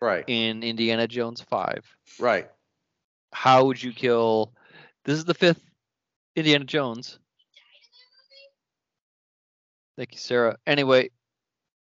Right. 0.00 0.24
in 0.26 0.62
Indiana 0.62 1.06
Jones 1.06 1.40
5. 1.42 1.84
Right. 2.18 2.48
How 3.32 3.64
would 3.66 3.82
you 3.82 3.92
kill 3.92 4.52
This 5.04 5.18
is 5.18 5.24
the 5.24 5.34
fifth 5.34 5.62
Indiana 6.36 6.64
Jones. 6.64 7.18
Thank 9.96 10.12
you, 10.12 10.18
Sarah. 10.18 10.56
Anyway, 10.66 11.10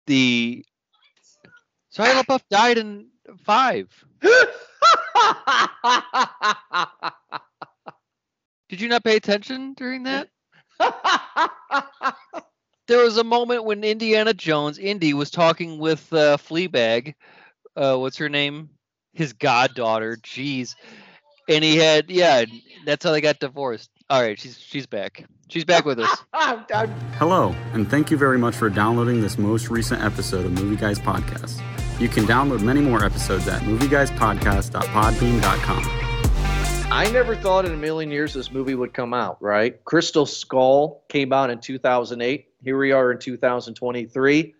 the 0.08 0.66
Shia 1.96 2.24
LaBeouf 2.24 2.42
died 2.50 2.78
in 2.78 3.08
5. 3.46 4.06
Did 8.70 8.82
you 8.82 8.88
not 8.88 9.04
pay 9.04 9.18
attention 9.18 9.74
during 9.74 10.04
that? 10.04 10.30
there 12.88 13.04
was 13.04 13.18
a 13.18 13.24
moment 13.24 13.66
when 13.66 13.84
Indiana 13.84 14.34
Jones, 14.34 14.80
Indy, 14.80 15.14
was 15.14 15.30
talking 15.30 15.78
with 15.78 16.12
uh, 16.14 16.38
Fleabag. 16.38 17.14
Uh, 17.76 17.98
what's 17.98 18.18
her 18.18 18.30
name? 18.30 18.70
His 19.14 19.34
goddaughter. 19.34 20.18
Jeez. 20.24 20.76
And 21.50 21.64
he 21.64 21.78
had, 21.78 22.10
yeah, 22.10 22.46
that's 22.86 23.04
how 23.04 23.12
they 23.12 23.22
got 23.22 23.40
divorced. 23.40 23.90
All 24.10 24.22
right, 24.22 24.40
she's 24.40 24.60
she's 24.60 24.86
back. 24.86 25.26
She's 25.48 25.64
back 25.64 25.86
with 25.86 26.00
us. 26.00 26.24
Hello, 27.18 27.56
and 27.74 27.90
thank 27.90 28.12
you 28.12 28.18
very 28.18 28.38
much 28.38 28.56
for 28.56 28.70
downloading 28.70 29.22
this 29.22 29.38
most 29.38 29.70
recent 29.70 30.04
episode 30.04 30.46
of 30.46 30.52
Movie 30.52 30.76
Guys 30.76 31.00
Podcast. 31.00 31.62
You 31.98 32.10
can 32.10 32.26
download 32.26 32.62
many 32.62 32.82
more 32.82 33.06
episodes 33.06 33.48
at 33.48 33.62
movieguyspodcast.podbean.com. 33.62 35.84
I 36.92 37.10
never 37.12 37.38
thought 37.38 37.64
in 37.66 37.72
a 37.72 37.78
million 37.78 38.12
years 38.12 38.34
this 38.34 38.52
movie 38.52 38.76
would 38.76 38.94
come 38.94 39.14
out, 39.14 39.42
right? 39.42 39.82
Crystal 39.86 40.26
Skull 40.26 41.06
came 41.08 41.32
out 41.32 41.50
in 41.50 41.60
2008. 41.60 42.50
Here 42.62 42.78
we 42.78 42.92
are 42.92 43.14
in 43.14 43.20
2023. 43.20 44.56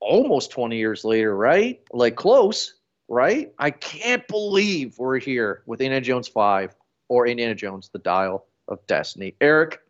Almost 0.00 0.50
20 0.50 0.76
years 0.76 1.04
later, 1.04 1.36
right? 1.36 1.80
Like 1.92 2.16
close, 2.16 2.74
right? 3.08 3.52
I 3.58 3.70
can't 3.70 4.26
believe 4.28 4.98
we're 4.98 5.18
here 5.18 5.62
with 5.66 5.80
Indiana 5.80 6.00
Jones 6.00 6.28
5 6.28 6.74
or 7.08 7.26
Indiana 7.26 7.54
Jones, 7.54 7.90
The 7.92 7.98
Dial 7.98 8.46
of 8.68 8.86
Destiny. 8.86 9.34
Eric, 9.40 9.80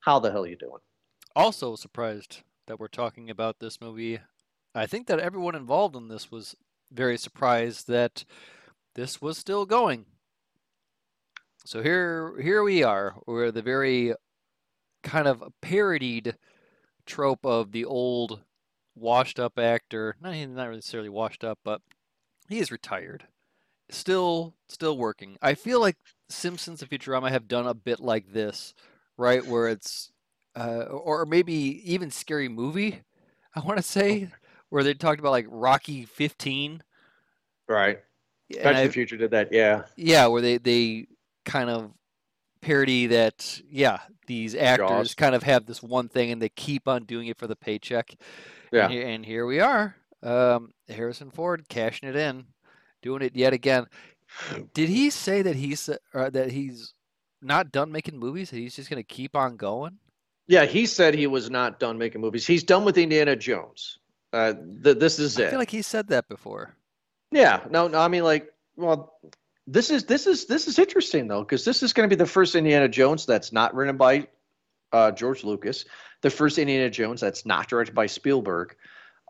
how 0.00 0.18
the 0.18 0.30
hell 0.30 0.44
are 0.44 0.48
you 0.48 0.56
doing? 0.56 0.80
Also 1.36 1.76
surprised 1.76 2.42
that 2.66 2.80
we're 2.80 2.88
talking 2.88 3.30
about 3.30 3.60
this 3.60 3.80
movie. 3.80 4.18
I 4.74 4.86
think 4.86 5.06
that 5.06 5.20
everyone 5.20 5.54
involved 5.54 5.94
in 5.94 6.08
this 6.08 6.30
was 6.30 6.56
very 6.90 7.18
surprised 7.18 7.86
that 7.88 8.24
this 8.94 9.20
was 9.20 9.38
still 9.38 9.66
going. 9.66 10.06
So 11.64 11.82
here 11.82 12.38
here 12.40 12.62
we 12.62 12.82
are. 12.82 13.14
We're 13.26 13.50
the 13.50 13.62
very 13.62 14.14
kind 15.02 15.26
of 15.26 15.42
parodied 15.60 16.36
trope 17.06 17.44
of 17.44 17.72
the 17.72 17.84
old 17.84 18.40
washed 18.94 19.38
up 19.38 19.58
actor. 19.58 20.16
Not 20.20 20.34
he's 20.34 20.48
not 20.48 20.70
necessarily 20.70 21.08
washed 21.08 21.44
up, 21.44 21.58
but 21.64 21.80
he 22.48 22.58
is 22.58 22.70
retired. 22.70 23.26
Still 23.90 24.54
still 24.68 24.96
working. 24.96 25.36
I 25.42 25.54
feel 25.54 25.80
like 25.80 25.96
Simpsons 26.28 26.82
and 26.82 26.90
Futurama 26.90 27.30
have 27.30 27.48
done 27.48 27.66
a 27.66 27.74
bit 27.74 28.00
like 28.00 28.32
this, 28.32 28.74
right? 29.16 29.44
Where 29.44 29.68
it's 29.68 30.12
uh, 30.56 30.84
or 30.84 31.26
maybe 31.26 31.82
even 31.84 32.10
Scary 32.10 32.48
Movie, 32.48 33.02
I 33.54 33.60
want 33.60 33.76
to 33.78 33.82
say, 33.82 34.28
where 34.70 34.82
they 34.82 34.94
talked 34.94 35.20
about 35.20 35.32
like 35.32 35.46
Rocky 35.48 36.04
15. 36.04 36.82
Right. 37.68 38.00
Back 38.62 38.76
to 38.76 38.86
the 38.86 38.92
Future 38.92 39.16
did 39.16 39.30
that, 39.32 39.52
yeah. 39.52 39.82
yeah, 39.96 40.26
where 40.26 40.42
they 40.42 40.58
they 40.58 41.06
kind 41.44 41.70
of 41.70 41.92
parody 42.60 43.06
that 43.08 43.60
yeah, 43.70 44.00
these 44.26 44.54
actors 44.54 44.88
Jaws. 44.88 45.14
kind 45.14 45.34
of 45.34 45.42
have 45.42 45.66
this 45.66 45.82
one 45.82 46.08
thing 46.08 46.30
and 46.30 46.40
they 46.40 46.48
keep 46.48 46.88
on 46.88 47.04
doing 47.04 47.26
it 47.28 47.38
for 47.38 47.46
the 47.46 47.56
paycheck. 47.56 48.14
Yeah. 48.74 48.84
And, 48.86 48.92
he- 48.92 49.02
and 49.02 49.24
here 49.26 49.46
we 49.46 49.60
are. 49.60 49.94
Um, 50.22 50.72
Harrison 50.88 51.30
Ford 51.30 51.68
cashing 51.68 52.08
it 52.08 52.16
in, 52.16 52.46
doing 53.02 53.22
it 53.22 53.36
yet 53.36 53.52
again. 53.52 53.86
Did 54.72 54.88
he 54.88 55.10
say 55.10 55.42
that 55.42 55.54
he's 55.54 55.88
uh, 55.88 56.30
that 56.30 56.50
he's 56.50 56.94
not 57.42 57.70
done 57.72 57.92
making 57.92 58.18
movies? 58.18 58.50
That 58.50 58.56
he's 58.56 58.74
just 58.74 58.90
going 58.90 59.02
to 59.02 59.06
keep 59.14 59.36
on 59.36 59.56
going? 59.56 59.98
Yeah, 60.48 60.64
he 60.64 60.86
said 60.86 61.14
he 61.14 61.26
was 61.26 61.50
not 61.50 61.78
done 61.78 61.98
making 61.98 62.20
movies. 62.20 62.46
He's 62.46 62.64
done 62.64 62.84
with 62.84 62.98
Indiana 62.98 63.36
Jones. 63.36 63.98
Uh, 64.32 64.54
th- 64.82 64.98
this 64.98 65.18
is 65.18 65.38
I 65.38 65.42
it. 65.44 65.46
I 65.46 65.50
feel 65.50 65.58
like 65.58 65.70
he 65.70 65.82
said 65.82 66.08
that 66.08 66.28
before. 66.28 66.74
Yeah, 67.30 67.60
no, 67.70 67.86
no. 67.88 67.98
I 68.00 68.08
mean, 68.08 68.24
like, 68.24 68.52
well, 68.76 69.18
this 69.66 69.90
is 69.90 70.04
this 70.04 70.26
is 70.26 70.46
this 70.46 70.66
is 70.68 70.78
interesting 70.78 71.28
though, 71.28 71.40
because 71.42 71.64
this 71.64 71.82
is 71.82 71.92
going 71.92 72.08
to 72.08 72.14
be 72.14 72.18
the 72.18 72.26
first 72.28 72.54
Indiana 72.54 72.88
Jones 72.88 73.26
that's 73.26 73.52
not 73.52 73.74
written 73.74 73.96
by 73.96 74.26
uh, 74.94 75.10
George 75.10 75.42
Lucas, 75.42 75.84
the 76.22 76.30
first 76.30 76.56
Indiana 76.56 76.88
Jones 76.88 77.20
that's 77.20 77.44
not 77.44 77.68
directed 77.68 77.94
by 77.94 78.06
Spielberg. 78.06 78.76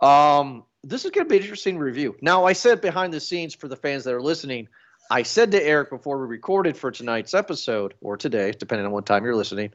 Um, 0.03 0.65
this 0.83 1.07
is 1.07 1.11
going 1.11 1.25
to 1.27 1.29
be 1.29 1.37
an 1.37 1.43
interesting 1.43 1.79
review. 1.79 2.15
Now, 2.21 2.45
I 2.45 2.53
said 2.53 2.83
behind 2.83 3.15
the 3.15 3.21
scenes 3.21 3.55
for 3.55 3.67
the 3.67 3.77
fans 3.77 4.05
that 4.05 4.13
are 4.13 4.21
listening, 4.21 4.69
I 5.11 5.23
said 5.23 5.51
to 5.53 5.63
Eric 5.63 5.89
before 5.89 6.21
we 6.21 6.27
recorded 6.27 6.77
for 6.77 6.91
tonight's 6.91 7.33
episode 7.33 7.95
or 8.03 8.19
today, 8.19 8.53
depending 8.53 8.85
on 8.85 8.93
what 8.93 9.07
time 9.07 9.25
you're 9.25 9.35
listening, 9.35 9.73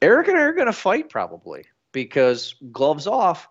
Eric 0.00 0.28
and 0.28 0.38
I 0.38 0.42
are 0.42 0.52
going 0.52 0.66
to 0.66 0.72
fight 0.72 1.10
probably 1.10 1.66
because 1.92 2.54
gloves 2.72 3.06
off. 3.06 3.48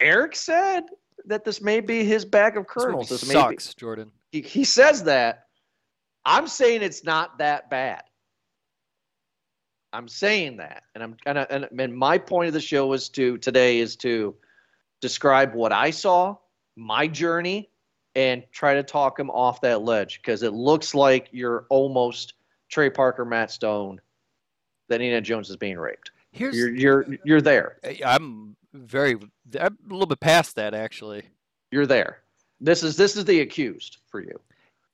Eric 0.00 0.36
said 0.36 0.84
that 1.26 1.44
this 1.44 1.62
may 1.62 1.80
be 1.80 2.04
his 2.04 2.26
bag 2.26 2.58
of 2.58 2.64
This 2.64 2.84
kernels. 2.84 3.08
This 3.08 3.22
be, 3.22 3.30
sucks, 3.30 3.74
Jordan. 3.74 4.10
he, 4.32 4.42
he 4.42 4.64
says 4.64 5.04
that. 5.04 5.46
I'm 6.24 6.46
saying 6.46 6.82
it's 6.82 7.04
not 7.04 7.38
that 7.38 7.70
bad. 7.70 8.02
I'm 9.92 10.08
saying 10.08 10.56
that, 10.58 10.84
and 10.94 11.02
I'm 11.02 11.16
and, 11.26 11.38
I- 11.38 11.46
and, 11.50 11.68
and 11.78 11.94
my 11.96 12.18
point 12.18 12.48
of 12.48 12.54
the 12.54 12.60
show 12.60 12.92
is 12.92 13.08
to 13.10 13.38
today 13.38 13.78
is 13.78 13.96
to 13.96 14.34
describe 15.00 15.54
what 15.54 15.72
I 15.72 15.90
saw, 15.90 16.36
my 16.76 17.06
journey, 17.06 17.68
and 18.14 18.42
try 18.52 18.74
to 18.74 18.82
talk 18.82 19.18
him 19.18 19.30
off 19.30 19.60
that 19.62 19.82
ledge 19.82 20.20
because 20.22 20.42
it 20.42 20.52
looks 20.52 20.94
like 20.94 21.28
you're 21.32 21.66
almost 21.70 22.34
Trey 22.68 22.88
Parker, 22.90 23.24
Matt 23.24 23.50
Stone, 23.50 24.00
that 24.88 25.00
Nina 25.00 25.20
Jones 25.20 25.50
is 25.50 25.56
being 25.56 25.78
raped. 25.78 26.10
Here's 26.32 26.56
You're 26.56 26.70
you're 26.70 27.06
you're 27.24 27.40
there. 27.42 27.76
I'm 28.04 28.56
very 28.72 29.16
I'm 29.60 29.76
a 29.88 29.92
little 29.92 30.06
bit 30.06 30.20
past 30.20 30.56
that 30.56 30.72
actually. 30.74 31.24
You're 31.70 31.86
there. 31.86 32.18
This 32.60 32.82
is 32.82 32.96
this 32.96 33.16
is 33.16 33.24
the 33.24 33.40
accused 33.40 33.98
for 34.06 34.20
you. 34.20 34.38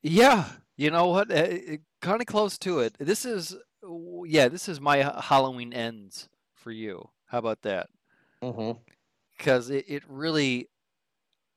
Yeah, 0.03 0.47
you 0.76 0.91
know 0.91 1.09
what? 1.09 1.30
Eh, 1.30 1.59
eh, 1.66 1.76
kind 2.00 2.20
of 2.20 2.26
close 2.26 2.56
to 2.59 2.80
it. 2.80 2.94
This 2.98 3.25
is, 3.25 3.56
yeah, 4.26 4.49
this 4.49 4.69
is 4.69 4.81
my 4.81 4.99
Halloween 5.22 5.72
ends 5.72 6.28
for 6.54 6.71
you. 6.71 7.09
How 7.26 7.38
about 7.38 7.62
that? 7.62 7.88
Mm-hmm. 8.43 8.78
Because 9.37 9.71
it, 9.71 9.84
it 9.88 10.03
really, 10.09 10.69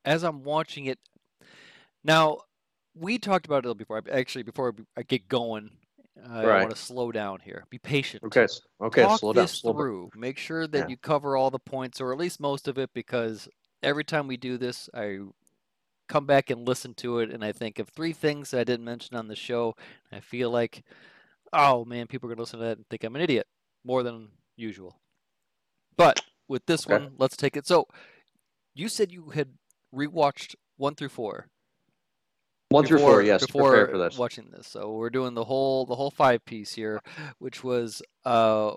as 0.06 0.24
I'm 0.24 0.44
watching 0.44 0.86
it, 0.86 1.00
now 2.04 2.40
we 2.96 3.18
talked 3.18 3.46
about 3.46 3.58
it 3.58 3.66
a 3.66 3.68
little 3.70 3.76
before. 3.76 4.02
Actually, 4.12 4.44
before 4.44 4.74
I 4.98 5.04
get 5.04 5.28
going, 5.28 5.72
I 6.30 6.46
Right. 6.46 6.62
want 6.62 6.76
to 6.76 6.82
slow 6.82 7.12
down 7.12 7.40
here. 7.44 7.66
Be 7.70 7.80
patient. 7.80 8.24
Okay. 8.24 8.48
Okay. 8.82 9.02
Talk 9.04 9.20
slow 9.20 9.34
down. 9.34 9.44
this 9.44 9.54
Slow 9.54 9.74
down. 9.74 9.80
through. 9.82 10.10
Make 10.16 10.38
sure 10.38 10.68
that 10.68 10.78
Yeah. 10.78 10.88
you 10.88 10.98
cover 10.98 11.36
all 11.38 11.50
the 11.50 11.60
points, 11.60 12.02
or 12.02 12.12
at 12.12 12.20
least 12.20 12.40
most 12.40 12.68
of 12.68 12.78
it, 12.78 12.92
because 12.94 13.48
every 13.82 14.04
time 14.04 14.28
we 14.28 14.38
do 14.38 14.58
this, 14.58 14.90
I 14.94 15.20
come 16.08 16.26
back 16.26 16.50
and 16.50 16.68
listen 16.68 16.94
to 16.96 17.20
it, 17.20 17.32
and 17.32 17.44
I 17.44 17.54
think 17.54 17.80
of 17.80 17.88
three 17.90 18.14
things 18.14 18.52
that 18.52 18.60
I 18.60 18.64
didn't 18.66 18.86
mention 18.86 19.16
on 19.16 19.28
the 19.30 19.36
show. 19.36 19.76
I 20.12 20.20
feel 20.20 20.52
like, 20.52 20.84
oh 21.54 21.86
man, 21.86 22.08
people 22.08 22.28
are 22.30 22.34
gonna 22.34 22.42
listen 22.42 22.60
to 22.60 22.66
that 22.66 22.78
and 22.78 22.88
think 22.90 23.04
I'm 23.04 23.16
an 23.16 23.22
idiot 23.22 23.48
more 23.84 24.04
than 24.04 24.30
usual. 24.56 25.00
But 25.98 26.20
with 26.48 26.66
this 26.66 26.86
Okay. 26.86 26.94
one, 27.04 27.14
let's 27.18 27.36
take 27.38 27.56
it. 27.58 27.66
So, 27.68 27.88
you 28.74 28.90
said 28.90 29.12
you 29.12 29.30
had 29.32 29.50
rewatched 29.94 30.56
one 30.78 30.96
through 30.96 31.10
four 31.10 31.48
One 32.70 32.86
through 32.86 33.00
four. 33.00 33.22
Yes. 33.22 33.46
before 33.46 33.88
for 33.88 33.98
this. 33.98 34.18
watching 34.18 34.50
this. 34.52 34.68
So 34.68 34.94
we're 34.94 35.10
doing 35.10 35.34
the 35.34 35.44
whole 35.44 35.86
the 35.86 35.96
whole 35.96 36.12
five 36.12 36.44
piece 36.46 36.74
here, 36.74 37.02
which 37.40 37.64
was 37.64 38.02
uh 38.26 38.72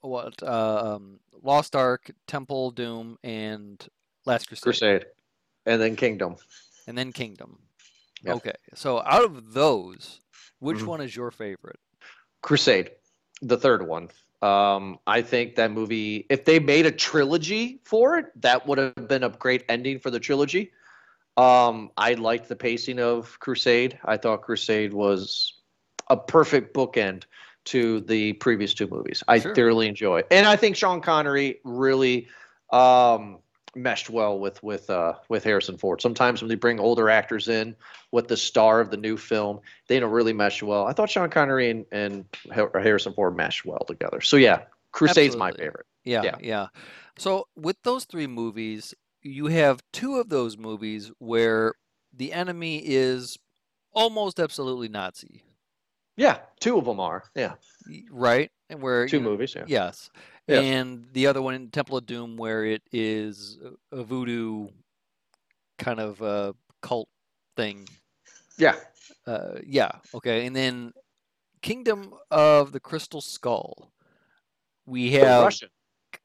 what 0.00 0.42
uh, 0.42 0.94
um 0.96 1.20
Lost 1.42 1.74
Ark, 1.76 2.10
Temple 2.26 2.72
Doom, 2.72 3.16
and 3.24 3.86
Last 4.26 4.48
Crusade, 4.48 4.62
Crusade, 4.62 5.06
and 5.66 5.80
then 5.80 5.96
Kingdom. 5.96 6.36
and 6.86 6.98
then 6.98 7.12
Kingdom. 7.12 7.60
Yeah. 8.22 8.34
Okay, 8.34 8.52
so 8.74 9.00
out 9.06 9.24
of 9.24 9.52
those, 9.54 10.20
which 10.58 10.78
Mhm. 10.78 10.86
one 10.86 11.00
is 11.00 11.14
your 11.16 11.30
favorite? 11.30 11.78
Crusade, 12.42 12.92
the 13.42 13.56
third 13.56 13.86
one. 13.86 14.08
Um, 14.40 14.98
I 15.06 15.22
think 15.22 15.56
that 15.56 15.72
movie, 15.72 16.26
if 16.30 16.44
they 16.44 16.60
made 16.60 16.86
a 16.86 16.92
trilogy 16.92 17.80
for 17.84 18.18
it, 18.18 18.26
that 18.42 18.66
would 18.66 18.78
have 18.78 19.08
been 19.08 19.24
a 19.24 19.30
great 19.30 19.64
ending 19.68 19.98
for 19.98 20.10
the 20.10 20.20
trilogy. 20.20 20.70
Um, 21.36 21.90
I 21.96 22.14
liked 22.14 22.48
the 22.48 22.56
pacing 22.56 23.00
of 23.00 23.38
Crusade. 23.40 23.98
I 24.04 24.16
thought 24.16 24.42
Crusade 24.42 24.92
was 24.92 25.54
a 26.08 26.16
perfect 26.16 26.74
bookend 26.74 27.24
to 27.66 28.00
the 28.00 28.32
previous 28.34 28.74
two 28.74 28.86
movies. 28.86 29.22
I 29.28 29.40
Sure. 29.40 29.54
thoroughly 29.54 29.88
enjoy, 29.88 30.22
and 30.30 30.46
I 30.46 30.56
think 30.56 30.76
Sean 30.76 31.00
Connery 31.00 31.60
really 31.64 32.28
um, 32.70 33.38
meshed 33.82 34.10
well 34.10 34.38
with 34.38 34.62
with 34.62 34.90
uh, 34.90 35.14
with 35.28 35.44
Harrison 35.44 35.78
Ford. 35.78 36.00
Sometimes 36.00 36.42
when 36.42 36.48
they 36.48 36.54
bring 36.54 36.78
older 36.80 37.08
actors 37.10 37.48
in 37.48 37.74
with 38.12 38.28
the 38.28 38.36
star 38.36 38.80
of 38.80 38.90
the 38.90 38.96
new 38.96 39.16
film, 39.16 39.60
they 39.88 39.98
don't 40.00 40.10
really 40.10 40.32
mesh 40.32 40.62
well. 40.62 40.86
I 40.86 40.92
thought 40.92 41.10
Sean 41.10 41.30
Connery 41.30 41.70
and, 41.70 41.86
and 41.92 42.24
Harrison 42.50 43.12
Ford 43.12 43.36
meshed 43.36 43.64
well 43.64 43.84
together. 43.86 44.20
So 44.20 44.36
yeah, 44.36 44.62
Crusade's 44.92 45.36
my 45.36 45.52
favorite. 45.52 45.86
Yeah, 46.04 46.22
Yeah. 46.22 46.36
yeah. 46.40 46.66
So 47.18 47.48
with 47.56 47.76
those 47.82 48.04
three 48.04 48.26
movies, 48.26 48.94
you 49.22 49.46
have 49.46 49.82
two 49.92 50.16
of 50.16 50.28
those 50.28 50.56
movies 50.56 51.10
where 51.18 51.74
the 52.12 52.32
enemy 52.32 52.78
is 52.84 53.36
almost 53.92 54.38
absolutely 54.40 54.88
Nazi, 54.88 55.42
Yeah, 56.18 56.38
two 56.60 56.76
of 56.76 56.84
them 56.84 56.98
are. 57.00 57.22
Yeah, 57.34 57.54
right? 58.10 58.50
And 58.68 58.82
where 58.82 59.06
two 59.08 59.18
you 59.18 59.22
movies. 59.22 59.54
Yeah. 59.54 59.64
Yes. 59.66 60.10
Yes. 60.48 60.64
And 60.64 61.06
the 61.12 61.26
other 61.28 61.40
one 61.40 61.54
in 61.54 61.70
Temple 61.70 61.96
of 61.96 62.06
Doom, 62.06 62.36
where 62.36 62.64
it 62.64 62.82
is 62.92 63.58
a- 63.92 63.98
a 63.98 64.02
voodoo 64.02 64.68
kind 65.78 66.00
of 66.00 66.20
uh, 66.20 66.52
cult 66.82 67.08
thing. 67.56 67.88
Yeah. 68.58 68.74
Uh, 69.26 69.60
yeah. 69.64 69.92
Okay. 70.12 70.44
And 70.46 70.56
then 70.56 70.92
Kingdom 71.62 72.12
of 72.30 72.72
the 72.72 72.80
Crystal 72.80 73.20
Skull. 73.20 73.92
We 74.86 75.12
have, 75.12 75.42
Russian. 75.44 75.68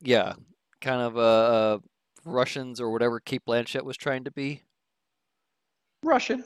yeah, 0.01 0.34
kind 0.81 1.01
of 1.01 1.18
uh, 1.18 1.22
uh, 1.22 1.80
Russians 2.25 2.80
or 2.81 2.92
whatever 2.92 3.19
Cate 3.19 3.44
Blanchett 3.45 3.84
was 3.84 3.98
trying 3.98 4.24
to 4.24 4.31
be. 4.31 4.62
Russian. 6.01 6.44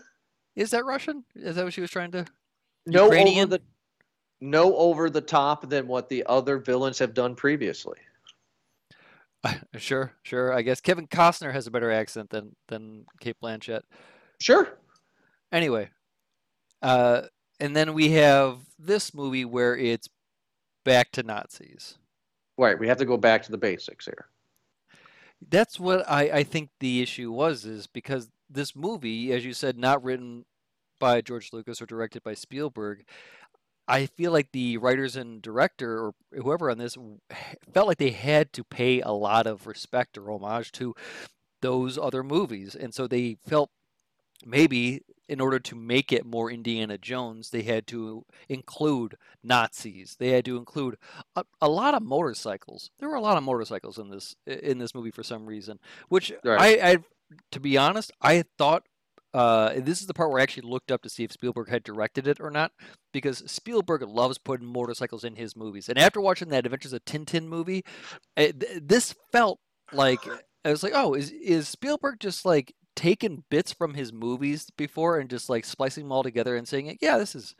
Is 0.56 0.72
that 0.72 0.84
Russian? 0.86 1.24
Is 1.36 1.56
that 1.56 1.64
what 1.64 1.74
she 1.74 1.82
was 1.82 1.92
trying 1.92 2.12
to? 2.12 2.26
No 2.88 3.06
over 3.06 3.46
the 3.46 3.62
no 4.40 4.76
over 4.76 5.10
the 5.10 5.22
top 5.22 5.70
than 5.70 5.88
what 5.88 6.10
the 6.10 6.26
other 6.28 6.58
villains 6.58 7.00
have 7.00 7.14
done 7.14 7.36
previously. 7.36 7.98
Sure, 9.78 10.12
sure. 10.24 10.52
I 10.52 10.62
guess 10.62 10.82
Kevin 10.82 11.08
Costner 11.08 11.54
has 11.54 11.68
a 11.68 11.72
better 11.72 11.90
accent 11.90 12.30
than 12.30 12.54
than 12.68 13.06
Cate 13.22 13.38
Blanchett. 13.42 13.82
Sure. 14.42 14.78
Anyway, 15.54 15.90
uh, 16.82 17.22
and 17.60 17.76
then 17.76 17.94
we 17.94 18.12
have 18.12 18.60
this 18.78 19.14
movie 19.14 19.46
where 19.46 19.78
it's 19.78 20.10
back 20.84 21.12
to 21.12 21.24
Nazis. 21.24 21.98
Right. 22.58 22.78
We 22.78 22.88
have 22.88 22.98
to 22.98 23.06
go 23.06 23.18
back 23.18 23.44
to 23.44 23.52
the 23.52 23.58
basics 23.58 24.06
here. 24.06 24.28
That's 25.50 25.80
what 25.80 26.10
I, 26.10 26.24
I 26.30 26.44
think 26.44 26.70
the 26.80 27.02
issue 27.02 27.32
was, 27.32 27.66
is 27.66 27.88
because 27.88 28.30
this 28.50 28.76
movie, 28.76 29.32
as 29.32 29.46
you 29.46 29.54
said, 29.54 29.78
not 29.78 30.04
written 30.04 30.46
by 31.00 31.22
George 31.22 31.52
Lucas 31.54 31.82
or 31.82 31.86
directed 31.86 32.24
by 32.24 32.34
Spielberg, 32.34 33.04
I 33.88 34.06
feel 34.06 34.32
like 34.32 34.52
the 34.52 34.78
writers 34.78 35.16
and 35.16 35.42
director 35.42 36.00
or 36.08 36.14
whoever 36.34 36.70
on 36.70 36.78
this 36.78 36.98
felt 37.74 37.88
like 37.88 37.98
they 37.98 38.12
had 38.12 38.52
to 38.54 38.64
pay 38.64 39.02
a 39.02 39.12
lot 39.12 39.48
of 39.48 39.66
respect 39.66 40.18
or 40.18 40.30
homage 40.30 40.72
to 40.74 40.94
those 41.62 41.98
other 41.98 42.24
movies. 42.24 42.76
And 42.76 42.94
so 42.94 43.08
they 43.08 43.38
felt 43.46 43.70
maybe 44.46 45.02
in 45.30 45.42
order 45.42 45.60
to 45.60 45.76
make 45.76 46.12
it 46.12 46.26
more 46.26 46.50
Indiana 46.52 46.98
Jones, 46.98 47.50
they 47.50 47.64
had 47.64 47.88
to 47.88 48.26
include 48.48 49.16
Nazis. 49.44 50.16
They 50.20 50.30
had 50.30 50.46
to 50.46 50.58
include 50.58 50.98
a, 51.36 51.44
a 51.62 51.68
lot 51.68 51.94
of 51.96 52.04
motorcycles. 52.04 52.92
There 53.00 53.10
were 53.10 53.16
a 53.16 53.22
lot 53.22 53.38
of 53.38 53.44
motorcycles 53.44 53.98
in 53.98 54.10
this 54.10 54.36
in 54.46 54.78
this 54.78 54.96
movie 54.96 55.12
for 55.12 55.24
some 55.24 55.46
reason, 55.46 55.80
which 56.10 56.32
Right. 56.44 56.82
I, 56.82 56.92
I, 56.92 56.98
to 57.52 57.60
be 57.60 57.78
honest, 57.78 58.12
I 58.22 58.44
thought. 58.58 58.84
Uh, 59.34 59.74
this 59.78 60.02
is 60.02 60.08
the 60.08 60.14
part 60.14 60.30
where 60.32 60.40
I 60.40 60.44
actually 60.44 60.70
looked 60.70 60.92
up 60.92 61.02
to 61.04 61.10
see 61.10 61.24
if 61.24 61.32
Spielberg 61.32 61.70
had 61.70 61.84
directed 61.84 62.28
it 62.28 62.40
or 62.40 62.50
not, 62.50 62.72
because 63.12 63.44
Spielberg 63.46 64.02
loves 64.02 64.38
putting 64.38 64.68
motorcycles 64.68 65.24
in 65.24 65.36
his 65.36 65.56
movies. 65.56 65.90
And 65.90 66.00
after 66.00 66.22
watching 66.22 66.50
that 66.50 66.66
Adventures 66.66 66.94
of 66.94 67.06
Tintin 67.06 67.48
movie, 67.48 67.84
eh, 68.36 68.52
th- 68.52 68.82
this 68.82 69.14
felt 69.32 69.60
like 69.92 70.20
I 70.66 70.72
was 70.72 70.84
like, 70.84 70.94
oh, 70.96 71.14
is 71.14 71.32
is 71.32 71.68
Spielberg 71.68 72.20
just 72.20 72.46
like 72.46 72.74
taking 72.96 73.44
bits 73.50 73.72
from 73.72 73.94
his 73.94 74.12
movies 74.12 74.68
before 74.76 75.20
and 75.20 75.30
just 75.30 75.50
like 75.50 75.66
splicing 75.66 76.06
them 76.06 76.12
all 76.12 76.24
together 76.24 76.56
and 76.56 76.68
saying, 76.68 76.98
yeah, 77.00 77.18
this 77.18 77.36
is 77.36 77.56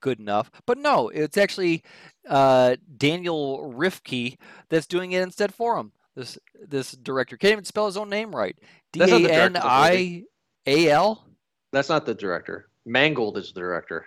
good 0.00 0.20
enough. 0.20 0.50
But 0.66 0.78
no, 0.78 1.08
it's 1.08 1.36
actually 1.36 1.82
uh, 2.28 2.76
Daniel 2.96 3.74
Rifke 3.76 4.36
that's 4.70 4.86
doing 4.86 5.12
it 5.12 5.22
instead 5.22 5.54
for 5.54 5.76
him. 5.76 5.92
This 6.14 6.38
this 6.66 6.92
director 6.92 7.36
can't 7.36 7.52
even 7.52 7.64
spell 7.64 7.86
his 7.86 7.96
own 7.96 8.08
name 8.08 8.34
right. 8.34 8.56
D 8.92 9.00
That's 9.00 9.12
not 9.12 9.22
the 9.22 9.28
A 9.28 9.42
N 9.42 9.56
I 9.60 10.22
A 10.66 10.90
L. 10.90 11.26
That's 11.72 11.88
not 11.88 12.06
the 12.06 12.14
director. 12.14 12.68
Mangold 12.84 13.36
is 13.38 13.52
the 13.52 13.60
director. 13.60 14.06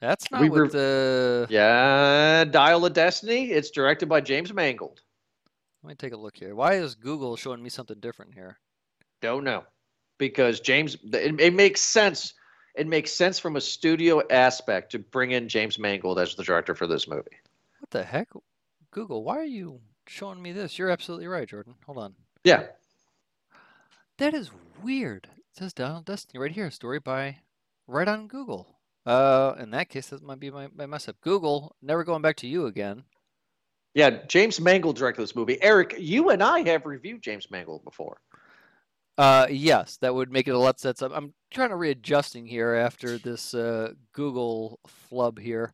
That's 0.00 0.30
not 0.30 0.42
We 0.42 0.50
what 0.50 0.60
were- 0.60 0.68
the. 0.68 1.46
Yeah, 1.50 2.44
Dial 2.44 2.84
of 2.84 2.92
Destiny. 2.92 3.50
It's 3.50 3.70
directed 3.70 4.08
by 4.08 4.20
James 4.20 4.52
Mangold. 4.52 5.00
Let 5.82 5.88
me 5.88 5.94
take 5.94 6.12
a 6.12 6.16
look 6.16 6.36
here. 6.36 6.54
Why 6.54 6.74
is 6.74 6.94
Google 6.94 7.36
showing 7.36 7.62
me 7.62 7.68
something 7.70 7.98
different 8.00 8.34
here? 8.34 8.58
Don't 9.20 9.44
know 9.44 9.64
because 10.18 10.60
James. 10.60 10.96
It, 11.12 11.40
it 11.40 11.54
makes 11.54 11.80
sense. 11.80 12.34
It 12.74 12.86
makes 12.86 13.12
sense 13.12 13.38
from 13.38 13.56
a 13.56 13.60
studio 13.60 14.22
aspect 14.30 14.92
to 14.92 14.98
bring 14.98 15.30
in 15.30 15.48
James 15.48 15.78
Mangold 15.78 16.18
as 16.18 16.34
the 16.34 16.42
director 16.42 16.74
for 16.74 16.86
this 16.86 17.06
movie. 17.06 17.30
What 17.80 17.90
the 17.90 18.02
heck? 18.02 18.28
Google, 18.90 19.22
why 19.24 19.38
are 19.38 19.44
you 19.44 19.80
showing 20.06 20.42
me 20.42 20.52
this? 20.52 20.78
You're 20.78 20.90
absolutely 20.90 21.26
right, 21.28 21.48
Jordan. 21.48 21.74
Hold 21.86 21.98
on. 21.98 22.14
Yeah, 22.44 22.64
That 24.18 24.34
is 24.34 24.50
weird. 24.82 25.28
It 25.36 25.58
says 25.58 25.72
Donald 25.72 26.04
Destiny 26.04 26.40
right 26.40 26.52
here. 26.52 26.70
Story 26.70 26.98
by 27.00 27.38
right 27.86 28.08
on 28.08 28.28
Google. 28.28 28.68
Uh, 29.06 29.54
in 29.58 29.70
that 29.70 29.88
case, 29.88 30.08
that 30.08 30.22
might 30.22 30.40
be 30.40 30.50
my, 30.50 30.68
my 30.74 30.86
mess 30.86 31.08
up. 31.08 31.16
Google, 31.20 31.74
never 31.82 32.04
going 32.04 32.22
back 32.22 32.36
to 32.36 32.46
you 32.46 32.66
again. 32.66 33.04
yeah. 33.94 34.10
James 34.28 34.60
Mangold 34.60 34.96
directed 34.96 35.22
this 35.22 35.36
movie. 35.36 35.60
Eric, 35.62 35.96
you 35.98 36.30
and 36.30 36.42
I 36.42 36.60
have 36.68 36.86
reviewed 36.86 37.22
James 37.22 37.50
Mangold 37.50 37.84
before. 37.84 38.18
Uh, 39.18 39.46
yes, 39.50 39.98
that 39.98 40.14
would 40.14 40.32
make 40.32 40.48
it 40.48 40.54
a 40.54 40.58
lot 40.58 40.80
sense. 40.80 41.02
I'm, 41.02 41.12
I'm 41.12 41.34
trying 41.50 41.68
to 41.68 41.76
readjusting 41.76 42.46
here 42.46 42.74
after 42.74 43.18
this 43.18 43.54
uh, 43.54 43.92
Google 44.12 44.80
flub 44.86 45.38
here. 45.38 45.72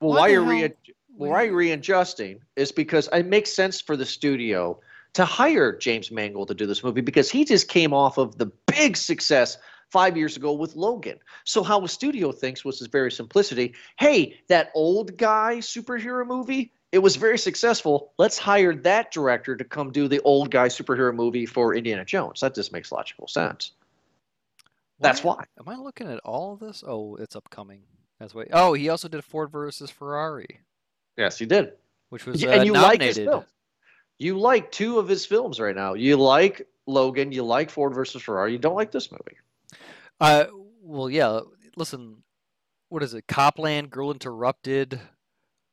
Well, 0.00 0.10
Why 0.10 0.16
why 0.20 0.28
you're 0.28 0.42
re- 0.42 0.62
would 0.62 0.76
why 1.16 1.42
you- 1.42 1.48
you're 1.48 1.56
readjusting 1.56 2.40
is 2.56 2.70
because 2.72 3.08
it 3.12 3.26
makes 3.26 3.52
sense 3.52 3.80
for 3.80 3.96
the 3.96 4.06
studio 4.06 4.78
to 5.14 5.24
hire 5.24 5.76
James 5.76 6.10
Mangold 6.10 6.48
to 6.48 6.54
do 6.54 6.66
this 6.66 6.84
movie 6.84 7.00
because 7.00 7.30
he 7.30 7.44
just 7.44 7.68
came 7.68 7.92
off 7.92 8.18
of 8.18 8.38
the 8.38 8.46
big 8.66 8.96
success 8.96 9.58
five 9.90 10.16
years 10.16 10.36
ago 10.36 10.52
with 10.52 10.76
Logan. 10.76 11.18
So 11.44 11.62
how 11.62 11.82
a 11.84 11.88
studio 11.88 12.30
thinks 12.32 12.64
was 12.64 12.78
his 12.78 12.88
very 12.88 13.10
simplicity. 13.10 13.74
Hey, 13.98 14.38
that 14.48 14.70
old 14.74 15.16
guy 15.16 15.56
superhero 15.58 16.26
movie, 16.26 16.72
it 16.92 16.98
was 16.98 17.16
very 17.16 17.38
successful. 17.38 18.12
Let's 18.18 18.38
hire 18.38 18.74
that 18.74 19.12
director 19.12 19.56
to 19.56 19.64
come 19.64 19.90
do 19.90 20.08
the 20.08 20.20
old 20.22 20.50
guy 20.50 20.68
superhero 20.68 21.14
movie 21.14 21.46
for 21.46 21.74
Indiana 21.74 22.04
Jones. 22.04 22.40
That 22.40 22.54
just 22.54 22.72
makes 22.72 22.92
logical 22.92 23.28
sense. 23.28 23.72
That's 25.00 25.22
why. 25.22 25.44
Am 25.58 25.68
I 25.68 25.76
looking 25.76 26.10
at 26.10 26.18
all 26.20 26.54
of 26.54 26.60
this? 26.60 26.82
Oh, 26.86 27.16
it's 27.16 27.36
upcoming. 27.36 27.82
That's 28.18 28.34
why. 28.34 28.46
Oh, 28.52 28.72
he 28.72 28.88
also 28.88 29.08
did 29.08 29.24
Ford 29.24 29.50
versus 29.50 29.90
Ferrari, 29.90 30.60
Yes, 31.16 31.38
he 31.38 31.46
did. 31.46 31.72
which 32.08 32.26
was 32.26 32.42
Yeah, 32.42 32.50
uh, 32.50 32.52
and 32.54 32.66
you 32.66 32.72
like 32.72 33.00
his 33.00 33.18
nominated. 33.18 33.46
You 34.18 34.38
like 34.38 34.72
two 34.72 34.98
of 34.98 35.08
his 35.08 35.24
films 35.24 35.60
right 35.60 35.76
now. 35.76 35.94
You 35.94 36.16
like 36.16 36.66
Logan. 36.86 37.32
You 37.32 37.44
like 37.44 37.70
Ford 37.70 37.94
versus 37.94 38.22
Ferrari. 38.22 38.52
You 38.52 38.58
don't 38.58 38.74
like 38.74 38.90
this 38.90 39.12
movie. 39.12 39.36
Uh, 40.20 40.46
well, 40.82 41.08
yeah. 41.08 41.40
Listen, 41.76 42.22
what 42.88 43.02
is 43.02 43.14
it? 43.14 43.26
Copland, 43.28 43.90
Girl 43.90 44.10
Interrupted. 44.10 45.00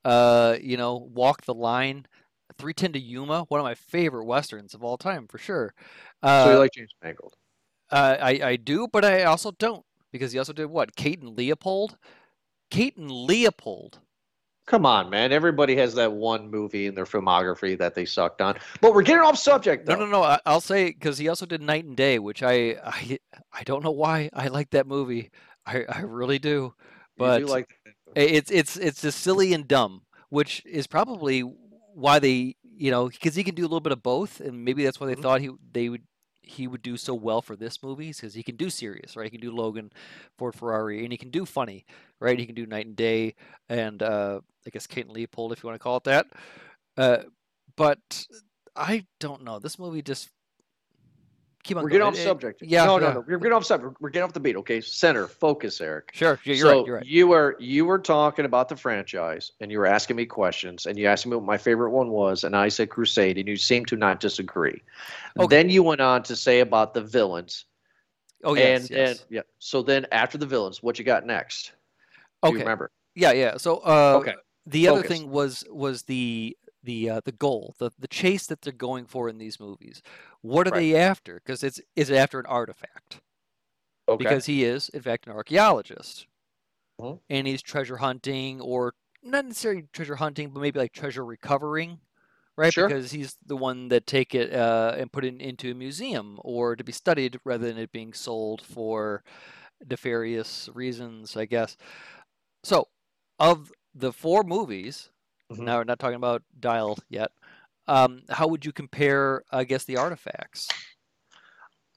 Uh, 0.04 0.58
you 0.62 0.78
know, 0.78 1.10
Walk 1.14 1.46
the 1.46 1.54
Line, 1.54 2.06
Three 2.60 2.74
Ten 2.74 2.94
to 2.94 3.00
Yuma, 3.00 3.46
one 3.50 3.60
of 3.60 3.64
my 3.64 3.74
favorite 3.74 4.26
westerns 4.26 4.76
of 4.76 4.84
all 4.84 4.98
time 4.98 5.28
for 5.28 5.40
sure. 5.40 5.74
Uh, 6.22 6.44
so 6.46 6.52
you 6.52 6.60
like 6.60 6.74
James 6.74 6.94
Mangold. 7.04 7.34
uh, 7.92 8.18
I 8.22 8.40
I 8.44 8.56
do, 8.56 8.88
but 8.88 9.04
I 9.04 9.24
also 9.24 9.52
don't 9.52 9.84
because 10.12 10.32
he 10.32 10.38
also 10.38 10.54
did 10.54 10.68
what? 10.68 10.96
Kate 10.96 11.20
and 11.20 11.36
Leopold. 11.36 11.98
Kate 12.70 12.96
and 12.98 13.10
Leopold. 13.10 14.00
Come 14.68 14.86
on, 14.86 15.12
man. 15.12 15.32
Everybody 15.32 15.76
has 15.76 15.94
that 15.94 16.12
one 16.12 16.50
movie 16.50 16.88
in 16.88 16.96
their 16.96 17.06
filmography 17.06 17.78
that 17.78 17.94
they 17.94 18.06
sucked 18.06 18.42
on. 18.42 18.58
But 18.82 18.96
we're 18.96 19.04
getting 19.04 19.22
off 19.22 19.38
subject, 19.38 19.88
No, 19.88 19.96
though. 19.96 20.06
no, 20.06 20.12
no. 20.12 20.24
I, 20.24 20.40
I'll 20.46 20.62
say 20.62 20.86
because 20.86 21.20
he 21.20 21.28
also 21.28 21.46
did 21.46 21.62
Knight 21.62 21.86
and 21.86 21.96
Day, 21.96 22.18
which 22.18 22.42
I 22.42 22.76
I 22.84 23.20
I 23.54 23.64
don't 23.64 23.84
know 23.84 23.92
why 23.92 24.30
I 24.34 24.48
like 24.48 24.72
that 24.72 24.88
movie. 24.88 25.30
I 25.68 25.84
I 25.88 26.00
really 26.02 26.40
do. 26.40 26.74
But 27.18 27.40
do 27.40 27.46
like 27.46 27.70
It's 28.16 28.50
it's 28.50 28.76
it's 28.76 29.02
just 29.02 29.20
silly 29.20 29.54
and 29.54 29.68
dumb, 29.68 30.02
which 30.30 30.64
is 30.66 30.88
probably 30.88 31.42
why 31.94 32.18
they 32.20 32.56
you 32.78 32.90
know 32.90 33.08
because 33.10 33.36
he 33.36 33.44
can 33.44 33.54
do 33.56 33.62
a 33.62 33.70
little 33.70 33.80
bit 33.82 33.92
of 33.94 34.02
both, 34.02 34.40
and 34.42 34.66
maybe 34.66 34.84
that's 34.84 35.00
why 35.00 35.06
they 35.08 35.16
Mhm. 35.16 35.22
thought 35.22 35.42
he 35.42 35.52
they 35.74 35.90
would 35.90 36.04
he 36.48 36.68
would 36.68 36.82
do 36.82 36.98
so 36.98 37.14
well 37.14 37.42
for 37.42 37.56
this 37.56 37.82
movie 37.82 38.10
because 38.10 38.34
he 38.34 38.44
can 38.44 38.56
do 38.56 38.70
serious, 38.70 39.16
right? 39.16 39.26
He 39.26 39.38
can 39.38 39.42
do 39.42 39.56
Logan, 39.56 39.92
Ford 40.38 40.56
Ferrari, 40.56 41.04
and 41.04 41.12
he 41.12 41.18
can 41.18 41.30
do 41.32 41.46
funny, 41.46 41.86
right? 42.20 42.40
He 42.40 42.46
can 42.46 42.56
do 42.56 42.66
Knight 42.66 42.86
and 42.86 42.96
Day, 42.96 43.36
and 43.70 44.02
uh, 44.02 44.42
I 44.66 44.70
guess 44.70 44.88
Kate 44.88 45.06
and 45.06 45.14
Leopold, 45.14 45.52
if 45.52 45.64
you 45.64 45.68
want 45.68 45.80
to 45.80 45.84
call 45.84 45.98
it 45.98 46.04
that. 46.06 46.28
Uh, 46.98 47.18
but 47.76 48.26
I 48.76 49.06
don't 49.20 49.44
know. 49.44 49.60
This 49.60 49.80
movie 49.80 50.02
just 50.02 50.30
keep 51.66 51.78
on. 51.78 51.84
We're 51.84 51.90
going. 51.90 52.00
getting 52.00 52.08
off 52.08 52.16
It- 52.16 52.22
it- 52.22 52.24
subject. 52.24 52.62
yeah, 52.62 52.86
No, 52.86 52.98
no, 52.98 53.08
yeah. 53.08 53.14
no. 53.16 53.24
We're 53.28 53.38
getting 53.38 53.54
off 53.54 53.66
subject. 53.66 53.98
We're 54.00 54.10
getting 54.10 54.24
off 54.24 54.34
the 54.34 54.40
beat. 54.40 54.56
Okay. 54.56 54.80
Center. 54.82 55.28
Focus, 55.28 55.82
Eric. 55.82 56.12
Sure, 56.14 56.40
yeah, 56.46 56.54
you're 56.54 56.68
so 56.68 56.78
right. 56.78 56.86
You're 56.88 56.96
right. 56.98 57.06
you 57.06 57.28
were 57.28 57.56
you 57.60 57.86
were 57.86 58.00
talking 58.00 58.46
about 58.46 58.70
the 58.70 58.76
franchise 58.76 59.52
and 59.60 59.72
you 59.72 59.80
were 59.80 59.86
asking 59.88 60.16
me 60.16 60.26
questions 60.26 60.86
and 60.86 60.98
you 60.98 61.08
asked 61.08 61.26
me 61.26 61.36
what 61.36 61.46
my 61.46 61.58
favorite 61.58 61.92
one 61.92 62.10
was 62.10 62.44
and 62.44 62.56
I 62.56 62.70
said 62.70 62.90
Crusade 62.90 63.38
and 63.38 63.48
you 63.48 63.58
seemed 63.58 63.88
to 63.90 63.96
not 63.96 64.20
disagree. 64.20 64.82
Okay. 65.38 65.48
Then 65.56 65.70
you 65.70 65.84
went 65.84 66.02
on 66.02 66.24
to 66.24 66.36
say 66.36 66.62
about 66.62 66.94
the 66.94 67.02
villains. 67.02 67.66
Oh 68.44 68.54
yes, 68.54 68.82
and, 68.82 68.90
yes. 68.92 69.10
and 69.20 69.26
yeah. 69.30 69.42
So 69.60 69.82
then 69.82 70.06
after 70.12 70.38
the 70.38 70.46
villains, 70.46 70.84
what 70.84 71.00
you 71.00 71.06
got 71.06 71.26
next? 71.26 71.72
Do 72.44 72.50
okay. 72.50 72.60
remember? 72.60 72.92
Yeah, 73.16 73.32
yeah. 73.32 73.58
So 73.58 73.78
uh, 73.78 74.18
Okay. 74.18 74.36
the 74.68 74.88
other 74.88 75.02
thing 75.02 75.32
was 75.32 75.64
was 75.72 76.04
the 76.04 76.56
the 76.84 77.10
uh, 77.10 77.22
the 77.26 77.32
goal, 77.32 77.74
the 77.80 77.90
the 77.98 78.08
chase 78.08 78.46
that 78.48 78.62
they're 78.62 78.72
going 78.72 79.06
for 79.08 79.28
in 79.30 79.40
these 79.40 79.60
movies. 79.60 80.04
What 80.46 80.68
are 80.68 80.72
Right. 80.72 80.82
they 80.82 80.96
after? 80.96 81.36
Because 81.36 81.64
it's 81.64 81.82
is 81.96 82.10
it 82.10 82.18
after 82.18 82.40
an 82.40 82.46
artifact? 82.46 83.22
Okay. 84.08 84.18
Because 84.18 84.46
he 84.48 84.64
is, 84.66 84.90
in 84.90 85.02
fact, 85.02 85.28
an 85.28 85.34
archaeologist, 85.34 86.28
Mhm. 87.00 87.20
and 87.30 87.48
he's 87.48 87.62
treasure 87.62 87.98
hunting, 87.98 88.62
or 88.62 88.94
not 89.24 89.46
necessarily 89.46 89.84
treasure 89.94 90.16
hunting, 90.16 90.52
but 90.52 90.60
maybe 90.60 90.80
like 90.80 90.94
treasure 90.94 91.26
recovering, 91.26 92.00
right? 92.58 92.74
Sure. 92.74 92.88
Because 92.88 93.12
he's 93.12 93.38
the 93.46 93.58
one 93.58 93.90
that 93.90 94.08
take 94.08 94.36
it 94.36 94.54
uh, 94.54 94.96
and 94.98 95.12
put 95.14 95.26
it 95.26 95.42
into 95.42 95.72
a 95.72 95.76
museum 95.76 96.40
or 96.44 96.76
to 96.76 96.84
be 96.84 96.92
studied 96.92 97.40
rather 97.46 97.68
than 97.68 97.78
it 97.78 97.92
being 97.92 98.14
sold 98.14 98.62
for 98.62 99.24
nefarious 99.90 100.70
reasons, 100.74 101.38
I 101.38 101.46
guess. 101.46 101.78
So, 102.64 102.90
of 103.40 103.72
the 103.96 104.14
four 104.14 104.44
movies, 104.44 105.12
Mhm. 105.50 105.66
now 105.66 105.78
we're 105.80 105.86
not 105.86 106.00
talking 106.00 106.16
about 106.18 106.44
Dial 106.60 106.98
yet. 107.10 107.32
Um, 107.88 108.22
how 108.30 108.48
would 108.48 108.66
you 108.66 108.72
compare, 108.72 109.44
I 109.52 109.64
guess, 109.64 109.86
the 109.86 109.98
artifacts? 109.98 110.68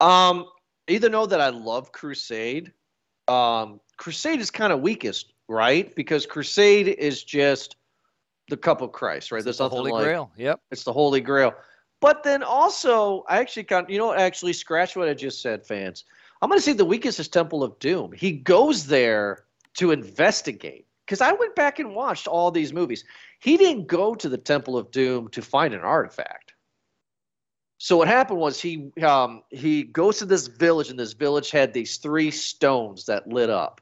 Um, 0.01 0.47
either 0.87 1.09
know 1.09 1.27
that 1.27 1.41
I 1.41 1.49
love 1.49 1.93
Crusade. 1.93 2.73
Um, 3.27 3.81
Crusade 3.97 4.41
is 4.41 4.51
kind 4.51 4.73
of 4.73 4.81
weakest, 4.81 5.33
right? 5.49 5.95
Because 5.95 6.27
Crusade 6.27 6.89
is 6.89 7.25
just 7.25 7.77
the 8.49 8.57
cup 8.57 8.81
of 8.81 8.93
Christ, 8.93 9.33
right? 9.33 9.39
It's 9.39 9.45
There's 9.45 9.59
the 9.59 9.69
Holy 9.69 9.93
like 9.93 10.05
Grail. 10.05 10.31
Yep. 10.37 10.61
it's 10.71 10.85
the 10.85 10.93
Holy 10.93 11.21
Grail. 11.21 11.55
But 12.01 12.23
then 12.23 12.43
also, 12.43 13.25
I 13.29 13.39
actually 13.39 13.65
kind 13.65 13.87
you 13.89 13.99
know 13.99 14.15
actually 14.15 14.53
scratch 14.53 14.95
what 14.95 15.09
I 15.09 15.15
just 15.15 15.43
said, 15.43 15.67
fans. 15.67 16.05
I'm 16.41 16.49
going 16.49 16.59
to 16.59 16.65
say 16.65 16.73
the 16.73 16.85
weakest 16.85 17.19
is 17.19 17.29
Temple 17.29 17.65
of 17.65 17.79
Doom. 17.81 18.13
He 18.13 18.33
goes 18.33 18.87
there 18.87 19.45
to 19.75 19.91
investigate. 19.91 20.87
Because 21.05 21.21
I 21.23 21.33
went 21.33 21.57
back 21.57 21.79
and 21.79 21.95
watched 21.95 22.27
all 22.27 22.51
these 22.51 22.73
movies. 22.73 23.03
He 23.39 23.57
didn't 23.57 23.87
go 23.87 24.15
to 24.15 24.29
the 24.29 24.39
Temple 24.39 24.77
of 24.77 24.91
Doom 24.91 25.29
to 25.29 25.43
find 25.43 25.75
an 25.75 25.81
artifact. 25.81 26.55
So 27.79 27.97
what 27.97 28.09
happened 28.09 28.41
was 28.41 28.61
he 28.61 28.91
um, 29.03 29.43
he 29.51 29.85
goes 29.85 30.19
to 30.19 30.27
this 30.27 30.49
village, 30.49 30.91
and 30.91 30.99
this 30.99 31.13
village 31.13 31.51
had 31.51 31.73
these 31.73 31.99
three 31.99 32.33
stones 32.33 33.07
that 33.07 33.29
lit 33.29 33.51
up, 33.51 33.81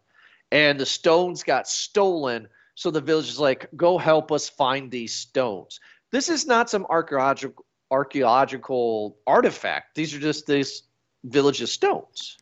and 0.52 0.78
the 0.78 0.84
stones 0.84 1.42
got 1.42 1.66
stolen. 1.66 2.46
So 2.75 2.90
the 2.90 3.00
village 3.00 3.30
is 3.30 3.40
like, 3.40 3.68
"Go 3.75 3.96
help 3.96 4.30
us 4.30 4.50
find 4.50 4.90
these 4.90 5.14
stones." 5.14 5.80
This 6.12 6.28
is 6.28 6.46
not 6.46 6.68
some 6.68 6.86
archaeological 6.90 7.64
archaeological 7.90 9.16
artifact. 9.26 9.94
These 9.94 10.14
are 10.14 10.20
just 10.20 10.46
this 10.46 10.82
village's 11.25 11.72
stones. 11.72 12.36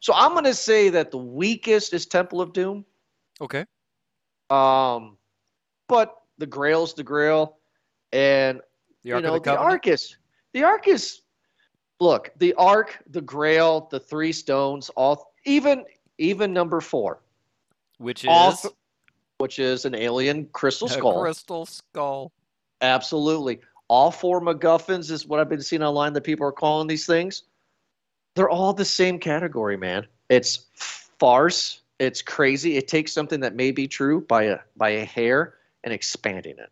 So 0.00 0.12
I'm 0.14 0.32
going 0.32 0.44
to 0.44 0.54
say 0.54 0.88
that 0.88 1.10
the 1.10 1.18
weakest 1.18 1.92
is 1.92 2.06
Temple 2.06 2.40
of 2.40 2.52
Doom. 2.52 2.84
Okay. 3.40 3.64
Um, 4.48 5.18
but 5.88 6.19
the 6.40 6.46
Grail's 6.46 6.94
the 6.94 7.04
Grail, 7.04 7.58
and 8.12 8.60
The 9.04 9.10
you 9.10 9.20
know 9.20 9.34
the 9.34 9.40
the 9.40 9.56
Ark 9.56 9.86
is 9.86 10.16
the 10.52 10.64
Ark 10.64 10.88
is. 10.88 11.20
Look, 12.00 12.32
the 12.38 12.54
Ark, 12.54 12.98
the 13.10 13.20
Grail, 13.20 13.86
the 13.90 14.00
three 14.00 14.32
stones, 14.32 14.88
all 14.96 15.34
even 15.44 15.84
even 16.18 16.52
number 16.52 16.80
four, 16.80 17.20
which 17.98 18.24
is 18.24 18.60
th- 18.62 18.74
which 19.36 19.58
is 19.58 19.84
an 19.84 19.94
alien 19.94 20.46
crystal 20.52 20.88
a 20.88 20.90
skull. 20.90 21.20
crystal 21.20 21.66
skull. 21.66 22.32
Absolutely. 22.80 23.60
All 23.88 24.10
four 24.10 24.40
MacGuffins 24.40 25.10
is 25.10 25.26
what 25.26 25.40
I've 25.40 25.48
been 25.48 25.60
seeing 25.60 25.82
online 25.82 26.14
that 26.14 26.22
people 26.22 26.46
are 26.46 26.52
calling 26.52 26.86
these 26.86 27.04
things. 27.04 27.42
They're 28.34 28.48
all 28.48 28.72
the 28.72 28.84
same 28.84 29.18
category, 29.18 29.76
man. 29.76 30.06
It's 30.30 30.66
farce. 31.18 31.82
It's 31.98 32.22
crazy. 32.22 32.78
It 32.78 32.88
takes 32.88 33.12
something 33.12 33.40
that 33.40 33.54
may 33.54 33.72
be 33.72 33.86
true 33.86 34.22
by 34.22 34.44
a 34.44 34.58
by 34.76 34.90
a 34.90 35.04
hair 35.04 35.56
and 35.84 35.92
expanding 35.92 36.58
it. 36.58 36.70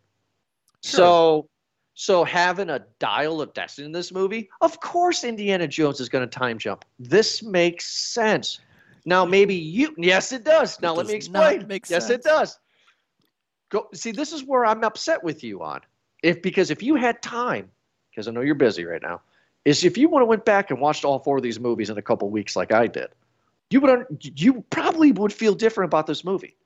Sure. 0.83 0.99
So 0.99 1.49
so 1.95 2.23
having 2.23 2.71
a 2.71 2.85
dial 3.01 3.41
of 3.43 3.53
destiny 3.55 3.87
in 3.87 3.93
this 3.93 4.13
movie, 4.13 4.49
of 4.61 4.79
course 4.81 5.25
Indiana 5.25 5.67
Jones 5.67 6.01
is 6.01 6.09
going 6.09 6.29
to 6.29 6.39
time 6.39 6.59
jump. 6.59 6.85
This 6.99 7.43
makes 7.43 7.87
sense. 7.87 8.61
Now 9.05 9.25
maybe 9.25 9.55
you 9.55 9.95
yes 9.99 10.33
it 10.33 10.45
does. 10.45 10.81
Now 10.81 10.95
let 10.95 11.07
me 11.07 11.19
does 11.19 11.29
not 11.31 11.53
explain. 11.55 11.81
yes 11.89 12.07
sense. 12.07 12.11
it 12.11 12.23
does. 12.23 12.59
Go 13.71 13.89
see 13.93 14.13
this 14.13 14.33
is 14.33 14.45
where 14.45 14.65
I'm 14.65 14.85
upset 14.85 15.23
with 15.23 15.43
you 15.43 15.63
on. 15.63 15.81
If 16.23 16.43
because 16.43 16.71
if 16.71 16.83
you 16.83 16.95
had 16.95 17.23
time, 17.23 17.71
because 18.11 18.29
I 18.29 18.31
know 18.31 18.41
you're 18.41 18.55
busy 18.55 18.85
right 18.85 19.03
now, 19.03 19.21
is 19.65 19.85
if 19.85 19.99
you 19.99 20.09
would 20.09 20.21
have 20.21 20.29
went 20.29 20.45
back 20.45 20.71
and 20.71 20.81
watched 20.81 21.05
all 21.05 21.19
four 21.19 21.37
of 21.37 21.43
these 21.43 21.61
movies 21.61 21.91
in 21.91 21.99
a 21.99 22.03
couple 22.03 22.31
weeks 22.31 22.57
like 22.57 22.73
I 22.73 22.87
did, 22.87 23.09
you 23.71 23.81
would 23.81 24.07
you 24.37 24.65
probably 24.71 25.13
would 25.13 25.33
feel 25.33 25.55
different 25.55 25.89
about 25.89 26.07
this 26.07 26.25
movie. 26.25 26.57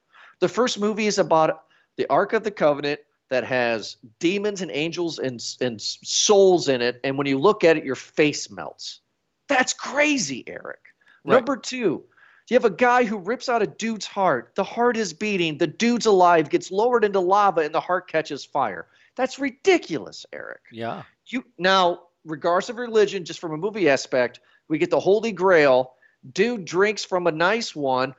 The 0.41 0.49
first 0.49 0.79
movie 0.79 1.07
is 1.07 1.19
about 1.19 1.65
the 1.97 2.07
Ark 2.09 2.33
of 2.33 2.45
the 2.45 2.51
Covenant 2.51 3.01
that 3.31 3.45
has 3.45 3.97
demons 4.19 4.61
and 4.61 4.71
angels 4.71 5.19
and 5.19 5.43
and 5.61 5.81
souls 5.81 6.69
in 6.69 6.83
it, 6.83 7.01
and 7.05 7.17
when 7.17 7.27
you 7.27 7.39
look 7.39 7.65
at 7.65 7.77
it, 7.77 7.85
your 7.85 7.97
face 7.97 8.51
melts. 8.51 9.01
That's 9.49 9.73
crazy, 9.73 10.45
Eric. 10.47 10.81
Right. 11.25 11.37
Number 11.37 11.57
two, 11.57 12.05
you 12.49 12.55
have 12.55 12.65
a 12.65 12.71
guy 12.71 13.05
who 13.05 13.17
rips 13.17 13.49
out 13.49 13.63
a 13.63 13.67
dude's 13.67 14.05
heart. 14.05 14.53
The 14.55 14.65
heart 14.65 14.97
is 14.97 15.13
beating. 15.15 15.57
The 15.57 15.67
dude's 15.67 16.05
alive, 16.05 16.51
gets 16.51 16.71
lowered 16.71 17.05
into 17.05 17.21
lava, 17.21 17.63
and 17.63 17.75
the 17.75 17.81
heart 17.81 18.09
catches 18.09 18.45
fire. 18.45 18.89
That's 19.17 19.39
ridiculous, 19.39 20.27
Eric. 20.33 20.61
Yeah. 20.71 21.03
You 21.27 21.45
now, 21.57 22.01
regardless 22.25 22.69
of 22.69 22.77
religion, 22.77 23.25
just 23.25 23.41
from 23.41 23.53
a 23.53 23.57
movie 23.57 23.89
aspect, 23.89 24.41
we 24.69 24.77
get 24.79 24.91
the 24.91 25.01
Holy 25.01 25.33
Grail. 25.33 25.95
Dude 26.33 26.65
drinks 26.65 27.05
from 27.05 27.27
a 27.27 27.33
nice 27.33 27.75
one, 27.75 28.15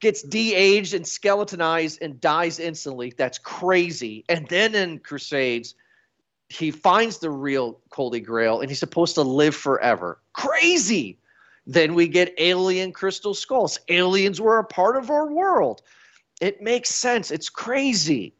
gets 0.00 0.22
de-aged 0.22 0.94
and 0.94 1.06
skeletonized 1.06 2.02
and 2.02 2.20
dies 2.20 2.58
instantly. 2.58 3.12
That's 3.16 3.38
crazy. 3.38 4.24
And 4.28 4.46
then 4.48 4.74
in 4.74 4.98
Crusades, 4.98 5.74
he 6.48 6.70
finds 6.70 7.18
the 7.18 7.30
real 7.30 7.80
Holy 7.92 8.20
Grail 8.20 8.60
and 8.60 8.70
he's 8.70 8.78
supposed 8.78 9.14
to 9.16 9.22
live 9.22 9.54
forever. 9.54 10.20
Crazy. 10.32 11.18
Then 11.66 11.94
we 11.94 12.08
get 12.08 12.34
alien 12.38 12.92
crystal 12.92 13.34
skulls. 13.34 13.78
Aliens 13.88 14.40
were 14.40 14.58
a 14.58 14.64
part 14.64 14.96
of 14.96 15.10
our 15.10 15.30
world. 15.30 15.82
It 16.40 16.62
makes 16.62 16.90
sense. 16.90 17.30
It's 17.30 17.50
crazy. 17.50 18.34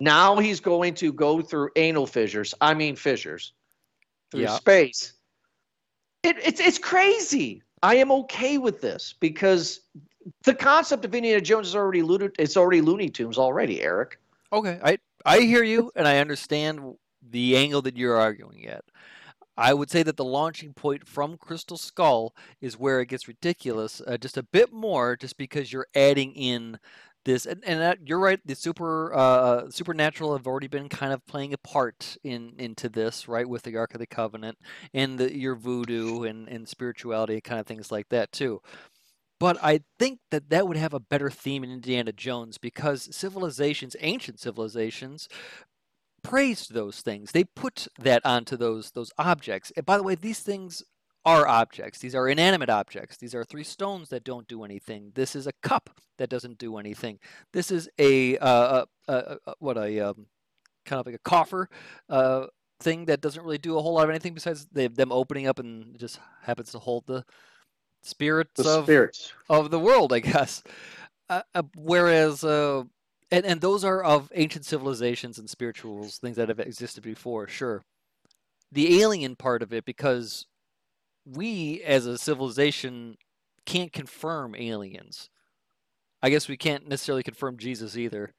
Now 0.00 0.36
he's 0.38 0.60
going 0.60 0.94
to 0.94 1.12
go 1.12 1.42
through 1.42 1.70
anal 1.76 2.06
fissures. 2.06 2.54
I 2.60 2.74
mean 2.74 2.96
fissures 2.96 3.52
through 4.30 4.42
Yeah. 4.42 4.56
space. 4.56 5.12
It, 6.22 6.36
it's 6.44 6.60
it's 6.60 6.78
crazy. 6.78 7.62
I 7.82 7.96
am 7.96 8.10
okay 8.10 8.58
with 8.58 8.80
this 8.80 9.14
because 9.20 9.80
the 10.44 10.54
concept 10.54 11.04
of 11.04 11.14
Indiana 11.14 11.40
Jones 11.40 11.68
is 11.68 11.76
already 11.76 12.02
Looney, 12.02 12.28
it's 12.38 12.56
already 12.56 12.80
Looney 12.80 13.08
Tunes 13.08 13.38
already, 13.38 13.82
Eric. 13.82 14.18
Okay. 14.52 14.78
I 14.82 14.98
I 15.24 15.40
hear 15.40 15.64
you 15.64 15.90
and 15.96 16.06
I 16.06 16.18
understand 16.18 16.80
the 17.30 17.56
angle 17.56 17.82
that 17.82 17.96
you're 17.96 18.16
arguing 18.16 18.66
at. 18.66 18.84
I 19.56 19.72
would 19.72 19.90
say 19.90 20.02
that 20.02 20.16
the 20.16 20.24
launching 20.24 20.74
point 20.74 21.08
from 21.08 21.38
Crystal 21.38 21.78
Skull 21.78 22.34
is 22.60 22.78
where 22.78 23.00
it 23.00 23.08
gets 23.08 23.26
ridiculous, 23.26 24.02
uh, 24.06 24.18
just 24.18 24.36
a 24.36 24.42
bit 24.42 24.72
more, 24.72 25.16
just 25.16 25.38
because 25.38 25.72
you're 25.72 25.86
adding 25.94 26.32
in 26.34 26.78
this, 27.24 27.46
and, 27.46 27.64
and 27.64 27.80
that, 27.80 27.98
you're 28.06 28.20
right. 28.20 28.38
The 28.44 28.54
super 28.54 29.14
uh, 29.14 29.70
supernatural 29.70 30.36
have 30.36 30.46
already 30.46 30.68
been 30.68 30.88
kind 30.88 31.12
of 31.12 31.26
playing 31.26 31.54
a 31.54 31.58
part 31.58 32.16
in 32.22 32.52
into 32.58 32.88
this, 32.88 33.28
right, 33.28 33.48
with 33.48 33.62
the 33.62 33.76
Ark 33.76 33.94
of 33.94 34.00
the 34.00 34.06
Covenant 34.06 34.58
and 34.92 35.18
the, 35.18 35.36
your 35.36 35.56
voodoo 35.56 36.24
and, 36.24 36.48
and 36.48 36.68
spirituality, 36.68 37.40
kind 37.40 37.58
of 37.58 37.66
things 37.66 37.90
like 37.90 38.08
that 38.10 38.32
too. 38.32 38.60
But 39.38 39.58
I 39.62 39.80
think 39.98 40.20
that 40.30 40.48
that 40.50 40.66
would 40.66 40.76
have 40.76 40.94
a 40.94 41.00
better 41.00 41.30
theme 41.30 41.62
in 41.62 41.70
Indiana 41.70 42.12
Jones 42.12 42.58
because 42.58 43.14
civilizations, 43.14 43.94
ancient 44.00 44.40
civilizations, 44.40 45.28
praised 46.22 46.72
those 46.72 47.00
things. 47.02 47.32
They 47.32 47.44
put 47.44 47.86
that 47.98 48.24
onto 48.24 48.56
those 48.56 48.92
those 48.92 49.12
objects. 49.18 49.72
And 49.76 49.84
by 49.84 49.96
the 49.96 50.02
way, 50.02 50.14
these 50.14 50.40
things 50.40 50.82
are 51.26 51.46
objects. 51.46 51.98
These 51.98 52.14
are 52.14 52.28
inanimate 52.28 52.70
objects. 52.70 53.16
These 53.16 53.34
are 53.34 53.44
three 53.44 53.64
stones 53.64 54.08
that 54.10 54.24
don't 54.24 54.46
do 54.46 54.62
anything. 54.62 55.10
This 55.14 55.34
is 55.34 55.48
a 55.48 55.52
cup 55.62 55.90
that 56.18 56.30
doesn't 56.30 56.58
do 56.58 56.78
anything. 56.78 57.18
This 57.52 57.70
is 57.72 57.88
a 57.98 58.38
uh, 58.38 58.46
uh, 58.46 58.84
uh, 59.08 59.36
uh, 59.46 59.54
what 59.58 59.76
a 59.76 60.00
um, 60.00 60.26
kind 60.84 61.00
of 61.00 61.06
like 61.06 61.16
a 61.16 61.30
coffer 61.30 61.68
uh, 62.08 62.46
thing 62.80 63.06
that 63.06 63.20
doesn't 63.20 63.42
really 63.42 63.58
do 63.58 63.76
a 63.76 63.82
whole 63.82 63.94
lot 63.94 64.04
of 64.04 64.10
anything 64.10 64.34
besides 64.34 64.66
them 64.72 65.12
opening 65.12 65.48
up 65.48 65.58
and 65.58 65.98
just 65.98 66.20
happens 66.42 66.70
to 66.72 66.78
hold 66.78 67.06
the 67.06 67.24
spirits 68.06 68.62
The 68.62 68.68
of 68.68 68.84
spirits. 68.84 69.32
of 69.48 69.70
the 69.70 69.78
world, 69.78 70.12
I 70.12 70.20
guess. 70.20 70.62
Uh, 71.28 71.42
uh, 71.54 71.62
whereas, 71.76 72.44
uh, 72.44 72.84
and 73.30 73.44
and 73.44 73.60
those 73.60 73.84
are 73.84 74.02
of 74.02 74.30
ancient 74.34 74.64
civilizations 74.64 75.38
and 75.38 75.50
spirituals, 75.50 76.18
things 76.18 76.36
that 76.36 76.48
have 76.48 76.60
existed 76.60 77.02
before. 77.02 77.48
Sure, 77.48 77.82
the 78.70 79.02
alien 79.02 79.36
part 79.36 79.62
of 79.62 79.72
it, 79.72 79.84
because 79.84 80.46
we 81.24 81.82
as 81.82 82.06
a 82.06 82.16
civilization 82.16 83.16
can't 83.64 83.92
confirm 83.92 84.54
aliens. 84.54 85.28
I 86.22 86.30
guess 86.30 86.48
we 86.48 86.56
can't 86.56 86.88
necessarily 86.88 87.22
confirm 87.22 87.58
Jesus 87.58 87.96
either. 87.96 88.32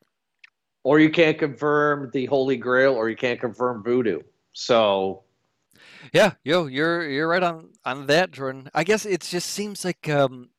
Or 0.84 1.00
you 1.00 1.10
can't 1.10 1.38
confirm 1.38 2.10
the 2.14 2.26
Holy 2.28 2.56
Grail, 2.56 2.94
or 2.94 3.10
you 3.10 3.18
can't 3.18 3.40
confirm 3.42 3.84
voodoo. 3.84 4.22
So 4.54 5.24
Yeah, 6.14 6.34
yo, 6.44 6.68
you're 6.68 7.08
you're 7.10 7.28
right 7.28 7.44
on 7.44 7.72
on 7.86 8.08
that, 8.08 8.32
Jordan. 8.32 8.70
I 8.74 8.84
guess 8.84 9.06
it 9.06 9.22
just 9.22 9.50
seems 9.50 9.86
like 9.86 10.08
um, 10.10 10.50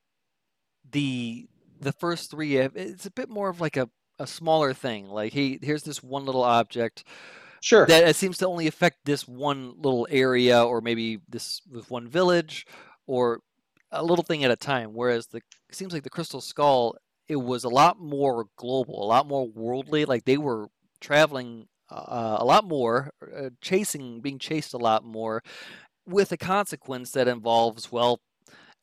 the 0.90 1.48
the 1.80 1.92
first 1.92 2.30
three. 2.30 2.60
uh, 2.60 2.68
It's 2.74 3.06
a 3.06 3.10
bit 3.10 3.28
more 3.28 3.48
of 3.48 3.60
like 3.60 3.76
a 3.76 3.88
a 4.18 4.26
smaller 4.26 4.72
thing. 4.74 5.08
Like 5.08 5.32
he 5.32 5.58
here's 5.62 5.82
this 5.84 6.02
one 6.02 6.24
little 6.24 6.44
object. 6.44 7.04
Sure. 7.60 7.86
that 7.86 8.08
it 8.08 8.16
seems 8.16 8.38
to 8.38 8.46
only 8.46 8.68
affect 8.68 8.98
this 9.04 9.26
one 9.26 9.74
little 9.80 10.06
area 10.10 10.62
or 10.64 10.80
maybe 10.80 11.20
this 11.28 11.60
with 11.70 11.90
one 11.90 12.06
village 12.08 12.66
or 13.06 13.40
a 13.90 14.04
little 14.04 14.22
thing 14.24 14.44
at 14.44 14.50
a 14.52 14.56
time 14.56 14.90
whereas 14.94 15.26
the 15.26 15.38
it 15.68 15.74
seems 15.74 15.92
like 15.92 16.04
the 16.04 16.10
crystal 16.10 16.40
skull 16.40 16.96
it 17.28 17.36
was 17.36 17.64
a 17.64 17.68
lot 17.68 17.98
more 18.00 18.46
global 18.56 19.02
a 19.02 19.08
lot 19.08 19.26
more 19.26 19.48
worldly 19.48 20.04
like 20.04 20.24
they 20.24 20.38
were 20.38 20.68
traveling 21.00 21.66
uh, 21.90 22.36
a 22.38 22.44
lot 22.44 22.64
more 22.64 23.10
uh, 23.36 23.50
chasing 23.60 24.20
being 24.20 24.38
chased 24.38 24.74
a 24.74 24.78
lot 24.78 25.04
more 25.04 25.42
with 26.06 26.32
a 26.32 26.36
consequence 26.36 27.10
that 27.12 27.28
involves 27.28 27.92
well 27.92 28.20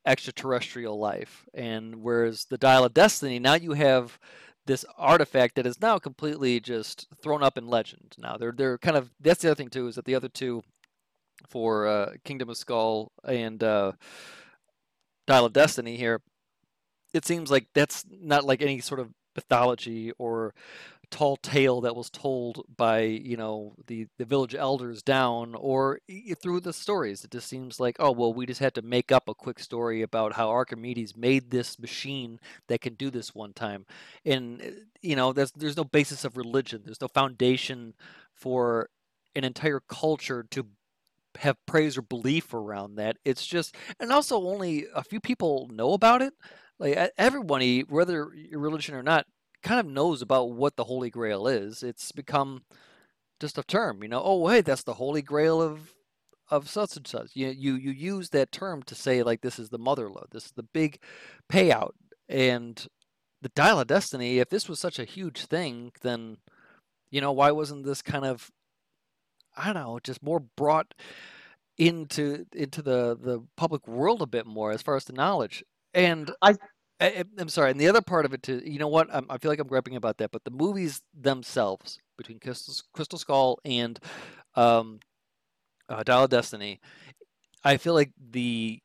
extraterrestrial 0.05 0.99
life 0.99 1.45
and 1.53 1.95
whereas 1.95 2.45
the 2.49 2.57
dial 2.57 2.83
of 2.83 2.93
destiny 2.93 3.39
now 3.39 3.55
you 3.55 3.73
have 3.73 4.19
this 4.65 4.85
artifact 4.97 5.55
that 5.55 5.67
is 5.67 5.79
now 5.81 5.99
completely 5.99 6.59
just 6.59 7.07
thrown 7.21 7.43
up 7.43 7.57
in 7.57 7.67
legend. 7.67 8.15
Now 8.17 8.37
they're 8.37 8.53
they're 8.55 8.77
kind 8.77 8.97
of 8.97 9.11
that's 9.19 9.41
the 9.41 9.49
other 9.49 9.55
thing 9.55 9.69
too 9.69 9.87
is 9.87 9.95
that 9.95 10.05
the 10.05 10.15
other 10.15 10.29
two 10.29 10.63
for 11.47 11.87
uh, 11.87 12.13
Kingdom 12.23 12.49
of 12.49 12.57
Skull 12.57 13.11
and 13.23 13.63
uh, 13.63 13.91
Dial 15.27 15.45
of 15.45 15.53
Destiny 15.53 15.97
here, 15.97 16.21
it 17.13 17.25
seems 17.25 17.51
like 17.51 17.67
that's 17.73 18.05
not 18.09 18.43
like 18.43 18.61
any 18.61 18.79
sort 18.79 18.99
of 18.99 19.11
mythology 19.35 20.11
or 20.17 20.53
tall 21.05 21.37
tale 21.37 21.81
that 21.81 21.95
was 21.95 22.09
told 22.09 22.65
by 22.75 23.01
you 23.01 23.37
know 23.37 23.75
the 23.87 24.07
the 24.17 24.25
village 24.25 24.55
elders 24.55 25.01
down 25.01 25.55
or 25.55 25.99
through 26.41 26.59
the 26.59 26.73
stories. 26.73 27.23
It 27.23 27.31
just 27.31 27.47
seems 27.47 27.79
like 27.79 27.95
oh 27.99 28.11
well 28.11 28.33
we 28.33 28.45
just 28.45 28.59
had 28.59 28.75
to 28.75 28.81
make 28.81 29.11
up 29.11 29.27
a 29.27 29.35
quick 29.35 29.59
story 29.59 30.01
about 30.01 30.33
how 30.33 30.49
archimedes 30.49 31.15
made 31.15 31.51
this 31.51 31.79
machine 31.79 32.39
that 32.67 32.81
can 32.81 32.95
do 32.95 33.09
this 33.09 33.33
one 33.33 33.53
time. 33.53 33.85
And 34.25 34.61
uh, 34.61 34.65
you 35.01 35.15
know 35.15 35.33
there's 35.33 35.51
there's 35.51 35.77
no 35.77 35.83
basis 35.83 36.25
of 36.25 36.37
religion. 36.37 36.81
There's 36.85 37.01
no 37.01 37.07
foundation 37.07 37.93
for 38.33 38.89
an 39.35 39.43
entire 39.43 39.81
culture 39.81 40.45
to 40.51 40.67
have 41.39 41.57
praise 41.65 41.97
or 41.97 42.01
belief 42.01 42.53
around 42.53 42.95
that. 42.95 43.17
It's 43.25 43.45
just 43.45 43.75
and 43.99 44.11
also 44.11 44.41
only 44.47 44.85
a 44.93 45.03
few 45.03 45.19
people 45.19 45.69
know 45.71 45.93
about 45.93 46.21
it. 46.21 46.33
Like 46.79 47.11
everybody 47.17 47.81
whether 47.81 48.31
you're 48.35 48.59
religion 48.59 48.95
or 48.95 49.03
not 49.03 49.25
kind 49.65 49.79
of 49.79 49.87
knows 49.87 50.21
about 50.21 50.51
what 50.51 50.77
the 50.77 50.85
Holy 50.85 51.09
Grail 51.09 51.47
is. 51.47 51.83
It's 51.83 52.11
become 52.13 52.63
just 53.39 53.57
a 53.57 53.63
term, 53.63 54.03
you 54.03 54.09
know. 54.09 54.21
Oh, 54.23 54.47
hey, 54.47 54.61
that's 54.61 54.83
the 54.83 54.93
Holy 54.93 55.21
Grail 55.21 55.61
of 55.61 55.91
of 56.51 56.69
such 56.69 56.95
and 56.95 57.07
such. 57.07 57.31
You 57.35 57.49
you 57.49 57.75
you 57.75 57.91
use 57.91 58.29
that 58.29 58.51
term 58.51 58.83
to 58.83 58.95
say 58.95 59.23
like 59.23 59.41
this 59.41 59.59
is 59.59 59.69
the 59.69 59.79
mother 59.79 60.09
lode, 60.09 60.27
this 60.31 60.45
is 60.45 60.53
the 60.53 60.63
big 60.63 60.99
payout, 61.51 61.91
and 62.29 62.87
the 63.41 63.49
Dial 63.49 63.79
of 63.79 63.87
Destiny. 63.87 64.39
If 64.39 64.49
this 64.49 64.69
was 64.69 64.79
such 64.79 64.99
a 64.99 65.05
huge 65.05 65.45
thing, 65.45 65.91
then 66.01 66.37
you 67.11 67.21
know 67.21 67.31
why 67.33 67.51
wasn't 67.51 67.85
this 67.85 68.01
kind 68.03 68.25
of 68.25 68.51
I 69.57 69.65
don't 69.65 69.75
know, 69.75 69.99
just 70.03 70.21
more 70.23 70.39
brought 70.39 70.93
into 71.77 72.45
into 72.53 72.81
the 72.81 73.17
the 73.21 73.43
public 73.57 73.87
world 73.87 74.21
a 74.21 74.27
bit 74.27 74.45
more 74.45 74.71
as 74.71 74.81
far 74.81 74.95
as 74.95 75.05
the 75.05 75.13
knowledge. 75.13 75.63
And 75.93 76.31
I 76.41 76.55
I, 76.99 77.25
am 77.37 77.49
sorry, 77.49 77.71
and 77.71 77.79
the 77.79 77.89
other 77.89 78.01
part 78.01 78.25
of 78.25 78.33
it 78.33 78.41
too. 78.41 78.61
You 78.65 78.79
know 78.79 78.87
what? 78.87 79.13
I'm, 79.13 79.25
i 79.29 79.37
feel 79.37 79.51
like 79.51 79.59
I'm 79.59 79.67
grabbing 79.67 79.95
about 79.95 80.17
that, 80.17 80.31
but 80.31 80.45
the 80.45 80.51
movies 80.51 81.01
themselves, 81.13 81.99
between 82.17 82.39
Crystal, 82.39 82.73
Crystal 82.93 83.19
Skull 83.19 83.59
and 83.65 83.99
um, 84.55 84.99
uh, 85.89 86.03
Dial 86.03 86.23
of 86.23 86.29
Destiny, 86.29 86.79
I 87.63 87.77
feel 87.77 87.93
like 87.93 88.11
the 88.17 88.81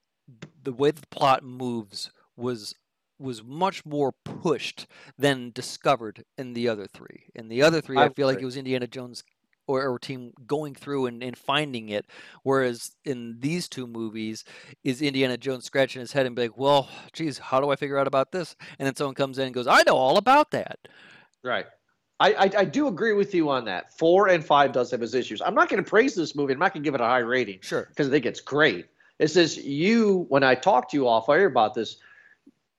the 0.62 0.72
way 0.72 0.90
the 0.90 1.06
plot 1.10 1.44
moves 1.44 2.10
was 2.36 2.74
was 3.18 3.44
much 3.44 3.84
more 3.84 4.12
pushed 4.12 4.86
than 5.18 5.50
discovered 5.50 6.24
in 6.38 6.54
the 6.54 6.68
other 6.68 6.86
three. 6.86 7.24
In 7.34 7.48
the 7.48 7.62
other 7.62 7.80
three, 7.80 7.98
I, 7.98 8.06
I 8.06 8.08
feel 8.08 8.26
like 8.26 8.40
it 8.40 8.44
was 8.44 8.56
Indiana 8.56 8.86
Jones 8.86 9.22
or, 9.70 9.88
or 9.88 9.98
team 9.98 10.32
going 10.46 10.74
through 10.74 11.06
and, 11.06 11.22
and 11.22 11.36
finding 11.36 11.90
it. 11.90 12.06
Whereas 12.42 12.92
in 13.04 13.36
these 13.38 13.68
two 13.68 13.86
movies, 13.86 14.44
is 14.84 15.02
Indiana 15.02 15.36
Jones 15.36 15.64
scratching 15.64 16.00
his 16.00 16.12
head 16.12 16.26
and 16.26 16.34
be 16.36 16.42
like, 16.42 16.58
well, 16.58 16.88
geez, 17.12 17.38
how 17.38 17.60
do 17.60 17.70
I 17.70 17.76
figure 17.76 17.98
out 17.98 18.06
about 18.06 18.32
this? 18.32 18.56
And 18.78 18.86
then 18.86 18.94
someone 18.96 19.14
comes 19.14 19.38
in 19.38 19.46
and 19.46 19.54
goes, 19.54 19.66
I 19.66 19.82
know 19.86 19.96
all 19.96 20.16
about 20.16 20.50
that. 20.50 20.78
Right. 21.42 21.66
I, 22.18 22.32
I, 22.34 22.50
I 22.58 22.64
do 22.64 22.88
agree 22.88 23.14
with 23.14 23.34
you 23.34 23.48
on 23.48 23.64
that. 23.64 23.96
Four 23.96 24.28
and 24.28 24.44
five 24.44 24.72
does 24.72 24.90
have 24.90 25.02
its 25.02 25.14
issues. 25.14 25.40
I'm 25.40 25.54
not 25.54 25.68
going 25.68 25.82
to 25.82 25.88
praise 25.88 26.14
this 26.14 26.36
movie. 26.36 26.52
I'm 26.52 26.58
not 26.58 26.74
going 26.74 26.82
to 26.82 26.86
give 26.86 26.94
it 26.94 27.00
a 27.00 27.04
high 27.04 27.18
rating. 27.18 27.60
Sure. 27.62 27.86
Because 27.88 28.08
I 28.08 28.10
think 28.10 28.26
it's 28.26 28.40
great. 28.40 28.86
It 29.18 29.28
says 29.28 29.56
you, 29.56 30.26
when 30.28 30.42
I 30.42 30.54
talked 30.54 30.90
to 30.90 30.96
you 30.96 31.08
off 31.08 31.28
air 31.28 31.46
about 31.46 31.74
this, 31.74 31.96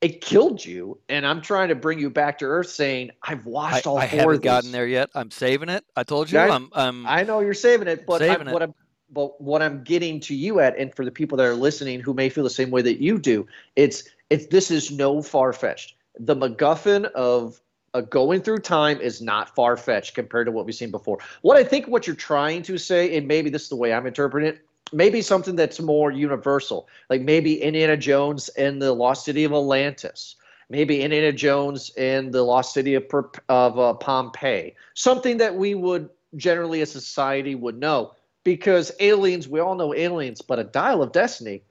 it 0.02 0.22
killed 0.22 0.66
you, 0.66 0.98
and 1.10 1.26
I'm 1.26 1.42
trying 1.42 1.70
to 1.70 1.76
bring 1.76 2.00
you 2.00 2.10
back 2.10 2.40
to 2.40 2.46
earth, 2.46 2.70
saying 2.70 3.12
I've 3.22 3.46
watched 3.46 3.86
I, 3.86 3.90
all 3.90 3.98
I 4.00 4.08
four. 4.08 4.20
haven't 4.20 4.42
gotten 4.44 4.72
there 4.72 4.88
yet. 4.88 5.10
I'm 5.14 5.30
saving 5.30 5.70
it. 5.70 5.86
I 5.96 6.04
told 6.04 6.32
you. 6.32 6.40
I, 6.40 6.50
I'm, 6.50 6.70
I'm, 6.74 7.06
i 7.06 7.24
know 7.24 7.40
you're 7.40 7.54
saving 7.54 7.88
it, 7.88 8.06
but 8.08 8.20
saving 8.20 8.48
I, 8.48 8.52
it. 8.52 8.54
what 8.54 8.64
I'm 8.64 8.74
but 9.14 9.40
what 9.42 9.62
I'm 9.62 9.84
getting 9.84 10.20
to 10.22 10.36
you 10.36 10.60
at, 10.60 10.78
and 10.78 10.94
for 10.96 11.06
the 11.06 11.12
people 11.12 11.38
that 11.38 11.46
are 11.46 11.54
listening 11.54 12.00
who 12.00 12.14
may 12.14 12.30
feel 12.30 12.44
the 12.44 12.50
same 12.50 12.72
way 12.72 12.82
that 12.82 13.02
you 13.02 13.20
do, 13.20 13.46
it's 13.76 14.10
it's 14.30 14.48
this 14.48 14.72
is 14.72 14.90
no 14.90 15.22
far 15.22 15.54
fetched. 15.54 15.96
The 16.20 16.36
MacGuffin 16.36 17.06
of 17.12 17.62
uh, 17.94 18.02
going 18.02 18.42
through 18.42 18.60
time 18.60 19.00
is 19.00 19.22
not 19.22 19.54
far 19.54 19.78
fetched 19.78 20.16
compared 20.16 20.48
to 20.48 20.52
what 20.52 20.66
we've 20.66 20.76
seen 20.76 20.92
before. 20.92 21.20
What 21.42 21.58
I 21.58 21.64
think 21.64 21.88
what 21.88 22.08
you're 22.08 22.16
trying 22.16 22.64
to 22.64 22.78
say, 22.78 23.16
and 23.18 23.28
maybe 23.28 23.50
this 23.50 23.64
is 23.64 23.70
the 23.70 23.76
way 23.76 23.94
I'm 23.94 24.08
interpreting 24.08 24.50
it, 24.50 24.66
maybe 24.94 25.22
something 25.22 25.56
that's 25.56 25.80
more 25.80 26.12
universal, 26.12 26.88
like 27.10 27.22
maybe 27.22 27.62
Indiana 27.62 27.98
Jones 27.98 28.50
and 28.50 28.82
the 28.82 28.94
Lost 28.94 29.26
City 29.26 29.44
of 29.44 29.52
Atlantis 29.54 30.36
maybe 30.72 31.02
Indiana 31.02 31.34
Jones 31.34 31.92
and 31.98 32.34
the 32.34 32.44
lost 32.44 32.74
city 32.74 32.96
of, 32.96 33.04
of 33.50 33.78
uh, 33.78 33.94
Pompeii, 33.96 34.74
something 34.94 35.38
that 35.38 35.54
we 35.54 35.76
would 35.76 36.10
generally 36.38 36.82
as 36.82 36.90
society 36.90 37.56
would 37.56 37.78
know. 37.78 38.14
Because 38.44 38.92
aliens, 39.00 39.48
we 39.48 39.60
all 39.60 39.76
know 39.76 39.94
aliens, 39.94 40.42
but 40.42 40.58
a 40.58 40.64
dial 40.64 41.04
of 41.04 41.12
destiny, 41.12 41.62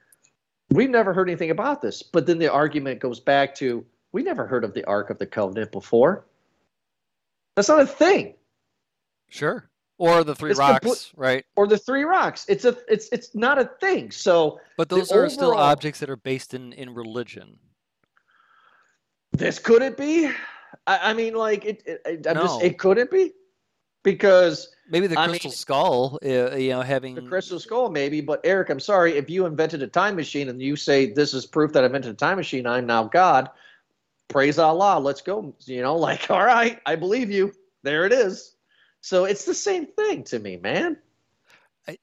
we've 0.70 0.90
never 0.90 1.12
heard 1.12 1.28
anything 1.28 1.50
about 1.50 1.80
this. 1.80 2.02
But 2.02 2.26
then 2.26 2.38
the 2.38 2.52
argument 2.52 3.00
goes 3.00 3.18
back 3.18 3.54
to 3.56 3.84
we 4.12 4.22
never 4.22 4.46
heard 4.46 4.64
of 4.64 4.74
the 4.74 4.84
Ark 4.84 5.10
of 5.10 5.18
the 5.18 5.26
Covenant 5.26 5.72
before. 5.72 6.26
That's 7.56 7.68
not 7.68 7.80
a 7.80 7.86
thing. 7.86 8.34
Sure. 9.30 9.68
Or 10.00 10.24
the 10.24 10.34
three 10.34 10.52
it's 10.52 10.58
rocks, 10.58 11.12
right? 11.14 11.44
Or 11.56 11.66
the 11.66 11.76
three 11.76 12.04
rocks. 12.04 12.46
It's 12.48 12.64
a 12.64 12.74
it's 12.88 13.10
it's 13.12 13.34
not 13.34 13.58
a 13.58 13.66
thing. 13.80 14.10
So 14.10 14.58
But 14.78 14.88
those 14.88 15.12
are 15.12 15.26
overall, 15.26 15.28
still 15.28 15.52
objects 15.52 16.00
that 16.00 16.08
are 16.08 16.16
based 16.16 16.54
in 16.54 16.72
in 16.72 16.94
religion. 16.94 17.58
This 19.32 19.58
could 19.58 19.82
it 19.82 19.98
be? 19.98 20.28
I, 20.86 21.10
I 21.10 21.12
mean, 21.12 21.34
like 21.34 21.66
it. 21.66 21.82
it 21.84 22.26
I'm 22.26 22.34
no. 22.34 22.44
just. 22.44 22.62
It 22.62 22.78
couldn't 22.78 23.10
be 23.10 23.32
because 24.02 24.70
maybe 24.88 25.06
the 25.06 25.16
crystal 25.16 25.50
mean, 25.50 25.54
skull. 25.54 26.18
Uh, 26.24 26.56
you 26.56 26.70
know, 26.70 26.80
having 26.80 27.14
the 27.14 27.20
crystal 27.20 27.60
skull, 27.60 27.90
maybe. 27.90 28.22
But 28.22 28.40
Eric, 28.42 28.70
I'm 28.70 28.80
sorry 28.80 29.18
if 29.18 29.28
you 29.28 29.44
invented 29.44 29.82
a 29.82 29.86
time 29.86 30.16
machine 30.16 30.48
and 30.48 30.62
you 30.62 30.76
say 30.76 31.12
this 31.12 31.34
is 31.34 31.44
proof 31.44 31.74
that 31.74 31.82
I 31.82 31.86
invented 31.86 32.12
a 32.12 32.16
time 32.16 32.38
machine. 32.38 32.66
I'm 32.66 32.86
now 32.86 33.04
God. 33.04 33.50
Praise 34.28 34.58
Allah. 34.58 34.98
Let's 34.98 35.20
go. 35.20 35.54
You 35.66 35.82
know, 35.82 35.96
like 35.96 36.30
all 36.30 36.42
right, 36.42 36.80
I 36.86 36.96
believe 36.96 37.30
you. 37.30 37.52
There 37.82 38.06
it 38.06 38.14
is. 38.14 38.56
So 39.00 39.24
it's 39.24 39.44
the 39.44 39.54
same 39.54 39.86
thing 39.86 40.24
to 40.24 40.38
me, 40.38 40.56
man. 40.56 40.98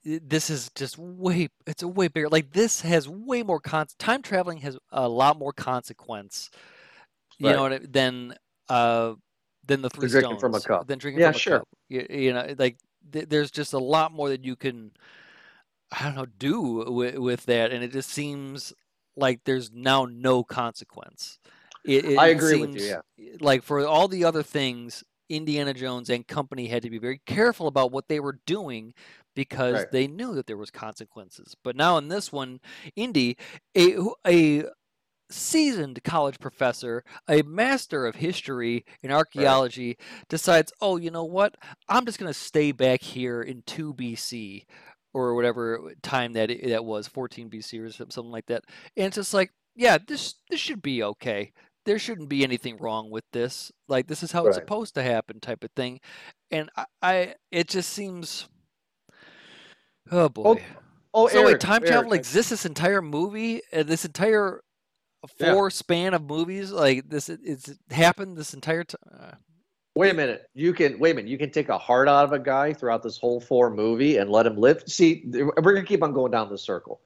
this 0.04 0.50
is 0.50 0.70
just 0.74 0.98
way 0.98 1.48
it's 1.66 1.82
a 1.82 1.88
way 1.88 2.08
bigger 2.08 2.28
like 2.28 2.52
this 2.52 2.80
has 2.80 3.08
way 3.08 3.42
more 3.42 3.60
con 3.60 3.86
time 3.98 4.20
traveling 4.20 4.58
has 4.58 4.76
a 4.90 5.08
lot 5.08 5.38
more 5.38 5.52
consequence 5.52 6.50
you 7.38 7.46
right. 7.46 7.70
know 7.70 7.78
than 7.78 8.34
uh 8.68 9.14
than 9.68 9.82
the 9.82 9.90
three 9.90 10.08
drinking 10.08 10.30
stones 10.30 10.40
from 10.40 10.54
a 10.54 10.60
cup. 10.60 10.88
Than 10.88 10.98
drinking 10.98 11.20
yeah, 11.20 11.30
from 11.30 11.36
a 11.36 11.38
sure. 11.38 11.58
cup. 11.60 11.68
You, 11.88 12.06
you 12.10 12.32
know, 12.32 12.54
like 12.58 12.78
th- 13.12 13.28
there's 13.28 13.50
just 13.50 13.74
a 13.74 13.78
lot 13.78 14.12
more 14.12 14.30
that 14.30 14.44
you 14.44 14.56
can 14.56 14.90
I 15.92 16.04
don't 16.04 16.16
know 16.16 16.26
do 16.26 16.60
with, 16.90 17.16
with 17.16 17.46
that, 17.46 17.70
and 17.70 17.84
it 17.84 17.92
just 17.92 18.10
seems 18.10 18.72
like 19.16 19.40
there's 19.44 19.70
now 19.72 20.06
no 20.10 20.42
consequence. 20.42 21.38
It, 21.84 22.04
it 22.04 22.18
I 22.18 22.28
agree 22.28 22.60
with 22.60 22.74
you. 22.74 22.98
Yeah. 23.16 23.36
Like 23.40 23.62
for 23.62 23.86
all 23.86 24.08
the 24.08 24.24
other 24.24 24.42
things, 24.42 25.04
Indiana 25.28 25.74
Jones 25.74 26.10
and 26.10 26.26
company 26.26 26.66
had 26.66 26.82
to 26.82 26.90
be 26.90 26.98
very 26.98 27.20
careful 27.26 27.66
about 27.66 27.92
what 27.92 28.08
they 28.08 28.20
were 28.20 28.40
doing 28.46 28.94
because 29.34 29.74
right. 29.74 29.92
they 29.92 30.06
knew 30.06 30.34
that 30.34 30.46
there 30.46 30.56
was 30.56 30.70
consequences. 30.70 31.54
But 31.62 31.76
now 31.76 31.96
in 31.98 32.08
this 32.08 32.32
one, 32.32 32.60
Indy, 32.96 33.36
a 33.76 33.96
a 34.26 34.64
seasoned 35.30 36.02
college 36.04 36.38
professor, 36.38 37.04
a 37.28 37.42
master 37.42 38.06
of 38.06 38.16
history 38.16 38.84
and 39.02 39.12
archaeology, 39.12 39.88
right. 39.88 40.28
decides, 40.28 40.72
oh, 40.80 40.96
you 40.96 41.10
know 41.10 41.24
what? 41.24 41.54
I'm 41.88 42.06
just 42.06 42.18
going 42.18 42.32
to 42.32 42.38
stay 42.38 42.72
back 42.72 43.02
here 43.02 43.42
in 43.42 43.62
2 43.66 43.94
BC 43.94 44.64
or 45.12 45.34
whatever 45.34 45.92
time 46.02 46.32
that 46.32 46.50
it, 46.50 46.68
that 46.68 46.84
was, 46.84 47.06
14 47.08 47.50
BC 47.50 47.80
or 47.80 47.90
something 47.90 48.30
like 48.30 48.46
that. 48.46 48.64
And 48.96 49.06
it's 49.06 49.16
just 49.16 49.34
like, 49.34 49.52
yeah, 49.74 49.98
this 50.04 50.34
this 50.50 50.58
should 50.58 50.82
be 50.82 51.02
okay. 51.04 51.52
There 51.88 51.98
shouldn't 51.98 52.28
be 52.28 52.44
anything 52.44 52.76
wrong 52.76 53.08
with 53.08 53.24
this. 53.32 53.72
Like 53.88 54.08
this 54.08 54.22
is 54.22 54.30
how 54.30 54.42
right. 54.42 54.48
it's 54.48 54.58
supposed 54.58 54.94
to 54.96 55.02
happen, 55.02 55.40
type 55.40 55.64
of 55.64 55.70
thing. 55.74 56.00
And 56.50 56.68
I, 56.76 56.84
I 57.00 57.34
it 57.50 57.66
just 57.66 57.94
seems, 57.94 58.46
oh, 60.10 60.24
oh 60.24 60.28
boy. 60.28 60.42
Oh, 60.44 60.58
oh 61.14 61.28
so 61.28 61.38
Eric, 61.38 61.46
wait, 61.46 61.60
time 61.60 61.82
Eric, 61.82 61.86
travel 61.86 62.12
exists 62.12 62.50
this 62.50 62.66
entire 62.66 63.00
movie, 63.00 63.62
uh, 63.72 63.84
this 63.84 64.04
entire 64.04 64.60
four 65.38 65.64
yeah. 65.64 65.68
span 65.70 66.12
of 66.12 66.22
movies 66.22 66.70
like 66.70 67.08
this 67.08 67.28
it's 67.28 67.72
happened 67.90 68.36
this 68.36 68.54
entire 68.54 68.84
time 68.84 69.00
uh, 69.18 69.32
Wait 69.98 70.10
a 70.10 70.14
minute. 70.14 70.48
You 70.54 70.72
can 70.72 70.96
wait 71.00 71.10
a 71.10 71.14
minute. 71.14 71.28
You 71.28 71.38
can 71.38 71.50
take 71.50 71.70
a 71.70 71.76
heart 71.76 72.08
out 72.08 72.24
of 72.24 72.32
a 72.32 72.38
guy 72.38 72.72
throughout 72.72 73.02
this 73.02 73.18
whole 73.18 73.40
four 73.40 73.68
movie 73.68 74.18
and 74.18 74.30
let 74.30 74.46
him 74.46 74.56
live. 74.56 74.84
See, 74.86 75.24
we're 75.26 75.74
gonna 75.74 75.82
keep 75.82 76.04
on 76.04 76.12
going 76.12 76.30
down 76.30 76.48
the 76.50 76.56
circle. 76.56 77.00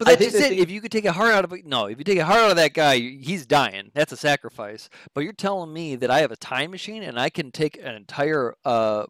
But 0.00 0.18
that's 0.18 0.32
just 0.32 0.38
that 0.38 0.52
it. 0.52 0.56
the- 0.56 0.62
If 0.62 0.70
you 0.70 0.80
could 0.80 0.90
take 0.90 1.04
a 1.04 1.12
heart 1.12 1.32
out 1.34 1.44
of 1.44 1.52
it, 1.52 1.66
no. 1.66 1.86
If 1.86 1.98
you 1.98 2.04
take 2.04 2.18
a 2.18 2.24
heart 2.24 2.40
out 2.40 2.50
of 2.50 2.56
that 2.56 2.72
guy, 2.72 2.98
he's 2.98 3.44
dying. 3.44 3.90
That's 3.94 4.12
a 4.12 4.16
sacrifice. 4.16 4.88
But 5.14 5.24
you're 5.24 5.34
telling 5.34 5.72
me 5.72 5.94
that 5.96 6.10
I 6.10 6.20
have 6.20 6.32
a 6.32 6.36
time 6.36 6.70
machine 6.70 7.02
and 7.02 7.20
I 7.20 7.28
can 7.28 7.52
take 7.52 7.76
an 7.76 7.94
entire, 7.94 8.54
uh, 8.64 9.04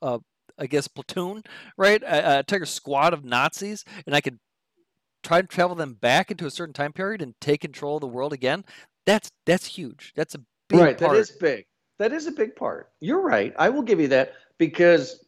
uh 0.00 0.18
I 0.56 0.66
guess 0.66 0.86
platoon, 0.86 1.42
right? 1.76 2.02
A, 2.02 2.36
a 2.36 2.38
entire 2.38 2.64
squad 2.64 3.12
of 3.12 3.24
Nazis, 3.24 3.84
and 4.06 4.14
I 4.14 4.20
could 4.20 4.38
try 5.22 5.40
to 5.40 5.46
travel 5.48 5.74
them 5.74 5.94
back 5.94 6.30
into 6.30 6.46
a 6.46 6.50
certain 6.50 6.74
time 6.74 6.92
period 6.92 7.22
and 7.22 7.34
take 7.40 7.62
control 7.62 7.96
of 7.96 8.02
the 8.02 8.06
world 8.06 8.32
again. 8.32 8.64
That's 9.06 9.30
that's 9.46 9.66
huge. 9.66 10.12
That's 10.14 10.34
a 10.34 10.40
big 10.68 10.78
right. 10.78 10.98
part. 10.98 11.12
That 11.12 11.18
is 11.18 11.30
big. 11.32 11.66
That 11.98 12.12
is 12.12 12.26
a 12.26 12.32
big 12.32 12.56
part. 12.56 12.90
You're 13.00 13.20
right. 13.20 13.52
I 13.58 13.68
will 13.68 13.82
give 13.82 14.00
you 14.00 14.08
that 14.08 14.34
because 14.58 15.24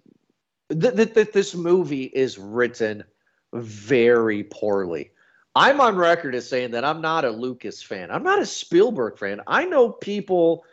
th- 0.71 0.95
th- 0.95 1.15
th- 1.15 1.33
this 1.33 1.55
movie 1.55 2.05
is 2.05 2.39
written 2.39 3.05
very 3.53 4.45
poorly. 4.45 5.11
I'm 5.55 5.81
on 5.81 5.97
record 5.97 6.35
as 6.35 6.49
saying 6.49 6.71
that 6.71 6.85
I'm 6.85 7.03
not 7.03 7.25
a 7.25 7.31
Lucas 7.31 7.83
fan. 7.83 8.11
I'm 8.11 8.23
not 8.23 8.41
a 8.41 8.47
Spielberg 8.47 9.19
fan. 9.19 9.41
I 9.47 9.65
know 9.65 9.91
people 9.91 10.65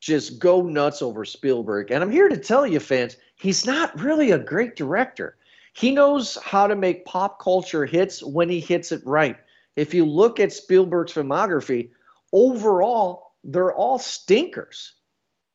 just 0.00 0.38
go 0.38 0.60
nuts 0.62 1.00
over 1.00 1.24
Spielberg, 1.24 1.90
and 1.90 2.02
I'm 2.02 2.10
here 2.10 2.28
to 2.28 2.36
tell 2.36 2.66
you, 2.66 2.80
fans, 2.80 3.16
he's 3.36 3.64
not 3.64 3.98
really 3.98 4.32
a 4.32 4.38
great 4.38 4.76
director. 4.76 5.36
He 5.72 5.90
knows 5.90 6.36
how 6.42 6.66
to 6.66 6.76
make 6.76 7.06
pop 7.06 7.40
culture 7.40 7.86
hits 7.86 8.22
when 8.22 8.48
he 8.48 8.60
hits 8.60 8.92
it 8.92 9.02
right. 9.06 9.36
If 9.74 9.94
you 9.94 10.04
look 10.04 10.38
at 10.40 10.52
Spielberg's 10.52 11.12
filmography, 11.12 11.90
overall, 12.32 13.32
they're 13.44 13.74
all 13.74 13.98
stinkers. 13.98 14.94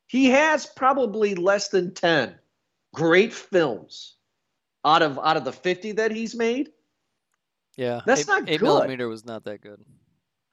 He 0.08 0.30
has 0.32 0.66
probably 0.66 1.36
less 1.36 1.70
than 1.70 1.94
10 1.94 2.36
great 2.94 3.34
films 3.34 4.16
out 4.86 5.02
of 5.02 5.20
out 5.20 5.38
of 5.38 5.46
the 5.46 5.52
50 5.52 5.94
that 5.94 6.12
he's 6.12 6.36
made. 6.36 6.70
yeah, 7.78 8.02
That's 8.06 8.22
eight, 8.22 8.28
not 8.28 8.50
eight 8.50 8.60
good. 8.60 8.66
millimeter 8.66 9.08
was 9.08 9.26
not 9.26 9.44
that 9.46 9.62
good. 9.62 9.82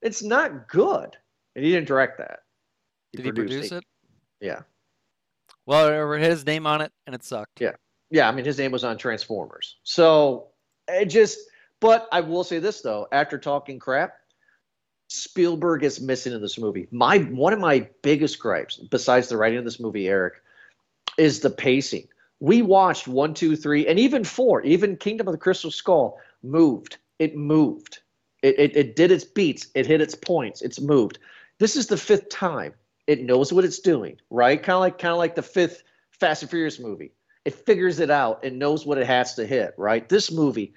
It's 0.03 0.23
not 0.23 0.69
good. 0.69 1.17
And 1.57 1.65
he 1.65 1.73
didn't 1.73 1.89
direct 1.89 2.19
that. 2.19 2.41
Did 3.15 3.25
he 3.25 3.33
produce 3.33 3.73
it? 3.73 3.85
Yeah. 4.41 4.61
Well, 5.67 6.13
it 6.15 6.21
had 6.21 6.31
his 6.31 6.47
name 6.47 6.67
on 6.67 6.81
it, 6.81 6.93
and 7.07 7.15
it 7.15 7.25
sucked. 7.25 7.61
Yeah. 7.61 7.73
Yeah, 8.11 8.29
I 8.29 8.33
mean 8.33 8.45
his 8.45 8.59
name 8.59 8.73
was 8.73 8.85
on 8.85 8.97
Transformers. 8.97 9.77
So 9.83 10.49
it 10.87 11.07
just 11.07 11.39
but 11.81 12.09
I 12.11 12.21
will 12.21 12.45
say 12.45 12.59
this 12.59 12.81
though, 12.81 13.07
after 13.13 13.39
talking 13.39 13.79
crap, 13.79 14.15
Spielberg 15.09 15.85
is 15.85 16.01
missing 16.01 16.33
in 16.33 16.41
this 16.41 16.59
movie. 16.59 16.87
My 16.91 17.19
one 17.19 17.53
of 17.53 17.61
my 17.61 17.89
biggest 18.03 18.39
gripes, 18.39 18.77
besides 18.77 19.29
the 19.29 19.37
writing 19.37 19.59
of 19.59 19.65
this 19.65 19.81
movie, 19.81 20.09
Eric, 20.09 20.35
is 21.17 21.41
the 21.41 21.51
pacing. 21.51 22.09
We 22.41 22.63
watched 22.63 23.09
one, 23.09 23.35
two, 23.35 23.57
three, 23.57 23.87
and 23.87 23.99
even 23.99 24.25
four, 24.25 24.63
even 24.63 24.97
Kingdom 24.97 25.29
of 25.29 25.33
the 25.33 25.39
Crystal 25.39 25.71
Skull 25.71 26.19
moved. 26.43 26.99
It 27.19 27.37
moved. 27.37 28.01
It, 28.43 28.59
it, 28.59 28.77
it 28.77 28.97
did 28.97 29.11
its 29.11 29.25
beats. 29.25 29.67
It 29.75 29.87
hit 29.87 30.01
its 30.01 30.15
points. 30.15 30.63
It's 30.63 30.81
moved. 30.81 31.19
This 31.59 31.75
is 31.75 31.89
the 31.89 31.97
fifth 31.97 32.29
time. 32.29 32.75
It 33.09 33.23
knows 33.23 33.53
what 33.53 33.65
it's 33.65 33.81
doing, 33.81 34.19
right? 34.31 34.63
Kind 34.63 34.75
of 34.75 34.81
like 34.81 34.99
kind 34.99 35.13
of 35.13 35.19
like 35.19 35.35
the 35.35 35.43
fifth 35.43 35.83
Fast 36.11 36.43
and 36.43 36.51
Furious 36.51 36.79
movie. 36.79 37.13
It 37.45 37.55
figures 37.55 38.01
it 38.01 38.11
out 38.11 38.45
and 38.45 38.59
knows 38.59 38.85
what 38.85 38.99
it 38.99 39.07
has 39.07 39.35
to 39.35 39.47
hit, 39.47 39.75
right? 39.77 40.09
This 40.09 40.31
movie 40.31 40.75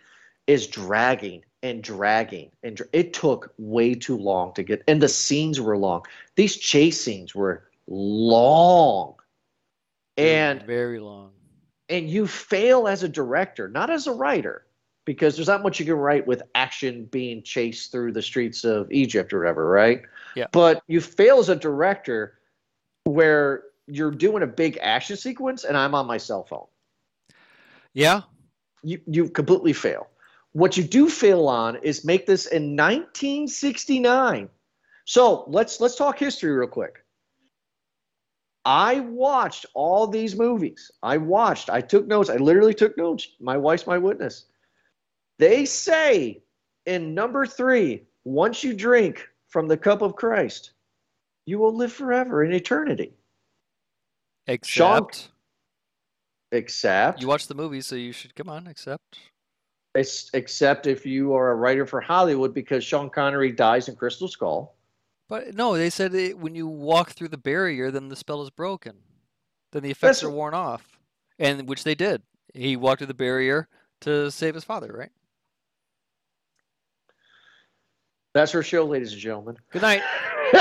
is 0.47 0.67
dragging 0.67 1.43
and 1.63 1.84
dragging 1.84 2.50
and 2.63 2.78
dra- 2.78 2.88
it 2.93 3.13
took 3.13 3.54
way 3.58 3.93
too 3.93 4.17
long 4.17 4.54
to 4.54 4.63
get 4.63 4.84
and 4.88 5.02
the 5.02 5.08
scenes 5.08 5.60
were 5.60 5.78
long. 5.78 6.04
These 6.36 6.58
chase 6.58 7.00
scenes 7.00 7.36
were 7.36 7.67
long. 7.88 9.15
And 10.17 10.63
very 10.63 11.00
long. 11.00 11.32
And 11.91 12.10
you 12.10 12.25
fail 12.25 12.88
as 12.88 13.04
a 13.04 13.10
director, 13.10 13.67
not 13.67 13.89
as 13.89 14.08
a 14.08 14.13
writer, 14.13 14.65
because 15.06 15.36
there's 15.36 15.47
not 15.47 15.62
much 15.62 15.80
you 15.80 15.86
can 15.86 15.95
write 15.95 16.25
with 16.25 16.41
action 16.56 17.06
being 17.06 17.43
chased 17.43 17.91
through 17.91 18.13
the 18.13 18.21
streets 18.21 18.63
of 18.63 18.91
Egypt 18.91 19.34
or 19.34 19.39
whatever, 19.39 19.67
right? 19.67 20.01
Yeah. 20.36 20.47
But 20.51 20.82
you 20.88 21.01
fail 21.01 21.39
as 21.39 21.49
a 21.49 21.56
director 21.56 22.39
where 23.04 23.63
you're 23.88 24.12
doing 24.12 24.43
a 24.43 24.47
big 24.47 24.77
action 24.82 25.17
sequence 25.17 25.63
and 25.65 25.75
I'm 25.75 25.93
on 25.93 26.08
my 26.08 26.17
cell 26.17 26.43
phone. 26.43 26.67
Yeah, 27.93 28.21
You 28.84 29.01
you 29.06 29.30
completely 29.30 29.73
fail. 29.73 30.08
What 30.54 30.77
you 30.77 30.84
do 30.84 31.10
fail 31.10 31.47
on 31.47 31.77
is 31.77 32.06
make 32.06 32.25
this 32.25 32.45
in 32.45 32.77
1969. 32.77 34.49
So 35.04 35.43
let's 35.47 35.82
let's 35.82 35.95
talk 35.95 36.17
history 36.17 36.51
real 36.51 36.69
quick. 36.69 37.01
I 38.65 39.00
watched 39.00 39.65
all 39.74 40.08
these 40.08 40.36
movies. 40.36 40.91
I 41.02 41.17
watched. 41.17 41.69
I 41.69 41.82
took 41.82 42.08
notes. 42.08 42.30
I 42.30 42.38
literally 42.38 42.74
took 42.74 42.97
notes. 42.97 43.28
My 43.39 43.58
wife's 43.58 43.88
my 43.88 43.97
witness. 43.97 44.45
They 45.39 45.65
say 45.65 46.43
in 46.86 47.15
number 47.15 47.45
three, 47.45 48.04
once 48.24 48.63
you 48.63 48.74
drink 48.74 49.28
from 49.47 49.67
the 49.67 49.78
cup 49.78 50.02
of 50.02 50.15
Christ, 50.15 50.74
you 51.45 51.58
will 51.58 51.76
live 51.76 51.91
forever 51.91 52.43
in 52.43 52.54
eternity. 52.54 53.13
Sean- 54.63 55.04
except 55.04 55.32
Except 56.54 57.21
you 57.21 57.28
watched 57.28 57.47
the 57.47 57.56
movie, 57.56 57.82
so 57.82 57.95
you 57.95 58.12
should 58.12 58.36
come 58.36 58.50
on. 58.50 58.67
Except 58.67 59.17
Ex- 59.95 60.30
except 60.34 60.88
if 60.88 61.06
you 61.06 61.34
are 61.34 61.52
a 61.52 61.56
writer 61.56 61.86
for 61.86 62.02
Hollywood, 62.02 62.54
because 62.54 62.84
Sean 62.84 63.10
Connery 63.10 63.52
dies 63.52 63.88
in 63.88 63.95
Crystal 63.95 64.28
Skull. 64.28 64.76
But 65.32 65.56
no, 65.56 65.78
they 65.78 65.89
said 65.89 66.13
it, 66.13 66.38
when 66.38 66.56
you 66.56 66.67
walk 66.67 67.12
through 67.12 67.30
the 67.30 67.38
barrier, 67.38 67.89
then 67.89 68.10
the 68.10 68.17
spell 68.17 68.41
is 68.41 68.50
broken. 68.50 68.98
Then 69.72 69.82
the 69.82 69.91
effects 69.91 70.20
That's- 70.20 70.24
are 70.24 70.30
worn 70.30 70.54
off, 70.54 71.00
and 71.39 71.70
which 71.70 71.86
they 71.86 71.96
did. 71.96 72.22
He 72.54 72.76
walked 72.76 72.98
through 73.00 73.08
the 73.08 73.13
barrier 73.13 73.70
to 74.02 74.30
save 74.30 74.56
his 74.56 74.65
father, 74.65 74.91
right? 74.91 75.12
That's 78.34 78.52
her 78.52 78.62
show, 78.62 78.84
ladies 78.84 79.13
and 79.13 79.22
gentlemen. 79.22 79.56
Good 79.70 79.84
night. 79.84 80.02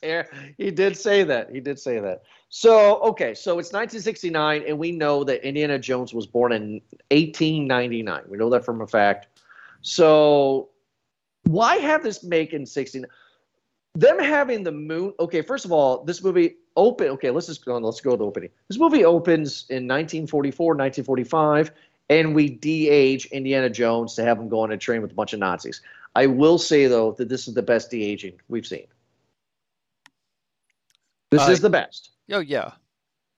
yeah, 0.00 0.22
he 0.56 0.70
did 0.70 0.96
say 0.96 1.24
that. 1.24 1.50
He 1.50 1.58
did 1.58 1.80
say 1.80 1.98
that. 1.98 2.22
So, 2.48 3.00
okay, 3.00 3.34
so 3.34 3.58
it's 3.58 3.72
1969, 3.72 4.62
and 4.68 4.78
we 4.78 4.92
know 4.92 5.24
that 5.24 5.44
Indiana 5.44 5.80
Jones 5.80 6.14
was 6.14 6.28
born 6.28 6.52
in 6.52 6.80
1899. 7.10 8.22
We 8.28 8.38
know 8.38 8.50
that 8.50 8.64
from 8.64 8.82
a 8.82 8.86
fact. 8.86 9.26
So, 9.82 10.68
why 11.48 11.76
have 11.76 12.02
this 12.02 12.22
make 12.22 12.52
in 12.52 12.66
69? 12.66 13.08
Them 13.94 14.18
having 14.18 14.62
the 14.62 14.72
moon. 14.72 15.12
Okay, 15.18 15.42
first 15.42 15.64
of 15.64 15.72
all, 15.72 16.04
this 16.04 16.22
movie 16.22 16.56
open. 16.76 17.08
Okay, 17.08 17.30
let's 17.30 17.46
just 17.46 17.64
go. 17.64 17.74
on. 17.74 17.82
Let's 17.82 18.00
go 18.00 18.12
to 18.12 18.16
the 18.16 18.24
opening. 18.24 18.50
This 18.68 18.78
movie 18.78 19.04
opens 19.04 19.64
in 19.70 19.88
1944, 19.88 20.66
1945, 20.74 21.72
and 22.10 22.34
we 22.34 22.48
de-age 22.48 23.26
Indiana 23.26 23.70
Jones 23.70 24.14
to 24.14 24.22
have 24.22 24.38
him 24.38 24.48
go 24.48 24.60
on 24.60 24.70
a 24.72 24.76
train 24.76 25.02
with 25.02 25.10
a 25.10 25.14
bunch 25.14 25.32
of 25.32 25.40
Nazis. 25.40 25.80
I 26.14 26.26
will 26.26 26.58
say 26.58 26.86
though 26.86 27.12
that 27.12 27.28
this 27.28 27.48
is 27.48 27.54
the 27.54 27.62
best 27.62 27.90
de-aging 27.90 28.40
we've 28.48 28.66
seen. 28.66 28.86
This 31.30 31.46
Uh, 31.48 31.50
is 31.52 31.60
the 31.60 31.70
best. 31.70 32.10
Oh 32.30 32.40
yeah, 32.40 32.72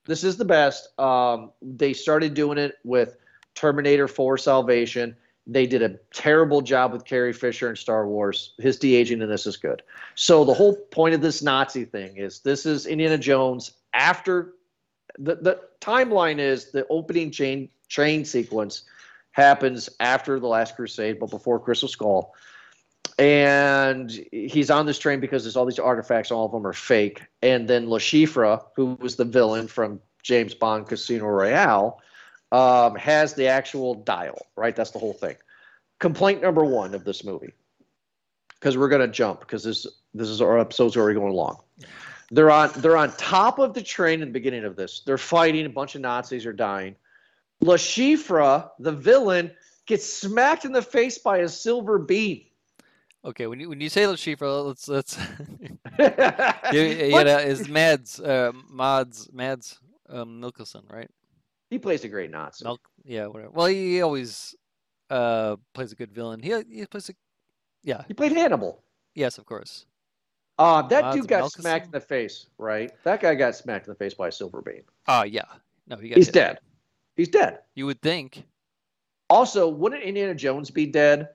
This 0.05 0.23
is 0.23 0.35
the 0.37 0.45
best. 0.45 0.97
Um, 0.99 1.51
they 1.61 1.93
started 1.93 2.33
doing 2.33 2.57
it 2.57 2.75
with 2.83 3.17
Terminator 3.55 4.07
4 4.07 4.37
Salvation. 4.37 5.15
They 5.47 5.65
did 5.65 5.81
a 5.81 5.97
terrible 6.13 6.61
job 6.61 6.93
with 6.93 7.05
Carrie 7.05 7.33
Fisher 7.33 7.69
in 7.69 7.75
Star 7.75 8.07
Wars. 8.07 8.53
His 8.59 8.77
de-aging 8.77 9.21
in 9.21 9.29
this 9.29 9.47
is 9.47 9.57
good. 9.57 9.81
So 10.15 10.45
the 10.45 10.53
whole 10.53 10.75
point 10.75 11.15
of 11.15 11.21
this 11.21 11.41
Nazi 11.41 11.85
thing 11.85 12.17
is 12.17 12.39
this 12.39 12.65
is 12.65 12.85
Indiana 12.85 13.17
Jones 13.17 13.71
after 13.93 14.53
the, 15.17 15.35
the 15.35 15.59
timeline 15.81 16.39
is 16.39 16.71
the 16.71 16.85
opening 16.89 17.31
chain 17.31 17.69
train 17.89 18.23
sequence 18.23 18.83
happens 19.31 19.89
after 19.99 20.39
the 20.39 20.47
Last 20.47 20.75
Crusade, 20.75 21.19
but 21.19 21.29
before 21.29 21.59
Crystal 21.59 21.87
Skull. 21.87 22.33
And 23.17 24.09
he's 24.31 24.69
on 24.69 24.85
this 24.85 24.99
train 24.99 25.19
because 25.19 25.43
there's 25.43 25.55
all 25.55 25.65
these 25.65 25.79
artifacts, 25.79 26.31
all 26.31 26.45
of 26.45 26.51
them 26.51 26.65
are 26.65 26.73
fake. 26.73 27.23
And 27.41 27.67
then 27.67 27.89
Le 27.89 27.99
Chiffre, 27.99 28.63
who 28.75 28.97
was 28.99 29.15
the 29.15 29.25
villain 29.25 29.67
from 29.67 29.99
James 30.23 30.53
Bond 30.53 30.87
Casino 30.87 31.25
Royale, 31.25 32.01
um, 32.51 32.95
has 32.95 33.33
the 33.33 33.47
actual 33.47 33.95
dial, 33.95 34.45
right? 34.55 34.75
That's 34.75 34.91
the 34.91 34.99
whole 34.99 35.13
thing. 35.13 35.35
Complaint 35.99 36.41
number 36.41 36.63
one 36.65 36.93
of 36.95 37.03
this 37.03 37.23
movie, 37.23 37.53
because 38.59 38.77
we're 38.77 38.89
gonna 38.89 39.07
jump 39.07 39.39
because 39.41 39.63
this 39.63 39.87
this 40.13 40.27
is 40.27 40.41
our 40.41 40.59
episode's 40.59 40.97
already 40.97 41.17
going 41.17 41.31
along. 41.31 41.57
They're 42.31 42.51
on 42.51 42.71
they're 42.77 42.97
on 42.97 43.11
top 43.17 43.59
of 43.59 43.73
the 43.73 43.81
train 43.81 44.21
in 44.21 44.27
the 44.29 44.33
beginning 44.33 44.63
of 44.65 44.75
this. 44.75 45.01
They're 45.05 45.17
fighting. 45.17 45.65
A 45.65 45.69
bunch 45.69 45.95
of 45.95 46.01
Nazis 46.01 46.45
are 46.45 46.53
dying. 46.53 46.95
Le 47.61 47.75
Chiffre, 47.77 48.69
the 48.79 48.91
villain, 48.91 49.51
gets 49.85 50.11
smacked 50.11 50.65
in 50.65 50.71
the 50.71 50.81
face 50.81 51.17
by 51.19 51.39
a 51.39 51.47
silver 51.49 51.99
beam. 51.99 52.41
okay. 53.23 53.45
When 53.47 53.59
you 53.59 53.69
when 53.69 53.79
you 53.81 53.89
say 53.89 54.07
Le 54.07 54.15
Chiffre, 54.15 54.65
let's 54.65 54.87
let's. 54.87 55.17
But- 55.97 56.17
yeah, 56.73 56.73
yeah, 56.73 57.39
is 57.39 57.67
Mads 57.69 58.19
uh, 58.19 58.51
Mads 58.71 59.29
Mads 59.31 59.79
um, 60.09 60.41
Mikkelsen, 60.41 60.89
right? 60.91 61.09
He 61.71 61.79
plays 61.79 62.03
a 62.03 62.07
great 62.07 62.29
Nazi. 62.29 62.65
Yeah, 63.03 63.25
whatever. 63.25 63.49
Well, 63.51 63.65
he 63.65 64.01
always 64.03 64.53
uh 65.09 65.55
plays 65.73 65.91
a 65.91 65.95
good 65.95 66.11
villain. 66.11 66.39
He 66.43 66.53
he 66.69 66.85
plays 66.85 67.09
a 67.09 67.13
yeah, 67.83 68.03
He 68.07 68.13
played 68.13 68.33
Hannibal. 68.33 68.83
yes, 69.15 69.39
of 69.39 69.45
course. 69.47 69.87
Uh, 70.59 70.83
that 70.83 71.13
dude 71.15 71.27
got 71.27 71.51
smacked 71.51 71.85
in 71.87 71.91
the 71.91 71.99
face, 71.99 72.45
right? 72.59 72.91
That 73.03 73.19
guy 73.21 73.33
got 73.33 73.55
smacked 73.55 73.87
in 73.87 73.91
the 73.91 73.97
face 73.97 74.13
by 74.13 74.27
a 74.27 74.31
silver 74.31 74.61
beam. 74.61 74.83
Ah, 75.07 75.23
yeah. 75.23 75.45
No, 75.87 75.95
he 75.95 76.09
got 76.09 76.17
He's 76.17 76.27
hit. 76.27 76.33
dead. 76.35 76.59
He's 77.15 77.29
dead. 77.29 77.59
You 77.73 77.87
would 77.87 77.99
think. 78.03 78.43
Also, 79.27 79.67
wouldn't 79.67 80.03
Indiana 80.03 80.35
Jones 80.35 80.69
be 80.69 80.85
dead 80.85 81.29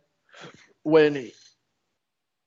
when 0.84 1.16
he- 1.16 1.32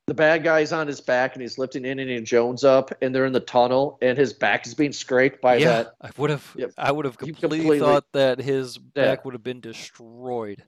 the 0.09 0.15
bad 0.15 0.43
guy's 0.43 0.73
on 0.73 0.87
his 0.87 0.99
back 0.99 1.35
and 1.35 1.41
he's 1.41 1.57
lifting 1.59 1.85
Indiana 1.85 2.19
Jones 2.21 2.63
up 2.63 2.91
and 3.01 3.13
they're 3.13 3.27
in 3.27 3.31
the 3.33 3.39
tunnel 3.39 3.97
and 4.01 4.17
his 4.17 4.33
back 4.33 4.65
is 4.65 4.73
being 4.73 4.91
scraped 4.91 5.39
by 5.39 5.57
yeah, 5.57 5.83
that? 5.83 5.93
I 6.01 6.09
would 6.17 6.31
have. 6.31 6.57
I 6.77 6.91
would 6.91 7.05
have 7.05 7.17
completely, 7.17 7.59
completely- 7.59 7.79
thought 7.79 8.05
that 8.13 8.39
his 8.39 8.77
Yeah. 8.95 9.05
back 9.05 9.23
would 9.25 9.35
have 9.35 9.43
been 9.43 9.61
destroyed 9.61 10.63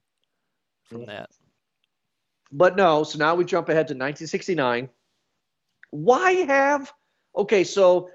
from 0.83 1.01
Mm. 1.01 1.07
that. 1.07 1.31
But 2.51 2.75
no, 2.75 3.03
so 3.03 3.17
now 3.17 3.33
we 3.33 3.43
jump 3.43 3.67
ahead 3.69 3.87
to 3.87 3.95
1969. 3.95 4.89
Why 5.89 6.31
have 6.45 6.93
okay, 7.35 7.63
so 7.63 8.09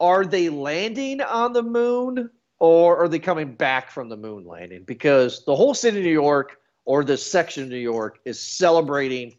are 0.00 0.26
they 0.26 0.48
landing 0.50 1.20
on 1.22 1.52
the 1.52 1.62
moon 1.62 2.28
or 2.58 2.98
are 2.98 3.08
they 3.08 3.20
coming 3.20 3.54
back 3.54 3.90
from 3.90 4.08
the 4.10 4.16
moon 4.16 4.44
landing? 4.44 4.84
Because 4.84 5.44
the 5.46 5.56
whole 5.56 5.74
city 5.74 5.98
of 5.98 6.04
New 6.04 6.10
York 6.12 6.58
or 6.84 7.04
this 7.04 7.24
section 7.24 7.62
of 7.62 7.68
New 7.70 7.76
York 7.76 8.18
is 8.24 8.40
celebrating 8.40 9.38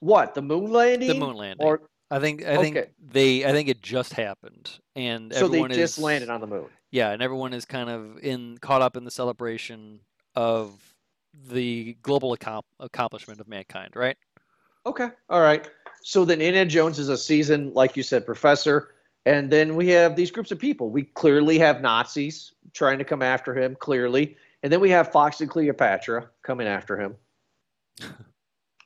what? 0.00 0.34
The 0.34 0.42
moon 0.42 0.70
landing? 0.70 1.08
The 1.08 1.14
moon 1.14 1.36
landing. 1.36 1.66
Or 1.66 1.82
I 2.10 2.18
think. 2.18 2.44
I 2.44 2.56
think 2.58 2.76
Okay. 2.76 2.90
they. 2.98 3.44
I 3.44 3.52
think 3.52 3.68
it 3.68 3.82
just 3.82 4.12
happened, 4.12 4.78
and 4.94 5.32
so 5.32 5.40
they 5.40 5.58
everyone 5.58 5.70
just 5.70 5.98
is, 5.98 6.04
landed 6.04 6.30
on 6.30 6.40
the 6.40 6.46
moon. 6.46 6.66
Yeah, 6.90 7.10
and 7.10 7.22
everyone 7.22 7.52
is 7.52 7.64
kind 7.64 7.90
of 7.90 8.18
in 8.22 8.58
caught 8.58 8.82
up 8.82 8.96
in 8.96 9.04
the 9.04 9.10
celebration 9.10 10.00
of 10.34 10.72
the 11.48 11.96
global 12.02 12.36
accom- 12.36 12.62
accomplishment 12.80 13.40
of 13.40 13.48
mankind, 13.48 13.96
right? 13.96 14.16
Okay. 14.86 15.08
All 15.28 15.40
right. 15.40 15.68
So 16.02 16.24
then 16.24 16.40
Indiana 16.40 16.70
Jones 16.70 16.98
is 16.98 17.08
a 17.08 17.18
seasoned, 17.18 17.74
like 17.74 17.96
you 17.96 18.02
said, 18.02 18.24
professor. 18.24 18.94
And 19.26 19.50
then 19.50 19.74
we 19.74 19.88
have 19.88 20.14
these 20.14 20.30
groups 20.30 20.52
of 20.52 20.58
people. 20.60 20.88
We 20.88 21.02
clearly 21.02 21.58
have 21.58 21.80
Nazis 21.80 22.52
trying 22.72 22.98
to 22.98 23.04
come 23.04 23.22
after 23.22 23.58
him, 23.58 23.76
clearly. 23.80 24.36
And 24.62 24.72
then 24.72 24.78
we 24.78 24.90
have 24.90 25.10
Foxy 25.10 25.46
Cleopatra 25.46 26.28
coming 26.42 26.68
after 26.68 26.98
him. 26.98 27.16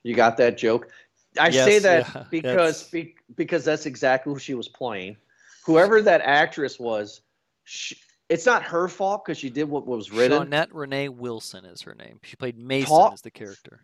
You 0.03 0.15
got 0.15 0.37
that 0.39 0.57
joke? 0.57 0.89
I 1.39 1.51
say 1.51 1.79
that 1.79 2.07
yeah, 2.15 2.25
because 2.31 2.85
be, 2.85 3.15
because 3.37 3.65
that's 3.65 3.87
exactly 3.87 4.33
who 4.33 4.39
she 4.39 4.55
was 4.55 4.69
playing. 4.69 5.17
Whoever 5.65 6.03
that 6.03 6.23
actress 6.23 6.81
was, 6.81 7.21
she, 7.65 7.97
it's 8.29 8.47
not 8.47 8.63
her 8.63 8.89
fault 8.89 9.25
because 9.25 9.39
she 9.39 9.51
did 9.51 9.65
what 9.69 9.87
was 9.87 10.11
written. 10.11 10.49
Shaunette 10.49 10.69
Renee 10.73 11.09
Wilson 11.09 11.65
is 11.65 11.83
her 11.83 11.95
name. 11.95 12.19
She 12.23 12.37
played 12.37 12.59
Mason 12.59 12.89
Talk- 12.89 13.13
as 13.13 13.23
the 13.23 13.31
character. 13.31 13.81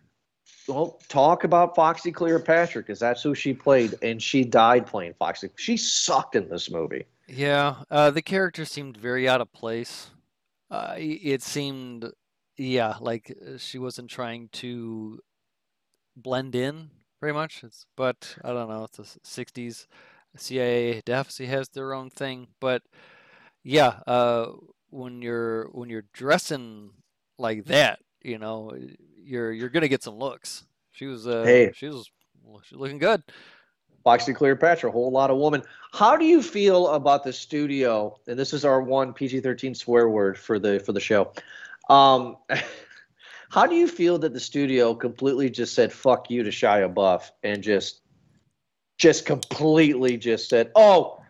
Well, 0.69 0.99
talk 1.09 1.45
about 1.45 1.77
Foxy 1.77 2.11
Cleopatra 2.11 2.83
because 2.83 2.99
that's 2.99 3.23
who 3.23 3.35
she 3.35 3.55
played, 3.55 3.95
and 4.03 4.21
she 4.21 4.45
died 4.45 4.87
playing 4.87 5.15
Foxy. 5.19 5.51
She 5.57 5.77
sucked 5.77 6.35
in 6.35 6.49
this 6.49 6.71
movie. 6.71 7.05
Yeah, 7.29 7.77
uh, 7.91 8.11
the 8.11 8.23
character 8.23 8.65
seemed 8.65 8.97
very 8.97 9.29
out 9.29 9.41
of 9.41 9.53
place. 9.53 10.11
Uh, 10.71 10.95
it 10.97 11.43
seemed, 11.43 12.11
yeah, 12.57 12.95
like 13.01 13.33
uh, 13.45 13.59
she 13.59 13.79
wasn't 13.79 14.11
trying 14.11 14.49
to 14.55 15.21
blend 16.17 16.55
in 16.55 16.91
very 17.21 17.33
much. 17.33 17.63
It's, 17.65 17.87
but 17.97 18.37
I 18.45 18.53
don't 18.53 18.69
know. 18.69 18.85
It's 18.85 18.97
the 18.97 19.21
'60s. 19.21 19.87
CIA 20.37 21.01
definitely 21.05 21.47
has 21.47 21.69
their 21.71 21.95
own 21.95 22.11
thing, 22.11 22.49
but 22.61 22.83
yeah, 23.63 24.01
uh, 24.07 24.49
when 24.91 25.23
you're 25.23 25.69
when 25.71 25.89
you're 25.89 26.05
dressing 26.13 26.91
like 27.39 27.65
that, 27.67 28.01
you 28.23 28.39
know, 28.39 28.77
you're 29.17 29.53
you're 29.53 29.71
gonna 29.71 29.89
get 29.89 30.03
some 30.03 30.17
looks. 30.17 30.65
She 30.93 31.07
was, 31.07 31.27
uh, 31.27 31.43
Hey. 31.45 31.73
she 31.75 31.89
was, 31.89 32.11
she's 32.63 32.79
looking 32.79 32.99
good. 32.99 33.23
Foxy 34.05 34.33
Cleopatra, 34.33 34.89
a 34.89 34.93
whole 34.93 35.11
lot 35.11 35.31
of 35.31 35.37
woman. 35.37 35.63
How 35.93 36.17
do 36.17 36.25
you 36.25 36.41
feel 36.41 36.89
about 36.89 37.25
the 37.25 37.33
studio? 37.33 38.19
And 38.29 38.39
this 38.39 38.53
is 38.55 38.65
our 38.65 38.81
one 38.81 39.13
PG-13 39.13 39.77
swear 39.77 40.09
word 40.09 40.39
for 40.39 40.59
the 40.59 40.79
for 40.81 40.93
the 40.93 41.01
show. 41.01 41.33
Um, 41.91 42.37
how 43.51 43.67
do 43.67 43.75
you 43.75 43.89
feel 43.89 44.19
that 44.19 44.33
the 44.33 44.41
studio 44.41 44.95
completely 44.95 45.51
just 45.51 45.75
said 45.75 45.93
"fuck 45.93 46.31
you" 46.31 46.43
to 46.43 46.51
Shia 46.51 46.93
Buff 46.93 47.33
and 47.43 47.63
just 47.63 48.03
just 48.99 49.27
completely 49.27 50.17
just 50.17 50.49
said, 50.49 50.71
"Oh," 50.75 51.23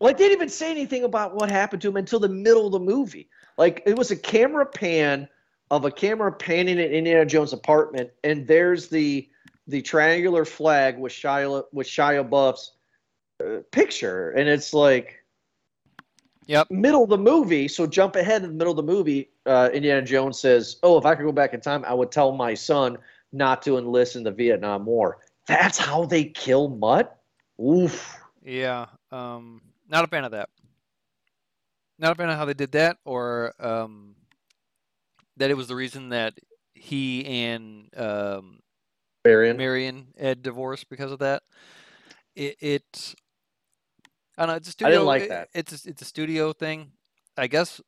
like 0.00 0.18
they 0.18 0.24
didn't 0.24 0.38
even 0.38 0.48
say 0.48 0.70
anything 0.70 1.04
about 1.04 1.34
what 1.34 1.50
happened 1.50 1.82
to 1.82 1.88
him 1.88 1.96
until 1.96 2.20
the 2.20 2.28
middle 2.28 2.66
of 2.66 2.72
the 2.72 2.80
movie. 2.80 3.28
Like 3.56 3.82
it 3.86 3.96
was 3.96 4.10
a 4.10 4.16
camera 4.16 4.66
pan 4.66 5.28
of 5.70 5.84
a 5.84 5.90
camera 5.90 6.32
panning 6.32 6.78
in 6.78 6.90
Indiana 6.90 7.24
Jones' 7.26 7.52
apartment, 7.52 8.10
and 8.22 8.46
there's 8.46 8.88
the 8.88 9.28
the 9.66 9.80
triangular 9.80 10.44
flag 10.44 10.98
with 10.98 11.12
Shia 11.12 11.64
with 11.72 11.86
Shia 11.86 12.28
Buff's 12.28 12.72
uh, 13.44 13.60
picture, 13.70 14.30
and 14.32 14.48
it's 14.48 14.74
like 14.74 15.20
Yep. 16.46 16.70
middle 16.70 17.04
of 17.04 17.10
the 17.10 17.18
movie. 17.18 17.68
So 17.68 17.86
jump 17.86 18.16
ahead 18.16 18.42
in 18.42 18.50
the 18.50 18.54
middle 18.54 18.72
of 18.72 18.76
the 18.76 18.82
movie. 18.82 19.30
Uh, 19.46 19.68
Indiana 19.72 20.02
Jones 20.02 20.38
says, 20.40 20.76
"Oh, 20.82 20.96
if 20.98 21.04
I 21.04 21.14
could 21.14 21.24
go 21.24 21.32
back 21.32 21.54
in 21.54 21.60
time, 21.60 21.84
I 21.84 21.92
would 21.94 22.10
tell 22.10 22.32
my 22.32 22.54
son 22.54 22.96
not 23.32 23.62
to 23.62 23.76
enlist 23.78 24.16
in 24.16 24.22
the 24.22 24.30
Vietnam 24.30 24.86
War." 24.86 25.18
That's 25.46 25.78
how 25.78 26.06
they 26.06 26.24
kill 26.24 26.68
Mutt. 26.68 27.18
Oof. 27.60 28.18
Yeah, 28.42 28.86
um, 29.12 29.60
not 29.88 30.04
a 30.04 30.06
fan 30.06 30.24
of 30.24 30.32
that. 30.32 30.48
Not 31.98 32.12
a 32.12 32.14
fan 32.14 32.30
of 32.30 32.36
how 32.36 32.44
they 32.44 32.54
did 32.54 32.72
that, 32.72 32.98
or 33.04 33.54
um, 33.60 34.16
that 35.36 35.50
it 35.50 35.56
was 35.56 35.68
the 35.68 35.76
reason 35.76 36.08
that 36.10 36.34
he 36.74 37.24
and 37.24 37.88
um, 37.96 38.60
Marion. 39.24 39.56
Marion 39.56 40.06
had 40.18 40.42
divorced 40.42 40.88
because 40.88 41.12
of 41.12 41.20
that. 41.20 41.42
It, 42.34 42.56
it 42.60 43.14
I 44.36 44.46
don't 44.46 44.54
know. 44.54 44.56
It's 44.56 44.68
a 44.68 44.72
studio. 44.72 44.88
I 44.88 44.90
didn't 44.92 45.06
like 45.06 45.22
it- 45.22 45.28
that. 45.28 45.48
It's 45.54 45.86
a, 45.86 45.90
it's 45.90 46.02
a 46.02 46.06
studio 46.06 46.52
thing. 46.52 46.92
I 47.36 47.46
guess. 47.46 47.80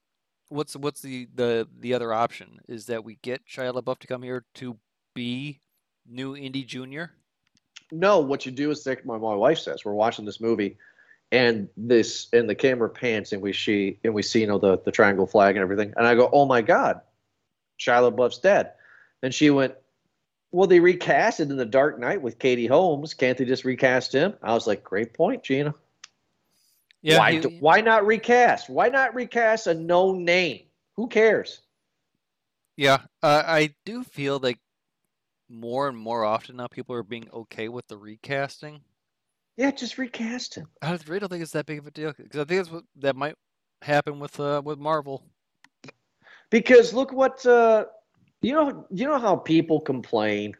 What's 0.48 0.76
what's 0.76 1.02
the, 1.02 1.28
the 1.34 1.68
the 1.80 1.94
other 1.94 2.12
option 2.12 2.60
is 2.68 2.86
that 2.86 3.04
we 3.04 3.18
get 3.22 3.46
Shia 3.46 3.74
LaBeouf 3.74 3.98
to 3.98 4.06
come 4.06 4.22
here 4.22 4.44
to 4.54 4.78
be 5.14 5.60
new 6.08 6.36
Indy 6.36 6.64
Junior. 6.64 7.12
No, 7.92 8.20
what 8.20 8.46
you 8.46 8.52
do 8.52 8.70
is 8.70 8.86
like 8.86 9.04
my, 9.04 9.18
my 9.18 9.34
wife 9.34 9.58
says, 9.58 9.84
we're 9.84 9.92
watching 9.92 10.24
this 10.24 10.40
movie, 10.40 10.76
and 11.32 11.68
this 11.76 12.28
and 12.32 12.48
the 12.48 12.54
camera 12.54 12.88
pants, 12.88 13.32
and 13.32 13.42
we 13.42 13.52
see 13.52 13.98
and 14.04 14.14
we 14.14 14.22
see 14.22 14.40
you 14.40 14.46
know 14.46 14.58
the 14.58 14.78
the 14.84 14.92
triangle 14.92 15.26
flag 15.26 15.56
and 15.56 15.62
everything, 15.62 15.92
and 15.96 16.06
I 16.06 16.14
go, 16.14 16.30
oh 16.32 16.46
my 16.46 16.62
god, 16.62 17.00
Shia 17.80 18.12
LaBeouf's 18.12 18.38
dead, 18.38 18.72
and 19.22 19.34
she 19.34 19.50
went, 19.50 19.74
well 20.52 20.68
they 20.68 20.80
recast 20.80 21.40
it 21.40 21.50
in 21.50 21.56
the 21.56 21.64
Dark 21.64 21.98
Knight 21.98 22.22
with 22.22 22.38
Katie 22.38 22.66
Holmes, 22.66 23.14
can't 23.14 23.36
they 23.36 23.44
just 23.44 23.64
recast 23.64 24.12
him? 24.12 24.34
I 24.42 24.54
was 24.54 24.66
like, 24.66 24.84
great 24.84 25.12
point, 25.14 25.42
Gina. 25.42 25.74
Yeah, 27.02 27.18
why 27.18 27.32
he- 27.32 27.40
do, 27.40 27.48
why 27.60 27.80
not 27.80 28.06
recast? 28.06 28.68
Why 28.68 28.88
not 28.88 29.14
recast 29.14 29.66
a 29.66 29.74
known 29.74 30.24
name? 30.24 30.62
Who 30.94 31.08
cares? 31.08 31.62
Yeah, 32.76 32.98
uh, 33.22 33.42
I 33.46 33.74
do 33.84 34.04
feel 34.04 34.38
like 34.38 34.58
more 35.48 35.88
and 35.88 35.96
more 35.96 36.24
often 36.24 36.56
now 36.56 36.66
people 36.66 36.94
are 36.94 37.02
being 37.02 37.28
okay 37.32 37.68
with 37.68 37.86
the 37.86 37.96
recasting. 37.96 38.80
Yeah, 39.56 39.70
just 39.70 39.96
recast 39.96 40.54
him. 40.54 40.66
I 40.82 40.98
really 41.06 41.20
don't 41.20 41.30
think 41.30 41.42
it's 41.42 41.52
that 41.52 41.66
big 41.66 41.78
of 41.78 41.86
a 41.86 41.90
deal 41.90 42.12
because 42.16 42.40
I 42.40 42.44
think 42.44 42.60
that's 42.60 42.70
what 42.70 42.84
that 42.96 43.16
might 43.16 43.34
happen 43.82 44.18
with 44.18 44.38
uh, 44.38 44.60
with 44.64 44.78
Marvel. 44.78 45.24
Because 46.50 46.92
look 46.92 47.12
what 47.12 47.44
uh, 47.46 47.86
you 48.42 48.52
know. 48.52 48.86
You 48.90 49.06
know 49.06 49.18
how 49.18 49.36
people 49.36 49.80
complain 49.80 50.54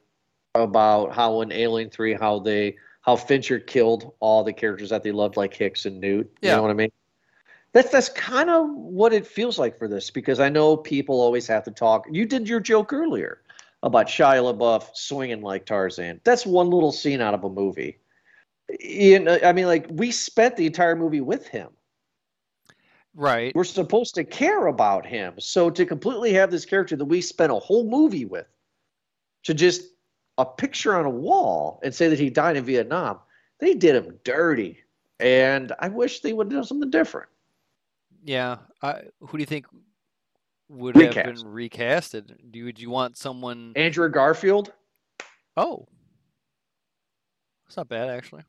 about 0.54 1.14
how 1.14 1.42
in 1.42 1.52
Alien 1.52 1.90
Three, 1.90 2.14
how 2.14 2.38
they 2.38 2.76
how 3.06 3.16
Fincher 3.16 3.58
killed 3.58 4.12
all 4.20 4.44
the 4.44 4.52
characters 4.52 4.90
that 4.90 5.02
they 5.02 5.12
loved, 5.12 5.36
like 5.36 5.54
Hicks 5.54 5.86
and 5.86 6.00
Newt. 6.00 6.30
You 6.42 6.48
Yeah. 6.48 6.56
know 6.56 6.62
what 6.62 6.70
I 6.72 6.74
mean? 6.74 6.92
That's 7.72 7.90
that's 7.90 8.08
kind 8.08 8.50
of 8.50 8.68
what 8.70 9.12
it 9.12 9.26
feels 9.26 9.58
like 9.58 9.78
for 9.78 9.88
this. 9.88 10.10
Because 10.10 10.40
I 10.40 10.48
know 10.48 10.76
people 10.76 11.20
always 11.20 11.46
have 11.46 11.64
to 11.64 11.70
talk. 11.70 12.06
You 12.10 12.26
did 12.26 12.48
your 12.48 12.60
joke 12.60 12.92
earlier 12.92 13.42
about 13.82 14.06
Shia 14.06 14.42
LaBeouf 14.42 14.94
swinging 14.94 15.42
like 15.42 15.66
Tarzan. 15.66 16.20
That's 16.24 16.44
one 16.44 16.70
little 16.70 16.92
scene 16.92 17.20
out 17.20 17.34
of 17.34 17.44
a 17.44 17.50
movie. 17.50 17.98
You 18.80 19.20
know, 19.20 19.38
I 19.44 19.52
mean, 19.52 19.66
like 19.66 19.86
we 19.90 20.10
spent 20.10 20.56
the 20.56 20.66
entire 20.66 20.96
movie 20.96 21.20
with 21.20 21.46
him 21.46 21.68
Right. 23.16 23.54
we're 23.54 23.64
supposed 23.64 24.14
to 24.16 24.24
care 24.24 24.66
about 24.66 25.06
him. 25.06 25.34
So 25.38 25.70
to 25.70 25.86
completely 25.86 26.34
have 26.34 26.50
this 26.50 26.66
character 26.66 26.96
that 26.96 27.04
we 27.04 27.22
spent 27.22 27.50
a 27.50 27.56
whole 27.56 27.88
movie 27.88 28.26
with, 28.26 28.46
to 29.44 29.54
just 29.54 29.84
a 30.38 30.44
picture 30.44 30.94
on 30.94 31.04
a 31.04 31.10
wall 31.10 31.80
and 31.82 31.94
say 31.94 32.08
that 32.08 32.18
he 32.18 32.30
died 32.30 32.56
in 32.56 32.64
Vietnam, 32.64 33.18
they 33.58 33.74
did 33.74 33.94
him 33.96 34.18
dirty. 34.24 34.78
And 35.20 35.72
I 35.78 35.88
wish 35.88 36.20
they 36.20 36.32
would 36.32 36.46
have 36.48 36.52
done 36.52 36.64
something 36.64 36.90
different. 36.90 37.28
Yeah. 38.24 38.58
I, 38.82 39.02
who 39.20 39.38
do 39.38 39.42
you 39.42 39.46
think 39.46 39.66
would 40.68 40.96
have 40.96 41.14
Recast. 41.14 41.44
been 41.44 41.52
recasted? 41.52 42.50
Do 42.50 42.58
you, 42.58 42.64
would 42.66 42.78
you 42.78 42.90
want 42.90 43.16
someone? 43.16 43.72
Andrew 43.76 44.08
Garfield, 44.10 44.72
Oh, 45.56 45.86
that's 47.64 47.76
not 47.76 47.88
bad 47.88 48.10
actually. 48.10 48.42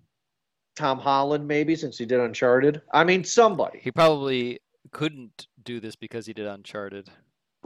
Tom 0.76 1.00
Holland, 1.00 1.47
maybe 1.47 1.76
since 1.76 1.97
he 1.97 2.06
did 2.06 2.19
Uncharted. 2.19 2.82
I 2.93 3.04
mean, 3.04 3.23
somebody. 3.23 3.80
He 3.82 3.91
probably 3.91 4.60
couldn't 4.91 5.47
do 5.63 5.80
this 5.80 5.95
because 5.95 6.26
he 6.26 6.34
did 6.34 6.45
Uncharted. 6.45 7.10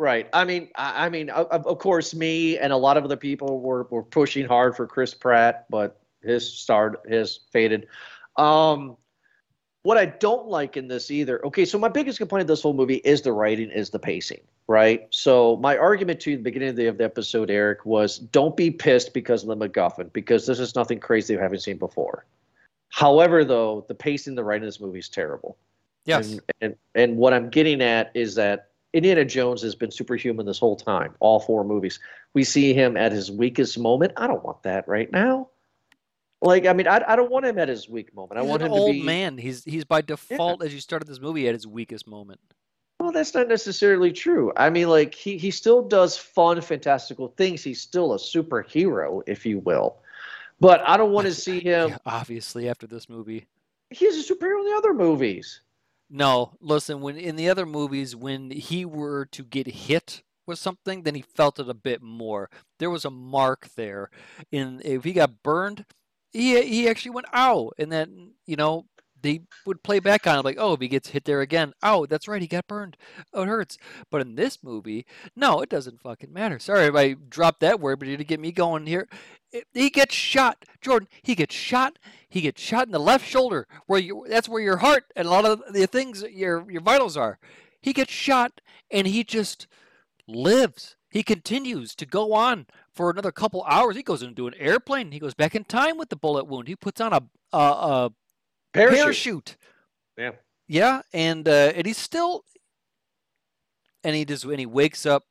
Right. 0.01 0.27
I 0.33 0.45
mean, 0.45 0.69
I, 0.73 1.05
I 1.05 1.09
mean, 1.09 1.29
of, 1.29 1.67
of 1.67 1.77
course, 1.77 2.15
me 2.15 2.57
and 2.57 2.73
a 2.73 2.77
lot 2.77 2.97
of 2.97 3.03
other 3.03 3.15
people 3.15 3.59
were, 3.59 3.83
were 3.91 4.01
pushing 4.01 4.47
hard 4.47 4.75
for 4.75 4.87
Chris 4.87 5.13
Pratt, 5.13 5.67
but 5.69 6.01
his 6.23 6.51
star 6.51 6.99
has 7.07 7.41
faded. 7.51 7.85
Um, 8.35 8.97
what 9.83 9.99
I 9.99 10.07
don't 10.07 10.47
like 10.47 10.75
in 10.75 10.87
this 10.87 11.11
either. 11.11 11.45
Okay, 11.45 11.65
so 11.65 11.77
my 11.77 11.87
biggest 11.87 12.17
complaint 12.17 12.41
of 12.41 12.47
this 12.47 12.63
whole 12.63 12.73
movie 12.73 12.95
is 12.95 13.21
the 13.21 13.31
writing, 13.31 13.69
is 13.69 13.91
the 13.91 13.99
pacing, 13.99 14.41
right? 14.65 15.05
So 15.11 15.57
my 15.57 15.77
argument 15.77 16.19
to 16.21 16.31
you 16.31 16.37
at 16.37 16.39
the 16.39 16.45
beginning 16.45 16.69
of 16.69 16.75
the, 16.77 16.87
of 16.87 16.97
the 16.97 17.03
episode, 17.03 17.51
Eric, 17.51 17.85
was 17.85 18.17
don't 18.17 18.57
be 18.57 18.71
pissed 18.71 19.13
because 19.13 19.43
of 19.43 19.49
the 19.49 19.67
MacGuffin, 19.67 20.11
because 20.13 20.47
this 20.47 20.57
is 20.57 20.73
nothing 20.73 20.99
crazy 20.99 21.33
you 21.33 21.39
haven't 21.39 21.59
seen 21.59 21.77
before. 21.77 22.25
However, 22.89 23.45
though, 23.45 23.85
the 23.87 23.93
pacing, 23.93 24.33
the 24.33 24.43
writing 24.43 24.63
of 24.63 24.67
this 24.67 24.81
movie 24.81 24.97
is 24.97 25.09
terrible. 25.09 25.59
Yes. 26.05 26.31
And, 26.31 26.41
and 26.61 26.75
and 26.95 27.17
what 27.17 27.35
I'm 27.35 27.51
getting 27.51 27.83
at 27.83 28.09
is 28.15 28.33
that 28.33 28.70
Indiana 28.93 29.23
Jones 29.23 29.61
has 29.61 29.75
been 29.75 29.91
superhuman 29.91 30.45
this 30.45 30.59
whole 30.59 30.75
time, 30.75 31.15
all 31.19 31.39
four 31.39 31.63
movies. 31.63 31.99
We 32.33 32.43
see 32.43 32.73
him 32.73 32.97
at 32.97 33.11
his 33.11 33.31
weakest 33.31 33.79
moment. 33.79 34.13
I 34.17 34.27
don't 34.27 34.43
want 34.43 34.63
that 34.63 34.87
right 34.87 35.11
now. 35.11 35.49
Like, 36.41 36.65
I 36.65 36.73
mean, 36.73 36.87
I, 36.87 37.01
I 37.07 37.15
don't 37.15 37.31
want 37.31 37.45
him 37.45 37.59
at 37.59 37.69
his 37.69 37.87
weak 37.87 38.13
moment. 38.15 38.39
I 38.39 38.41
want 38.41 38.63
an 38.63 38.67
him 38.67 38.73
old 38.73 38.89
to 38.89 38.93
be. 38.93 39.03
man. 39.03 39.37
He's 39.37 39.63
he's 39.63 39.85
by 39.85 40.01
default 40.01 40.63
as 40.63 40.73
you 40.73 40.79
started 40.79 41.07
this 41.07 41.21
movie 41.21 41.47
at 41.47 41.53
his 41.53 41.67
weakest 41.67 42.07
moment. 42.07 42.39
Well, 42.99 43.11
that's 43.11 43.33
not 43.33 43.47
necessarily 43.47 44.11
true. 44.11 44.51
I 44.57 44.69
mean, 44.69 44.89
like 44.89 45.13
he 45.13 45.37
he 45.37 45.51
still 45.51 45.87
does 45.87 46.17
fun, 46.17 46.59
fantastical 46.61 47.29
things. 47.37 47.63
He's 47.63 47.81
still 47.81 48.13
a 48.13 48.17
superhero, 48.17 49.21
if 49.27 49.45
you 49.45 49.59
will. 49.59 49.97
But 50.59 50.81
I 50.87 50.97
don't 50.97 51.11
want 51.11 51.27
to 51.27 51.33
see 51.33 51.59
him. 51.59 51.89
Yeah, 51.89 51.97
obviously, 52.05 52.69
after 52.69 52.87
this 52.87 53.07
movie. 53.07 53.47
He's 53.89 54.29
a 54.29 54.33
superhero 54.33 54.59
in 54.59 54.65
the 54.65 54.75
other 54.77 54.93
movies. 54.93 55.61
No, 56.13 56.55
listen. 56.59 56.99
When 56.99 57.15
in 57.17 57.37
the 57.37 57.49
other 57.49 57.65
movies, 57.65 58.17
when 58.17 58.51
he 58.51 58.83
were 58.83 59.25
to 59.27 59.43
get 59.43 59.67
hit 59.67 60.23
with 60.45 60.59
something, 60.59 61.03
then 61.03 61.15
he 61.15 61.21
felt 61.21 61.57
it 61.57 61.69
a 61.69 61.73
bit 61.73 62.01
more. 62.01 62.49
There 62.79 62.89
was 62.89 63.05
a 63.05 63.09
mark 63.09 63.69
there. 63.77 64.09
In 64.51 64.81
if 64.83 65.05
he 65.05 65.13
got 65.13 65.41
burned, 65.41 65.85
he 66.33 66.61
he 66.63 66.89
actually 66.89 67.11
went 67.11 67.27
ow, 67.33 67.71
and 67.77 67.89
then 67.89 68.33
you 68.45 68.57
know 68.57 68.87
they 69.21 69.41
would 69.65 69.83
play 69.83 69.99
back 69.99 70.27
on 70.27 70.39
it 70.39 70.45
like, 70.45 70.57
oh, 70.59 70.73
if 70.73 70.81
he 70.81 70.87
gets 70.89 71.09
hit 71.09 71.25
there 71.25 71.41
again, 71.41 71.73
oh, 71.83 72.05
that's 72.05 72.27
right, 72.27 72.41
he 72.41 72.47
got 72.47 72.67
burned. 72.67 72.97
Oh, 73.33 73.43
it 73.43 73.47
hurts. 73.47 73.77
But 74.09 74.21
in 74.21 74.35
this 74.35 74.63
movie, 74.63 75.05
no, 75.35 75.61
it 75.61 75.69
doesn't 75.69 76.01
fucking 76.01 76.33
matter. 76.33 76.59
Sorry 76.59 76.87
if 76.87 76.95
I 76.95 77.13
dropped 77.13 77.61
that 77.61 77.79
word, 77.79 77.99
but 77.99 78.07
it 78.07 78.17
to 78.17 78.23
get 78.23 78.39
me 78.39 78.51
going 78.51 78.87
here, 78.87 79.07
he 79.73 79.89
gets 79.89 80.15
shot, 80.15 80.65
Jordan. 80.81 81.07
He 81.21 81.35
gets 81.35 81.55
shot. 81.55 81.99
He 82.29 82.41
gets 82.41 82.61
shot 82.61 82.85
in 82.85 82.91
the 82.91 82.99
left 82.99 83.27
shoulder, 83.27 83.67
where 83.87 83.99
you 83.99 84.25
that's 84.29 84.47
where 84.49 84.61
your 84.61 84.77
heart 84.77 85.05
and 85.15 85.27
a 85.27 85.31
lot 85.31 85.45
of 85.45 85.61
the 85.73 85.87
things 85.87 86.23
your 86.23 86.69
your 86.71 86.81
vitals 86.81 87.17
are. 87.17 87.39
He 87.81 87.93
gets 87.93 88.11
shot, 88.11 88.61
and 88.89 89.07
he 89.07 89.23
just 89.23 89.67
lives. 90.27 90.95
He 91.09 91.23
continues 91.23 91.95
to 91.95 92.05
go 92.05 92.33
on 92.33 92.67
for 92.93 93.09
another 93.09 93.31
couple 93.31 93.63
hours. 93.63 93.95
He 93.95 94.03
goes 94.03 94.21
into 94.21 94.47
an 94.47 94.53
airplane. 94.57 95.11
He 95.11 95.19
goes 95.19 95.33
back 95.33 95.55
in 95.55 95.65
time 95.65 95.97
with 95.97 96.09
the 96.09 96.15
bullet 96.15 96.45
wound. 96.45 96.67
He 96.67 96.75
puts 96.75 97.01
on 97.01 97.11
a 97.13 97.21
a, 97.51 97.57
a 97.57 98.11
Parachute. 98.73 98.97
parachute. 99.03 99.57
Yeah. 100.17 100.31
Yeah, 100.67 101.01
and 101.11 101.47
uh, 101.49 101.73
and 101.75 101.85
he's 101.85 101.97
still, 101.97 102.45
and 104.05 104.15
he 104.15 104.23
just 104.23 104.45
and 104.45 104.59
he 104.59 104.65
wakes 104.65 105.05
up 105.05 105.25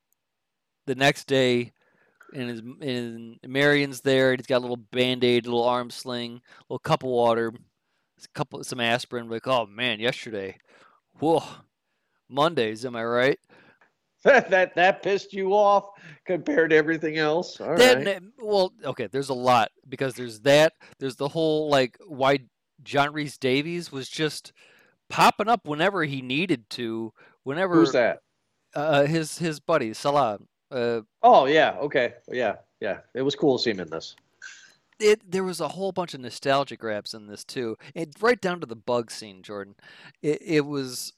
the 0.87 0.95
next 0.95 1.27
day, 1.27 1.73
and 2.35 2.49
his 2.51 2.61
and 2.81 3.39
Marion's 3.47 4.01
there. 4.01 4.31
And 4.33 4.41
he's 4.41 4.47
got 4.47 4.59
a 4.59 4.61
little 4.67 4.77
band 4.77 5.25
aid, 5.25 5.47
little 5.47 5.65
arm 5.65 5.91
sling, 5.91 6.35
a 6.37 6.63
little 6.69 6.79
cup 6.81 7.03
of 7.03 7.11
water, 7.11 7.53
a 8.23 8.29
couple 8.35 8.63
some 8.65 8.81
aspirin. 8.81 9.29
Like, 9.29 9.47
oh 9.47 9.67
man, 9.67 10.01
yesterday, 10.01 10.57
whoa, 11.19 11.43
Mondays, 12.29 12.85
am 12.85 12.97
I 12.97 13.05
right? 13.05 13.39
that 14.25 14.51
that 14.51 14.75
that 14.75 15.03
pissed 15.03 15.33
you 15.33 15.55
off 15.55 15.89
compared 16.27 16.71
to 16.71 16.77
everything 16.77 17.17
else. 17.19 17.61
All 17.61 17.77
That- 17.77 18.05
right. 18.07 18.23
well, 18.39 18.73
okay, 18.85 19.07
there's 19.07 19.31
a 19.31 19.35
lot 19.35 19.71
because 19.89 20.15
there's 20.15 20.41
that. 20.41 20.75
There's 20.99 21.17
the 21.17 21.29
whole 21.29 21.69
like 21.71 21.97
why 22.07 22.41
John 22.83 23.13
Rhys 23.13 23.37
Davies 23.39 23.91
was 23.91 24.09
just 24.09 24.53
popping 25.09 25.49
up 25.49 25.67
whenever 25.67 26.05
he 26.05 26.23
needed 26.23 26.69
to. 26.71 27.13
Whenever 27.45 27.75
Who's 27.77 27.93
that? 27.93 28.19
uh, 28.75 29.05
his 29.07 29.39
his 29.39 29.59
buddy 29.61 29.93
Sallah. 29.95 30.39
Uh, 30.71 31.01
Oh 31.23 31.47
yeah. 31.47 31.77
Okay. 31.81 32.15
Yeah. 32.29 32.57
Yeah. 32.81 32.99
It 33.15 33.23
was 33.23 33.35
cool 33.35 33.59
to 33.59 33.63
see 33.63 33.71
him 33.71 33.81
in 33.81 33.91
this. 33.91 34.17
it 34.99 35.31
there 35.31 35.45
was 35.45 35.61
a 35.61 35.69
whole 35.69 35.93
bunch 35.93 36.15
of 36.15 36.21
nostalgia 36.21 36.77
grabs 36.77 37.15
in 37.15 37.27
this 37.27 37.45
too. 37.45 37.77
It 37.95 38.15
right 38.21 38.41
down 38.41 38.61
to 38.61 38.67
the 38.67 38.77
bug 38.77 39.11
scene, 39.11 39.43
Jordan. 39.43 39.75
It 40.23 40.41
it 40.43 40.67
was 40.67 41.13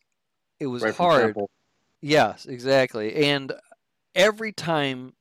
it 0.61 0.67
was 0.67 0.83
Right 0.83 0.95
hard. 0.95 1.37
Yes, 2.01 2.47
exactly. 2.47 3.27
And 3.27 3.53
every 4.15 4.53
time 4.53 5.15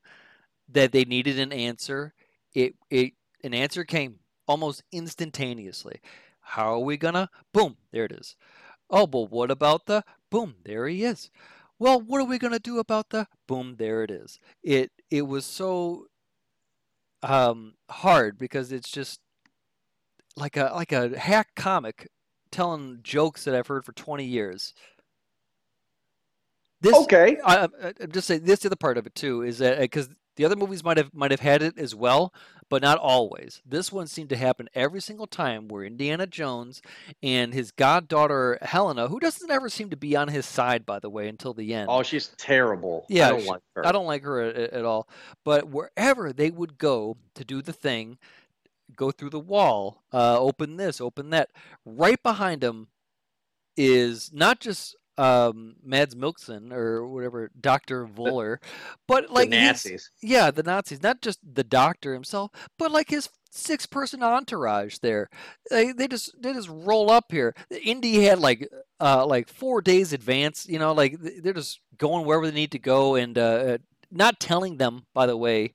that 0.69 0.91
they 0.91 1.05
needed 1.05 1.39
an 1.39 1.51
answer, 1.51 2.13
it 2.53 2.75
it 2.89 3.13
an 3.43 3.53
answer 3.53 3.83
came 3.83 4.19
almost 4.47 4.83
instantaneously. 4.91 5.99
How 6.41 6.73
are 6.73 6.79
we 6.79 6.97
gonna? 6.97 7.29
Boom, 7.53 7.77
there 7.91 8.05
it 8.05 8.11
is. 8.11 8.35
Oh, 8.89 9.07
but 9.07 9.31
what 9.31 9.51
about 9.51 9.85
the? 9.85 10.03
Boom, 10.29 10.55
there 10.63 10.87
he 10.87 11.03
is. 11.03 11.29
Well, 11.81 11.99
what 11.99 12.21
are 12.21 12.25
we 12.25 12.37
gonna 12.37 12.59
do 12.59 12.77
about 12.77 13.09
the? 13.09 13.25
Boom, 13.47 13.77
there 13.79 14.03
it 14.03 14.11
is. 14.11 14.39
It 14.61 14.91
it 15.09 15.23
was 15.23 15.47
so 15.47 16.05
um 17.23 17.73
hard 17.89 18.37
because 18.37 18.71
it's 18.71 18.91
just 18.91 19.19
like 20.35 20.57
a 20.57 20.71
like 20.75 20.91
a 20.91 21.17
hack 21.17 21.47
comic 21.55 22.07
telling 22.51 22.99
jokes 23.01 23.45
that 23.45 23.55
I've 23.55 23.65
heard 23.65 23.83
for 23.83 23.93
20 23.93 24.23
years. 24.23 24.75
This 26.81 26.95
Okay. 26.95 27.39
I, 27.43 27.63
I, 27.63 27.93
I'm 27.99 28.11
just 28.11 28.27
saying 28.27 28.43
this 28.43 28.59
the 28.59 28.67
other 28.67 28.75
part 28.75 28.99
of 28.99 29.07
it 29.07 29.15
too 29.15 29.41
is 29.41 29.57
that 29.57 29.79
because 29.79 30.07
the 30.35 30.45
other 30.45 30.55
movies 30.55 30.83
might 30.83 30.97
have 30.97 31.13
might 31.13 31.31
have 31.31 31.39
had 31.39 31.61
it 31.61 31.77
as 31.77 31.93
well, 31.93 32.33
but 32.69 32.81
not 32.81 32.97
always. 32.97 33.61
This 33.65 33.91
one 33.91 34.07
seemed 34.07 34.29
to 34.29 34.37
happen 34.37 34.69
every 34.73 35.01
single 35.01 35.27
time 35.27 35.67
where 35.67 35.83
Indiana 35.83 36.25
Jones 36.25 36.81
and 37.21 37.53
his 37.53 37.71
goddaughter 37.71 38.57
Helena, 38.61 39.07
who 39.07 39.19
doesn't 39.19 39.51
ever 39.51 39.69
seem 39.69 39.89
to 39.89 39.97
be 39.97 40.15
on 40.15 40.29
his 40.29 40.45
side, 40.45 40.85
by 40.85 40.99
the 40.99 41.09
way, 41.09 41.27
until 41.27 41.53
the 41.53 41.73
end. 41.73 41.89
Oh, 41.91 42.03
she's 42.03 42.27
terrible. 42.37 43.05
Yeah, 43.09 43.27
I 43.27 43.29
don't 43.31 43.41
she- 43.41 43.49
like 43.49 43.61
her. 43.75 43.87
I 43.87 43.91
don't 43.91 44.05
like 44.07 44.23
her 44.23 44.41
at, 44.41 44.55
at 44.55 44.85
all. 44.85 45.07
But 45.43 45.67
wherever 45.67 46.31
they 46.31 46.49
would 46.49 46.77
go 46.77 47.17
to 47.35 47.43
do 47.43 47.61
the 47.61 47.73
thing, 47.73 48.17
go 48.95 49.11
through 49.11 49.31
the 49.31 49.39
wall, 49.39 50.03
uh, 50.13 50.39
open 50.39 50.77
this, 50.77 51.01
open 51.01 51.29
that, 51.31 51.51
right 51.85 52.21
behind 52.23 52.61
them 52.61 52.87
is 53.77 54.31
not 54.33 54.59
just 54.59 54.95
um, 55.17 55.75
Mads 55.83 56.15
Mikkelsen 56.15 56.71
or 56.71 57.07
whatever, 57.07 57.51
Doctor 57.59 58.07
Voller, 58.07 58.57
but 59.07 59.29
like 59.29 59.51
he's- 59.51 59.85
Nazis. 59.85 60.11
yeah, 60.21 60.51
the 60.51 60.63
Nazis, 60.63 61.03
not 61.03 61.21
just 61.21 61.39
the 61.43 61.63
doctor 61.63 62.13
himself, 62.13 62.51
but 62.79 62.91
like 62.91 63.09
his 63.09 63.29
six-person 63.53 64.23
entourage 64.23 64.97
there. 64.99 65.29
They, 65.69 65.91
they 65.91 66.07
just 66.07 66.33
they 66.41 66.53
just 66.53 66.69
roll 66.69 67.11
up 67.11 67.31
here. 67.31 67.53
Indy 67.83 68.23
had 68.23 68.39
like 68.39 68.67
uh 68.99 69.25
like 69.25 69.49
four 69.49 69.81
days 69.81 70.13
advance. 70.13 70.65
You 70.67 70.79
know, 70.79 70.93
like 70.93 71.17
they're 71.19 71.53
just 71.53 71.81
going 71.97 72.25
wherever 72.25 72.47
they 72.47 72.55
need 72.55 72.71
to 72.71 72.79
go 72.79 73.15
and 73.15 73.37
uh, 73.37 73.77
not 74.09 74.39
telling 74.39 74.77
them, 74.77 75.05
by 75.13 75.25
the 75.25 75.37
way, 75.37 75.73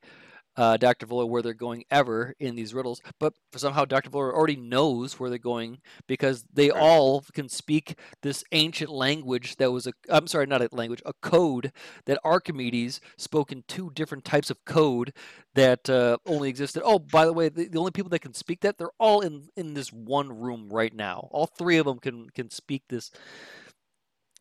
uh, 0.57 0.77
Dr. 0.77 1.07
Voller 1.07 1.29
where 1.29 1.43
they're 1.43 1.55
going 1.55 1.85
ever 1.91 2.35
in 2.41 2.55
these 2.57 2.73
riddles. 2.75 3.01
But 3.21 3.35
somehow 3.55 3.85
Dr. 3.85 4.11
Voller 4.11 4.33
already 4.33 4.57
knows 4.57 5.19
where 5.21 5.29
they're 5.31 5.39
going 5.39 5.79
because 6.07 6.45
they 6.53 6.71
Right. 6.71 6.81
all 6.81 7.21
can 7.33 7.49
speak 7.49 7.99
this 8.23 8.43
ancient 8.53 8.91
language 8.91 9.57
that 9.57 9.71
was 9.73 9.87
a 9.87 9.93
I'm 10.09 10.27
sorry, 10.27 10.47
not 10.47 10.63
a 10.63 10.69
language, 10.73 11.03
a 11.05 11.13
code 11.23 11.73
that 12.07 12.19
Archimedes 12.25 13.01
spoke 13.17 13.53
in 13.53 13.65
two 13.69 13.91
different 13.95 14.25
types 14.25 14.51
of 14.51 14.65
code 14.65 15.13
that 15.55 15.89
uh, 15.89 16.19
only 16.27 16.49
existed. 16.49 16.83
Oh, 16.85 16.99
by 16.99 17.25
the 17.25 17.33
way, 17.33 17.49
the, 17.49 17.69
the 17.69 17.79
only 17.79 17.91
people 17.91 18.11
that 18.11 18.21
can 18.21 18.35
speak 18.35 18.61
that 18.61 18.79
they're 18.79 18.91
all 18.99 19.21
in 19.21 19.49
in 19.57 19.75
this 19.75 19.93
one 19.93 20.29
room 20.39 20.69
right 20.71 20.95
now. 20.95 21.29
All 21.33 21.47
three 21.47 21.79
of 21.79 21.87
them 21.87 21.99
can 21.99 22.29
can 22.31 22.51
speak 22.51 22.83
this. 22.89 23.11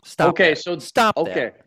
Stop. 0.04 0.30
Okay, 0.30 0.49
that. 0.54 0.58
so- 0.60 0.80
stop. 0.80 1.15
that. 1.25 1.62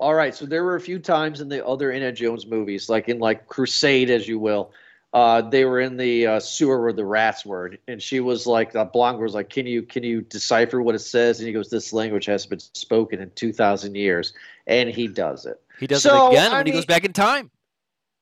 All 0.00 0.14
right. 0.14 0.34
So 0.34 0.46
there 0.46 0.64
were 0.64 0.76
a 0.76 0.80
few 0.80 0.98
times 0.98 1.40
in 1.42 1.48
the 1.48 1.64
other 1.64 1.92
Indiana 1.92 2.12
Jones 2.12 2.46
movies, 2.46 2.88
like 2.88 3.08
in 3.08 3.18
like 3.18 3.46
Crusade, 3.46 4.10
as 4.10 4.26
you 4.26 4.38
will. 4.38 4.72
Uh, 5.12 5.42
they 5.42 5.64
were 5.64 5.80
in 5.80 5.96
the 5.96 6.26
uh, 6.26 6.40
sewer 6.40 6.80
where 6.80 6.92
the 6.92 7.04
rats 7.04 7.44
were, 7.44 7.74
and 7.88 8.00
she 8.00 8.20
was 8.20 8.46
like, 8.46 8.72
the 8.72 8.84
blonde 8.84 9.18
girl 9.18 9.24
was 9.24 9.34
like, 9.34 9.50
"Can 9.50 9.66
you 9.66 9.82
can 9.82 10.04
you 10.04 10.20
decipher 10.22 10.80
what 10.80 10.94
it 10.94 11.00
says?" 11.00 11.40
And 11.40 11.48
he 11.48 11.52
goes, 11.52 11.68
"This 11.68 11.92
language 11.92 12.26
has 12.26 12.46
been 12.46 12.60
spoken 12.60 13.20
in 13.20 13.30
two 13.34 13.52
thousand 13.52 13.96
years," 13.96 14.32
and 14.66 14.88
he 14.88 15.08
does 15.08 15.46
it. 15.46 15.60
He 15.80 15.86
does 15.86 16.02
So, 16.02 16.28
it 16.28 16.32
again 16.32 16.52
I 16.52 16.58
when 16.58 16.66
he 16.66 16.72
goes 16.72 16.86
back 16.86 17.04
in 17.04 17.12
time. 17.12 17.50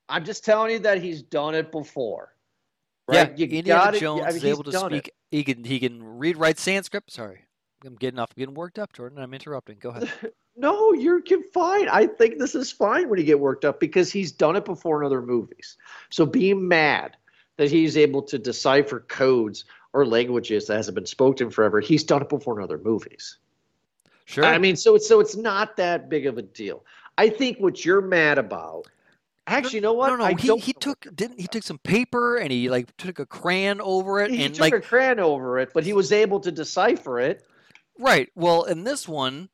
I'm 0.09 0.25
just 0.25 0.45
telling 0.45 0.73
you 0.73 0.79
that 0.81 1.03
he's 1.03 1.23
done 1.23 1.55
it 1.55 1.71
before. 1.71 2.35
Yeah, 3.13 3.25
Right? 3.25 3.39
You 3.39 3.47
Indiana 3.47 3.99
Jones 3.99 4.23
I 4.23 4.29
mean, 4.29 4.37
is 4.37 4.45
able 4.47 4.65
to 4.65 4.71
done 4.73 4.93
it. 4.95 5.05
speak. 5.05 5.15
He 5.31 5.45
can 5.45 5.65
he 5.65 5.79
can 5.79 6.03
read 6.19 6.39
write 6.39 6.59
Sanskrit. 6.59 7.05
Sorry, 7.09 7.45
I'm 7.85 7.95
getting 7.97 8.19
off. 8.19 8.31
I'm 8.37 8.41
getting 8.41 8.55
worked 8.55 8.79
up, 8.79 8.93
Jordan. 8.93 9.19
I'm 9.19 9.35
interrupting. 9.35 9.79
Go 9.81 9.91
ahead. 9.91 10.11
No, 10.61 10.93
you're 10.93 11.23
fine. 11.55 11.89
I 11.89 12.09
think 12.09 12.41
this 12.41 12.57
is 12.57 12.73
fine 12.73 13.09
when 13.09 13.21
you 13.21 13.25
get 13.25 13.39
worked 13.39 13.65
up 13.65 13.79
because 13.79 14.11
he's 14.11 14.33
done 14.33 14.57
it 14.57 14.65
before 14.65 15.01
in 15.01 15.07
other 15.07 15.23
movies. 15.23 15.77
So 16.11 16.27
being 16.27 16.67
mad 16.67 17.17
that 17.59 17.71
he's 17.71 17.97
able 17.97 18.23
to 18.23 18.41
decipher 18.41 19.05
codes 19.07 19.67
or 19.93 20.05
languages 20.05 20.67
that 20.67 20.75
hasn't 20.75 20.97
been 20.97 21.07
spoken 21.07 21.51
forever, 21.51 21.79
he's 21.79 22.03
done 22.03 22.23
it 22.23 22.29
before 22.29 22.59
in 22.59 22.65
other 22.65 22.79
movies. 22.79 23.39
Sure. 24.25 24.45
I 24.45 24.59
mean, 24.59 24.75
so 24.75 24.97
it's 24.97 25.07
so 25.07 25.21
it's 25.21 25.37
not 25.37 25.77
that 25.77 26.09
big 26.09 26.27
of 26.27 26.39
a 26.39 26.43
deal. 26.43 26.85
I 27.17 27.29
think 27.29 27.59
what 27.59 27.85
you're 27.85 28.01
mad 28.01 28.39
about 28.39 28.89
Actually, 29.49 29.77
you 29.77 29.81
know 29.81 29.93
what? 29.95 30.09
No, 30.09 30.17
no, 30.17 30.25
I 30.25 30.35
he, 30.35 30.47
don't 30.47 30.63
he 30.63 30.73
took 30.75 31.07
didn't 31.15 31.41
he 31.41 31.47
took 31.47 31.63
some 31.63 31.79
paper 31.79 32.37
and 32.37 32.53
he 32.53 32.69
like 32.69 32.95
took 32.99 33.19
a 33.19 33.27
crayon 33.27 33.81
over 33.81 34.21
it 34.21 34.31
He 34.31 34.45
and 34.45 34.55
took 34.55 34.61
like 34.61 34.75
a 34.75 34.81
crayon 34.81 35.19
over 35.21 35.59
it, 35.59 35.71
but 35.73 35.85
he 35.85 35.93
was 35.95 36.13
able 36.13 36.41
to 36.41 36.53
decipher 36.53 37.19
it. 37.19 37.47
Right. 37.99 38.31
Well, 38.35 38.65
in 38.65 38.85
this 38.85 39.09
one, 39.09 39.49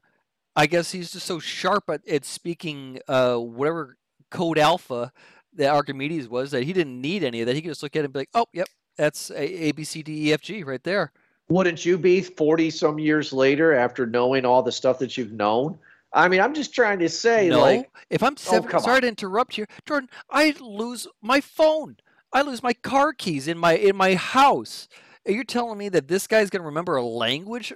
I 0.56 0.66
guess 0.66 0.92
he's 0.92 1.12
just 1.12 1.26
so 1.26 1.38
sharp 1.38 1.84
at, 1.88 2.06
at 2.08 2.24
speaking 2.24 3.00
uh 3.08 3.36
whatever 3.36 3.96
code 4.30 4.58
alpha 4.58 5.12
that 5.54 5.70
Archimedes 5.70 6.28
was 6.28 6.50
that 6.50 6.64
he 6.64 6.72
didn't 6.72 7.00
need 7.00 7.22
any 7.22 7.40
of 7.40 7.46
that. 7.46 7.54
He 7.54 7.62
could 7.62 7.70
just 7.70 7.82
look 7.82 7.94
at 7.96 8.00
it 8.00 8.04
and 8.04 8.12
be 8.12 8.20
like, 8.20 8.30
oh, 8.34 8.46
yep, 8.52 8.68
that's 8.96 9.30
a, 9.30 9.68
a 9.68 9.72
B 9.72 9.84
C 9.84 10.02
D 10.02 10.28
E 10.28 10.32
F 10.32 10.40
G 10.40 10.64
right 10.64 10.82
there. 10.82 11.12
Wouldn't 11.48 11.84
you 11.84 11.98
be 11.98 12.22
40 12.22 12.70
some 12.70 12.98
years 12.98 13.32
later 13.32 13.74
after 13.74 14.06
knowing 14.06 14.44
all 14.44 14.62
the 14.62 14.72
stuff 14.72 14.98
that 15.00 15.16
you've 15.16 15.32
known? 15.32 15.78
I 16.12 16.28
mean, 16.28 16.40
I'm 16.40 16.54
just 16.54 16.72
trying 16.72 17.00
to 17.00 17.08
say, 17.08 17.48
no, 17.48 17.60
like, 17.60 17.90
if 18.08 18.22
I'm 18.22 18.36
seven, 18.36 18.68
come 18.68 18.80
sorry 18.80 18.96
on. 18.96 19.02
to 19.02 19.08
interrupt 19.08 19.58
you, 19.58 19.66
Jordan. 19.84 20.08
I 20.30 20.54
lose 20.60 21.08
my 21.20 21.40
phone. 21.40 21.96
I 22.32 22.42
lose 22.42 22.62
my 22.62 22.72
car 22.72 23.12
keys 23.12 23.48
in 23.48 23.58
my 23.58 23.74
in 23.74 23.96
my 23.96 24.14
house. 24.14 24.88
You're 25.26 25.44
telling 25.44 25.78
me 25.78 25.88
that 25.90 26.08
this 26.08 26.26
guy's 26.26 26.50
gonna 26.50 26.64
remember 26.64 26.96
a 26.96 27.04
language 27.04 27.72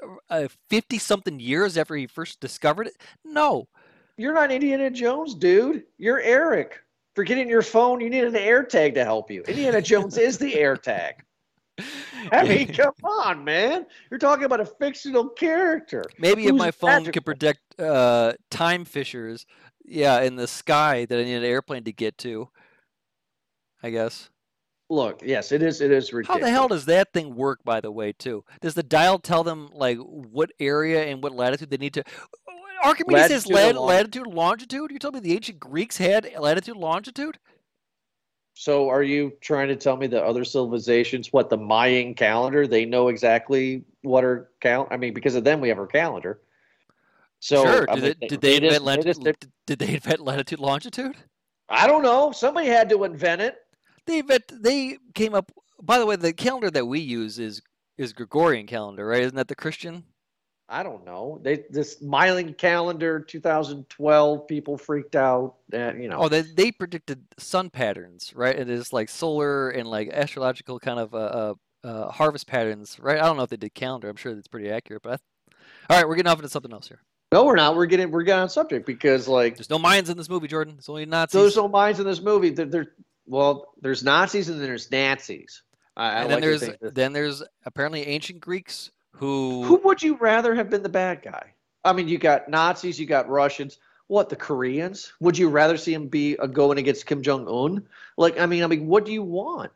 fifty 0.68 0.98
something 0.98 1.40
years 1.40 1.78
after 1.78 1.96
he 1.96 2.06
first 2.06 2.40
discovered 2.40 2.88
it? 2.88 2.96
No. 3.24 3.68
you're 4.16 4.34
not 4.34 4.50
Indiana 4.52 4.90
Jones, 4.90 5.34
dude. 5.34 5.84
You're 5.96 6.20
Eric. 6.20 6.80
Forgetting 7.14 7.48
your 7.48 7.62
phone, 7.62 8.00
you 8.00 8.10
need 8.10 8.24
an 8.24 8.36
air 8.36 8.62
tag 8.62 8.94
to 8.94 9.04
help 9.04 9.30
you. 9.30 9.42
Indiana 9.42 9.82
Jones 9.82 10.16
is 10.18 10.38
the 10.38 10.54
air 10.56 10.76
tag. 10.76 11.14
I 12.32 12.46
mean, 12.46 12.72
come 12.72 12.94
on, 13.02 13.44
man. 13.44 13.86
You're 14.10 14.18
talking 14.18 14.44
about 14.44 14.60
a 14.60 14.66
fictional 14.66 15.28
character. 15.28 16.04
Maybe 16.18 16.46
if 16.46 16.54
my 16.54 16.70
phone 16.70 16.90
magical. 16.90 17.12
could 17.12 17.24
predict 17.24 17.80
uh, 17.80 18.34
time 18.50 18.84
fissures, 18.84 19.46
yeah, 19.84 20.20
in 20.20 20.36
the 20.36 20.46
sky 20.46 21.06
that 21.06 21.18
I 21.18 21.24
need 21.24 21.34
an 21.34 21.44
airplane 21.44 21.84
to 21.84 21.92
get 21.92 22.18
to. 22.18 22.48
I 23.82 23.90
guess. 23.90 24.30
Look, 24.90 25.20
yes, 25.24 25.52
it 25.52 25.62
is. 25.62 25.80
It 25.80 25.90
is 25.90 26.12
ridiculous. 26.12 26.40
How 26.42 26.46
the 26.46 26.50
hell 26.50 26.68
does 26.68 26.86
that 26.86 27.12
thing 27.12 27.34
work, 27.34 27.62
by 27.64 27.80
the 27.80 27.90
way, 27.90 28.12
too? 28.12 28.42
Does 28.62 28.74
the 28.74 28.82
dial 28.82 29.18
tell 29.18 29.44
them 29.44 29.68
like 29.74 29.98
what 29.98 30.50
area 30.58 31.04
and 31.04 31.22
what 31.22 31.32
latitude 31.34 31.68
they 31.70 31.76
need 31.76 31.92
to? 31.94 32.00
Uh, 32.00 32.52
Archimedes 32.88 33.30
has 33.30 33.46
Latitude 33.46 33.54
lat- 33.54 33.68
and 33.70 33.78
long- 33.78 33.86
latitude, 33.88 34.26
longitude. 34.26 34.90
You 34.90 34.98
told 34.98 35.14
me 35.14 35.20
the 35.20 35.34
ancient 35.34 35.60
Greeks 35.60 35.98
had 35.98 36.30
latitude, 36.38 36.76
longitude. 36.76 37.38
So, 38.54 38.88
are 38.88 39.02
you 39.02 39.32
trying 39.40 39.68
to 39.68 39.76
tell 39.76 39.96
me 39.96 40.06
that 40.08 40.24
other 40.24 40.44
civilizations, 40.44 41.32
what 41.32 41.48
the 41.50 41.56
Mayan 41.56 42.14
calendar, 42.14 42.66
they 42.66 42.84
know 42.84 43.08
exactly 43.08 43.84
what 44.02 44.24
our 44.24 44.48
count? 44.60 44.88
I 44.90 44.96
mean, 44.96 45.12
because 45.14 45.34
of 45.36 45.44
them, 45.44 45.60
we 45.60 45.68
have 45.68 45.78
our 45.78 45.86
calendar. 45.86 46.40
So, 47.40 47.62
sure. 47.64 47.86
I 47.90 47.94
Did, 47.94 48.02
mean, 48.02 48.14
they, 48.20 48.26
did 48.26 48.40
they 48.40 48.54
it 48.56 48.64
is- 48.64 48.76
invent 48.78 48.84
latitude? 48.84 49.36
Did 49.66 49.78
they 49.78 49.94
invent 49.94 50.20
latitude, 50.20 50.58
longitude? 50.60 51.14
I 51.68 51.86
don't 51.86 52.02
know. 52.02 52.32
Somebody 52.32 52.66
had 52.68 52.88
to 52.88 53.04
invent 53.04 53.42
it. 53.42 53.58
They 54.08 54.38
They 54.50 54.98
came 55.14 55.34
up. 55.34 55.52
By 55.80 55.98
the 55.98 56.06
way, 56.06 56.16
the 56.16 56.32
calendar 56.32 56.70
that 56.70 56.86
we 56.86 56.98
use 57.00 57.38
is 57.38 57.62
is 57.96 58.12
Gregorian 58.12 58.66
calendar, 58.66 59.06
right? 59.06 59.22
Isn't 59.22 59.36
that 59.36 59.48
the 59.48 59.54
Christian? 59.54 60.04
I 60.70 60.82
don't 60.82 61.04
know. 61.06 61.40
They 61.42 61.64
this 61.70 62.02
Mayan 62.02 62.52
calendar 62.52 63.20
2012 63.20 64.46
people 64.46 64.76
freaked 64.76 65.16
out. 65.16 65.54
Uh, 65.72 65.94
you 65.94 66.08
know. 66.08 66.18
Oh, 66.18 66.28
they 66.28 66.42
they 66.42 66.70
predicted 66.70 67.24
sun 67.38 67.70
patterns, 67.70 68.32
right? 68.34 68.54
It 68.54 68.68
is 68.68 68.92
like 68.92 69.08
solar 69.08 69.70
and 69.70 69.88
like 69.88 70.10
astrological 70.10 70.78
kind 70.78 71.00
of 71.00 71.14
uh, 71.14 71.16
uh, 71.16 71.54
uh, 71.84 72.10
harvest 72.10 72.46
patterns, 72.46 72.98
right? 73.00 73.18
I 73.18 73.22
don't 73.22 73.38
know 73.38 73.44
if 73.44 73.50
they 73.50 73.56
did 73.56 73.72
calendar. 73.74 74.10
I'm 74.10 74.16
sure 74.16 74.34
that's 74.34 74.48
pretty 74.48 74.70
accurate, 74.70 75.02
but 75.02 75.20
I... 75.88 75.94
all 75.94 76.00
right, 76.00 76.08
we're 76.08 76.16
getting 76.16 76.30
off 76.30 76.38
into 76.38 76.50
something 76.50 76.72
else 76.72 76.88
here. 76.88 77.00
no, 77.32 77.44
we're 77.44 77.56
not. 77.56 77.74
We're 77.74 77.86
getting 77.86 78.10
we're 78.10 78.24
getting 78.24 78.42
on 78.42 78.50
subject 78.50 78.84
because 78.84 79.26
like 79.26 79.56
There's 79.56 79.70
no 79.70 79.78
Mayans 79.78 80.10
in 80.10 80.18
this 80.18 80.28
movie, 80.28 80.48
Jordan. 80.48 80.74
It's 80.76 80.90
only 80.90 81.06
Nazis. 81.06 81.40
there's 81.40 81.56
no 81.56 81.68
minds 81.68 81.98
in 81.98 82.04
this 82.04 82.20
movie. 82.20 82.50
There, 82.50 82.66
there 82.66 82.88
well, 83.28 83.74
there's 83.80 84.02
Nazis 84.02 84.48
and 84.48 84.58
then 84.60 84.66
there's 84.66 84.90
Nazis. 84.90 85.62
I, 85.96 86.06
I 86.06 86.20
and 86.20 86.30
like 86.30 86.40
then 86.40 86.40
to 86.40 86.78
there's 86.80 86.92
then 86.94 87.12
there's 87.12 87.42
apparently 87.64 88.06
ancient 88.06 88.40
Greeks 88.40 88.90
who, 89.18 89.64
Who 89.64 89.80
would 89.84 90.02
you 90.02 90.16
rather 90.16 90.54
have 90.54 90.70
been 90.70 90.84
the 90.84 90.88
bad 90.88 91.22
guy? 91.22 91.52
I 91.84 91.92
mean, 91.92 92.08
you 92.08 92.18
got 92.18 92.48
Nazis, 92.48 93.00
you 93.00 93.06
got 93.06 93.28
Russians. 93.28 93.78
What 94.06 94.28
the 94.28 94.36
Koreans? 94.36 95.12
Would 95.20 95.36
you 95.36 95.48
rather 95.48 95.76
see 95.76 95.92
him 95.92 96.06
be 96.06 96.36
uh, 96.38 96.46
going 96.46 96.78
against 96.78 97.06
Kim 97.06 97.20
Jong 97.20 97.46
Un? 97.48 97.86
Like, 98.16 98.38
I 98.38 98.46
mean, 98.46 98.62
I 98.62 98.68
mean, 98.68 98.86
what 98.86 99.04
do 99.04 99.12
you 99.12 99.22
want? 99.22 99.72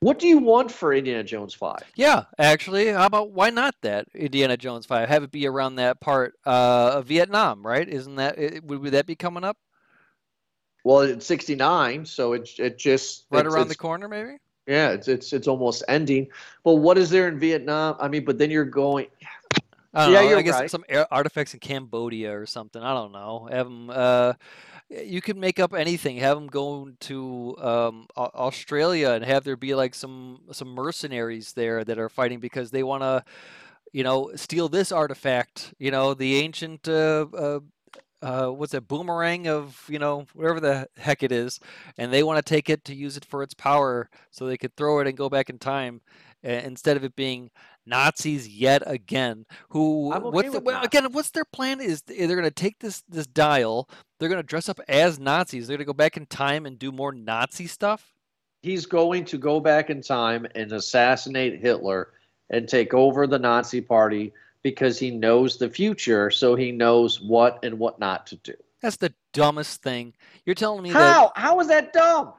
What 0.00 0.18
do 0.18 0.28
you 0.28 0.38
want 0.38 0.70
for 0.70 0.92
Indiana 0.92 1.24
Jones 1.24 1.54
Five? 1.54 1.82
yeah, 1.96 2.24
actually, 2.38 2.88
how 2.88 3.06
about 3.06 3.32
why 3.32 3.50
not 3.50 3.74
that 3.82 4.06
Indiana 4.14 4.56
Jones 4.56 4.86
five? 4.86 5.08
Have 5.08 5.22
it 5.22 5.30
be 5.30 5.46
around 5.46 5.76
that 5.76 6.00
part 6.00 6.34
uh, 6.46 6.92
of 6.96 7.06
Vietnam, 7.06 7.66
right? 7.66 7.88
Isn't 7.88 8.16
that 8.16 8.38
it, 8.38 8.64
would, 8.64 8.80
would 8.80 8.92
that 8.92 9.06
be 9.06 9.16
coming 9.16 9.44
up 9.44 9.56
Well, 10.84 11.00
it's 11.00 11.26
sixty 11.26 11.54
nine, 11.54 12.04
so 12.06 12.34
it 12.34 12.48
it 12.58 12.78
just 12.78 13.26
right 13.30 13.40
it's- 13.40 13.54
around 13.54 13.68
the 13.68 13.74
corner, 13.76 14.06
maybe? 14.08 14.36
yeah, 14.66 14.90
it's 14.90 15.08
it's 15.08 15.32
it's 15.32 15.48
almost 15.48 15.82
ending. 15.88 16.28
But 16.62 16.74
what 16.74 16.96
is 16.98 17.10
there 17.10 17.26
in 17.28 17.38
Vietnam? 17.38 17.96
I 17.98 18.08
mean, 18.08 18.24
but 18.24 18.38
then 18.38 18.50
you're 18.50 18.64
going. 18.64 19.06
I 19.94 20.08
Yeah, 20.10 20.20
know. 20.22 20.28
you're 20.28 20.38
I 20.38 20.42
guess 20.42 20.60
right. 20.60 20.70
some 20.70 20.84
artifacts 21.10 21.54
in 21.54 21.60
Cambodia 21.60 22.36
or 22.36 22.46
something. 22.46 22.82
I 22.82 22.92
don't 22.94 23.12
know. 23.12 23.48
Have 23.50 23.66
them. 23.66 23.90
Uh, 23.90 24.32
you 24.90 25.20
can 25.22 25.38
make 25.40 25.58
up 25.60 25.72
anything. 25.72 26.16
Have 26.18 26.36
them 26.36 26.48
go 26.48 26.90
to 27.00 27.56
um, 27.58 28.06
Australia 28.16 29.10
and 29.10 29.24
have 29.24 29.44
there 29.44 29.56
be 29.56 29.74
like 29.74 29.94
some 29.94 30.40
some 30.52 30.68
mercenaries 30.68 31.52
there 31.52 31.84
that 31.84 31.98
are 31.98 32.08
fighting 32.10 32.40
because 32.40 32.70
they 32.70 32.82
want 32.82 33.02
to, 33.02 33.24
you 33.92 34.02
know, 34.02 34.32
steal 34.34 34.68
this 34.68 34.92
artifact. 34.92 35.72
You 35.78 35.90
know, 35.90 36.12
the 36.14 36.36
ancient. 36.36 36.88
Uh, 36.88 37.26
uh, 37.32 37.60
uh, 38.24 38.48
what's 38.48 38.72
that 38.72 38.88
boomerang 38.88 39.46
of 39.46 39.84
you 39.86 39.98
know 39.98 40.26
whatever 40.32 40.58
the 40.58 40.88
heck 40.96 41.22
it 41.22 41.30
is, 41.30 41.60
and 41.98 42.10
they 42.10 42.22
want 42.22 42.44
to 42.44 42.50
take 42.50 42.70
it 42.70 42.82
to 42.86 42.94
use 42.94 43.18
it 43.18 43.24
for 43.24 43.42
its 43.42 43.52
power, 43.52 44.08
so 44.30 44.46
they 44.46 44.56
could 44.56 44.74
throw 44.76 45.00
it 45.00 45.06
and 45.06 45.16
go 45.16 45.28
back 45.28 45.50
in 45.50 45.58
time, 45.58 46.00
uh, 46.42 46.48
instead 46.48 46.96
of 46.96 47.04
it 47.04 47.14
being 47.14 47.50
Nazis 47.84 48.48
yet 48.48 48.82
again. 48.86 49.44
Who 49.68 50.10
okay 50.14 50.24
what's 50.24 50.52
the, 50.52 50.60
well, 50.60 50.82
again? 50.82 51.12
What's 51.12 51.30
their 51.32 51.44
plan? 51.44 51.82
Is 51.82 52.00
they're 52.00 52.26
going 52.28 52.44
to 52.44 52.50
take 52.50 52.78
this 52.78 53.02
this 53.10 53.26
dial, 53.26 53.90
they're 54.18 54.30
going 54.30 54.40
to 54.40 54.46
dress 54.46 54.70
up 54.70 54.80
as 54.88 55.18
Nazis, 55.18 55.66
they're 55.66 55.76
going 55.76 55.84
to 55.84 55.92
go 55.92 55.92
back 55.92 56.16
in 56.16 56.24
time 56.24 56.64
and 56.64 56.78
do 56.78 56.90
more 56.90 57.12
Nazi 57.12 57.66
stuff. 57.66 58.14
He's 58.62 58.86
going 58.86 59.26
to 59.26 59.36
go 59.36 59.60
back 59.60 59.90
in 59.90 60.00
time 60.00 60.46
and 60.54 60.72
assassinate 60.72 61.60
Hitler 61.60 62.08
and 62.48 62.66
take 62.66 62.94
over 62.94 63.26
the 63.26 63.38
Nazi 63.38 63.82
Party 63.82 64.32
because 64.64 64.98
he 64.98 65.12
knows 65.12 65.58
the 65.58 65.68
future, 65.68 66.30
so 66.30 66.56
he 66.56 66.72
knows 66.72 67.20
what 67.20 67.60
and 67.62 67.78
what 67.78 68.00
not 68.00 68.26
to 68.26 68.36
do. 68.36 68.54
That's 68.80 68.96
the 68.96 69.14
dumbest 69.32 69.82
thing. 69.82 70.14
You're 70.44 70.54
telling 70.56 70.82
me 70.82 70.90
that 70.90 70.98
How? 70.98 71.32
How 71.36 71.60
is 71.60 71.68
that 71.68 71.92
dumb? 71.92 72.32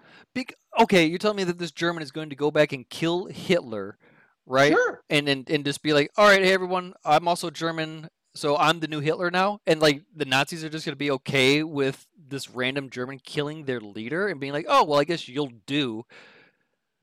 Okay, 0.78 1.06
you're 1.06 1.20
telling 1.20 1.38
me 1.38 1.46
that 1.46 1.58
this 1.58 1.72
German 1.72 2.04
is 2.04 2.12
going 2.12 2.30
to 2.32 2.36
go 2.36 2.52
back 2.52 2.74
and 2.74 2.88
kill 2.90 3.28
Hitler, 3.28 3.98
right? 4.46 4.74
Sure. 4.74 5.02
And 5.10 5.30
and 5.30 5.50
and 5.50 5.64
just 5.64 5.82
be 5.82 5.94
like, 5.94 6.12
all 6.18 6.28
right, 6.28 6.42
hey 6.42 6.52
everyone, 6.52 6.94
I'm 7.06 7.30
also 7.30 7.50
German, 7.50 8.10
so 8.34 8.58
I'm 8.58 8.82
the 8.82 8.90
new 8.90 9.00
Hitler 9.00 9.32
now, 9.32 9.62
and 9.66 9.80
like 9.80 10.02
the 10.14 10.26
Nazis 10.26 10.66
are 10.66 10.70
just 10.70 10.86
going 10.86 10.92
to 10.92 10.98
be 10.98 11.12
okay 11.12 11.64
with 11.64 12.06
this 12.28 12.50
random 12.50 12.90
German 12.90 13.20
killing 13.20 13.64
their 13.64 13.80
leader 13.80 14.28
and 14.28 14.40
being 14.42 14.52
like, 14.52 14.66
oh 14.68 14.84
well, 14.84 15.00
I 15.00 15.06
guess 15.06 15.30
you'll 15.30 15.54
do 15.66 16.06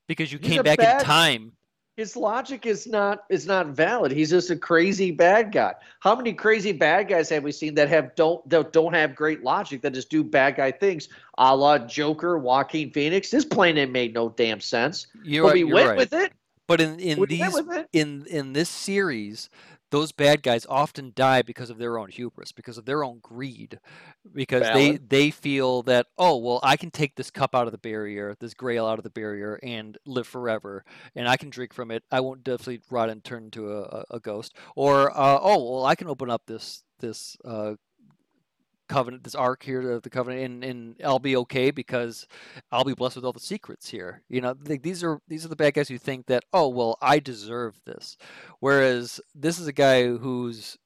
because 0.07 0.31
you 0.31 0.37
He's 0.37 0.51
came 0.51 0.63
back 0.63 0.77
bad- 0.77 0.99
in 1.01 1.05
time. 1.05 1.53
His 1.95 2.15
logic 2.15 2.65
is 2.65 2.87
not 2.87 3.23
is 3.29 3.45
not 3.45 3.67
valid. 3.67 4.11
He's 4.11 4.31
just 4.31 4.49
a 4.49 4.55
crazy 4.55 5.11
bad 5.11 5.51
guy. 5.51 5.75
How 5.99 6.15
many 6.15 6.33
crazy 6.33 6.71
bad 6.71 7.07
guys 7.07 7.29
have 7.29 7.43
we 7.43 7.51
seen 7.51 7.75
that 7.75 7.87
have 7.89 8.15
don't 8.15 8.47
that 8.49 8.73
don't 8.73 8.93
have 8.93 9.15
great 9.15 9.43
logic 9.43 9.83
that 9.83 9.93
just 9.93 10.09
do 10.09 10.23
bad 10.23 10.55
guy 10.55 10.71
things, 10.71 11.09
a 11.37 11.55
la 11.55 11.77
Joker, 11.77 12.39
Joaquin 12.39 12.91
Phoenix? 12.91 13.29
His 13.29 13.45
plan 13.45 13.77
ain't 13.77 13.91
made 13.91 14.15
no 14.15 14.29
damn 14.29 14.59
sense. 14.59 15.05
You're, 15.23 15.43
but 15.43 15.49
right, 15.49 15.65
we 15.65 15.71
went 15.71 15.89
right. 15.89 15.97
with 15.97 16.13
it. 16.13 16.33
But 16.65 16.81
in 16.81 16.99
in 16.99 17.19
We 17.19 17.27
these 17.27 17.55
it. 17.57 17.87
in 17.93 18.25
in 18.27 18.53
this 18.53 18.69
series, 18.69 19.49
those 19.93 20.11
bad 20.11 20.41
guys 20.41 20.65
often 20.67 21.13
die 21.15 21.43
because 21.43 21.69
of 21.69 21.77
their 21.77 21.99
own 21.99 22.09
hubris, 22.09 22.51
because 22.51 22.79
of 22.79 22.85
their 22.85 23.03
own 23.03 23.19
greed, 23.21 23.79
because 24.33 24.63
they 24.63 24.87
Valid. 24.87 25.09
they 25.11 25.29
feel 25.29 25.83
that 25.83 26.07
oh 26.17 26.37
well 26.37 26.59
I 26.63 26.77
can 26.77 26.89
take 26.89 27.15
this 27.15 27.29
cup 27.29 27.53
out 27.53 27.67
of 27.67 27.71
the 27.73 27.77
barrier, 27.77 28.35
this 28.39 28.55
grail 28.55 28.87
out 28.87 28.97
of 28.97 29.03
the 29.03 29.11
barrier, 29.11 29.59
and 29.61 29.95
live 30.07 30.25
forever, 30.25 30.83
and 31.15 31.29
I 31.29 31.37
can 31.37 31.51
drink 31.51 31.73
from 31.73 31.91
it. 31.91 32.03
I 32.11 32.21
won't 32.21 32.43
definitely 32.43 32.81
rot 32.89 33.11
and 33.11 33.23
turn 33.23 33.43
into 33.43 33.71
a, 33.71 33.81
a, 33.83 34.05
a 34.15 34.19
ghost, 34.19 34.55
or 34.75 35.11
uh, 35.11 35.37
oh 35.39 35.73
well 35.73 35.85
I 35.85 35.93
can 35.93 36.07
open 36.07 36.31
up 36.31 36.47
this 36.47 36.83
this 36.99 37.37
uh, 37.45 37.75
covenant, 38.87 39.23
this 39.23 39.35
ark 39.35 39.63
here 39.63 39.91
of 39.91 40.03
the 40.03 40.09
covenant, 40.09 40.43
and, 40.43 40.63
and 40.63 40.95
I'll 41.03 41.19
be 41.19 41.35
okay 41.37 41.71
because 41.71 42.27
I'll 42.71 42.83
be 42.83 42.93
blessed 42.93 43.15
with 43.17 43.25
all 43.25 43.33
the 43.33 43.39
secrets 43.39 43.89
here. 43.89 44.21
You 44.29 44.41
know, 44.41 44.53
th- 44.53 44.81
these 44.81 45.03
are 45.03 45.19
these 45.27 45.45
are 45.45 45.49
the 45.49 45.55
bad 45.55 45.73
guys 45.73 45.89
who 45.89 45.97
think 45.97 46.27
that 46.27 46.43
oh 46.53 46.67
well 46.67 46.97
I 47.01 47.19
deserve 47.19 47.79
this, 47.85 48.17
whereas 48.59 49.19
this 49.35 49.59
is 49.59 49.67
a 49.67 49.73
guy 49.73 50.07
who's 50.07 50.77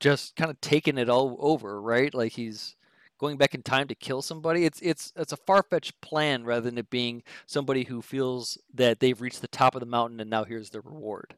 just 0.00 0.36
kind 0.36 0.50
of 0.50 0.60
taking 0.60 0.98
it 0.98 1.08
all 1.08 1.36
over, 1.40 1.80
right? 1.80 2.12
Like 2.14 2.32
he's 2.32 2.76
going 3.18 3.36
back 3.36 3.54
in 3.54 3.62
time 3.62 3.88
to 3.88 3.94
kill 3.94 4.22
somebody. 4.22 4.64
It's 4.64 4.80
it's 4.80 5.12
it's 5.16 5.32
a 5.32 5.36
far 5.36 5.62
fetched 5.62 6.00
plan 6.00 6.44
rather 6.44 6.62
than 6.62 6.78
it 6.78 6.90
being 6.90 7.22
somebody 7.46 7.84
who 7.84 8.00
feels 8.02 8.58
that 8.74 9.00
they've 9.00 9.20
reached 9.20 9.40
the 9.40 9.48
top 9.48 9.74
of 9.74 9.80
the 9.80 9.86
mountain 9.86 10.20
and 10.20 10.30
now 10.30 10.44
here's 10.44 10.70
the 10.70 10.80
reward. 10.80 11.34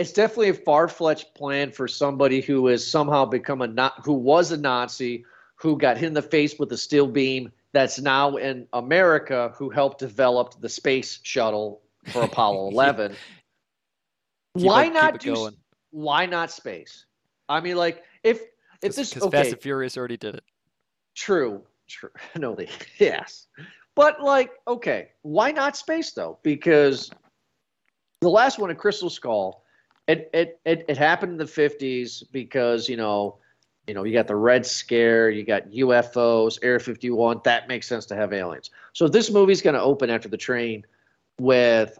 It's 0.00 0.12
definitely 0.12 0.48
a 0.48 0.54
far 0.54 0.88
fetched 0.88 1.34
plan 1.34 1.70
for 1.72 1.86
somebody 1.86 2.40
who 2.40 2.66
has 2.68 2.86
somehow 2.86 3.26
become 3.26 3.60
a 3.60 3.66
not 3.66 4.02
who 4.02 4.14
was 4.14 4.50
a 4.50 4.56
Nazi, 4.56 5.26
who 5.56 5.76
got 5.76 5.98
hit 5.98 6.06
in 6.06 6.14
the 6.14 6.22
face 6.22 6.58
with 6.58 6.72
a 6.72 6.76
steel 6.78 7.06
beam, 7.06 7.52
that's 7.74 8.00
now 8.00 8.36
in 8.36 8.66
America 8.72 9.52
who 9.56 9.68
helped 9.68 9.98
develop 9.98 10.58
the 10.58 10.70
space 10.70 11.20
shuttle 11.22 11.82
for 12.06 12.22
Apollo 12.22 12.68
11. 12.70 13.14
Keep 14.56 14.66
why 14.66 14.86
it- 14.86 14.94
not 14.94 15.20
do? 15.20 15.34
going. 15.34 15.56
Why 15.90 16.24
not 16.24 16.50
space? 16.50 17.04
I 17.50 17.60
mean, 17.60 17.76
like 17.76 18.02
if 18.22 18.40
if 18.80 18.96
this 18.96 19.10
Because 19.10 19.24
okay, 19.24 19.36
Fast 19.36 19.52
and 19.52 19.60
Furious 19.60 19.98
already 19.98 20.16
did 20.16 20.34
it. 20.34 20.44
True. 21.14 21.62
True. 21.88 22.08
No, 22.38 22.54
they 22.54 22.70
yes. 22.98 23.48
But 23.94 24.22
like, 24.22 24.52
okay, 24.66 25.08
why 25.20 25.50
not 25.52 25.76
space 25.76 26.12
though? 26.12 26.38
Because 26.42 27.10
the 28.22 28.30
last 28.30 28.58
one, 28.58 28.70
a 28.70 28.74
Crystal 28.74 29.10
Skull, 29.10 29.62
it 30.10 30.30
it 30.32 30.60
it, 30.64 30.84
it 30.88 30.98
happened 30.98 31.32
in 31.32 31.38
the 31.38 31.46
fifties 31.46 32.22
because 32.32 32.88
you 32.88 32.96
know, 32.96 33.38
you 33.86 33.94
know, 33.94 34.04
you 34.04 34.12
got 34.12 34.26
the 34.26 34.36
Red 34.36 34.66
Scare, 34.66 35.30
you 35.30 35.44
got 35.44 35.68
UFOs, 35.70 36.58
Area 36.62 36.80
fifty 36.80 37.10
one. 37.10 37.40
That 37.44 37.68
makes 37.68 37.86
sense 37.86 38.06
to 38.06 38.16
have 38.16 38.32
aliens. 38.32 38.70
So 38.92 39.06
if 39.06 39.12
this 39.12 39.30
movie's 39.30 39.62
going 39.62 39.74
to 39.74 39.82
open 39.82 40.10
after 40.10 40.28
the 40.28 40.36
train 40.36 40.84
with 41.38 41.98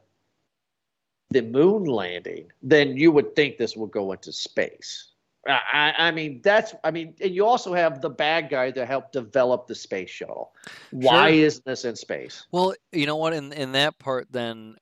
the 1.30 1.42
moon 1.42 1.84
landing, 1.84 2.50
then 2.62 2.96
you 2.96 3.12
would 3.12 3.36
think 3.36 3.56
this 3.56 3.76
will 3.76 3.86
go 3.86 4.12
into 4.12 4.32
space. 4.32 5.08
I, 5.46 5.60
I 5.72 6.08
I 6.08 6.10
mean, 6.10 6.40
that's, 6.42 6.74
I 6.84 6.90
mean, 6.90 7.14
and 7.20 7.34
you 7.34 7.46
also 7.46 7.72
have 7.72 8.00
the 8.02 8.10
bad 8.10 8.50
guy 8.50 8.70
that 8.72 8.86
helped 8.86 9.12
develop 9.12 9.66
the 9.66 9.74
space 9.74 10.10
shuttle. 10.10 10.52
Why 10.90 11.30
Sure. 11.30 11.44
isn't 11.46 11.64
this 11.64 11.84
in 11.84 11.96
space? 11.96 12.46
Well, 12.50 12.74
you 12.92 13.06
know 13.06 13.16
what? 13.16 13.32
In 13.32 13.52
in 13.52 13.72
that 13.72 13.98
part, 13.98 14.26
then, 14.30 14.76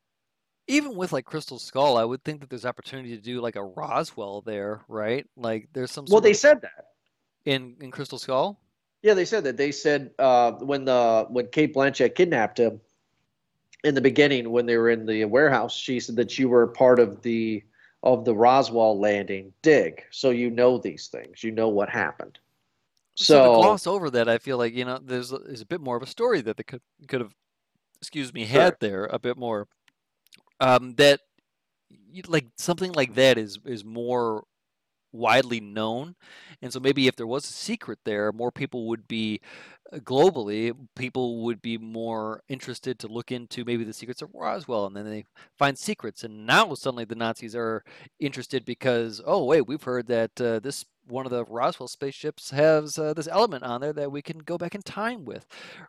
even 0.69 0.95
with 0.95 1.13
like 1.13 1.25
Crystal 1.25 1.59
Skull, 1.59 1.97
I 1.97 2.05
would 2.05 2.23
think 2.25 2.41
that 2.41 2.51
there's 2.51 2.65
opportunity 2.67 3.17
to 3.17 3.23
do 3.23 3.41
like 3.41 3.57
a 3.57 3.65
Roswell 3.65 4.43
there, 4.43 4.83
right? 4.89 5.27
Like 5.37 5.69
there's 5.73 5.91
some. 5.91 6.05
Well, 6.09 6.21
they 6.21 6.35
said 6.35 6.61
that. 6.63 6.89
in 7.45 7.77
in 7.81 7.91
Crystal 7.91 8.19
Skull. 8.19 8.61
Yeah, 9.03 9.15
they 9.15 9.25
said 9.25 9.45
that. 9.45 9.57
They 9.57 9.73
said 9.73 10.11
uh, 10.19 10.53
when 10.53 10.85
the 10.85 11.27
when 11.31 11.49
Cate 11.49 11.75
Blanchett 11.75 12.15
kidnapped 12.15 12.59
him 12.59 12.81
in 13.85 13.95
the 13.95 14.01
beginning 14.01 14.51
when 14.51 14.67
they 14.67 14.77
were 14.77 14.91
in 14.91 15.07
the 15.07 15.25
warehouse, 15.25 15.75
she 15.75 16.01
said 16.01 16.17
that 16.17 16.39
you 16.39 16.49
were 16.49 16.67
part 16.67 16.99
of 16.99 17.23
the 17.23 17.63
of 18.03 18.25
the 18.25 18.35
Roswell 18.35 18.99
landing 18.99 19.53
dig, 19.63 20.05
so 20.11 20.31
you 20.31 20.51
know 20.51 20.79
these 20.79 21.09
things. 21.09 21.43
You 21.45 21.51
know 21.53 21.69
what 21.69 21.89
happened. 21.89 22.39
So, 23.17 23.43
to 23.43 23.55
So, 23.55 23.55
gloss 23.55 23.87
over 23.87 24.11
that, 24.11 24.29
I 24.29 24.39
feel 24.39 24.59
like 24.59 24.75
you 24.75 24.85
know 24.85 24.99
there's 25.03 25.33
a, 25.33 25.39
there's 25.39 25.61
a 25.61 25.67
bit 25.67 25.81
more 25.81 25.97
of 25.97 26.03
a 26.03 26.07
story 26.07 26.41
that 26.43 26.57
they 26.57 26.63
could 26.63 26.83
could 27.09 27.21
have, 27.21 27.35
excuse 28.01 28.33
me, 28.35 28.45
Sure. 28.53 28.63
had 28.63 28.77
there 28.81 29.07
a 29.07 29.19
bit 29.19 29.37
more. 29.37 29.67
Um, 30.61 30.95
that 30.97 31.21
like 32.27 32.47
something 32.57 32.93
like 32.93 33.15
that 33.15 33.39
is 33.39 33.59
is 33.65 33.85
more 33.85 34.45
widely 35.13 35.61
known, 35.61 36.17
and 36.63 36.73
so 36.73 36.81
maybe 36.81 37.07
if 37.07 37.17
there 37.17 37.27
was 37.27 37.45
a 37.45 37.53
secret 37.53 37.99
there, 38.05 38.33
more 38.33 38.53
people 38.53 38.89
would 38.89 39.09
be 39.09 39.41
uh, 39.93 39.99
globally 39.99 40.75
people 40.97 41.45
would 41.45 41.63
be 41.63 41.79
more 41.79 42.43
interested 42.49 42.99
to 42.99 43.09
look 43.09 43.33
into 43.33 43.65
maybe 43.65 43.85
the 43.85 43.93
secrets 43.93 44.23
of 44.23 44.31
Roswell, 44.35 44.87
and 44.87 44.97
then 44.97 45.05
they 45.09 45.25
find 45.59 45.79
secrets, 45.79 46.25
and 46.25 46.47
now 46.47 46.75
suddenly 46.75 47.05
the 47.05 47.15
Nazis 47.15 47.55
are 47.57 47.85
interested 48.21 48.65
because 48.65 49.23
oh 49.27 49.45
wait 49.45 49.67
we've 49.67 49.83
heard 49.85 50.07
that 50.09 50.41
uh, 50.41 50.59
this 50.61 50.85
one 51.07 51.25
of 51.25 51.31
the 51.31 51.45
Roswell 51.45 51.89
spaceships 51.89 52.51
has 52.51 52.99
uh, 52.99 53.15
this 53.15 53.29
element 53.29 53.65
on 53.65 53.81
there 53.81 53.95
that 53.95 54.13
we 54.13 54.23
can 54.23 54.39
go 54.39 54.59
back 54.59 54.75
in 54.75 54.83
time 54.83 55.25
with, 55.25 55.47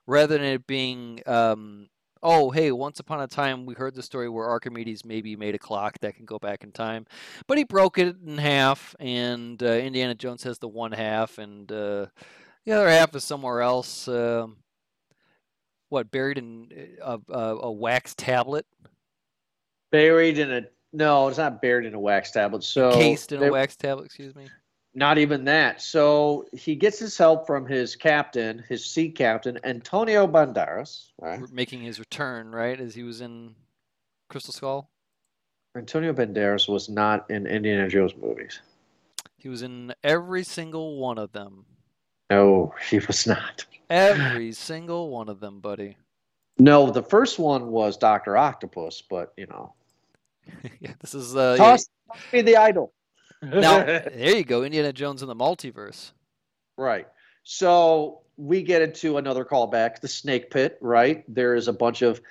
rather 0.08 0.38
than 0.38 0.46
it 0.46 0.68
being 0.68 1.22
um, 1.26 1.90
oh 2.22 2.50
hey 2.50 2.72
once 2.72 3.00
upon 3.00 3.22
a 3.22 3.28
time 3.28 3.66
we 3.66 3.74
heard 3.74 3.96
the 3.96 4.04
story 4.04 4.30
where 4.30 4.50
Archimedes 4.50 5.06
maybe 5.06 5.36
made 5.36 5.56
a 5.56 5.60
clock 5.60 5.98
that 6.00 6.16
can 6.16 6.26
go 6.26 6.40
back 6.40 6.64
in 6.64 6.72
time, 6.72 7.06
but 7.48 7.58
he 7.58 7.64
broke 7.64 7.98
it 7.98 8.16
in 8.26 8.38
half, 8.38 8.96
and 9.00 9.62
uh, 9.64 9.68
Indiana 9.68 10.16
Jones 10.16 10.44
has 10.44 10.60
the 10.60 10.68
one 10.68 10.92
half, 10.92 11.38
and 11.38 11.72
uh, 11.72 12.08
the 12.66 12.72
other 12.74 12.90
half 12.90 13.16
is 13.16 13.24
somewhere 13.24 13.62
else. 13.62 14.08
Um, 14.08 14.58
what 15.90 16.12
buried 16.12 16.38
in 16.38 16.98
uh, 17.02 17.18
a, 17.30 17.34
a, 17.34 17.58
a 17.58 17.72
wax 17.72 18.14
tablet, 18.16 18.66
buried 19.92 20.38
in 20.38 20.52
a 20.52 20.62
no, 20.92 21.28
it's 21.28 21.38
not 21.38 21.62
buried 21.62 21.86
in 21.86 21.94
a 21.94 22.00
wax 22.00 22.32
tablet. 22.32 22.64
So 22.64 22.92
cased 22.94 23.32
in 23.32 23.44
a 23.44 23.52
wax 23.52 23.76
tablet. 23.76 24.06
Excuse 24.06 24.36
me. 24.36 24.48
Not 24.96 25.18
even 25.18 25.46
that. 25.46 25.82
So 25.82 26.46
he 26.52 26.76
gets 26.76 27.00
his 27.00 27.18
help 27.18 27.46
from 27.46 27.66
his 27.66 27.96
captain, 27.96 28.64
his 28.68 28.86
sea 28.86 29.10
captain, 29.10 29.60
Antonio 29.64 30.26
Banderas. 30.28 31.12
Right? 31.20 31.42
making 31.52 31.82
his 31.82 32.00
return, 32.00 32.52
right? 32.52 32.80
As 32.80 32.96
he 32.96 33.04
was 33.04 33.22
in 33.22 33.54
Crystal 34.30 34.54
Skull. 34.54 34.90
Antonio 35.78 36.14
Banderas 36.14 36.68
was 36.68 36.90
not 36.90 37.30
in 37.30 37.46
Indiana 37.46 37.88
Jones 37.88 38.16
movies. 38.20 38.62
He 39.38 39.48
was 39.48 39.62
in 39.62 39.94
every 40.04 40.44
single 40.44 40.98
one 40.98 41.18
of 41.18 41.32
them. 41.32 41.66
No, 42.30 42.74
he 42.90 43.00
was 43.00 43.26
not. 43.26 43.66
Every 43.90 44.52
single 44.52 45.10
one 45.10 45.30
of 45.30 45.40
them, 45.40 45.60
buddy. 45.62 45.98
No, 46.58 46.92
the 46.92 47.02
first 47.02 47.40
one 47.40 47.68
was 47.68 47.96
Doctor 47.98 48.38
Octopus, 48.38 49.02
but 49.10 49.34
you 49.38 49.48
know, 49.48 49.74
yeah, 50.80 50.94
this 51.00 51.14
is 51.14 51.36
uh, 51.36 51.56
yeah, 51.58 51.64
toss 51.64 51.90
toss 52.08 52.20
me 52.34 52.42
the 52.42 52.58
idol. 52.58 52.94
Now 53.42 53.84
there 53.86 54.38
you 54.38 54.44
go, 54.44 54.64
Indiana 54.64 54.94
Jones 54.94 55.22
in 55.22 55.28
the 55.28 55.36
multiverse. 55.36 56.12
right. 56.78 57.08
So 57.44 58.22
we 58.38 58.62
get 58.62 58.82
into 58.82 59.18
another 59.18 59.44
callback, 59.44 60.02
the 60.02 60.08
snake 60.08 60.52
pit. 60.52 60.78
Right, 60.82 61.24
there 61.34 61.56
is 61.56 61.68
a 61.68 61.74
bunch 61.74 62.02
of 62.02 62.22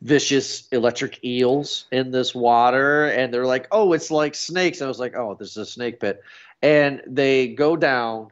vicious 0.00 0.68
electric 0.68 1.24
eels 1.24 1.86
in 1.90 2.10
this 2.10 2.34
water, 2.34 3.06
and 3.06 3.32
they're 3.32 3.46
like, 3.46 3.66
"Oh, 3.70 3.92
it's 3.92 4.10
like 4.10 4.34
snakes." 4.34 4.80
I 4.80 4.86
was 4.86 4.98
like, 4.98 5.16
"Oh, 5.16 5.34
this 5.34 5.50
is 5.50 5.56
a 5.56 5.66
snake 5.66 6.00
pit," 6.00 6.22
and 6.62 7.02
they 7.06 7.48
go 7.48 7.76
down 7.76 8.30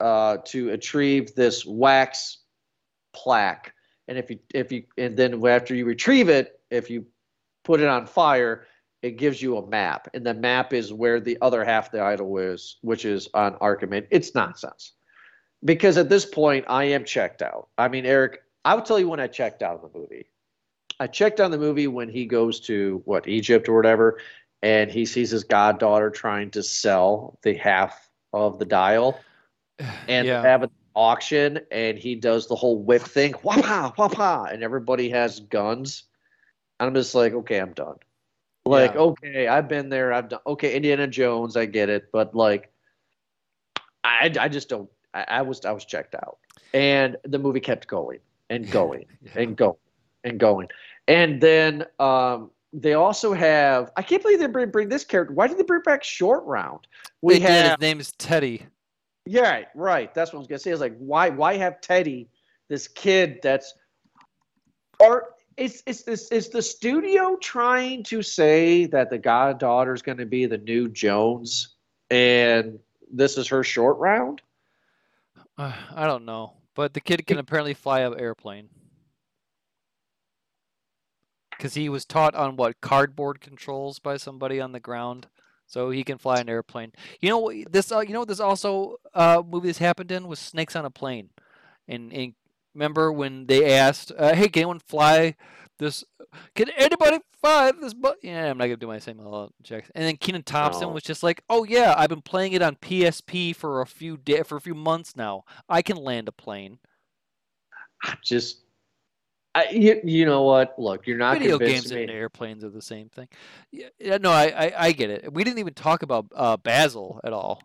uh, 0.00 0.38
to 0.46 0.70
retrieve 0.70 1.34
this 1.34 1.64
wax 1.66 2.38
plaque. 3.12 3.74
And 4.08 4.18
if 4.18 4.30
you 4.30 4.38
if 4.54 4.72
you 4.72 4.84
and 4.96 5.16
then 5.16 5.44
after 5.46 5.74
you 5.74 5.84
retrieve 5.84 6.28
it, 6.28 6.58
if 6.70 6.90
you 6.90 7.06
put 7.64 7.80
it 7.80 7.86
on 7.86 8.06
fire, 8.06 8.66
it 9.02 9.12
gives 9.12 9.40
you 9.40 9.56
a 9.56 9.66
map, 9.66 10.08
and 10.14 10.26
the 10.26 10.34
map 10.34 10.72
is 10.72 10.92
where 10.92 11.20
the 11.20 11.38
other 11.40 11.64
half 11.64 11.86
of 11.86 11.92
the 11.92 12.02
idol 12.02 12.36
is, 12.38 12.76
which 12.82 13.04
is 13.04 13.28
on 13.34 13.54
Archimedes. 13.56 14.08
It's 14.10 14.34
nonsense 14.34 14.92
because 15.64 15.96
at 15.96 16.08
this 16.08 16.24
point 16.24 16.64
I 16.68 16.84
am 16.84 17.04
checked 17.04 17.42
out. 17.42 17.68
I 17.78 17.88
mean, 17.88 18.06
Eric, 18.06 18.42
I 18.64 18.74
will 18.74 18.82
tell 18.82 18.98
you 18.98 19.08
when 19.08 19.20
I 19.20 19.26
checked 19.26 19.62
out 19.62 19.82
of 19.82 19.92
the 19.92 19.98
movie. 19.98 20.26
I 20.98 21.06
checked 21.06 21.40
on 21.40 21.50
the 21.50 21.58
movie 21.58 21.86
when 21.86 22.10
he 22.10 22.26
goes 22.26 22.60
to 22.60 23.00
what 23.06 23.26
Egypt 23.26 23.68
or 23.68 23.76
whatever, 23.76 24.18
and 24.62 24.90
he 24.90 25.06
sees 25.06 25.30
his 25.30 25.44
goddaughter 25.44 26.10
trying 26.10 26.50
to 26.50 26.62
sell 26.62 27.38
the 27.42 27.54
half 27.54 28.10
of 28.32 28.58
the 28.58 28.64
dial 28.64 29.18
and 30.08 30.26
yeah, 30.26 30.42
have 30.42 30.62
an 30.62 30.70
auction 30.94 31.60
and 31.70 31.98
he 31.98 32.14
does 32.14 32.48
the 32.48 32.54
whole 32.54 32.82
whip 32.82 33.02
thing 33.02 33.32
wapa 33.44 33.94
wapa 33.96 34.52
and 34.52 34.62
everybody 34.62 35.08
has 35.08 35.38
guns 35.38 36.04
and 36.78 36.88
i'm 36.88 36.94
just 36.94 37.14
like 37.14 37.32
okay 37.32 37.58
i'm 37.58 37.72
done 37.72 37.94
like 38.66 38.94
Yeah. 38.94 39.00
okay 39.00 39.48
i've 39.48 39.68
been 39.68 39.88
there 39.88 40.12
i've 40.12 40.28
done 40.28 40.40
okay 40.46 40.74
indiana 40.76 41.06
jones 41.06 41.56
i 41.56 41.64
get 41.66 41.88
it 41.88 42.08
but 42.12 42.34
like 42.34 42.70
i 44.04 44.30
i 44.38 44.48
just 44.48 44.68
don't 44.68 44.88
I, 45.14 45.24
I 45.28 45.42
was 45.42 45.64
i 45.64 45.72
was 45.72 45.84
checked 45.84 46.14
out 46.14 46.38
and 46.74 47.16
the 47.24 47.38
movie 47.38 47.60
kept 47.60 47.86
going 47.86 48.18
and 48.50 48.70
going 48.78 49.06
Yeah. 49.22 49.42
and 49.42 49.56
going 49.56 49.76
and 50.24 50.38
going 50.38 50.68
and 51.08 51.40
then 51.40 51.86
um 51.98 52.50
they 52.72 52.94
also 52.94 53.32
have 53.32 53.90
i 53.96 54.02
can't 54.02 54.22
believe 54.22 54.38
they 54.38 54.46
bring, 54.46 54.70
bring 54.70 54.88
this 54.88 55.04
character 55.04 55.32
why 55.34 55.46
did 55.48 55.58
they 55.58 55.62
bring 55.64 55.82
back 55.82 56.04
short 56.04 56.44
round 56.44 56.86
we 57.22 57.34
They 57.38 57.46
did. 57.46 57.64
His 57.66 57.80
name 57.80 58.00
is 58.00 58.12
Teddy. 58.12 58.66
yeah, 59.26 59.42
right, 59.42 59.66
right. 59.74 60.14
That's 60.14 60.32
what 60.32 60.38
I 60.38 60.40
was 60.40 60.46
gonna 60.48 60.58
say. 60.58 60.70
Is 60.70 60.80
like, 60.80 60.96
why, 60.98 61.28
why 61.28 61.56
have 61.58 61.82
Teddy, 61.82 62.30
this 62.68 62.88
kid 62.88 63.40
that's, 63.42 63.74
or 64.98 65.34
is 65.60 65.82
is 65.86 66.04
this 66.04 66.28
is 66.32 66.48
the 66.48 66.62
studio 66.62 67.36
trying 67.36 68.02
to 68.04 68.22
say 68.22 68.86
that 68.86 69.10
the 69.10 69.18
goddaughter 69.18 69.92
is 69.92 70.00
going 70.00 70.18
to 70.18 70.26
be 70.26 70.46
the 70.46 70.58
new 70.58 70.88
Jones, 70.88 71.76
and 72.10 72.78
this 73.12 73.36
is 73.36 73.46
her 73.48 73.62
short 73.62 73.98
round? 73.98 74.40
Uh, 75.58 75.74
I 75.94 76.06
don't 76.06 76.24
know, 76.24 76.54
but 76.74 76.94
the 76.94 77.00
kid 77.00 77.26
can 77.26 77.38
apparently 77.38 77.74
fly 77.74 78.00
an 78.00 78.18
airplane 78.18 78.70
because 81.50 81.74
he 81.74 81.90
was 81.90 82.06
taught 82.06 82.34
on 82.34 82.56
what 82.56 82.80
cardboard 82.80 83.42
controls 83.42 83.98
by 83.98 84.16
somebody 84.16 84.62
on 84.62 84.72
the 84.72 84.80
ground, 84.80 85.26
so 85.66 85.90
he 85.90 86.02
can 86.02 86.16
fly 86.16 86.40
an 86.40 86.48
airplane. 86.48 86.92
You 87.20 87.28
know 87.28 87.52
this? 87.70 87.92
Uh, 87.92 88.00
you 88.00 88.14
know 88.14 88.24
this 88.24 88.40
also 88.40 88.96
uh, 89.12 89.42
movie 89.46 89.68
this 89.68 89.76
happened 89.76 90.10
in 90.10 90.26
was 90.26 90.38
Snakes 90.38 90.74
on 90.74 90.86
a 90.86 90.90
Plane, 90.90 91.28
and, 91.86 92.10
and 92.14 92.32
remember 92.74 93.12
when 93.12 93.46
they 93.46 93.72
asked, 93.72 94.12
uh, 94.16 94.34
"Hey, 94.34 94.48
can 94.48 94.62
anyone 94.62 94.78
fly 94.78 95.36
this? 95.78 96.04
Can 96.54 96.70
anybody 96.70 97.18
fly 97.40 97.72
this?" 97.72 97.94
But 97.94 98.18
yeah, 98.22 98.50
I'm 98.50 98.58
not 98.58 98.64
gonna 98.64 98.76
do 98.76 98.86
my 98.86 98.98
same 98.98 99.18
little 99.18 99.52
checks. 99.62 99.90
And 99.94 100.04
then 100.04 100.16
Kenan 100.16 100.42
Thompson 100.42 100.92
was 100.92 101.02
just 101.02 101.22
like, 101.22 101.42
"Oh 101.48 101.64
yeah, 101.64 101.94
I've 101.96 102.10
been 102.10 102.22
playing 102.22 102.52
it 102.52 102.62
on 102.62 102.76
PSP 102.76 103.54
for 103.54 103.80
a 103.80 103.86
few 103.86 104.16
day 104.16 104.42
for 104.42 104.56
a 104.56 104.60
few 104.60 104.74
months 104.74 105.16
now. 105.16 105.44
I 105.68 105.82
can 105.82 105.96
land 105.96 106.28
a 106.28 106.32
plane." 106.32 106.78
I 108.02 108.14
Just, 108.24 108.60
I, 109.54 109.68
you, 109.70 110.00
you 110.04 110.24
know 110.24 110.42
what? 110.42 110.78
Look, 110.78 111.06
you're 111.06 111.18
not 111.18 111.38
Video 111.38 111.58
games 111.58 111.92
me. 111.92 112.02
and 112.02 112.10
airplanes 112.10 112.64
are 112.64 112.70
the 112.70 112.80
same 112.80 113.08
thing. 113.08 113.28
Yeah, 113.70 113.88
yeah 113.98 114.16
no, 114.16 114.30
I, 114.30 114.46
I, 114.46 114.72
I 114.86 114.92
get 114.92 115.10
it. 115.10 115.32
We 115.32 115.44
didn't 115.44 115.58
even 115.58 115.74
talk 115.74 116.02
about 116.02 116.26
uh, 116.34 116.56
Basil 116.56 117.20
at 117.24 117.32
all. 117.32 117.62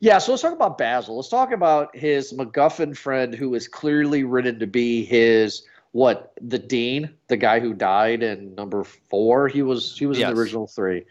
Yeah, 0.00 0.18
so 0.18 0.32
let's 0.32 0.42
talk 0.42 0.52
about 0.52 0.78
Basil. 0.78 1.16
Let's 1.16 1.28
talk 1.28 1.50
about 1.50 1.94
his 1.96 2.32
MacGuffin 2.32 2.96
friend 2.96 3.34
who 3.34 3.54
is 3.54 3.66
clearly 3.66 4.22
written 4.22 4.58
to 4.60 4.66
be 4.66 5.04
his 5.04 5.64
what 5.92 6.32
the 6.40 6.58
dean, 6.58 7.10
the 7.28 7.36
guy 7.36 7.58
who 7.58 7.74
died 7.74 8.22
in 8.22 8.54
number 8.54 8.84
four. 8.84 9.48
He 9.48 9.62
was 9.62 9.98
he 9.98 10.06
was 10.06 10.18
in 10.20 10.26
the 10.32 10.40
original 10.40 10.66
three. 10.66 11.04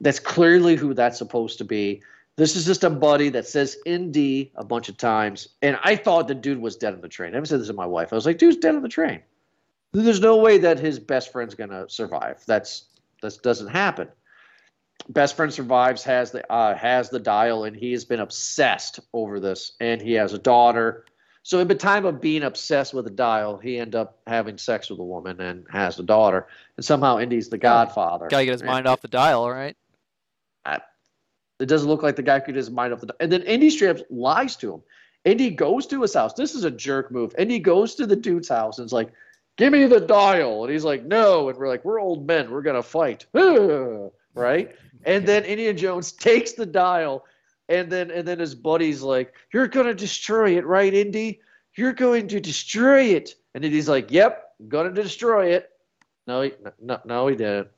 That's 0.00 0.18
clearly 0.18 0.76
who 0.76 0.92
that's 0.92 1.16
supposed 1.16 1.56
to 1.58 1.64
be. 1.64 2.02
This 2.36 2.54
is 2.54 2.66
just 2.66 2.84
a 2.84 2.90
buddy 2.90 3.30
that 3.30 3.46
says 3.46 3.78
Indy 3.86 4.52
a 4.56 4.64
bunch 4.64 4.90
of 4.90 4.98
times, 4.98 5.48
and 5.62 5.78
I 5.82 5.96
thought 5.96 6.28
the 6.28 6.34
dude 6.34 6.60
was 6.60 6.76
dead 6.76 6.92
on 6.92 7.00
the 7.00 7.08
train. 7.08 7.32
I 7.32 7.38
even 7.38 7.46
said 7.46 7.60
this 7.60 7.68
to 7.68 7.72
my 7.72 7.86
wife. 7.86 8.12
I 8.12 8.16
was 8.16 8.26
like, 8.26 8.36
"Dude's 8.36 8.58
dead 8.58 8.74
on 8.74 8.82
the 8.82 8.88
train." 8.90 9.20
There's 9.92 10.20
no 10.20 10.36
way 10.36 10.58
that 10.58 10.78
his 10.78 10.98
best 10.98 11.32
friend's 11.32 11.54
gonna 11.54 11.88
survive. 11.88 12.42
That's 12.46 12.84
that 13.22 13.40
doesn't 13.42 13.68
happen. 13.68 14.08
Best 15.08 15.36
friend 15.36 15.52
survives, 15.52 16.02
has 16.04 16.32
the 16.32 16.50
uh, 16.52 16.74
has 16.74 17.10
the 17.10 17.20
dial, 17.20 17.64
and 17.64 17.76
he 17.76 17.92
has 17.92 18.04
been 18.04 18.20
obsessed 18.20 19.00
over 19.12 19.38
this, 19.38 19.72
and 19.80 20.02
he 20.02 20.14
has 20.14 20.32
a 20.32 20.38
daughter. 20.38 21.04
So 21.42 21.60
in 21.60 21.68
the 21.68 21.76
time 21.76 22.06
of 22.06 22.20
being 22.20 22.42
obsessed 22.42 22.92
with 22.92 23.04
the 23.04 23.10
dial, 23.10 23.56
he 23.56 23.78
end 23.78 23.94
up 23.94 24.18
having 24.26 24.58
sex 24.58 24.90
with 24.90 24.98
a 24.98 25.04
woman 25.04 25.40
and 25.40 25.64
has 25.70 25.98
a 26.00 26.02
daughter, 26.02 26.48
and 26.76 26.84
somehow 26.84 27.18
Indy's 27.18 27.48
the 27.48 27.58
godfather. 27.58 28.26
Gotta 28.28 28.46
get 28.46 28.52
his 28.52 28.62
mind 28.64 28.88
off 28.88 29.00
the 29.00 29.08
dial, 29.08 29.42
all 29.42 29.52
right? 29.52 29.76
It 31.58 31.66
doesn't 31.66 31.88
look 31.88 32.02
like 32.02 32.16
the 32.16 32.22
guy 32.22 32.40
could 32.40 32.54
get 32.54 32.56
his 32.56 32.70
mind 32.70 32.92
off 32.92 33.00
the 33.00 33.06
dial. 33.06 33.16
And 33.20 33.32
then 33.32 33.42
Indy 33.42 33.70
straight 33.70 34.10
lies 34.10 34.56
to 34.56 34.74
him. 34.74 34.82
Indy 35.24 35.50
goes 35.50 35.86
to 35.88 36.02
his 36.02 36.14
house. 36.14 36.34
This 36.34 36.54
is 36.54 36.64
a 36.64 36.70
jerk 36.70 37.10
move. 37.10 37.34
Indy 37.38 37.58
goes 37.58 37.94
to 37.96 38.06
the 38.06 38.16
dude's 38.16 38.48
house 38.48 38.78
and 38.78 38.86
is 38.86 38.92
like, 38.92 39.12
"Give 39.56 39.72
me 39.72 39.86
the 39.86 40.00
dial," 40.00 40.62
and 40.62 40.72
he's 40.72 40.84
like, 40.84 41.04
"No," 41.04 41.48
and 41.48 41.58
we're 41.58 41.68
like, 41.68 41.84
"We're 41.84 42.00
old 42.00 42.26
men. 42.26 42.50
We're 42.50 42.62
gonna 42.62 42.82
fight." 42.82 43.26
right? 44.36 44.76
And 45.04 45.26
then 45.26 45.44
Indiana 45.44 45.76
Jones 45.76 46.12
takes 46.12 46.52
the 46.52 46.66
dial, 46.66 47.24
and 47.68 47.90
then 47.90 48.10
and 48.10 48.26
then 48.26 48.38
his 48.38 48.54
buddy's 48.54 49.02
like, 49.02 49.34
"You're 49.52 49.68
gonna 49.68 49.94
destroy 49.94 50.56
it, 50.56 50.66
right, 50.66 50.92
Indy? 50.92 51.40
You're 51.76 51.92
going 51.92 52.28
to 52.28 52.40
destroy 52.40 53.02
it." 53.04 53.34
And 53.54 53.64
Indy's 53.64 53.88
like, 53.88 54.10
"Yep, 54.10 54.54
I'm 54.60 54.68
gonna 54.68 54.92
destroy 54.92 55.52
it." 55.52 55.70
No, 56.26 56.42
he, 56.42 56.52
no, 56.80 57.00
no, 57.04 57.26
he 57.28 57.36
didn't. 57.36 57.68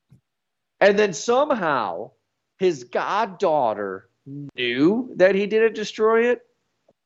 and 0.80 0.98
then 0.98 1.12
somehow 1.12 2.10
his 2.58 2.84
goddaughter 2.84 4.08
knew 4.26 5.10
that 5.16 5.34
he 5.34 5.46
didn't 5.46 5.74
destroy 5.74 6.30
it. 6.30 6.42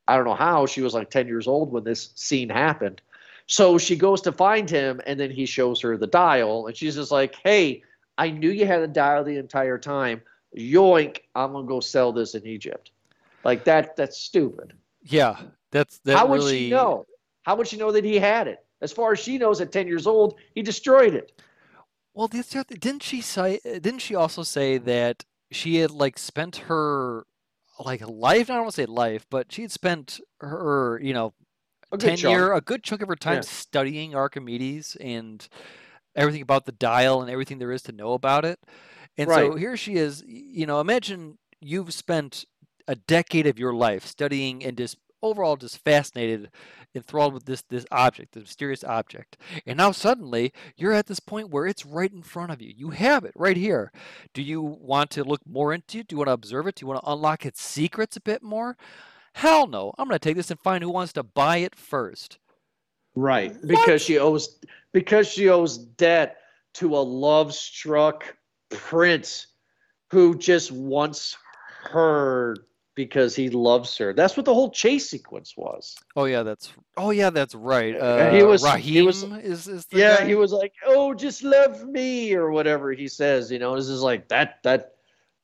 I 0.07 0.15
don't 0.15 0.25
know 0.25 0.35
how. 0.35 0.65
She 0.65 0.81
was 0.81 0.93
like 0.93 1.09
10 1.09 1.27
years 1.27 1.47
old 1.47 1.71
when 1.71 1.83
this 1.83 2.11
scene 2.15 2.49
happened. 2.49 3.01
So 3.47 3.77
she 3.77 3.95
goes 3.95 4.21
to 4.21 4.31
find 4.31 4.69
him, 4.69 5.01
and 5.05 5.19
then 5.19 5.31
he 5.31 5.45
shows 5.45 5.79
her 5.81 5.97
the 5.97 6.07
dial, 6.07 6.67
and 6.67 6.75
she's 6.75 6.95
just 6.95 7.11
like, 7.11 7.35
"Hey, 7.43 7.83
I 8.17 8.29
knew 8.29 8.49
you 8.49 8.65
had 8.65 8.81
a 8.81 8.87
dial 8.87 9.23
the 9.23 9.37
entire 9.37 9.77
time. 9.77 10.21
Yoink! 10.57 11.19
I'm 11.35 11.51
gonna 11.53 11.67
go 11.67 11.79
sell 11.79 12.11
this 12.13 12.35
in 12.35 12.45
Egypt." 12.45 12.91
Like 13.43 13.63
that. 13.65 13.95
That's 13.95 14.17
stupid. 14.17 14.73
Yeah, 15.03 15.37
that's 15.71 15.99
that 15.99 16.17
How 16.17 16.25
would 16.27 16.43
she 16.43 16.69
know? 16.69 17.05
How 17.43 17.55
would 17.55 17.67
she 17.67 17.77
know 17.77 17.91
that 17.91 18.03
he 18.03 18.17
had 18.17 18.47
it? 18.47 18.65
As 18.81 18.91
far 18.91 19.11
as 19.13 19.19
she 19.19 19.37
knows, 19.37 19.61
at 19.61 19.71
10 19.71 19.87
years 19.87 20.07
old, 20.07 20.35
he 20.53 20.61
destroyed 20.61 21.13
it. 21.13 21.41
Well, 22.13 22.27
the 22.27 22.39
other 22.39 22.63
th- 22.63 22.79
didn't 22.79 23.03
she 23.03 23.21
say? 23.21 23.59
Didn't 23.63 23.99
she 23.99 24.15
also 24.15 24.43
say 24.43 24.77
that 24.79 25.23
she 25.51 25.75
had 25.77 25.91
like 25.91 26.17
spent 26.17 26.55
her 26.67 27.25
like 27.83 28.01
life? 28.07 28.49
I 28.49 28.53
don't 28.53 28.63
want 28.63 28.75
to 28.75 28.81
say 28.81 28.85
life, 28.85 29.25
but 29.29 29.51
she 29.51 29.61
had 29.61 29.71
spent 29.71 30.19
her, 30.39 30.99
you 31.03 31.13
know, 31.13 31.33
A 31.91 31.97
good 31.97 32.17
chunk. 32.17 32.21
tenure, 32.21 32.51
a 32.53 32.61
good 32.61 32.83
chunk 32.83 33.01
of 33.01 33.09
her 33.09 33.15
time 33.15 33.35
Yeah. 33.35 33.41
studying 33.41 34.15
Archimedes 34.15 34.95
and 34.99 35.47
everything 36.15 36.41
about 36.41 36.65
the 36.65 36.71
dial 36.71 37.21
and 37.21 37.29
everything 37.29 37.59
there 37.59 37.71
is 37.71 37.81
to 37.83 37.91
know 37.91 38.13
about 38.13 38.45
it. 38.45 38.59
And 39.17 39.29
so 39.29 39.55
here 39.55 39.77
she 39.77 39.95
is. 39.95 40.23
You 40.27 40.65
know, 40.65 40.79
imagine 40.79 41.37
you've 41.61 41.93
spent 41.93 42.45
a 42.87 42.95
decade 42.95 43.47
of 43.47 43.57
your 43.57 43.73
life 43.73 44.05
studying 44.05 44.63
and 44.63 44.77
just 44.77 44.97
overall 45.21 45.55
just 45.55 45.83
fascinated, 45.83 46.51
enthralled 46.93 47.33
with 47.33 47.45
this 47.45 47.63
this 47.63 47.85
object, 47.91 48.33
the 48.33 48.41
mysterious 48.41 48.83
object. 48.83 49.37
And 49.65 49.77
now 49.77 49.91
suddenly 49.91 50.53
you're 50.75 50.93
at 50.93 51.07
this 51.07 51.19
point 51.19 51.49
where 51.49 51.65
it's 51.65 51.85
right 51.85 52.11
in 52.11 52.21
front 52.21 52.51
of 52.51 52.61
you. 52.61 52.73
You 52.75 52.91
have 52.91 53.23
it 53.23 53.33
right 53.35 53.57
here. 53.57 53.91
Do 54.33 54.41
you 54.41 54.61
want 54.61 55.09
to 55.11 55.23
look 55.23 55.41
more 55.45 55.73
into 55.73 55.99
it? 55.99 56.07
Do 56.07 56.13
you 56.13 56.17
want 56.19 56.27
to 56.27 56.33
observe 56.33 56.67
it? 56.67 56.75
Do 56.75 56.83
you 56.83 56.87
want 56.87 57.03
to 57.03 57.11
unlock 57.11 57.45
its 57.45 57.61
secrets 57.61 58.15
a 58.15 58.21
bit 58.21 58.43
more? 58.43 58.77
Hell 59.33 59.67
no. 59.67 59.93
I'm 59.97 60.07
going 60.07 60.15
to 60.15 60.19
take 60.19 60.37
this 60.37 60.51
and 60.51 60.59
find 60.59 60.83
who 60.83 60.89
wants 60.89 61.13
to 61.13 61.23
buy 61.23 61.57
it 61.57 61.75
first. 61.75 62.37
Right. 63.15 63.55
Because 63.65 64.01
she 64.01 64.17
owes 64.19 64.59
because 64.91 65.27
she 65.27 65.49
owes 65.49 65.77
debt 65.77 66.37
to 66.75 66.95
a 66.95 66.99
love 66.99 67.53
struck 67.53 68.35
prince 68.69 69.47
who 70.11 70.37
just 70.37 70.71
wants 70.71 71.37
her 71.91 72.55
because 72.95 73.35
he 73.35 73.49
loves 73.49 73.97
her. 73.97 74.13
That's 74.13 74.37
what 74.37 74.45
the 74.45 74.53
whole 74.53 74.71
chase 74.71 75.09
sequence 75.09 75.55
was. 75.57 75.95
Oh 76.15 76.25
yeah, 76.25 76.43
that's 76.43 76.71
oh 76.97 77.11
yeah, 77.11 77.29
that's 77.29 77.55
right. 77.55 77.95
Uh, 77.95 78.31
he 78.31 78.43
was- 78.43 78.63
Raheem 78.63 78.93
he 78.93 79.01
was- 79.01 79.23
is 79.23 79.67
is 79.67 79.85
the 79.87 79.97
Yeah, 79.99 80.19
guy? 80.19 80.25
he 80.27 80.35
was 80.35 80.51
like, 80.53 80.73
"Oh, 80.85 81.13
just 81.13 81.43
love 81.43 81.85
me" 81.87 82.33
or 82.33 82.51
whatever 82.51 82.91
he 82.91 83.07
says, 83.07 83.51
you 83.51 83.59
know. 83.59 83.75
This 83.75 83.87
is 83.89 84.01
like 84.01 84.27
that 84.29 84.59
that 84.63 84.94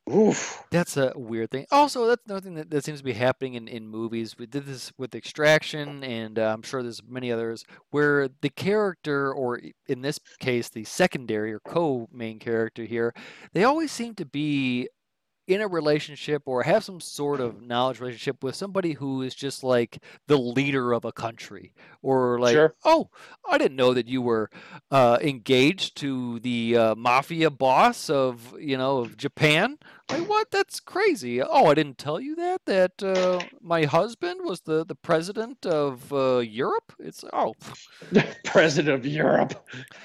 oof. 0.10 0.64
That's 0.72 0.98
a 0.98 1.14
weird 1.16 1.52
thing. 1.52 1.66
Also, 1.72 2.08
that's 2.08 2.26
another 2.26 2.42
thing 2.42 2.56
that, 2.56 2.70
that 2.70 2.86
seems 2.86 3.00
to 3.00 3.04
be 3.04 3.14
happening 3.14 3.56
in, 3.56 3.68
in 3.68 3.88
movies. 3.88 4.38
We 4.38 4.46
did 4.46 4.66
this 4.66 4.92
with 4.98 5.16
Extraction, 5.16 6.04
and 6.04 6.40
uh, 6.40 6.54
I'm 6.54 6.62
sure 6.62 6.82
there's 6.82 7.02
many 7.08 7.32
others 7.32 7.66
where 7.90 8.30
the 8.42 8.50
character, 8.50 9.34
or 9.34 9.60
in 9.88 10.02
this 10.02 10.20
case, 10.40 10.70
the 10.70 10.84
secondary 10.84 11.54
or 11.54 11.60
co-main 11.60 12.40
character 12.40 12.86
here, 12.86 13.14
they 13.54 13.64
always 13.64 13.92
seem 13.92 14.16
to 14.16 14.26
be 14.26 14.88
in 15.54 15.62
a 15.62 15.68
relationship 15.68 16.44
or 16.46 16.64
have 16.64 16.84
some 16.84 17.00
sort 17.00 17.40
of 17.42 17.62
knowledge 17.62 18.00
relationship 18.00 18.44
with 18.44 18.56
somebody 18.56 18.94
who 18.94 19.22
is 19.22 19.34
just 19.36 19.64
like 19.64 20.00
the 20.28 20.38
leader 20.38 20.94
of 20.94 21.06
a 21.06 21.12
country 21.12 21.74
or 22.02 22.40
like 22.40 22.54
Sure. 22.54 22.74
oh 22.86 23.10
i 23.50 23.58
didn't 23.58 23.76
know 23.76 23.94
that 23.94 24.08
you 24.08 24.22
were 24.22 24.50
uh, 24.92 25.18
engaged 25.22 25.96
to 25.98 26.40
the 26.40 26.76
uh, 26.78 26.96
mafia 26.96 27.50
boss 27.50 28.10
of 28.10 28.56
you 28.60 28.78
know 28.78 29.00
of 29.00 29.18
japan. 29.18 29.78
Like 30.10 30.28
what? 30.28 30.52
That's 30.52 30.82
crazy. 30.82 31.42
Oh 31.42 31.68
i 31.68 31.74
didn't 31.74 31.98
tell 31.98 32.20
you 32.20 32.36
that 32.36 32.62
that 32.66 33.02
uh, 33.02 33.40
my 33.62 33.86
husband 33.86 34.42
was 34.44 34.62
the 34.62 34.86
the 34.86 34.96
president 34.96 35.66
of 35.66 36.12
uh, 36.12 36.40
europe? 36.40 36.92
It's 37.00 37.24
oh. 37.32 37.54
President 38.46 38.94
of 38.94 39.06
Europe. 39.06 39.54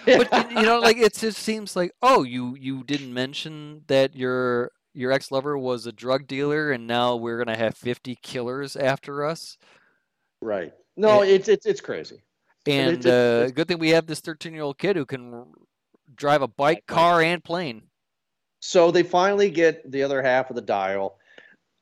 but 0.05 0.51
you 0.53 0.63
know 0.63 0.79
like 0.79 0.97
it 0.99 1.15
just 1.15 1.39
seems 1.39 1.75
like 1.75 1.91
oh 2.03 2.23
you 2.23 2.57
you 2.61 2.85
didn't 2.85 3.13
mention 3.13 3.83
that 3.89 4.15
your 4.15 4.71
your 4.97 5.13
ex-lover 5.13 5.59
was 5.59 5.87
a 5.87 5.93
drug 5.93 6.27
dealer 6.27 6.73
and 6.73 6.87
now 6.87 7.15
we're 7.17 7.39
gonna 7.39 7.57
have 7.57 7.77
50 7.77 8.17
killers 8.23 8.75
after 8.77 9.25
us 9.25 9.59
right. 10.41 10.73
No, 10.97 11.23
Yeah. 11.23 11.35
it's 11.35 11.49
it's 11.49 11.67
it's 11.67 11.81
crazy. 11.81 12.23
And 12.67 12.89
and 12.89 12.99
it's- 12.99 13.07
uh, 13.07 13.37
it's- 13.45 13.53
good 13.53 13.69
thing 13.69 13.79
we 13.79 13.91
have 13.91 14.07
this 14.07 14.21
13 14.21 14.53
year 14.55 14.63
old 14.63 14.79
kid 14.79 14.97
who 14.97 15.05
can 15.05 15.45
drive 16.15 16.43
a 16.43 16.49
bike 16.49 16.87
car 16.87 17.21
and 17.23 17.45
plane 17.45 17.83
So 18.61 18.91
they 18.91 19.03
finally 19.03 19.51
get 19.51 19.89
the 19.91 20.03
other 20.03 20.23
half 20.23 20.49
of 20.51 20.57
the 20.57 20.63
dial, 20.63 21.19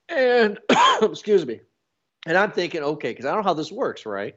and 0.09 0.59
excuse 1.03 1.47
me, 1.47 1.61
and 2.27 2.37
I'm 2.37 2.51
thinking, 2.53 2.83
okay, 2.83 3.11
because 3.13 3.25
I 3.27 3.31
don't 3.33 3.39
know 3.45 3.49
how 3.49 3.55
this 3.55 3.71
works, 3.73 4.05
right? 4.05 4.35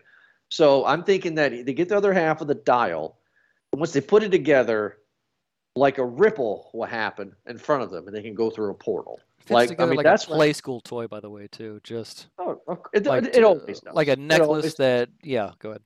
So 0.49 0.85
I'm 0.85 1.03
thinking 1.03 1.35
that 1.35 1.51
they 1.65 1.73
get 1.73 1.89
the 1.89 1.97
other 1.97 2.13
half 2.13 2.39
of 2.41 2.47
the 2.47 2.55
dial, 2.55 3.17
and 3.73 3.79
once 3.81 3.91
they 3.93 4.01
put 4.01 4.23
it 4.23 4.29
together, 4.31 4.97
like 5.77 5.97
a 5.97 6.05
ripple 6.05 6.69
will 6.73 6.85
happen 6.85 7.35
in 7.47 7.57
front 7.57 7.83
of 7.83 7.91
them, 7.91 8.07
and 8.07 8.15
they 8.15 8.21
can 8.21 8.33
go 8.33 8.49
through 8.49 8.71
a 8.71 8.75
portal. 8.75 9.19
Like 9.49 9.79
I 9.79 9.85
mean, 9.85 9.95
like 9.95 10.03
that's 10.03 10.25
a 10.25 10.27
play 10.27 10.51
school 10.51 10.81
toy 10.81 11.07
by 11.07 11.21
the 11.21 11.29
way 11.29 11.47
too 11.47 11.79
just 11.81 12.27
Oh, 12.37 12.59
it, 12.93 13.05
like 13.05 13.23
it, 13.23 13.37
it 13.37 13.43
always 13.45 13.79
does. 13.79 13.93
like 13.93 14.09
a 14.09 14.17
necklace 14.17 14.73
that 14.73 15.07
yeah 15.23 15.51
go 15.59 15.69
ahead 15.69 15.81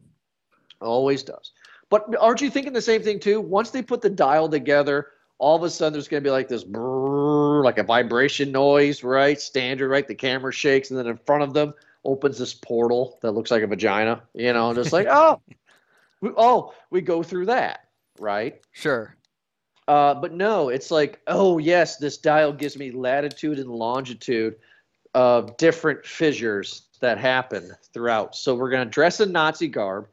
Always 0.81 1.23
does. 1.23 1.51
But 1.89 2.15
aren't 2.19 2.41
you 2.41 2.49
thinking 2.49 2.73
the 2.73 2.81
same 2.81 3.03
thing 3.03 3.19
too? 3.19 3.39
Once 3.39 3.69
they 3.69 3.81
put 3.81 4.01
the 4.01 4.09
dial 4.09 4.49
together, 4.49 5.09
all 5.37 5.55
of 5.55 5.63
a 5.63 5.69
sudden 5.69 5.93
there's 5.93 6.07
going 6.07 6.23
to 6.23 6.27
be 6.27 6.31
like 6.31 6.47
this 6.47 6.63
brrr, 6.63 7.63
like 7.63 7.77
a 7.77 7.83
vibration 7.83 8.51
noise, 8.51 9.03
right? 9.03 9.39
Standard, 9.39 9.89
right? 9.89 10.07
The 10.07 10.15
camera 10.15 10.51
shakes, 10.51 10.89
and 10.89 10.97
then 10.97 11.07
in 11.07 11.17
front 11.17 11.43
of 11.43 11.53
them 11.53 11.73
opens 12.03 12.37
this 12.39 12.53
portal 12.53 13.19
that 13.21 13.33
looks 13.33 13.51
like 13.51 13.61
a 13.61 13.67
vagina, 13.67 14.23
you 14.33 14.51
know, 14.53 14.69
and 14.69 14.79
it's 14.79 14.93
like, 14.93 15.07
oh, 15.11 15.39
we, 16.21 16.31
oh, 16.35 16.73
we 16.89 17.01
go 17.01 17.21
through 17.21 17.45
that, 17.47 17.89
right? 18.19 18.59
sure 18.71 19.15
Uh, 19.91 20.13
but 20.13 20.31
no, 20.31 20.69
it's 20.69 20.89
like, 20.89 21.19
oh 21.27 21.57
yes, 21.57 21.97
this 21.97 22.17
dial 22.17 22.53
gives 22.53 22.77
me 22.77 22.91
latitude 22.91 23.59
and 23.59 23.69
longitude 23.69 24.55
of 25.13 25.57
different 25.57 26.05
fissures 26.05 26.83
that 27.01 27.17
happen 27.17 27.69
throughout. 27.93 28.33
So 28.33 28.55
we're 28.55 28.69
going 28.69 28.87
to 28.87 28.89
dress 28.89 29.19
in 29.19 29.33
Nazi 29.33 29.67
garb. 29.67 30.07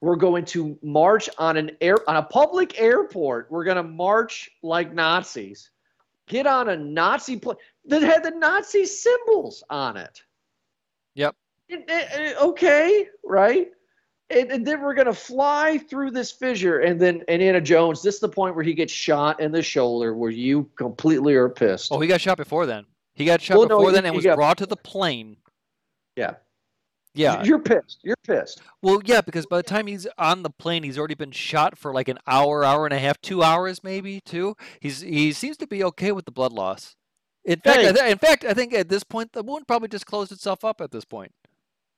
We're 0.00 0.14
going 0.14 0.44
to 0.44 0.78
march 0.82 1.28
on 1.36 1.56
an 1.56 1.72
air 1.80 1.96
on 2.08 2.14
a 2.14 2.22
public 2.22 2.80
airport. 2.80 3.50
We're 3.50 3.64
going 3.64 3.76
to 3.76 3.82
march 3.82 4.50
like 4.62 4.94
Nazis. 4.94 5.70
Get 6.28 6.46
on 6.46 6.68
a 6.68 6.76
Nazi 6.76 7.36
plane 7.36 7.56
that 7.86 8.02
had 8.02 8.22
the 8.22 8.30
Nazi 8.30 8.86
symbols 8.86 9.64
on 9.68 9.96
it. 9.96 10.22
Yep. 11.16 11.34
It- 11.70 11.84
it- 11.88 12.20
it- 12.20 12.36
okay, 12.40 13.08
right? 13.24 13.72
And, 14.30 14.50
and 14.50 14.66
then 14.66 14.80
we're 14.80 14.94
gonna 14.94 15.12
fly 15.12 15.78
through 15.78 16.10
this 16.12 16.32
fissure, 16.32 16.80
and 16.80 16.98
then 17.00 17.22
Indiana 17.28 17.60
Jones. 17.60 18.02
This 18.02 18.14
is 18.14 18.20
the 18.20 18.28
point 18.28 18.54
where 18.54 18.64
he 18.64 18.72
gets 18.72 18.92
shot 18.92 19.38
in 19.40 19.52
the 19.52 19.62
shoulder, 19.62 20.14
where 20.14 20.30
you 20.30 20.68
completely 20.76 21.34
are 21.34 21.48
pissed. 21.48 21.92
oh 21.92 22.00
he 22.00 22.08
got 22.08 22.20
shot 22.20 22.38
before 22.38 22.64
then 22.66 22.86
He 23.14 23.24
got 23.26 23.42
shot 23.42 23.58
Well, 23.58 23.68
no, 23.68 23.76
before 23.78 23.90
he- 23.90 23.94
then 23.96 24.06
and 24.06 24.16
was 24.16 24.24
got- 24.24 24.36
brought 24.36 24.58
to 24.58 24.66
the 24.66 24.76
plane. 24.76 25.36
Yeah. 26.16 26.34
Yeah. 27.16 27.44
You're 27.44 27.60
pissed. 27.60 27.98
You're 28.02 28.16
pissed. 28.26 28.60
Well, 28.82 29.00
yeah, 29.04 29.20
because 29.20 29.46
by 29.46 29.58
the 29.58 29.62
time 29.62 29.86
he's 29.86 30.06
on 30.18 30.42
the 30.42 30.50
plane, 30.50 30.82
he's 30.82 30.98
already 30.98 31.14
been 31.14 31.30
shot 31.30 31.78
for 31.78 31.92
like 31.92 32.08
an 32.08 32.18
hour, 32.26 32.64
hour 32.64 32.86
and 32.86 32.92
a 32.94 32.98
half, 32.98 33.20
two 33.20 33.42
hours 33.42 33.84
maybe, 33.84 34.20
too. 34.20 34.56
He's 34.80 35.00
he 35.02 35.32
seems 35.32 35.56
to 35.58 35.66
be 35.68 35.84
okay 35.84 36.10
with 36.12 36.24
the 36.24 36.32
blood 36.32 36.52
loss. 36.52 36.96
In 37.44 37.60
fact, 37.60 37.78
I 37.80 37.92
th- 37.92 38.10
in 38.12 38.18
fact, 38.18 38.44
I 38.44 38.54
think 38.54 38.72
at 38.74 38.88
this 38.88 39.04
point 39.04 39.32
the 39.32 39.42
wound 39.44 39.68
probably 39.68 39.88
just 39.88 40.06
closed 40.06 40.32
itself 40.32 40.64
up 40.64 40.80
at 40.80 40.90
this 40.90 41.04
point. 41.04 41.30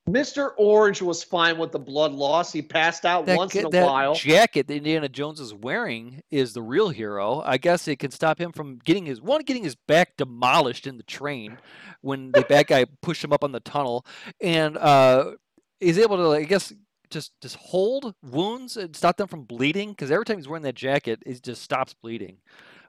Mr. 0.09 0.53
Orange 0.57 1.03
was 1.03 1.25
fine 1.25 1.59
with 1.59 1.73
the 1.73 1.79
blood 1.81 2.13
loss. 2.13 2.53
He 2.53 2.63
passed 2.63 3.05
out 3.05 3.27
That, 3.27 3.37
once 3.37 3.57
in 3.57 3.67
a 3.67 3.71
that 3.71 3.85
while. 3.87 4.15
jacket 4.15 4.69
that 4.69 4.75
Indiana 4.77 5.09
Jones 5.09 5.41
is 5.41 5.53
wearing 5.53 6.23
is 6.31 6.53
the 6.53 6.63
real 6.63 6.91
hero. 6.91 7.43
I 7.45 7.59
guess 7.59 7.89
it 7.89 7.99
can 7.99 8.13
stop 8.13 8.41
him 8.41 8.53
from 8.53 8.79
getting 8.85 9.05
his 9.05 9.21
one 9.21 9.43
getting 9.43 9.65
his 9.65 9.75
back 9.75 10.17
demolished 10.17 10.87
in 10.87 10.97
the 10.97 11.03
train 11.03 11.59
when 12.03 12.31
the 12.31 12.43
bad 12.43 12.69
guy 12.69 12.85
pushed 13.03 13.25
him 13.25 13.33
up 13.33 13.43
on 13.43 13.51
the 13.51 13.59
tunnel, 13.61 14.07
and 14.41 14.77
uh, 14.77 15.33
he's 15.81 15.99
able 15.99 16.17
to, 16.19 16.31
I 16.31 16.45
guess, 16.45 16.73
just 17.11 17.33
just 17.43 17.57
hold 17.57 18.15
wounds 18.23 18.77
and 18.77 18.95
stop 18.95 19.17
them 19.17 19.27
from 19.27 19.43
bleeding. 19.43 19.91
Because 19.91 20.13
every 20.13 20.25
time 20.25 20.37
he's 20.37 20.47
wearing 20.47 20.63
that 20.63 20.77
jacket, 20.77 21.21
it 21.27 21.43
just 21.43 21.63
stops 21.63 21.95
bleeding. 21.95 22.37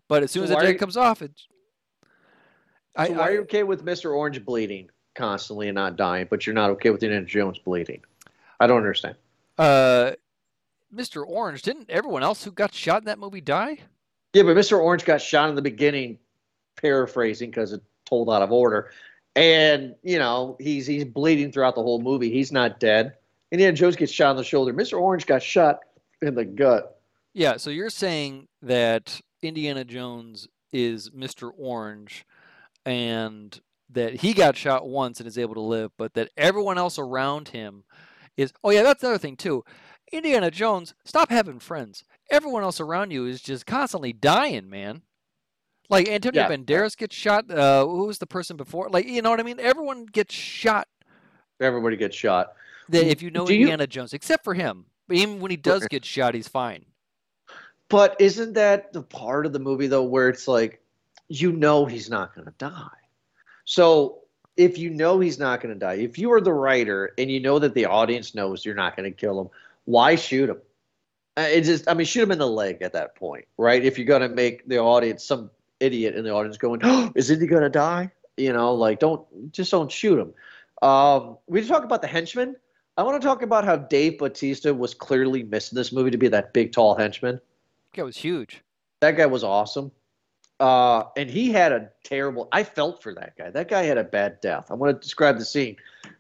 But 0.08 0.22
as 0.22 0.30
soon 0.32 0.42
So 0.42 0.44
as 0.46 0.50
the 0.52 0.56
jacket 0.58 0.74
you- 0.74 0.80
comes 0.80 0.98
off, 0.98 1.24
it. 1.24 1.32
I, 2.96 3.08
so 3.08 3.14
why 3.14 3.28
are 3.30 3.34
you 3.34 3.42
okay 3.42 3.64
with 3.64 3.84
Mr. 3.86 4.16
Orange 4.16 4.44
bleeding 4.46 4.90
constantly 5.18 5.68
and 5.68 5.76
not 5.76 5.98
dying, 5.98 6.28
but 6.30 6.46
you're 6.46 6.54
not 6.54 6.70
okay 6.72 6.92
with 6.92 7.04
Indiana 7.04 7.26
Jones 7.26 7.58
bleeding? 7.60 8.02
I 8.60 8.68
don't 8.68 8.78
understand. 8.78 9.16
uh, 9.58 10.12
Mr. 10.96 11.26
Orange, 11.28 11.64
didn't 11.64 11.90
everyone 11.90 12.24
else 12.24 12.46
who 12.46 12.52
got 12.52 12.74
shot 12.74 13.02
in 13.02 13.06
that 13.06 13.20
movie 13.20 13.42
die? 13.42 13.78
Yeah, 14.32 14.44
but 14.44 14.56
Mr. 14.56 14.80
Orange 14.80 15.04
got 15.04 15.22
shot 15.22 15.50
in 15.50 15.56
the 15.56 15.62
beginning, 15.62 16.18
paraphrasing 16.82 17.50
because 17.50 17.74
it 17.74 17.82
told 18.06 18.30
out 18.30 18.42
of 18.42 18.54
order. 18.54 18.92
And, 19.36 19.96
you 20.02 20.18
know, 20.18 20.56
he's 20.60 20.88
he's 20.88 21.04
bleeding 21.04 21.52
throughout 21.52 21.76
the 21.76 21.84
whole 21.84 22.00
movie. 22.02 22.32
He's 22.32 22.54
not 22.54 22.80
dead. 22.80 23.16
Indiana 23.52 23.76
Jones 23.76 23.98
gets 23.98 24.12
shot 24.12 24.32
in 24.32 24.38
the 24.38 24.44
shoulder. 24.44 24.74
Mr. 24.74 25.00
Orange 25.00 25.26
got 25.26 25.44
shot 25.44 25.80
in 26.22 26.36
the 26.36 26.46
gut. 26.46 27.02
Yeah, 27.34 27.58
so 27.58 27.70
you're 27.70 27.90
saying 27.90 28.48
that 28.62 29.20
Indiana 29.42 29.84
Jones 29.84 30.48
is 30.72 31.10
Mr. 31.12 31.52
Orange 31.58 32.26
and 32.86 33.60
that 33.92 34.16
he 34.22 34.34
got 34.34 34.56
shot 34.58 34.88
once 34.88 35.20
and 35.20 35.28
is 35.28 35.38
able 35.38 35.54
to 35.56 35.62
live, 35.62 35.92
but 35.98 36.14
that 36.16 36.30
everyone 36.38 36.78
else 36.78 37.00
around 37.00 37.50
him 37.50 37.84
is 38.36 38.52
Oh 38.64 38.70
yeah, 38.72 38.84
that's 38.84 39.04
another 39.04 39.18
thing 39.18 39.36
too. 39.38 39.64
Indiana 40.12 40.50
Jones, 40.52 40.94
stop 41.06 41.30
having 41.30 41.60
friends. 41.60 42.04
Everyone 42.32 42.64
else 42.64 42.80
around 42.80 43.12
you 43.12 43.26
is 43.26 43.42
just 43.42 43.66
constantly 43.66 44.14
dying, 44.14 44.70
man. 44.70 45.02
Like 45.90 46.10
Antonio 46.10 46.42
Yeah. 46.44 46.50
Banderas 46.50 46.98
gets 46.98 47.16
shot. 47.16 47.50
Uh, 47.50 47.86
who 47.86 48.08
was 48.08 48.18
the 48.20 48.28
person 48.28 48.58
before? 48.58 48.90
Like, 48.90 49.08
you 49.08 49.22
know 49.22 49.30
what 49.30 49.40
I 49.40 49.44
mean? 49.44 49.60
Everyone 49.60 50.06
gets 50.06 50.34
shot. 50.34 50.88
Everybody 51.62 51.96
gets 51.98 52.16
shot. 52.16 52.54
That 52.90 53.08
if 53.08 53.22
you 53.22 53.32
know 53.32 53.46
Do 53.46 53.54
you- 53.54 53.62
Indiana 53.62 53.88
Jones, 53.88 54.14
except 54.14 54.44
for 54.44 54.54
him. 54.54 54.86
Even 55.10 55.40
when 55.40 55.52
he 55.52 55.58
does 55.58 55.88
get 55.88 56.04
shot, 56.04 56.36
he's 56.36 56.50
fine. 56.50 56.84
But 57.90 58.18
isn't 58.20 58.54
that 58.54 58.92
the 58.92 59.02
part 59.02 59.46
of 59.46 59.54
the 59.54 59.60
movie 59.60 59.88
though 59.88 60.04
where 60.04 60.28
it's 60.28 60.48
like 60.48 60.82
you 61.30 61.52
know 61.54 61.86
he's 61.86 62.10
not 62.10 62.36
going 62.36 62.46
to 62.46 62.54
die. 62.58 62.90
So 63.68 64.20
if 64.56 64.78
you 64.78 64.90
know 64.90 65.20
he's 65.20 65.38
not 65.38 65.60
going 65.62 65.74
to 65.74 65.80
die, 65.80 65.96
if 65.96 66.18
you 66.18 66.32
are 66.32 66.40
the 66.40 66.54
writer 66.54 67.14
and 67.18 67.30
you 67.30 67.42
know 67.42 67.60
that 67.60 67.74
the 67.74 67.86
audience 67.86 68.34
knows 68.34 68.66
you're 68.66 68.74
not 68.74 68.96
going 68.96 69.12
to 69.12 69.16
kill 69.16 69.40
him, 69.42 69.50
why 69.84 70.16
shoot 70.16 70.50
him? 70.50 70.62
Uh, 71.36 71.42
It 71.42 71.62
just, 71.62 71.88
I 71.90 71.94
mean, 71.94 72.06
shoot 72.06 72.24
him 72.24 72.32
in 72.32 72.40
the 72.40 72.48
leg 72.48 72.82
at 72.82 72.94
that 72.94 73.16
point, 73.16 73.46
right? 73.58 73.84
If 73.84 73.98
you're 73.98 74.08
going 74.08 74.22
to 74.22 74.30
make 74.30 74.66
the 74.70 74.78
audience 74.80 75.26
some 75.26 75.52
idiot 75.82 76.16
in 76.16 76.24
the 76.24 76.32
audience 76.32 76.58
going, 76.58 76.80
oh, 76.84 77.12
"Isn't 77.14 77.42
he 77.42 77.46
going 77.46 77.62
to 77.64 77.70
die?" 77.70 78.10
You 78.38 78.54
know, 78.54 78.74
like 78.74 79.00
don't 79.00 79.52
just 79.52 79.70
don't 79.70 79.92
shoot 79.92 80.18
him. 80.18 80.34
Um, 80.82 81.38
we 81.48 81.60
just 81.60 81.70
talk 81.70 81.84
about 81.84 82.02
the 82.02 82.08
henchman. 82.08 82.56
I 82.96 83.04
want 83.04 83.22
to 83.22 83.28
talk 83.28 83.42
about 83.42 83.66
how 83.66 83.76
Dave 83.76 84.18
Bautista 84.18 84.74
was 84.74 84.94
clearly 84.94 85.44
missing 85.44 85.76
this 85.76 85.92
movie 85.92 86.12
to 86.12 86.18
be 86.18 86.30
that 86.30 86.54
big, 86.54 86.72
tall 86.72 86.96
henchman. 86.96 87.36
That 87.36 87.98
guy 87.98 88.04
was 88.04 88.16
huge. 88.18 88.64
That 89.02 89.18
guy 89.18 89.26
was 89.26 89.44
awesome. 89.44 89.92
Uh, 90.60 91.04
and 91.16 91.30
he 91.30 91.52
had 91.52 91.72
a 91.72 91.90
terrible. 92.04 92.48
I 92.52 92.64
felt 92.64 93.04
for 93.04 93.14
that 93.14 93.38
guy. 93.38 93.52
That 93.52 93.68
guy 93.68 93.84
had 93.84 93.98
a 93.98 94.04
bad 94.04 94.42
death. 94.42 94.72
I 94.72 94.74
want 94.74 94.96
to 94.96 95.06
describe 95.06 95.38
the 95.38 95.46
scene. 95.46 95.76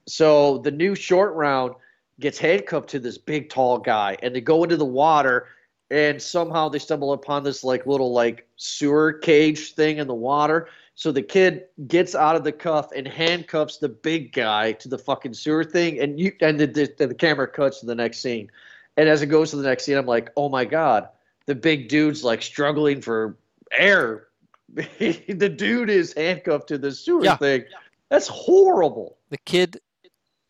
So 0.05 0.59
the 0.59 0.71
new 0.71 0.93
short 0.93 1.33
round 1.33 1.73
gets 2.19 2.37
handcuffed 2.37 2.89
to 2.89 2.99
this 2.99 3.17
big, 3.17 3.49
tall 3.49 3.79
guy, 3.79 4.17
and 4.21 4.35
they 4.35 4.41
go 4.41 4.63
into 4.63 4.77
the 4.77 4.85
water, 4.85 5.47
and 5.89 6.21
somehow 6.21 6.69
they 6.69 6.79
stumble 6.79 7.13
upon 7.13 7.43
this 7.43 7.63
like 7.63 7.87
little 7.87 8.11
like 8.11 8.47
sewer 8.57 9.13
cage 9.13 9.73
thing 9.73 9.97
in 9.97 10.07
the 10.07 10.13
water. 10.13 10.69
So 10.93 11.11
the 11.11 11.21
kid 11.21 11.65
gets 11.87 12.15
out 12.15 12.35
of 12.35 12.43
the 12.43 12.51
cuff 12.51 12.89
and 12.95 13.07
handcuffs 13.07 13.77
the 13.77 13.89
big 13.89 14.33
guy 14.33 14.71
to 14.73 14.87
the 14.87 14.97
fucking 14.97 15.33
sewer 15.33 15.63
thing, 15.63 15.99
and 15.99 16.19
you 16.19 16.31
and 16.41 16.59
the, 16.59 16.67
the, 16.67 17.07
the 17.07 17.15
camera 17.15 17.47
cuts 17.47 17.79
to 17.79 17.85
the 17.87 17.95
next 17.95 18.19
scene. 18.19 18.51
And 18.97 19.09
as 19.09 19.21
it 19.21 19.27
goes 19.27 19.51
to 19.51 19.57
the 19.57 19.67
next 19.67 19.85
scene, 19.85 19.97
I'm 19.97 20.07
like, 20.07 20.31
oh 20.37 20.49
my 20.49 20.65
god, 20.65 21.09
the 21.45 21.55
big 21.55 21.87
dude's 21.87 22.23
like 22.23 22.41
struggling 22.41 23.01
for 23.01 23.37
air. 23.71 24.26
the 24.75 25.53
dude 25.55 25.89
is 25.89 26.13
handcuffed 26.13 26.67
to 26.69 26.77
the 26.77 26.91
sewer 26.91 27.23
Yeah. 27.23 27.37
thing. 27.37 27.65
That's 28.09 28.27
horrible. 28.27 29.17
The 29.29 29.37
kid 29.39 29.79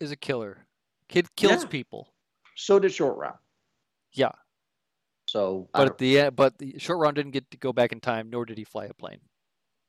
is 0.00 0.12
a 0.12 0.16
killer. 0.16 0.66
Kid 1.08 1.34
kills 1.36 1.62
Yeah. 1.62 1.68
people. 1.68 2.12
So 2.56 2.78
did 2.78 2.92
short 2.92 3.16
round. 3.16 3.36
Yeah. 4.12 4.32
So 5.28 5.68
But 5.72 5.86
at 5.88 5.98
the 5.98 6.20
end, 6.20 6.36
but 6.36 6.58
the 6.58 6.78
short 6.78 6.98
round 6.98 7.16
didn't 7.16 7.32
get 7.32 7.50
to 7.50 7.56
go 7.56 7.72
back 7.72 7.92
in 7.92 8.00
time, 8.00 8.30
nor 8.30 8.44
did 8.44 8.58
he 8.58 8.64
fly 8.64 8.86
a 8.86 8.94
plane. 8.94 9.20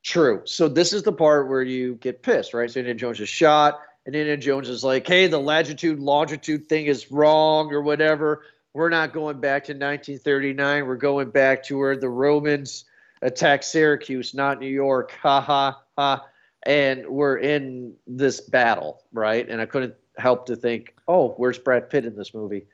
True. 0.02 0.42
So 0.44 0.68
this 0.68 0.92
is 0.92 1.02
the 1.02 1.12
part 1.12 1.48
where 1.48 1.62
you 1.62 1.94
get 1.96 2.22
pissed, 2.22 2.54
right? 2.54 2.70
So 2.70 2.80
Indiana 2.80 2.98
Jones 2.98 3.20
is 3.20 3.28
shot, 3.28 3.80
and 4.06 4.14
Indiana 4.14 4.40
Jones 4.40 4.68
is 4.68 4.82
like, 4.84 5.06
"Hey, 5.06 5.26
the 5.26 5.38
latitude 5.38 5.98
longitude 5.98 6.68
thing 6.68 6.86
is 6.86 7.10
wrong, 7.10 7.72
or 7.72 7.82
whatever. 7.82 8.44
We're 8.72 8.88
not 8.88 9.12
going 9.12 9.40
back 9.40 9.64
to 9.64 9.74
1939. 9.74 10.86
We're 10.86 10.96
going 10.96 11.30
back 11.30 11.62
to 11.64 11.78
where 11.78 11.96
the 11.96 12.08
Romans 12.08 12.84
attacked 13.22 13.64
Syracuse, 13.64 14.34
not 14.34 14.58
New 14.60 14.68
York. 14.68 15.12
Ha 15.22 15.40
ha 15.40 15.82
ha." 15.96 16.26
And 16.64 17.06
we're 17.06 17.38
in 17.38 17.94
this 18.06 18.40
battle, 18.40 19.02
right? 19.12 19.48
And 19.48 19.60
I 19.62 19.66
couldn't 19.66 19.94
help 20.18 20.46
to 20.46 20.56
think, 20.56 20.94
"Oh, 21.08 21.30
where's 21.36 21.58
Brad 21.58 21.88
Pitt 21.88 22.04
in 22.04 22.14
this 22.16 22.34
movie?" 22.34 22.66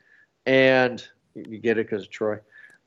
And 0.45 1.05
you 1.35 1.57
get 1.59 1.77
it 1.77 1.87
because 1.87 2.03
of 2.03 2.09
Troy, 2.09 2.39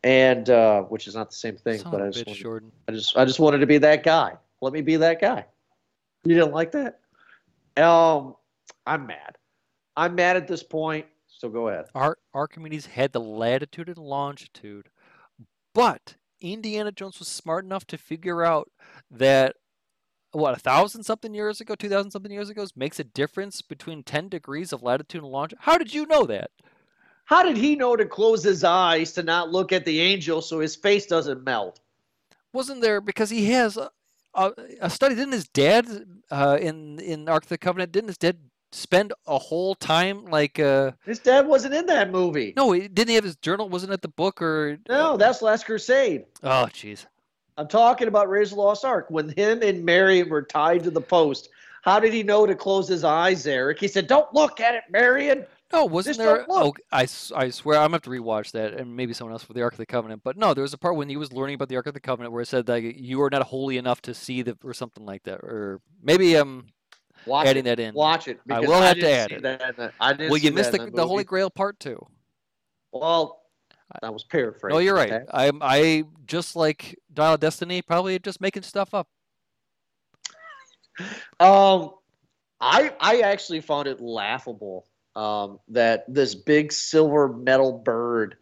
and 0.05 0.49
uh, 0.51 0.83
which 0.83 1.07
is 1.07 1.15
not 1.15 1.31
the 1.31 1.37
same 1.37 1.57
thing, 1.57 1.79
Son 1.81 1.91
but 1.93 2.03
I 2.03 2.11
just 2.11 2.27
wanted- 2.27 2.43
Jordan. 2.43 2.73
I 2.89 2.93
just 2.93 3.17
I 3.17 3.25
just 3.25 3.41
wanted 3.41 3.59
to 3.59 3.67
be 3.67 3.79
that 3.79 4.03
guy. 4.03 4.35
Let 4.61 4.73
me 4.73 4.83
be 4.83 4.97
that 4.97 5.21
guy. 5.21 5.47
You 6.25 6.35
didn't 6.35 6.53
like 6.53 6.73
that? 6.73 7.01
Um, 7.83 8.37
I'm 8.87 9.07
mad. 9.07 9.37
I'm 9.97 10.15
mad 10.15 10.37
at 10.37 10.47
this 10.47 10.63
point. 10.63 11.07
So 11.29 11.49
go 11.49 11.69
ahead. 11.69 11.87
Our 11.95 12.19
Archimedes 12.35 12.85
had 12.85 13.13
the 13.13 13.21
latitude 13.21 13.89
and 13.89 13.97
longitude, 13.97 14.91
but 15.75 16.15
Indiana 16.41 16.93
Jones 16.93 17.19
was 17.19 17.29
smart 17.29 17.65
enough 17.65 17.87
to 17.89 17.99
figure 17.99 18.45
out 18.45 18.71
that 19.11 19.57
what 20.33 20.57
a 20.57 20.61
thousand 20.61 21.03
something 21.05 21.35
years 21.35 21.61
ago, 21.61 21.75
two 21.75 21.89
thousand 21.89 22.11
something 22.11 22.31
years 22.31 22.51
ago, 22.51 22.67
makes 22.77 23.01
a 23.01 23.05
difference 23.05 23.63
between 23.63 24.03
ten 24.03 24.29
degrees 24.29 24.73
of 24.73 24.83
latitude 24.83 25.23
and 25.23 25.31
longitude. 25.31 25.59
How 25.63 25.77
did 25.77 25.93
you 25.93 26.07
know 26.07 26.25
that? 26.27 26.51
How 27.25 27.43
did 27.43 27.57
he 27.57 27.77
know 27.77 27.97
to 27.97 28.07
close 28.07 28.43
his 28.43 28.65
eyes 28.65 29.13
to 29.13 29.23
not 29.23 29.51
look 29.51 29.73
at 29.73 29.85
the 29.85 30.01
angel 30.01 30.43
so 30.43 30.61
his 30.61 30.75
face 30.77 31.07
doesn't 31.07 31.45
melt? 31.45 31.81
Wasn't 32.53 32.81
there 32.81 33.01
because 33.01 33.31
he 33.31 33.47
has 33.53 33.77
a, 33.77 33.91
a, 34.35 34.53
a 34.81 34.91
study? 34.91 35.15
Didn't 35.15 35.33
his 35.33 35.49
dad 35.49 35.87
uh, 36.31 36.59
in 36.61 36.99
in 36.99 37.29
Ark 37.29 37.45
of 37.45 37.49
the 37.49 37.59
Covenant? 37.59 37.93
Didn't 37.93 38.09
his 38.09 38.19
dad 38.19 38.39
spend 38.73 39.13
a 39.27 39.39
whole 39.39 39.75
time 39.75 40.25
like? 40.27 40.59
Uh, 40.59 40.93
His 41.05 41.19
dad 41.19 41.47
wasn't 41.47 41.75
in 41.75 41.87
that 41.87 42.11
movie. 42.11 42.53
no, 42.57 42.73
he- 42.73 42.89
didn't 42.89 43.09
he 43.09 43.15
have 43.17 43.25
his 43.25 43.37
journal? 43.37 43.69
Wasn't 43.69 43.93
it 43.93 44.03
the 44.03 44.09
book 44.09 44.41
or? 44.43 44.79
No, 44.89 45.17
that's 45.17 45.43
Last 45.43 45.67
Crusade. 45.67 46.25
Oh, 46.43 46.69
jeez. 46.73 47.07
I'm 47.59 47.69
talking 47.69 48.09
about 48.09 48.29
Raise 48.31 48.51
the 48.51 48.57
Lost 48.57 48.85
Ark. 48.85 49.07
When 49.11 49.29
him 49.31 49.63
and 49.63 49.85
Marion 49.85 50.29
were 50.31 50.43
tied 50.43 50.83
to 50.85 50.91
the 50.91 51.01
post, 51.01 51.51
how 51.83 52.01
did 52.01 52.13
he 52.13 52.23
know 52.23 52.47
to 52.47 52.55
close 52.55 52.89
his 52.89 53.05
eyes, 53.05 53.47
Eric? 53.47 53.79
He 53.81 53.89
said, 53.89 54.07
Don't 54.07 54.33
look 54.33 54.61
at 54.61 54.75
it, 54.75 54.85
Marion. 54.91 55.45
No, 55.73 55.85
wasn't 55.85 56.17
Just 56.17 56.27
there? 56.27 56.47
Oh, 56.49 56.75
I, 56.91 57.07
I 57.35 57.51
swear 57.51 57.79
I'm 57.79 57.85
gonna 57.93 57.95
have 57.97 58.03
to 58.03 58.11
rewatch 58.11 58.51
that, 58.53 58.75
and 58.75 58.97
maybe 58.97 59.13
someone 59.13 59.33
else 59.33 59.45
for 59.45 59.53
the 59.53 59.63
Ark 59.63 59.75
of 59.75 59.79
the 59.79 59.87
Covenant. 59.87 60.23
But 60.25 60.37
no, 60.37 60.53
there 60.53 60.63
was 60.63 60.73
a 60.75 60.79
part 60.79 60.97
when 60.97 61.09
he 61.09 61.17
was 61.17 61.33
learning 61.33 61.55
about 61.55 61.69
the 61.69 61.77
Ark 61.77 61.87
of 61.87 61.95
the 61.95 62.01
Covenant 62.01 62.33
where 62.33 62.43
it 62.43 62.49
said 62.49 62.67
like 62.69 62.83
you 62.99 63.23
are 63.23 63.31
not 63.31 63.43
holy 63.43 63.79
enough 63.79 64.03
to 64.03 64.15
see 64.15 64.43
the 64.43 64.57
or 64.65 64.75
something 64.75 65.05
like 65.07 65.23
that, 65.25 65.39
or 65.45 65.81
maybe 66.03 66.35
I'm 66.35 66.67
Watch 67.27 67.47
adding 67.47 67.67
it. 67.67 67.77
that 67.77 67.81
in. 67.81 67.95
Watch 67.95 68.29
it. 68.29 68.41
I 68.51 68.61
will 68.61 68.81
have 68.81 68.99
to 68.99 69.11
add 69.11 69.33
it. 69.33 69.43
that 69.43 69.77
the- 69.77 69.93
I 70.01 70.13
didn't 70.13 70.31
Well, 70.31 70.39
you 70.39 70.53
missed 70.53 70.73
the, 70.73 70.85
in 70.85 70.95
the 70.95 71.07
Holy. 71.07 71.25
Grail 71.25 71.51
part 71.51 71.79
two. 71.81 72.05
Well, 72.93 73.43
that 74.01 74.13
was 74.13 74.25
paraphrasing. 74.25 74.75
No, 74.75 74.79
you're 74.81 74.95
right. 74.95 75.13
okay? 75.13 75.25
I'm 75.33 75.59
I 75.63 76.05
just 76.27 76.57
like 76.57 76.99
Dial 77.13 77.35
of 77.35 77.41
Destiny, 77.41 77.83
probably 77.83 78.19
just 78.19 78.41
making 78.41 78.63
stuff 78.63 78.95
up. 78.95 79.09
Um, 81.41 81.93
I 82.61 82.93
I 83.01 83.21
actually 83.21 83.63
found 83.63 83.89
it 83.89 84.01
laughable 84.03 84.87
um, 85.17 85.59
that 85.69 86.05
this 86.13 86.35
big 86.35 86.73
silver 86.73 87.29
metal 87.29 87.73
bird 87.73 88.37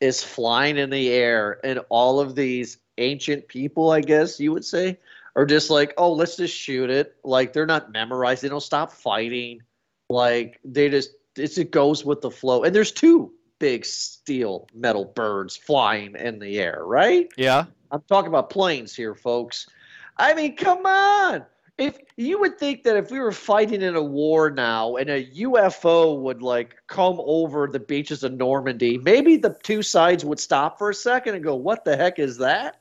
is 0.00 0.22
flying 0.22 0.76
in 0.76 0.90
the 0.90 1.08
air, 1.08 1.58
and 1.64 1.80
all 1.88 2.20
of 2.20 2.34
these 2.34 2.76
ancient 2.98 3.48
people, 3.48 3.90
I 3.90 4.02
guess 4.02 4.38
you 4.38 4.52
would 4.52 4.64
say, 4.64 4.98
are 5.36 5.46
just 5.46 5.70
like, 5.70 5.92
oh, 5.98 6.12
let's 6.12 6.36
just 6.36 6.54
shoot 6.54 6.90
it. 6.90 7.14
Like 7.22 7.52
they're 7.52 7.66
not 7.66 7.92
memorized. 7.92 8.42
They 8.42 8.48
don't 8.48 8.60
stop 8.60 8.90
fighting. 8.90 9.60
Like 10.08 10.58
they 10.64 10.88
just 10.88 11.10
it's, 11.36 11.58
it 11.58 11.70
goes 11.70 12.04
with 12.04 12.22
the 12.22 12.30
flow. 12.30 12.64
And 12.64 12.74
there's 12.74 12.90
two 12.90 13.32
big 13.58 13.84
steel 13.84 14.66
metal 14.74 15.04
birds 15.04 15.56
flying 15.56 16.16
in 16.16 16.38
the 16.38 16.58
air, 16.58 16.82
right? 16.84 17.28
Yeah. 17.36 17.66
I'm 17.90 18.02
talking 18.08 18.28
about 18.28 18.50
planes 18.50 18.96
here, 18.96 19.14
folks. 19.14 19.68
I 20.16 20.34
mean, 20.34 20.56
come 20.56 20.84
on. 20.86 21.44
If 21.78 21.98
you 22.16 22.40
would 22.40 22.58
think 22.58 22.84
that 22.84 22.96
if 22.96 23.10
we 23.10 23.20
were 23.20 23.32
fighting 23.32 23.82
in 23.82 23.96
a 23.96 24.02
war 24.02 24.50
now 24.50 24.96
and 24.96 25.10
a 25.10 25.26
UFO 25.26 26.18
would 26.22 26.40
like 26.40 26.74
come 26.86 27.20
over 27.22 27.66
the 27.66 27.78
beaches 27.78 28.24
of 28.24 28.32
Normandy, 28.32 28.96
maybe 28.96 29.36
the 29.36 29.58
two 29.62 29.82
sides 29.82 30.24
would 30.24 30.40
stop 30.40 30.78
for 30.78 30.88
a 30.88 30.94
second 30.94 31.34
and 31.34 31.44
go, 31.44 31.54
"What 31.54 31.84
the 31.84 31.94
heck 31.94 32.18
is 32.18 32.38
that?" 32.38 32.80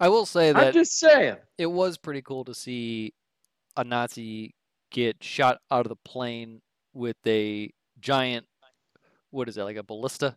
I 0.00 0.08
will 0.08 0.26
say 0.26 0.52
that 0.52 0.68
I'm 0.68 0.72
just 0.72 0.98
saying. 0.98 1.36
it 1.56 1.66
was 1.66 1.96
pretty 1.98 2.22
cool 2.22 2.44
to 2.44 2.54
see 2.54 3.12
a 3.76 3.84
Nazi 3.84 4.54
get 4.90 5.22
shot 5.22 5.60
out 5.70 5.86
of 5.86 5.88
the 5.90 5.96
plane 5.96 6.60
with 6.94 7.16
a 7.26 7.70
giant 8.00 8.46
what 9.30 9.48
is 9.48 9.56
that, 9.56 9.64
like 9.64 9.76
a 9.76 9.82
ballista 9.82 10.36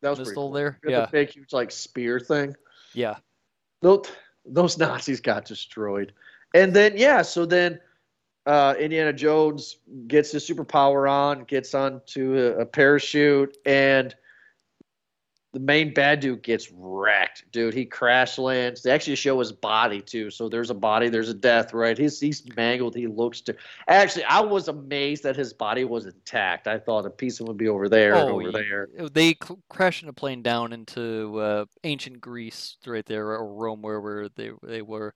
That 0.00 0.10
was 0.10 0.20
missile 0.20 0.34
cool. 0.34 0.52
there? 0.52 0.78
Yeah. 0.86 1.02
the 1.02 1.08
big, 1.10 1.30
huge 1.30 1.52
like 1.52 1.70
spear 1.70 2.20
thing. 2.20 2.54
Yeah. 2.94 3.16
those, 3.80 4.06
those 4.44 4.78
Nazis 4.78 5.20
got 5.20 5.44
destroyed. 5.44 6.12
And 6.54 6.72
then 6.74 6.92
yeah, 6.96 7.22
so 7.22 7.46
then 7.46 7.80
uh, 8.46 8.74
Indiana 8.78 9.12
Jones 9.12 9.78
gets 10.06 10.32
his 10.32 10.48
superpower 10.48 11.10
on, 11.10 11.44
gets 11.44 11.74
onto 11.74 12.36
a, 12.36 12.60
a 12.60 12.66
parachute, 12.66 13.56
and 13.64 14.14
the 15.52 15.60
main 15.60 15.92
bad 15.92 16.20
dude 16.20 16.42
gets 16.42 16.70
wrecked, 16.72 17.44
dude. 17.52 17.74
He 17.74 17.84
crash 17.84 18.38
lands. 18.38 18.82
They 18.82 18.90
actually 18.90 19.16
show 19.16 19.38
his 19.38 19.52
body 19.52 20.00
too. 20.00 20.30
So 20.30 20.48
there's 20.48 20.70
a 20.70 20.74
body, 20.74 21.10
there's 21.10 21.28
a 21.28 21.34
death, 21.34 21.74
right? 21.74 21.96
He's 21.96 22.18
he's 22.18 22.42
mangled. 22.56 22.94
He 22.94 23.06
looks 23.06 23.42
to. 23.42 23.56
Actually, 23.86 24.24
I 24.24 24.40
was 24.40 24.68
amazed 24.68 25.22
that 25.24 25.36
his 25.36 25.52
body 25.52 25.84
was 25.84 26.06
intact. 26.06 26.66
I 26.66 26.78
thought 26.78 27.04
a 27.04 27.10
piece 27.10 27.38
of 27.38 27.44
him 27.44 27.48
would 27.48 27.58
be 27.58 27.68
over 27.68 27.88
there 27.88 28.14
and 28.14 28.30
Oh, 28.30 28.34
over 28.34 28.42
yeah. 28.44 28.50
there. 28.50 28.88
They 29.12 29.34
cl- 29.42 29.58
crashed 29.68 30.02
in 30.02 30.08
a 30.08 30.12
plane 30.14 30.42
down 30.42 30.72
into 30.72 31.38
uh, 31.38 31.64
ancient 31.84 32.20
Greece, 32.22 32.78
right 32.86 33.04
there, 33.04 33.26
or 33.32 33.52
Rome, 33.54 33.82
where 33.82 34.00
where 34.00 34.28
they 34.30 34.52
they 34.62 34.80
were, 34.80 35.14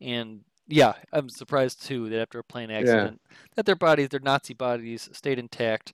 and 0.00 0.40
yeah, 0.66 0.94
I'm 1.12 1.28
surprised 1.28 1.84
too 1.86 2.08
that 2.08 2.22
after 2.22 2.38
a 2.38 2.44
plane 2.44 2.70
accident, 2.70 3.20
that 3.54 3.66
their 3.66 3.76
bodies, 3.76 4.08
their 4.08 4.20
Nazi 4.20 4.54
bodies, 4.54 5.10
stayed 5.12 5.38
intact 5.38 5.92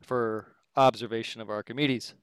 for 0.00 0.56
observation 0.76 1.40
of 1.40 1.48
Archimedes. 1.50 2.14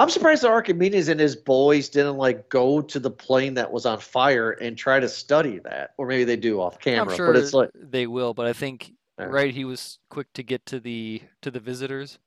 I'm 0.00 0.08
surprised 0.08 0.42
the 0.42 0.48
Archimedes 0.48 1.08
and 1.08 1.20
his 1.20 1.36
boys 1.36 1.90
didn't 1.90 2.16
like 2.16 2.48
go 2.48 2.80
to 2.80 2.98
the 2.98 3.10
plane 3.10 3.52
that 3.54 3.70
was 3.70 3.84
on 3.84 3.98
fire 3.98 4.52
and 4.52 4.74
try 4.76 4.98
to 4.98 5.06
study 5.06 5.58
that, 5.58 5.92
or 5.98 6.06
maybe 6.06 6.24
they 6.24 6.36
do 6.36 6.58
off 6.58 6.78
camera. 6.80 7.12
I'm 7.12 7.16
sure 7.18 7.26
but 7.26 7.36
it's 7.36 7.52
like 7.52 7.68
they 7.74 8.06
will, 8.06 8.32
but 8.32 8.46
I 8.46 8.54
think 8.54 8.94
Yeah. 9.18 9.26
right, 9.26 9.52
he 9.52 9.66
was 9.66 9.98
quick 10.08 10.32
to 10.32 10.42
get 10.42 10.64
to 10.66 10.80
the 10.80 11.20
to 11.42 11.50
the 11.50 11.60
visitors. 11.60 12.18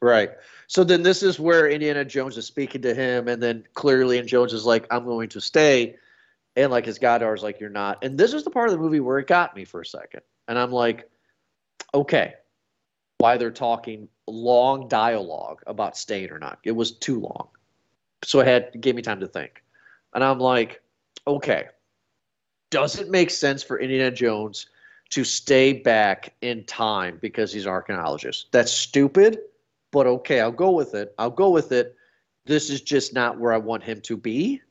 right. 0.00 0.30
So 0.66 0.82
then 0.82 1.02
this 1.02 1.22
is 1.22 1.38
where 1.38 1.68
Indiana 1.68 2.06
Jones 2.06 2.38
is 2.38 2.46
speaking 2.46 2.80
to 2.82 2.94
him, 2.94 3.28
and 3.28 3.42
then 3.42 3.64
clearly, 3.74 4.16
and 4.16 4.26
Jones 4.26 4.54
is 4.54 4.64
like, 4.64 4.86
"I'm 4.90 5.04
going 5.04 5.28
to 5.28 5.42
stay," 5.42 5.96
and 6.56 6.72
like 6.72 6.86
his 6.86 6.98
goddaughter's 6.98 7.42
like, 7.42 7.60
"You're 7.60 7.68
not." 7.68 8.02
And 8.02 8.16
this 8.16 8.32
is 8.32 8.44
the 8.44 8.50
part 8.50 8.70
of 8.70 8.72
the 8.72 8.80
movie 8.80 9.00
where 9.00 9.18
it 9.18 9.26
got 9.26 9.54
me 9.54 9.66
for 9.66 9.82
a 9.82 9.86
second, 9.86 10.22
and 10.48 10.58
I'm 10.58 10.72
like, 10.72 11.06
"Okay." 11.92 12.32
Why 13.18 13.36
they're 13.36 13.50
talking 13.50 14.08
long 14.30 14.88
dialogue 14.88 15.62
about 15.66 15.96
staying 15.96 16.30
or 16.30 16.38
not? 16.38 16.58
It 16.64 16.72
was 16.72 16.92
too 16.92 17.20
long, 17.20 17.48
so 18.24 18.40
it 18.40 18.46
had 18.46 18.80
gave 18.80 18.94
me 18.94 19.02
time 19.02 19.20
to 19.20 19.26
think, 19.26 19.62
and 20.14 20.24
I'm 20.24 20.38
like, 20.38 20.82
okay, 21.26 21.66
does 22.70 22.98
it 22.98 23.10
make 23.10 23.30
sense 23.30 23.62
for 23.62 23.78
Indiana 23.78 24.10
Jones 24.10 24.66
to 25.10 25.24
stay 25.24 25.72
back 25.72 26.34
in 26.40 26.64
time 26.64 27.18
because 27.20 27.52
he's 27.52 27.66
an 27.66 27.72
archaeologist? 27.72 28.46
That's 28.52 28.72
stupid, 28.72 29.40
but 29.90 30.06
okay, 30.06 30.40
I'll 30.40 30.52
go 30.52 30.70
with 30.70 30.94
it. 30.94 31.14
I'll 31.18 31.30
go 31.30 31.50
with 31.50 31.72
it. 31.72 31.96
This 32.46 32.70
is 32.70 32.80
just 32.80 33.12
not 33.12 33.38
where 33.38 33.52
I 33.52 33.58
want 33.58 33.82
him 33.82 34.00
to 34.02 34.16
be. 34.16 34.62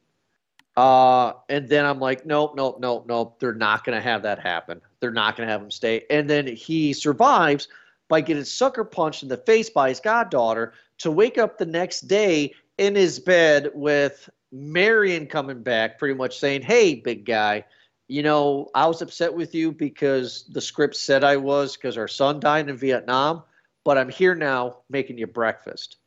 Uh, 0.78 1.34
and 1.49 1.68
then 1.68 1.86
I'm 1.86 1.99
like, 1.99 2.26
nope, 2.26 2.53
nope, 2.55 2.78
nope, 2.80 3.05
nope. 3.05 3.38
They're 3.39 3.53
not 3.53 3.84
going 3.84 3.97
to 3.97 4.01
have 4.01 4.24
that 4.24 4.39
happen. 4.39 4.80
They're 5.01 5.12
not 5.12 5.36
going 5.36 5.45
to 5.45 5.51
have 5.51 5.62
him 5.62 5.72
stay. 5.72 6.05
And 6.10 6.30
then 6.30 6.47
he 6.47 6.93
survives 6.93 7.68
by 8.10 8.20
getting 8.20 8.43
sucker 8.43 8.84
punched 8.84 9.24
in 9.24 9.30
the 9.30 9.38
face 9.38 9.70
by 9.70 9.89
his 9.89 9.99
goddaughter 9.99 10.74
to 10.97 11.12
wake 11.12 11.38
up 11.38 11.57
the 11.57 11.66
next 11.66 12.01
day 12.01 12.53
in 12.78 12.95
his 12.95 13.20
bed 13.20 13.70
with 13.74 14.30
Marion 14.51 15.28
coming 15.28 15.64
back, 15.64 15.97
pretty 15.99 16.16
much 16.16 16.38
saying, 16.38 16.64
Hey, 16.64 16.95
big 16.95 17.26
guy, 17.26 17.64
you 18.10 18.24
know, 18.24 18.70
I 18.74 18.88
was 18.88 19.01
upset 19.01 19.34
with 19.34 19.53
you 19.53 19.72
because 19.72 20.45
the 20.51 20.60
script 20.60 20.95
said 20.95 21.24
I 21.24 21.38
was 21.38 21.78
because 21.78 21.97
our 21.97 22.07
son 22.07 22.39
died 22.39 22.68
in 22.68 22.76
Vietnam, 22.76 23.43
but 23.86 23.97
I'm 23.97 24.10
here 24.10 24.34
now 24.36 24.80
making 24.89 25.20
you 25.20 25.28
breakfast. 25.28 25.97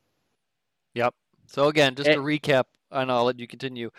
Yep. 0.95 1.15
So 1.47 1.69
again, 1.69 1.95
just 1.95 2.11
to 2.11 2.19
recap, 2.19 2.65
and 2.91 3.11
I'll 3.11 3.25
let 3.25 3.39
you 3.39 3.47
continue. 3.47 3.91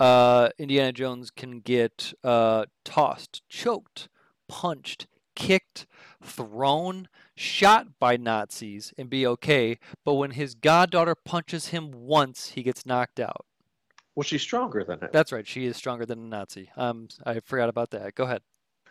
Uh, 0.00 0.48
Indiana 0.58 0.92
Jones 0.92 1.30
can 1.30 1.60
get 1.60 2.12
uh, 2.24 2.66
tossed, 2.84 3.48
choked, 3.48 4.08
punched, 4.48 5.06
kicked, 5.36 5.86
thrown, 6.22 7.08
shot 7.36 7.98
by 7.98 8.16
Nazis, 8.16 8.92
and 8.98 9.08
be 9.10 9.26
okay. 9.26 9.78
But 10.04 10.14
when 10.14 10.32
his 10.32 10.54
goddaughter 10.54 11.14
punches 11.14 11.68
him 11.68 11.90
once, 11.92 12.50
he 12.50 12.62
gets 12.62 12.84
knocked 12.86 13.20
out. 13.20 13.44
Well, 14.14 14.22
she's 14.22 14.42
stronger 14.42 14.84
than 14.84 15.00
him. 15.00 15.08
That's 15.12 15.32
right. 15.32 15.46
She 15.46 15.66
is 15.66 15.76
stronger 15.76 16.06
than 16.06 16.20
a 16.20 16.28
Nazi. 16.28 16.70
Um, 16.76 17.08
I 17.26 17.40
forgot 17.40 17.68
about 17.68 17.90
that. 17.90 18.14
Go 18.14 18.24
ahead. 18.24 18.42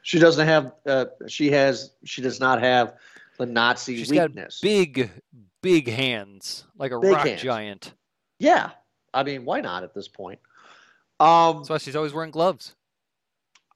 She 0.02 0.20
doesn't 0.20 0.46
have. 0.46 0.74
Uh, 0.86 1.06
she 1.28 1.50
has. 1.52 1.92
She 2.04 2.22
does 2.22 2.40
not 2.42 2.62
have 2.62 2.96
the 3.38 3.46
Nazi 3.46 3.96
She's 3.98 4.12
weakness. 4.12 4.60
got 4.60 4.62
big, 4.68 5.12
big 5.62 5.88
hands, 5.88 6.66
like 6.78 6.92
a 6.92 7.00
Big 7.00 7.14
rock 7.14 7.26
hands. 7.28 7.42
giant. 7.42 7.94
yeah, 8.40 8.72
I 9.14 9.24
mean, 9.24 9.46
why 9.46 9.62
not 9.62 9.84
at 9.84 9.94
this 9.94 10.08
point? 10.10 10.40
Um, 11.22 11.58
That's 11.58 11.70
why 11.70 11.78
she's 11.78 11.96
always 11.96 12.12
wearing 12.14 12.32
gloves. 12.32 12.76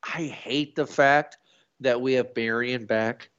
I 0.03 0.24
hate 0.24 0.76
the 0.76 0.86
fact 0.86 1.38
that 1.80 1.99
we 2.01 2.13
have 2.13 2.36
Marion 2.36 2.86
back. 2.86 3.30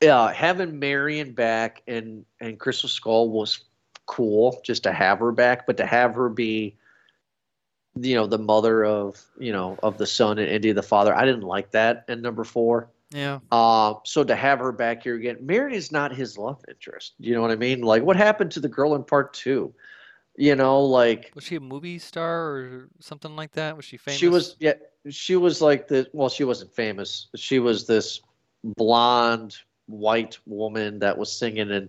Yeah, 0.00 0.32
having 0.32 0.78
Marion 0.78 1.32
back 1.32 1.82
and 1.86 2.24
and 2.40 2.58
Crystal 2.58 2.88
Skull 2.88 3.30
was 3.30 3.64
cool 4.06 4.60
just 4.64 4.82
to 4.84 4.92
have 4.92 5.18
her 5.20 5.30
back, 5.30 5.66
but 5.66 5.76
to 5.76 5.86
have 5.86 6.14
her 6.14 6.28
be, 6.28 6.76
you 7.94 8.14
know, 8.14 8.26
the 8.26 8.38
mother 8.38 8.84
of 8.84 9.22
you 9.38 9.52
know 9.52 9.78
of 9.82 9.98
the 9.98 10.06
son 10.06 10.38
and 10.38 10.48
Indy 10.48 10.72
the 10.72 10.82
father, 10.82 11.14
I 11.14 11.24
didn't 11.26 11.42
like 11.42 11.70
that 11.72 12.04
in 12.08 12.22
number 12.22 12.44
four. 12.44 12.90
Yeah. 13.10 13.40
Uh, 13.50 13.94
so 14.04 14.24
to 14.24 14.36
have 14.36 14.60
her 14.60 14.72
back 14.72 15.02
here 15.02 15.16
again, 15.16 15.38
Marion 15.40 15.76
is 15.76 15.90
not 15.90 16.14
his 16.14 16.38
love 16.38 16.64
interest. 16.68 17.14
You 17.18 17.34
know 17.34 17.42
what 17.42 17.50
I 17.50 17.56
mean? 17.56 17.82
Like, 17.82 18.02
what 18.02 18.16
happened 18.16 18.52
to 18.52 18.60
the 18.60 18.68
girl 18.68 18.94
in 18.94 19.02
part 19.04 19.34
two? 19.34 19.74
You 20.36 20.54
know, 20.54 20.80
like 20.80 21.32
Was 21.34 21.44
she 21.44 21.56
a 21.56 21.60
movie 21.60 21.98
star 21.98 22.46
or 22.46 22.88
something 23.00 23.36
like 23.36 23.52
that? 23.52 23.76
Was 23.76 23.84
she 23.84 23.96
famous? 23.96 24.18
She 24.18 24.28
was 24.28 24.56
yeah, 24.60 24.74
she 25.10 25.36
was 25.36 25.60
like 25.60 25.88
the 25.88 26.08
well, 26.12 26.28
she 26.28 26.44
wasn't 26.44 26.72
famous. 26.72 27.26
She 27.36 27.58
was 27.58 27.86
this 27.86 28.20
blonde 28.64 29.58
white 29.90 30.38
woman 30.46 30.98
that 31.00 31.18
was 31.18 31.32
singing 31.32 31.70
in 31.70 31.88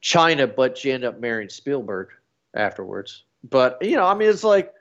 China, 0.00 0.46
but 0.46 0.78
she 0.78 0.92
ended 0.92 1.08
up 1.08 1.20
marrying 1.20 1.48
Spielberg 1.48 2.08
afterwards. 2.54 3.24
But 3.48 3.78
you 3.82 3.96
know, 3.96 4.06
I 4.06 4.14
mean, 4.14 4.28
it's 4.28 4.44
like, 4.44 4.72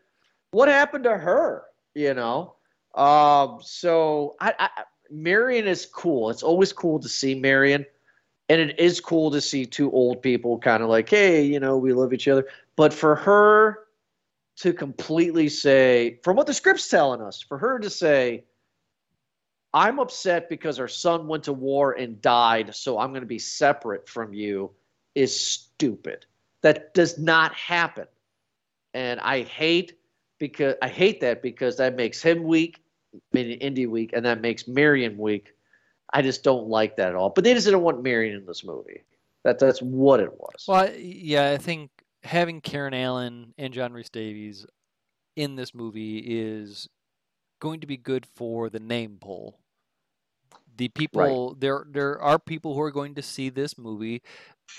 what 0.51 0.69
happened 0.69 1.03
to 1.05 1.17
her? 1.17 1.63
You 1.95 2.13
know, 2.13 2.55
um, 2.95 3.59
so 3.61 4.35
I, 4.39 4.53
I 4.59 4.69
Marion 5.09 5.67
is 5.67 5.85
cool. 5.85 6.29
It's 6.29 6.43
always 6.43 6.71
cool 6.71 6.99
to 6.99 7.09
see 7.09 7.35
Marion, 7.35 7.85
and 8.47 8.61
it 8.61 8.79
is 8.79 8.99
cool 8.99 9.31
to 9.31 9.41
see 9.41 9.65
two 9.65 9.91
old 9.91 10.21
people 10.21 10.57
kind 10.59 10.83
of 10.83 10.89
like, 10.89 11.09
hey, 11.09 11.43
you 11.43 11.59
know, 11.59 11.77
we 11.77 11.93
love 11.93 12.13
each 12.13 12.27
other. 12.27 12.47
But 12.75 12.93
for 12.93 13.15
her 13.15 13.79
to 14.57 14.73
completely 14.73 15.49
say, 15.49 16.19
from 16.23 16.35
what 16.35 16.47
the 16.47 16.53
script's 16.53 16.89
telling 16.89 17.21
us, 17.21 17.41
for 17.41 17.57
her 17.57 17.79
to 17.79 17.89
say, 17.89 18.43
I'm 19.73 19.99
upset 19.99 20.49
because 20.49 20.79
our 20.79 20.87
son 20.87 21.27
went 21.27 21.43
to 21.43 21.53
war 21.53 21.93
and 21.93 22.21
died, 22.21 22.73
so 22.75 22.97
I'm 22.97 23.09
going 23.09 23.21
to 23.21 23.27
be 23.27 23.39
separate 23.39 24.09
from 24.09 24.33
you, 24.33 24.71
is 25.15 25.37
stupid. 25.39 26.25
That 26.61 26.93
does 26.93 27.17
not 27.19 27.53
happen. 27.53 28.07
And 28.93 29.19
I 29.19 29.43
hate 29.43 29.99
because 30.39 30.75
I 30.81 30.87
hate 30.87 31.21
that 31.21 31.41
because 31.41 31.77
that 31.77 31.95
makes 31.95 32.21
him 32.21 32.43
weak, 32.43 32.81
meaning 33.31 33.59
Indy 33.59 33.85
weak, 33.85 34.11
and 34.13 34.25
that 34.25 34.41
makes 34.41 34.67
Marion 34.67 35.17
weak. 35.17 35.53
I 36.11 36.21
just 36.21 36.43
don't 36.43 36.67
like 36.67 36.95
that 36.95 37.09
at 37.09 37.15
all. 37.15 37.29
But 37.29 37.43
they 37.43 37.53
just 37.53 37.65
didn't 37.65 37.81
want 37.81 38.01
Marion 38.01 38.37
in 38.37 38.45
this 38.45 38.63
movie. 38.63 39.03
That 39.43 39.59
that's 39.59 39.81
what 39.81 40.19
it 40.19 40.33
was. 40.33 40.65
Well, 40.67 40.91
yeah, 40.97 41.51
I 41.51 41.57
think 41.57 41.91
having 42.23 42.61
Karen 42.61 42.93
Allen 42.93 43.53
and 43.57 43.73
John 43.73 43.93
Rhys 43.93 44.09
Davies 44.09 44.65
in 45.35 45.55
this 45.55 45.73
movie 45.73 46.17
is 46.17 46.89
going 47.59 47.79
to 47.81 47.87
be 47.87 47.97
good 47.97 48.25
for 48.25 48.69
the 48.69 48.79
name 48.79 49.17
poll. 49.19 49.59
The 50.77 50.89
people 50.89 51.55
there 51.59 51.85
there 51.89 52.21
are 52.21 52.39
people 52.39 52.73
who 52.73 52.81
are 52.81 52.91
going 52.91 53.15
to 53.15 53.21
see 53.21 53.49
this 53.49 53.77
movie 53.77 54.21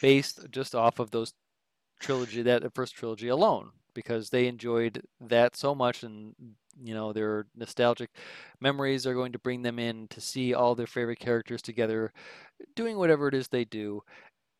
based 0.01 0.51
just 0.51 0.75
off 0.75 0.99
of 0.99 1.11
those 1.11 1.35
trilogy 2.01 2.43
that 2.43 2.75
first 2.75 2.95
trilogy 2.95 3.29
alone 3.29 3.71
because 3.93 4.31
they 4.31 4.47
enjoyed 4.47 5.03
that 5.21 5.57
so 5.57 5.75
much 5.75 6.03
and 6.03 6.35
you 6.83 6.95
know 6.95 7.13
their 7.13 7.47
nostalgic 7.55 8.11
memories 8.61 9.07
are 9.07 9.15
going 9.15 9.33
to 9.33 9.39
bring 9.39 9.63
them 9.63 9.79
in 9.79 10.09
to 10.09 10.21
see 10.21 10.55
all 10.55 10.75
their 10.75 10.87
favorite 10.87 11.19
characters 11.19 11.61
together 11.61 12.13
doing 12.75 12.97
whatever 12.97 13.29
it 13.29 13.35
is 13.35 13.49
they 13.49 13.65
do. 13.65 14.03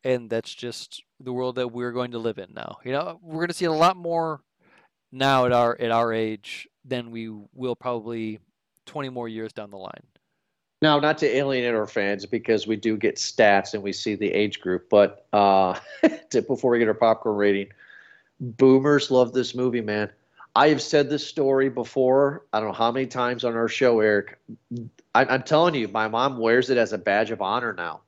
And 0.03 0.31
that's 0.31 0.53
just 0.53 1.03
the 1.19 1.31
world 1.31 1.55
that 1.55 1.71
we're 1.71 1.91
going 1.91 2.11
to 2.11 2.17
live 2.17 2.39
in 2.39 2.53
now. 2.53 2.77
You 2.83 2.91
know 2.91 3.19
we're 3.21 3.35
going 3.35 3.47
to 3.49 3.53
see 3.53 3.65
a 3.65 3.71
lot 3.71 3.95
more 3.97 4.41
now 5.11 5.45
at 5.45 5.51
our 5.51 5.77
at 5.79 5.91
our 5.91 6.13
age 6.13 6.67
than 6.85 7.11
we 7.11 7.29
will 7.53 7.75
probably 7.75 8.39
20 8.85 9.09
more 9.09 9.27
years 9.27 9.53
down 9.53 9.69
the 9.69 9.77
line 9.77 10.03
Now, 10.81 10.99
not 10.99 11.17
to 11.19 11.27
alienate 11.27 11.75
our 11.75 11.87
fans 11.87 12.25
because 12.25 12.65
we 12.65 12.75
do 12.75 12.97
get 12.97 13.17
stats 13.17 13.73
and 13.73 13.83
we 13.83 13.93
see 13.93 14.15
the 14.15 14.31
age 14.31 14.61
group, 14.61 14.89
but 14.89 15.27
uh, 15.31 15.77
to, 16.31 16.41
before 16.41 16.71
we 16.71 16.79
get 16.79 16.87
our 16.87 16.93
popcorn 16.93 17.35
rating, 17.35 17.67
boomers 18.39 19.11
love 19.11 19.33
this 19.33 19.53
movie, 19.53 19.81
man. 19.81 20.11
I 20.55 20.67
have 20.67 20.81
said 20.81 21.09
this 21.09 21.25
story 21.25 21.69
before. 21.69 22.45
I 22.51 22.59
don't 22.59 22.69
know 22.69 22.73
how 22.73 22.91
many 22.91 23.05
times 23.05 23.45
on 23.45 23.55
our 23.55 23.69
show, 23.69 24.01
Eric. 24.01 24.37
I, 25.15 25.25
I'm 25.25 25.43
telling 25.43 25.75
you, 25.75 25.87
my 25.87 26.07
mom 26.07 26.37
wears 26.37 26.69
it 26.69 26.77
as 26.77 26.91
a 26.91 26.97
badge 26.97 27.31
of 27.31 27.41
honor 27.41 27.73
now. 27.73 28.01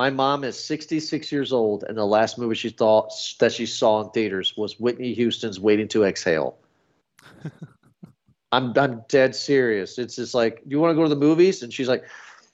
My 0.00 0.08
mom 0.08 0.44
is 0.44 0.58
66 0.58 1.30
years 1.30 1.52
old, 1.52 1.84
and 1.86 1.94
the 1.94 2.06
last 2.06 2.38
movie 2.38 2.54
she 2.54 2.70
thought 2.70 3.12
that 3.38 3.52
she 3.52 3.66
saw 3.66 4.00
in 4.00 4.08
theaters 4.12 4.56
was 4.56 4.80
Whitney 4.80 5.12
Houston's 5.12 5.60
"Waiting 5.60 5.88
to 5.88 6.04
Exhale." 6.04 6.56
I'm 8.50 8.72
I'm 8.78 9.04
dead 9.10 9.36
serious. 9.36 9.98
It's 9.98 10.16
just 10.16 10.32
like, 10.32 10.62
do 10.62 10.70
you 10.70 10.80
want 10.80 10.92
to 10.92 10.94
go 10.94 11.02
to 11.02 11.10
the 11.10 11.20
movies? 11.20 11.62
And 11.62 11.70
she's 11.70 11.86
like, 11.86 12.06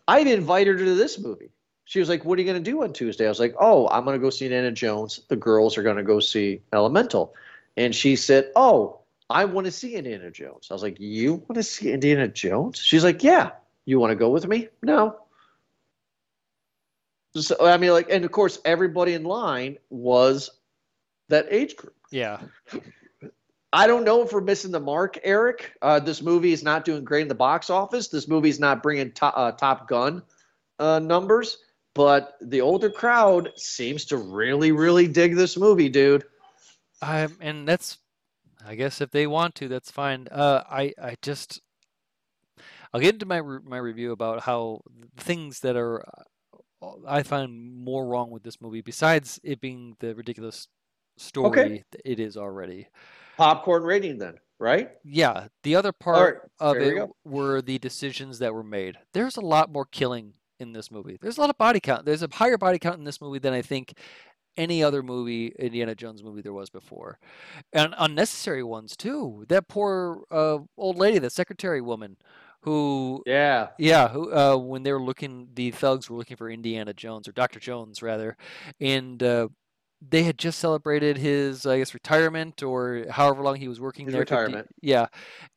I 0.08 0.18
invited 0.22 0.80
her 0.80 0.86
to 0.86 0.94
this 0.96 1.20
movie. 1.20 1.50
She 1.84 2.00
was 2.00 2.08
like, 2.08 2.24
What 2.24 2.36
are 2.36 2.42
you 2.42 2.50
going 2.50 2.64
to 2.64 2.68
do 2.68 2.82
on 2.82 2.92
Tuesday? 2.92 3.26
I 3.26 3.28
was 3.28 3.38
like, 3.38 3.54
Oh, 3.60 3.88
I'm 3.90 4.04
going 4.04 4.18
to 4.18 4.20
go 4.20 4.30
see 4.30 4.46
Indiana 4.46 4.72
Jones. 4.72 5.20
The 5.28 5.36
girls 5.36 5.78
are 5.78 5.84
going 5.84 5.98
to 5.98 6.02
go 6.02 6.18
see 6.18 6.62
Elemental. 6.72 7.32
And 7.76 7.94
she 7.94 8.16
said, 8.16 8.50
Oh, 8.56 9.02
I 9.30 9.44
want 9.44 9.66
to 9.66 9.70
see 9.70 9.94
Indiana 9.94 10.32
Jones. 10.32 10.66
I 10.68 10.74
was 10.74 10.82
like, 10.82 10.98
You 10.98 11.34
want 11.34 11.54
to 11.54 11.62
see 11.62 11.92
Indiana 11.92 12.26
Jones? 12.26 12.78
She's 12.80 13.04
like, 13.04 13.22
Yeah. 13.22 13.52
You 13.84 14.00
want 14.00 14.10
to 14.10 14.16
go 14.16 14.30
with 14.30 14.48
me? 14.48 14.66
No. 14.82 15.20
So, 17.40 17.56
I 17.60 17.76
mean, 17.76 17.90
like, 17.90 18.10
and 18.10 18.24
of 18.24 18.32
course, 18.32 18.58
everybody 18.64 19.14
in 19.14 19.24
line 19.24 19.78
was 19.90 20.50
that 21.28 21.46
age 21.50 21.76
group. 21.76 21.94
yeah 22.10 22.40
I 23.72 23.86
don't 23.86 24.04
know 24.04 24.22
if 24.22 24.32
we're 24.32 24.40
missing 24.40 24.70
the 24.70 24.80
mark, 24.80 25.18
Eric. 25.22 25.72
Uh, 25.82 25.98
this 26.00 26.22
movie 26.22 26.52
is 26.52 26.62
not 26.62 26.84
doing 26.84 27.04
great 27.04 27.22
in 27.22 27.28
the 27.28 27.34
box 27.34 27.68
office. 27.68 28.08
This 28.08 28.26
movie 28.26 28.48
is 28.48 28.60
not 28.60 28.82
bringing 28.82 29.12
to, 29.12 29.26
uh, 29.26 29.52
Top 29.52 29.86
Gun 29.86 30.22
uh, 30.78 30.98
numbers, 30.98 31.58
but 31.94 32.36
the 32.40 32.60
older 32.62 32.88
crowd 32.88 33.52
seems 33.56 34.06
to 34.06 34.16
really, 34.16 34.72
really 34.72 35.08
dig 35.08 35.34
this 35.34 35.58
movie, 35.58 35.88
dude. 35.90 36.24
Um, 37.02 37.36
and 37.40 37.68
that's, 37.68 37.98
I 38.66 38.76
guess, 38.76 39.00
if 39.00 39.10
they 39.10 39.26
want 39.26 39.54
to, 39.56 39.68
that's 39.68 39.90
fine. 39.90 40.28
Uh, 40.30 40.62
I, 40.70 40.94
I 41.00 41.16
just, 41.20 41.60
I'll 42.94 43.00
get 43.00 43.14
into 43.14 43.26
my 43.26 43.38
re- 43.38 43.60
my 43.62 43.78
review 43.78 44.12
about 44.12 44.40
how 44.40 44.80
things 45.18 45.60
that 45.60 45.76
are, 45.76 46.02
I 47.06 47.22
find 47.22 47.76
more 47.84 48.06
wrong 48.06 48.30
with 48.30 48.42
this 48.42 48.60
movie, 48.60 48.80
besides 48.80 49.40
it 49.42 49.60
being 49.60 49.96
the 50.00 50.14
ridiculous 50.14 50.68
story 51.16 51.84
that 51.90 52.00
it 52.04 52.20
is 52.20 52.36
already. 52.36 52.88
Popcorn 53.36 53.82
rating, 53.82 54.18
then, 54.18 54.34
right? 54.58 54.90
Yeah, 55.04 55.48
the 55.62 55.76
other 55.76 55.92
part 55.92 56.42
right, 56.42 56.50
of 56.60 56.76
we 56.76 57.00
it 57.00 57.08
were 57.24 57.62
the 57.62 57.78
decisions 57.78 58.38
that 58.38 58.54
were 58.54 58.64
made. 58.64 58.96
There's 59.12 59.36
a 59.36 59.42
lot 59.42 59.70
more 59.70 59.86
killing 59.86 60.34
in 60.58 60.72
this 60.72 60.90
movie. 60.90 61.18
There's 61.20 61.38
a 61.38 61.40
lot 61.40 61.50
of 61.50 61.58
body 61.58 61.80
count. 61.80 62.04
There's 62.04 62.22
a 62.22 62.28
higher 62.32 62.58
body 62.58 62.78
count 62.78 62.98
in 62.98 63.04
this 63.04 63.20
movie 63.20 63.38
than 63.38 63.52
I 63.52 63.62
think 63.62 63.94
any 64.56 64.82
other 64.82 65.02
movie, 65.02 65.48
Indiana 65.58 65.94
Jones 65.94 66.22
movie, 66.22 66.40
there 66.40 66.52
was 66.52 66.70
before, 66.70 67.18
and 67.72 67.94
unnecessary 67.98 68.62
ones 68.62 68.96
too. 68.96 69.44
That 69.48 69.68
poor 69.68 70.24
uh, 70.30 70.58
old 70.76 70.96
lady, 70.96 71.18
the 71.18 71.30
secretary 71.30 71.80
woman, 71.80 72.16
who 72.66 73.22
Yeah. 73.24 73.68
yeah, 73.78 74.08
who 74.08 74.30
uh, 74.30 74.56
when 74.58 74.82
they 74.82 74.92
were 74.92 75.00
looking, 75.02 75.48
the 75.54 75.70
thugs 75.70 76.10
were 76.10 76.18
looking 76.18 76.36
for 76.36 76.50
Indiana 76.50 76.92
Jones 76.92 77.26
or 77.26 77.32
Doctor 77.32 77.58
Jones 77.60 78.02
rather, 78.02 78.36
and 78.80 79.22
uh, 79.22 79.48
they 80.06 80.24
had 80.24 80.36
just 80.36 80.58
celebrated 80.58 81.16
his, 81.16 81.64
I 81.64 81.78
guess, 81.78 81.94
retirement 81.94 82.62
or 82.62 83.06
however 83.08 83.42
long 83.42 83.56
he 83.56 83.68
was 83.68 83.80
working 83.80 84.04
His 84.06 84.12
there. 84.12 84.22
50 84.22 84.34
retirement. 84.34 84.68
yeah, 84.82 85.06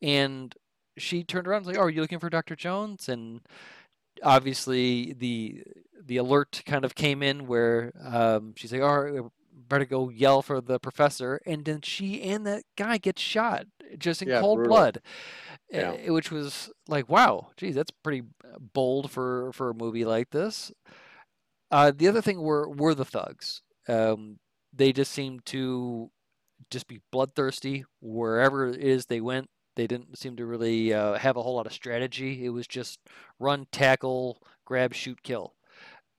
and 0.01 0.55
she 0.97 1.23
turned 1.25 1.47
around 1.47 1.57
and 1.57 1.65
was 1.67 1.75
like, 1.75 1.81
"Oh, 1.81 1.85
are 1.87 1.89
you 1.89 1.99
looking 2.01 2.19
for 2.19 2.29
Doctor 2.29 2.55
Jones?" 2.55 3.09
And 3.09 3.41
obviously 4.23 5.13
the 5.13 5.63
the 6.05 6.17
alert 6.17 6.61
kind 6.65 6.85
of 6.85 6.95
came 6.95 7.21
in 7.23 7.47
where 7.47 7.91
um, 8.03 8.53
she's 8.55 8.71
like, 8.71 8.81
"Oh, 8.81 9.31
better 9.69 9.85
go 9.85 10.09
yell 10.09 10.41
for 10.41 10.61
the 10.61 10.79
professor," 10.79 11.41
and 11.45 11.65
then 11.65 11.81
she 11.81 12.21
and 12.23 12.45
that 12.47 12.63
guy 12.77 12.97
get 12.97 13.19
shot 13.19 13.67
just 13.97 14.21
in 14.21 14.31
Yeah, 14.31 14.43
cold 14.43 14.63
brutal. 14.63 14.63
blood, 14.63 15.01
Yeah. 15.73 15.97
eh, 15.97 16.09
which 16.09 16.31
was 16.31 16.71
like, 16.87 17.09
"Wow, 17.09 17.51
geez, 17.57 17.75
that's 17.75 17.91
pretty 17.91 18.23
bold 18.59 19.11
for 19.11 19.53
for 19.53 19.71
a 19.71 19.75
movie 19.75 20.05
like 20.05 20.31
this." 20.31 20.71
Uh, 21.71 21.91
the 21.95 22.07
other 22.07 22.21
thing 22.21 22.41
were 22.41 22.69
were 22.69 22.95
the 22.95 23.05
thugs. 23.05 23.61
Um, 23.87 24.39
they 24.73 24.91
just 24.93 25.11
seemed 25.11 25.45
to 25.47 26.11
just 26.71 26.87
be 26.87 27.01
bloodthirsty 27.11 27.85
wherever 28.01 28.67
it 28.67 28.81
is 28.81 29.05
they 29.07 29.21
went. 29.21 29.49
They 29.75 29.87
didn't 29.87 30.17
seem 30.17 30.37
to 30.37 30.45
really 30.45 30.93
uh, 30.93 31.15
have 31.15 31.37
a 31.37 31.43
whole 31.43 31.55
lot 31.55 31.67
of 31.67 31.73
strategy. 31.73 32.45
It 32.45 32.49
was 32.49 32.67
just 32.67 32.99
run, 33.39 33.67
tackle, 33.71 34.41
grab, 34.65 34.93
shoot, 34.93 35.23
kill, 35.23 35.55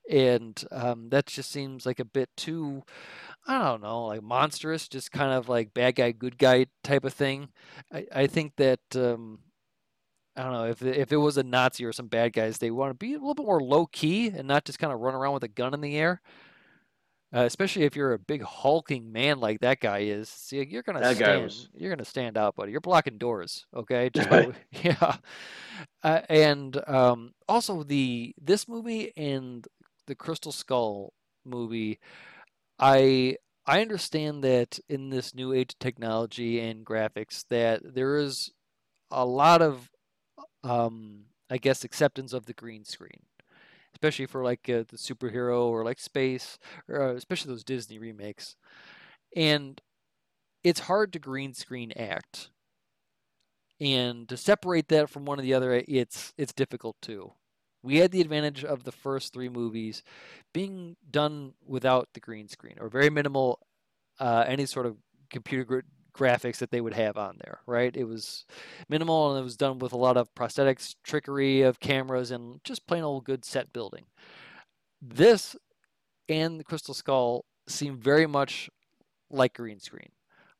and 0.09 0.63
um, 0.71 1.09
that 1.09 1.27
just 1.27 1.51
seems 1.51 1.85
like 1.85 1.99
a 1.99 2.05
bit 2.05 2.29
too. 2.37 2.83
I 3.47 3.63
don't 3.63 3.81
know, 3.81 4.05
like 4.07 4.21
monstrous, 4.21 4.87
just 4.87 5.11
kind 5.11 5.31
of 5.33 5.49
like 5.49 5.73
bad 5.73 5.95
guy, 5.95 6.11
good 6.11 6.37
guy 6.37 6.67
type 6.83 7.03
of 7.05 7.13
thing. 7.13 7.49
I, 7.91 8.05
I 8.13 8.27
think 8.27 8.53
that 8.57 8.79
um, 8.95 9.39
I 10.35 10.43
don't 10.43 10.53
know 10.53 10.65
if 10.67 10.81
it- 10.81 10.97
if 10.97 11.11
it 11.11 11.17
was 11.17 11.37
a 11.37 11.43
Nazi 11.43 11.83
or 11.85 11.91
some 11.91 12.07
bad 12.07 12.33
guys, 12.33 12.57
they 12.59 12.71
want 12.71 12.91
to 12.91 12.93
be 12.95 13.13
a 13.13 13.17
little 13.17 13.33
bit 13.33 13.45
more 13.45 13.59
low 13.61 13.85
key 13.87 14.27
and 14.27 14.47
not 14.47 14.65
just 14.65 14.79
kind 14.79 14.93
of 14.93 14.99
run 14.99 15.15
around 15.15 15.33
with 15.33 15.43
a 15.43 15.47
gun 15.47 15.73
in 15.73 15.81
the 15.81 15.97
air. 15.97 16.21
Uh, 17.33 17.45
especially 17.45 17.83
if 17.83 17.95
you're 17.95 18.11
a 18.11 18.19
big 18.19 18.41
hulking 18.43 19.09
man 19.09 19.39
like 19.39 19.61
that 19.61 19.79
guy 19.79 19.99
is, 19.99 20.27
see, 20.27 20.61
you're 20.65 20.83
gonna 20.83 20.99
That 20.99 21.15
stand. 21.15 21.43
was- 21.43 21.69
You're 21.73 21.89
gonna 21.89 22.03
stand 22.05 22.37
out, 22.37 22.55
buddy. 22.57 22.71
You're 22.73 22.81
blocking 22.81 23.17
doors, 23.17 23.65
okay? 23.73 24.09
Just 24.13 24.29
by- 24.29 24.51
yeah. 24.83 25.15
Uh, 26.03 26.21
and 26.29 26.77
um, 26.89 27.33
also 27.47 27.83
the 27.83 28.35
this 28.39 28.67
movie 28.67 29.13
and 29.15 29.65
the 30.07 30.15
Crystal 30.15 30.51
Skull 30.51 31.13
movie, 31.45 31.99
I 32.81 33.37
I 33.65 33.81
understand 33.81 34.43
that 34.43 34.79
in 34.89 35.09
this 35.11 35.35
new 35.35 35.53
age 35.53 35.73
of 35.73 35.79
technology 35.79 36.59
and 36.59 36.85
graphics 36.85 37.45
that 37.49 37.95
there 37.95 38.17
is 38.17 38.51
a 39.11 39.25
lot 39.25 39.61
of 39.61 39.91
um, 40.63 41.25
I 41.49 41.57
guess 41.57 41.83
acceptance 41.85 42.33
of 42.33 42.45
the 42.47 42.53
green 42.53 42.85
screen, 42.85 43.23
especially 43.95 44.27
for 44.27 44.43
like 44.43 44.69
uh, 44.69 44.85
the 44.89 44.97
superhero 44.97 45.65
or 45.67 45.85
like 45.85 45.99
space, 45.99 46.59
or 46.89 47.01
uh, 47.11 47.15
especially 47.15 47.51
those 47.51 47.63
Disney 47.65 47.99
remakes. 47.99 48.55
And 49.35 49.81
it's 50.63 50.81
hard 50.81 51.13
to 51.13 51.19
green 51.19 51.53
screen 51.53 51.93
act, 51.93 52.49
and 53.79 54.29
to 54.29 54.37
separate 54.37 54.87
that 54.89 55.09
from 55.09 55.25
one 55.25 55.39
or 55.39 55.41
the 55.41 55.53
other, 55.53 55.83
it's 55.87 56.33
it's 56.37 56.53
difficult 56.53 56.95
too. 57.01 57.33
We 57.83 57.97
had 57.97 58.11
the 58.11 58.21
advantage 58.21 58.63
of 58.63 58.83
the 58.83 58.91
first 58.91 59.33
three 59.33 59.49
movies 59.49 60.03
being 60.53 60.95
done 61.09 61.53
without 61.65 62.09
the 62.13 62.19
green 62.19 62.47
screen 62.47 62.75
or 62.79 62.89
very 62.89 63.09
minimal 63.09 63.59
uh, 64.19 64.45
any 64.47 64.65
sort 64.65 64.85
of 64.85 64.97
computer 65.29 65.63
gra- 65.63 65.83
graphics 66.13 66.57
that 66.57 66.71
they 66.71 66.81
would 66.81 66.93
have 66.93 67.17
on 67.17 67.37
there, 67.43 67.59
right? 67.65 67.95
It 67.95 68.03
was 68.03 68.45
minimal 68.89 69.31
and 69.31 69.39
it 69.39 69.43
was 69.43 69.57
done 69.57 69.79
with 69.79 69.93
a 69.93 69.97
lot 69.97 70.17
of 70.17 70.33
prosthetics, 70.35 70.95
trickery 71.03 71.61
of 71.61 71.79
cameras, 71.79 72.31
and 72.31 72.63
just 72.63 72.85
plain 72.85 73.03
old 73.03 73.25
good 73.25 73.45
set 73.45 73.73
building. 73.73 74.05
This 75.01 75.55
and 76.29 76.59
the 76.59 76.63
Crystal 76.63 76.93
Skull 76.93 77.45
seem 77.67 77.97
very 77.97 78.27
much 78.27 78.69
like 79.29 79.55
green 79.55 79.79
screen. 79.79 80.11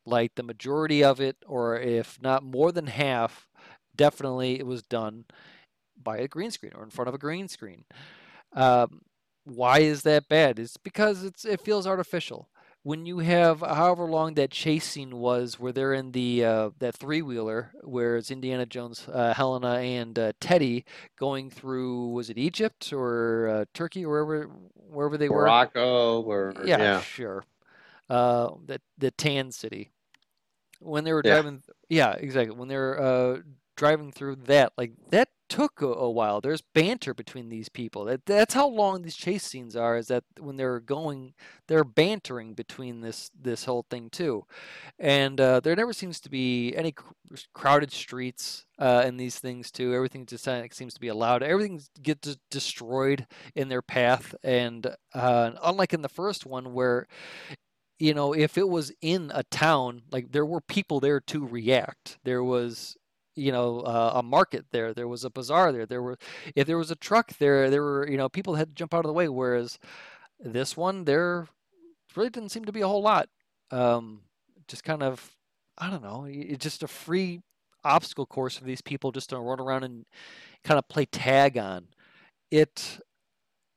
Like 0.06 0.36
the 0.36 0.44
majority 0.44 1.04
of 1.04 1.22
it, 1.22 1.38
or 1.46 1.78
if 1.78 2.20
not 2.22 2.44
more 2.44 2.72
than 2.72 2.88
half, 2.88 3.48
definitely 3.96 4.58
it 4.60 4.66
was 4.66 4.82
done 4.82 5.26
by 6.04 6.18
a 6.18 6.28
green 6.28 6.52
screen 6.52 6.72
or 6.76 6.84
in 6.84 6.90
front 6.90 7.08
of 7.10 7.16
a 7.16 7.20
green 7.20 7.48
screen. 7.48 7.86
Um, 8.54 9.02
why 9.44 9.80
is 9.80 10.04
that 10.04 10.28
bad? 10.30 10.60
It's 10.60 10.78
because 10.78 11.24
it's 11.24 11.46
it 11.46 11.62
feels 11.62 11.88
artificial. 11.88 12.50
When 12.84 13.06
you 13.06 13.20
have 13.20 13.60
however 13.62 14.06
long 14.06 14.34
that 14.36 14.50
chase 14.50 14.86
scene 14.86 15.18
was, 15.18 15.60
where 15.60 15.72
they're 15.72 15.94
in 15.94 16.12
the 16.14 16.44
uh, 16.44 16.70
that 16.80 16.96
three 16.96 17.22
wheeler, 17.22 17.72
where 17.84 18.18
it's 18.18 18.32
Indiana 18.32 18.66
Jones, 18.66 19.08
uh, 19.08 19.34
Helena, 19.36 19.76
and 19.76 20.18
uh, 20.18 20.34
Teddy 20.40 20.86
going 21.18 21.52
through 21.52 22.10
was 22.10 22.30
it 22.30 22.38
Egypt 22.40 22.92
or 22.92 23.48
uh, 23.48 23.66
Turkey, 23.74 24.04
or 24.04 24.26
wherever 24.26 24.50
wherever 24.76 25.18
they 25.18 25.30
were. 25.30 25.42
Morocco 25.44 26.22
or 26.22 26.56
Yeah, 26.66 26.78
yeah. 26.78 27.02
sure. 27.02 27.44
Uh, 28.10 28.50
the 28.66 28.82
the 28.98 29.12
tan 29.12 29.52
city. 29.52 29.92
When 30.80 31.04
they 31.04 31.14
were 31.14 31.22
Yeah. 31.22 31.34
driving, 31.34 31.62
yeah, 31.90 32.14
exactly. 32.14 32.58
When 32.58 32.68
they're 32.68 33.00
uh, 33.00 33.42
driving 33.76 34.12
through 34.12 34.38
that, 34.48 34.74
like 34.78 34.92
that 35.12 35.30
took 35.52 35.82
a, 35.82 35.88
a 35.88 36.10
while. 36.10 36.40
There's 36.40 36.62
banter 36.62 37.14
between 37.14 37.50
these 37.50 37.68
people. 37.68 38.06
That 38.06 38.26
that's 38.26 38.54
how 38.54 38.70
long 38.70 39.02
these 39.02 39.18
chase 39.18 39.44
scenes 39.44 39.76
are. 39.76 39.98
Is 39.98 40.08
that 40.08 40.24
when 40.40 40.56
they're 40.56 40.80
going, 40.80 41.34
they're 41.68 41.84
bantering 41.84 42.54
between 42.54 43.02
this 43.02 43.32
this 43.40 43.66
whole 43.66 43.86
thing 43.90 44.10
too, 44.10 44.46
and 44.98 45.42
uh, 45.42 45.60
there 45.60 45.76
never 45.76 45.92
seems 45.92 46.22
to 46.22 46.30
be 46.30 46.74
any 46.74 46.94
cr- 46.94 47.12
crowded 47.54 47.92
streets 47.92 48.66
uh, 48.80 49.04
in 49.06 49.18
these 49.18 49.40
things 49.40 49.72
too. 49.72 49.94
Everything 49.94 50.26
just 50.26 50.48
seems 50.72 50.94
to 50.94 51.02
be 51.02 51.10
allowed. 51.10 51.44
Everything 51.44 51.82
gets 52.02 52.38
destroyed 52.50 53.28
in 53.54 53.68
their 53.68 53.82
path, 53.82 54.34
and 54.44 54.96
uh, 55.14 55.52
unlike 55.62 55.94
in 55.94 56.02
the 56.02 56.10
first 56.10 56.46
one 56.46 56.72
where 56.74 57.08
you 58.00 58.16
know, 58.16 58.34
if 58.34 58.58
it 58.58 58.68
was 58.68 58.92
in 59.02 59.32
a 59.36 59.44
town, 59.44 60.02
like 60.12 60.32
there 60.32 60.46
were 60.46 60.62
people 60.62 61.00
there 61.00 61.20
to 61.20 61.46
react. 61.46 62.18
There 62.24 62.44
was, 62.44 62.98
you 63.42 63.52
know, 63.52 63.82
uh, 63.82 64.14
a 64.16 64.24
market 64.24 64.66
there. 64.72 64.94
There 64.94 65.08
was 65.08 65.24
a 65.24 65.30
bazaar 65.30 65.72
there. 65.72 65.86
There 65.86 66.02
were, 66.02 66.18
if 66.56 66.68
there 66.68 66.78
was 66.78 66.92
a 66.92 66.96
truck 66.96 67.34
there, 67.38 67.70
there 67.70 67.82
were, 67.82 68.08
you 68.08 68.18
know, 68.18 68.30
people 68.30 68.56
had 68.56 68.70
to 68.70 68.76
jump 68.76 68.94
out 68.94 69.06
of 69.06 69.10
the 69.10 69.14
way. 69.14 69.28
Whereas 69.28 69.80
this 70.40 70.78
one, 70.78 71.06
there 71.06 71.48
really 72.16 72.30
didn't 72.30 72.50
seem 72.50 72.66
to 72.66 72.72
be 72.72 72.82
a 72.82 72.88
whole 72.88 73.02
lot. 73.02 73.30
Um, 73.72 74.22
just 74.68 74.84
kind 74.84 75.02
of, 75.02 75.36
I 75.78 75.90
don't 75.90 76.04
know, 76.04 76.26
it's 76.30 76.64
just 76.64 76.84
a 76.84 76.88
free 76.88 77.42
obstacle 77.84 78.28
course 78.28 78.58
for 78.58 78.66
these 78.66 78.82
people 78.82 79.12
just 79.12 79.32
to 79.32 79.40
run 79.40 79.60
around 79.60 79.84
and 79.84 80.06
kind 80.64 80.78
of 80.78 80.88
play 80.88 81.06
tag 81.06 81.58
on. 81.58 81.88
It, 82.52 83.00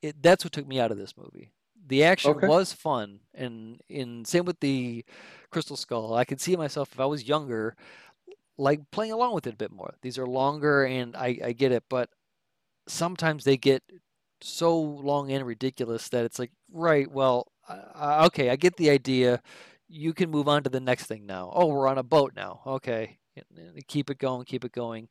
it 0.03 0.23
that's 0.23 0.45
what 0.45 0.53
took 0.53 0.67
me 0.67 0.79
out 0.81 0.91
of 0.91 0.99
this 0.99 1.17
movie 1.17 1.53
the 1.87 2.05
action 2.05 2.31
okay. 2.31 2.47
was 2.47 2.73
fun 2.73 3.21
and 3.35 3.81
in 3.89 4.25
same 4.25 4.45
with 4.45 4.59
the 4.61 5.05
crystal 5.51 5.77
skull 5.77 6.15
i 6.15 6.25
could 6.25 6.41
see 6.41 6.57
myself 6.57 6.91
if 6.93 7.01
i 7.01 7.05
was 7.05 7.29
younger 7.29 7.77
like 8.57 8.81
playing 8.91 9.13
along 9.13 9.35
with 9.35 9.47
it 9.47 9.55
a 9.55 9.57
bit 9.57 9.73
more. 9.73 9.95
These 10.03 10.19
are 10.19 10.27
longer 10.27 10.85
and 10.85 11.17
i, 11.17 11.39
I 11.45 11.53
get 11.53 11.73
it 11.73 11.85
but 11.89 12.11
sometimes 12.87 13.45
they 13.45 13.57
get 13.57 13.83
so 14.41 14.79
long 14.79 15.31
and 15.33 15.47
ridiculous 15.47 16.09
that 16.11 16.25
it's 16.25 16.39
like 16.39 16.51
right 16.71 17.11
well 17.11 17.51
uh, 17.69 18.25
okay 18.27 18.51
i 18.51 18.57
get 18.57 18.77
the 18.77 18.91
idea. 18.91 19.41
You 19.89 20.13
can 20.13 20.31
move 20.31 20.49
on 20.49 20.63
to 20.65 20.71
the 20.71 20.81
next 20.81 21.07
thing 21.07 21.27
now. 21.27 21.53
Oh 21.55 21.67
we're 21.67 21.89
on 21.89 21.99
a 21.99 22.03
boat 22.03 22.33
now. 22.35 22.61
Okay. 22.67 23.19
Keep 23.89 24.11
it 24.11 24.19
going 24.19 24.45
keep 24.45 24.65
it 24.65 24.73
going. 24.73 25.09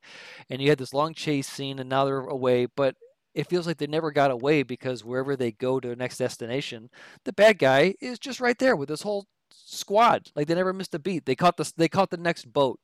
And 0.49 0.61
you 0.61 0.69
had 0.69 0.77
this 0.77 0.93
long 0.93 1.13
chase 1.13 1.47
scene 1.47 1.79
and 1.79 1.89
now 1.89 2.05
they're 2.05 2.19
away 2.19 2.65
but 2.65 2.95
it 3.33 3.47
feels 3.47 3.65
like 3.65 3.77
they 3.77 3.87
never 3.87 4.11
got 4.11 4.31
away 4.31 4.63
because 4.63 5.03
wherever 5.03 5.35
they 5.35 5.51
go 5.51 5.79
to 5.79 5.87
the 5.87 5.95
next 5.95 6.17
destination, 6.17 6.89
the 7.25 7.33
bad 7.33 7.57
guy 7.57 7.95
is 7.99 8.19
just 8.19 8.39
right 8.39 8.57
there 8.59 8.75
with 8.75 8.89
this 8.89 9.01
whole 9.01 9.25
squad. 9.51 10.31
Like 10.35 10.47
they 10.47 10.55
never 10.55 10.73
missed 10.73 10.95
a 10.95 10.99
beat. 10.99 11.25
They 11.25 11.35
caught 11.35 11.57
the 11.57 11.71
they 11.75 11.87
caught 11.87 12.09
the 12.09 12.17
next 12.17 12.51
boat, 12.51 12.79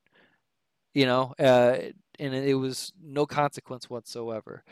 you 0.93 1.05
know, 1.05 1.33
uh, 1.39 1.77
and 2.19 2.33
it 2.33 2.55
was 2.55 2.91
no 3.01 3.25
consequence 3.25 3.89
whatsoever. 3.89 4.63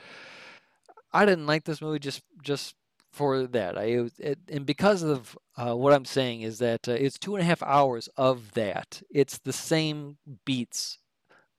I 1.14 1.26
didn't 1.26 1.48
like 1.48 1.64
this 1.64 1.82
movie 1.82 2.00
just 2.00 2.22
just 2.42 2.76
for 3.12 3.48
that. 3.48 3.78
I 3.78 4.06
it, 4.20 4.40
and 4.50 4.66
because 4.66 5.04
of 5.04 5.38
uh, 5.56 5.76
what 5.76 5.94
I'm 5.94 6.06
saying 6.06 6.42
is 6.42 6.60
that 6.60 6.88
uh, 6.88 6.94
it's 6.94 7.18
two 7.18 7.36
and 7.36 7.42
a 7.42 7.46
half 7.46 7.64
hours 7.64 8.10
of 8.18 8.54
that. 8.54 9.02
It's 9.10 9.38
the 9.40 9.54
same 9.54 10.18
beats 10.46 11.00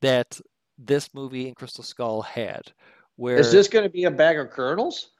that 0.00 0.40
this 0.78 1.12
movie 1.12 1.48
and 1.48 1.56
Crystal 1.56 1.82
Skull 1.82 2.22
had 2.22 2.72
where 3.18 3.36
is 3.36 3.50
this 3.50 3.66
going 3.66 3.82
to 3.82 3.90
be 3.90 4.04
a 4.04 4.10
bag 4.10 4.38
of 4.38 4.50
kernels? 4.50 5.10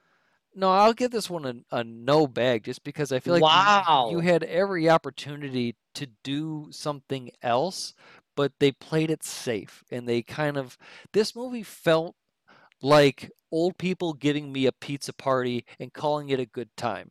No, 0.55 0.70
I'll 0.70 0.95
give 0.95 1.11
this 1.11 1.28
one 1.28 1.45
a, 1.45 1.76
a 1.76 1.84
no 1.84 2.28
bag 2.28 2.64
just 2.64 2.84
because 2.84 3.12
I 3.12 3.18
feel 3.18 3.34
like 3.34 3.43
wow. 3.43 4.09
you, 4.11 4.16
you 4.16 4.22
had 4.22 4.45
every 4.45 4.89
opportunity 4.89 5.74
to 5.97 6.07
do 6.22 6.68
something 6.70 7.30
else, 7.43 7.95
but 8.39 8.53
they 8.61 8.70
played 8.70 9.11
it 9.11 9.24
safe 9.24 9.82
and 9.91 10.09
they 10.09 10.22
kind 10.22 10.57
of 10.57 10.78
this 11.12 11.34
movie 11.34 11.64
felt 11.64 12.14
like 12.80 13.32
old 13.51 13.76
people 13.78 14.12
giving 14.12 14.53
me 14.53 14.64
a 14.64 14.70
pizza 14.70 15.12
party 15.12 15.64
and 15.80 15.93
calling 15.93 16.28
it 16.28 16.39
a 16.39 16.47
good 16.47 16.68
time. 16.76 17.11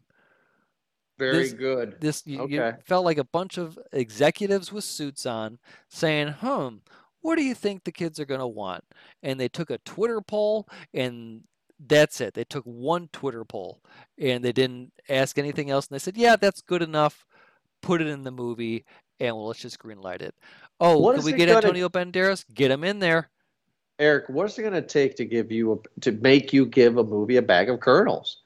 Very 1.20 1.40
this, 1.40 1.52
good. 1.52 2.00
This 2.00 2.24
you, 2.26 2.40
okay. 2.44 2.54
you 2.54 2.74
felt 2.86 3.04
like 3.04 3.18
a 3.18 3.26
bunch 3.26 3.58
of 3.58 3.78
executives 3.92 4.72
with 4.72 4.86
suits 4.86 5.26
on 5.26 5.60
saying, 5.90 6.30
"Hmm, 6.40 6.76
what 7.20 7.36
do 7.36 7.44
you 7.44 7.56
think 7.56 7.84
the 7.84 7.92
kids 7.92 8.22
are 8.22 8.26
going 8.26 8.40
to 8.40 8.48
want? 8.48 8.86
And 9.22 9.38
they 9.38 9.50
took 9.50 9.70
a 9.70 9.80
Twitter 9.80 10.22
poll 10.22 10.66
and 10.94 11.42
that's 11.78 12.22
it. 12.22 12.36
They 12.36 12.46
took 12.46 12.64
one 12.64 13.10
Twitter 13.12 13.44
poll 13.44 13.82
and 14.18 14.46
they 14.46 14.54
didn't 14.54 14.94
ask 15.10 15.38
anything 15.38 15.70
else. 15.70 15.88
And 15.88 15.96
they 15.96 16.00
said, 16.00 16.16
yeah, 16.16 16.38
that's 16.38 16.62
good 16.62 16.82
enough. 16.82 17.26
Put 17.82 18.00
it 18.00 18.08
in 18.08 18.24
the 18.24 18.32
movie 18.32 18.86
and 19.20 19.36
well, 19.36 19.48
let's 19.48 19.60
just 19.60 19.80
greenlight 19.80 20.22
it. 20.22 20.36
Oh, 20.80 20.98
what 20.98 21.16
can 21.16 21.26
we 21.26 21.34
get 21.34 21.48
gonna... 21.48 21.58
Antonio 21.58 21.90
Banderas? 21.90 22.46
Get 22.54 22.72
him 22.72 22.84
in 22.84 23.00
there. 23.00 23.30
Eric, 24.00 24.30
what's 24.30 24.58
it 24.58 24.62
going 24.62 24.74
to 24.74 24.82
take 24.82 25.16
to 25.16 25.26
give 25.26 25.52
you 25.52 25.74
a, 25.74 26.00
to 26.02 26.12
make 26.12 26.54
you 26.54 26.66
give 26.66 26.98
a 26.98 27.04
movie 27.04 27.38
a 27.38 27.42
bag 27.42 27.70
of 27.70 27.80
kernels? 27.80 28.42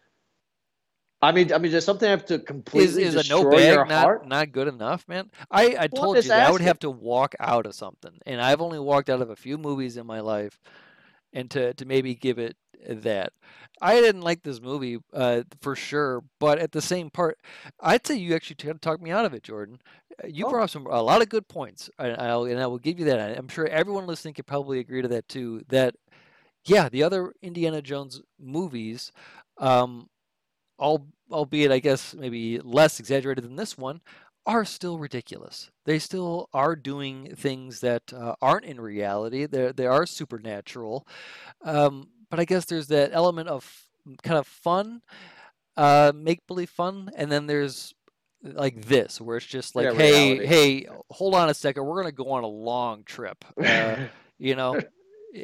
I 1.22 1.32
mean, 1.32 1.54
I 1.54 1.60
mean, 1.60 1.72
does 1.72 1.86
something 1.86 2.08
I 2.08 2.12
have 2.12 2.26
to 2.28 2.40
completely 2.40 3.04
is, 3.04 3.16
is 3.16 3.30
a 3.30 3.30
no 3.30 3.48
bag 3.50 3.88
not, 3.88 4.28
not 4.28 4.52
good 4.52 4.68
enough, 4.68 5.08
man? 5.08 5.30
I, 5.52 5.76
I 5.78 5.88
told 5.88 6.16
you 6.16 6.24
that 6.24 6.48
I 6.48 6.52
would 6.52 6.62
have 6.62 6.80
to 6.80 6.90
walk 6.90 7.36
out 7.40 7.68
of 7.68 7.76
something, 7.76 8.18
and 8.26 8.42
I've 8.42 8.62
only 8.62 8.80
walked 8.80 9.10
out 9.10 9.22
of 9.22 9.30
a 9.30 9.36
few 9.36 9.60
movies 9.60 9.98
in 9.98 10.08
my 10.08 10.20
life, 10.22 10.60
and 11.32 11.52
to 11.52 11.76
to 11.76 11.86
maybe 11.86 12.16
give 12.16 12.40
it 12.40 12.58
that. 12.88 13.34
I 13.82 14.00
didn't 14.00 14.22
like 14.22 14.44
this 14.44 14.62
movie 14.62 15.00
uh, 15.14 15.44
for 15.62 15.76
sure, 15.76 16.24
but 16.40 16.60
at 16.60 16.72
the 16.72 16.82
same 16.82 17.10
part, 17.10 17.40
I'd 17.80 18.06
say 18.06 18.16
you 18.16 18.36
actually 18.36 18.58
t- 18.58 18.72
talked 18.80 19.02
me 19.02 19.12
out 19.12 19.26
of 19.26 19.34
it, 19.34 19.44
Jordan. 19.44 19.80
Uh, 20.24 20.28
you 20.28 20.46
oh. 20.46 20.50
brought 20.52 20.64
up 20.64 20.70
some 20.70 20.86
a 20.86 21.02
lot 21.02 21.22
of 21.22 21.30
good 21.30 21.48
points, 21.48 21.90
and, 21.98 22.16
I'll, 22.22 22.44
and 22.44 22.60
I 22.60 22.68
will 22.68 22.78
give 22.78 23.00
you 23.00 23.06
that. 23.06 23.38
I'm 23.38 23.48
sure 23.48 23.68
everyone 23.68 24.06
listening 24.06 24.36
could 24.36 24.46
probably 24.46 24.80
agree 24.80 25.02
to 25.02 25.08
that 25.08 25.28
too. 25.28 25.64
That 25.70 25.96
yeah, 26.66 26.90
the 26.90 27.04
other 27.04 27.34
Indiana 27.42 27.82
Jones 27.82 28.22
movies. 28.40 29.12
Um, 29.58 30.10
albeit 30.80 31.72
I 31.72 31.80
guess 31.80 32.16
maybe 32.16 32.60
less 32.60 33.00
exaggerated 33.00 33.44
than 33.44 33.56
this 33.56 33.78
one, 33.78 34.02
are 34.46 34.66
still 34.66 34.98
ridiculous. 34.98 35.70
They 35.86 36.00
still 36.00 36.50
are 36.54 36.76
doing 36.76 37.36
things 37.36 37.82
that 37.82 38.12
uh, 38.14 38.36
aren't 38.42 38.66
in 38.66 38.82
reality. 38.82 39.46
They 39.46 39.72
they 39.72 39.86
are 39.86 40.06
supernatural, 40.06 41.08
um, 41.64 42.10
but 42.32 42.40
I 42.40 42.46
guess 42.46 42.66
there's 42.66 42.88
that 42.88 43.12
element 43.14 43.50
of 43.50 43.86
kind 44.24 44.40
of 44.40 44.48
fun, 44.48 45.04
uh, 45.78 46.12
make 46.16 46.48
believe 46.48 46.72
fun, 46.72 47.12
and 47.16 47.32
then 47.32 47.46
there's 47.46 47.94
like 48.42 48.86
this 48.86 49.22
where 49.22 49.38
it's 49.38 49.46
just 49.46 49.76
like, 49.76 49.86
yeah, 49.86 49.94
hey, 49.94 50.40
reality. 50.40 50.48
hey, 50.48 50.88
hold 51.12 51.36
on 51.36 51.50
a 51.50 51.54
second, 51.54 51.86
we're 51.86 52.02
gonna 52.02 52.12
go 52.12 52.32
on 52.32 52.44
a 52.44 52.48
long 52.48 53.04
trip. 53.04 53.46
Uh, 53.60 54.08
you 54.40 54.56
know, 54.56 54.82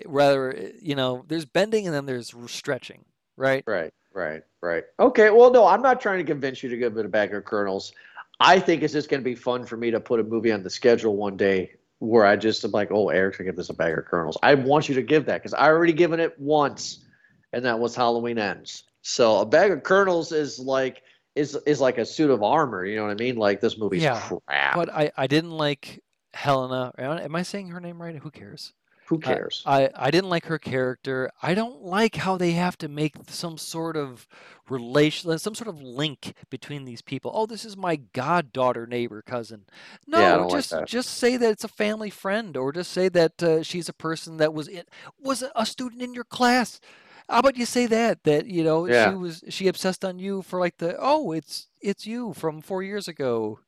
rather, 0.08 0.72
you 0.82 0.96
know, 0.96 1.24
there's 1.28 1.46
bending 1.46 1.86
and 1.86 1.94
then 1.94 2.08
there's 2.08 2.34
stretching, 2.48 3.06
right? 3.36 3.64
Right. 3.68 3.94
Right, 4.18 4.42
right. 4.64 4.84
Okay, 5.00 5.30
well, 5.30 5.52
no, 5.52 5.68
I'm 5.68 5.84
not 5.84 6.02
trying 6.02 6.18
to 6.18 6.24
convince 6.24 6.64
you 6.64 6.70
to 6.70 6.78
give 6.78 6.98
it 6.98 7.06
a 7.06 7.08
bag 7.08 7.36
of 7.36 7.46
kernels. 7.46 7.94
I 8.40 8.60
think 8.60 8.82
it's 8.82 8.94
just 8.94 9.10
going 9.10 9.22
to 9.22 9.24
be 9.24 9.36
fun 9.36 9.64
for 9.64 9.78
me 9.78 9.92
to 9.92 10.00
put 10.00 10.20
a 10.20 10.24
movie 10.24 10.52
on 10.52 10.64
the 10.64 10.72
schedule 10.72 11.16
one 11.16 11.38
day 11.38 11.74
where 12.00 12.26
I 12.26 12.36
just 12.36 12.64
am 12.64 12.72
like, 12.72 12.92
oh, 12.92 13.10
Eric's 13.10 13.38
going 13.38 13.46
to 13.46 13.52
give 13.52 13.58
this 13.58 13.70
a 13.70 13.74
bag 13.74 13.98
of 13.98 14.06
kernels. 14.06 14.38
I 14.44 14.54
want 14.54 14.88
you 14.88 14.96
to 14.96 15.02
give 15.02 15.26
that 15.26 15.42
because 15.42 15.54
I 15.54 15.68
already 15.68 15.94
given 15.94 16.20
it 16.20 16.40
once, 16.40 17.06
and 17.54 17.66
that 17.66 17.80
was 17.80 17.96
Halloween 17.96 18.38
Ends. 18.38 18.84
So 19.02 19.40
a 19.40 19.46
bag 19.46 19.72
of 19.72 19.84
kernels 19.84 20.32
is 20.32 20.60
like 20.60 21.02
is 21.36 21.56
is 21.66 21.80
like 21.80 21.98
a 21.98 22.06
suit 22.06 22.30
of 22.30 22.44
armor. 22.44 22.86
You 22.86 22.98
know 22.98 23.04
what 23.04 23.12
I 23.12 23.16
mean? 23.16 23.38
Like 23.38 23.62
this 23.62 23.78
movie's 23.78 24.04
yeah, 24.04 24.20
crap. 24.20 24.76
But 24.76 24.94
I 24.94 25.12
I 25.16 25.28
didn't 25.28 25.52
like 25.52 26.04
Helena. 26.34 26.92
Am 26.98 27.36
I 27.36 27.44
saying 27.44 27.70
her 27.70 27.80
name 27.80 28.02
right? 28.02 28.16
Who 28.16 28.32
cares? 28.32 28.74
Who 29.08 29.20
cares? 29.20 29.64
I, 29.66 29.90
I 29.96 30.12
didn't 30.12 30.30
like 30.30 30.48
her 30.48 30.60
character. 30.60 31.32
I 31.42 31.54
don't 31.54 31.82
like 31.82 32.18
how 32.18 32.36
they 32.36 32.52
have 32.52 32.78
to 32.80 32.90
make 32.90 33.16
some 33.30 33.58
sort 33.58 33.96
of 33.96 34.28
relation, 34.70 35.40
some 35.40 35.56
sort 35.56 35.70
of 35.70 35.82
link 35.82 36.34
between 36.50 36.84
these 36.84 37.02
people. 37.02 37.32
Oh, 37.34 37.46
this 37.46 37.64
is 37.64 37.78
my 37.78 37.96
goddaughter, 37.96 38.86
neighbor, 38.86 39.22
cousin. 39.22 39.64
No, 40.06 40.20
yeah, 40.20 40.48
just 40.52 40.74
like 40.74 40.88
just 40.88 41.12
say 41.12 41.38
that 41.38 41.50
it's 41.50 41.64
a 41.64 41.70
family 41.70 42.10
friend, 42.10 42.58
or 42.58 42.74
just 42.74 42.92
say 42.92 43.08
that 43.08 43.42
uh, 43.42 43.64
she's 43.64 43.88
a 43.88 43.94
person 43.94 44.38
that 44.38 44.54
was 44.54 44.68
in, 44.68 44.84
was 45.18 45.42
a 45.56 45.66
student 45.66 46.02
in 46.02 46.14
your 46.14 46.26
class. 46.26 46.82
How 47.30 47.40
about 47.40 47.56
you 47.56 47.66
say 47.66 47.86
that 47.86 48.26
that 48.26 48.48
you 48.48 48.64
know 48.66 48.88
yeah. 48.88 49.10
she 49.10 49.16
was 49.16 49.44
she 49.48 49.68
obsessed 49.70 50.04
on 50.04 50.20
you 50.20 50.42
for 50.42 50.60
like 50.60 50.78
the 50.80 50.98
oh 51.00 51.32
it's 51.32 51.70
it's 51.80 52.06
you 52.06 52.34
from 52.34 52.62
four 52.62 52.84
years 52.84 53.08
ago, 53.08 53.60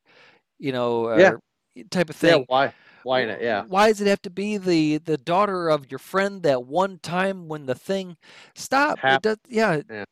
you 0.57 0.73
know, 0.73 1.17
yeah. 1.17 1.83
type 1.89 2.09
of 2.09 2.17
thing. 2.17 2.39
Yeah, 2.39 2.45
why? 2.47 2.73
Yeah. 3.41 3.63
Why 3.67 3.87
does 3.87 4.01
it 4.01 4.07
have 4.07 4.21
to 4.23 4.29
be 4.29 4.57
the 4.57 4.97
the 4.97 5.17
daughter 5.17 5.69
of 5.69 5.89
your 5.91 5.99
friend 5.99 6.43
that 6.43 6.65
one 6.65 6.99
time 6.99 7.47
when 7.47 7.65
the 7.65 7.75
thing 7.75 8.17
stop? 8.55 8.99
Hap- 8.99 9.23
does, 9.23 9.37
yeah. 9.47 9.81
yeah. 9.89 10.05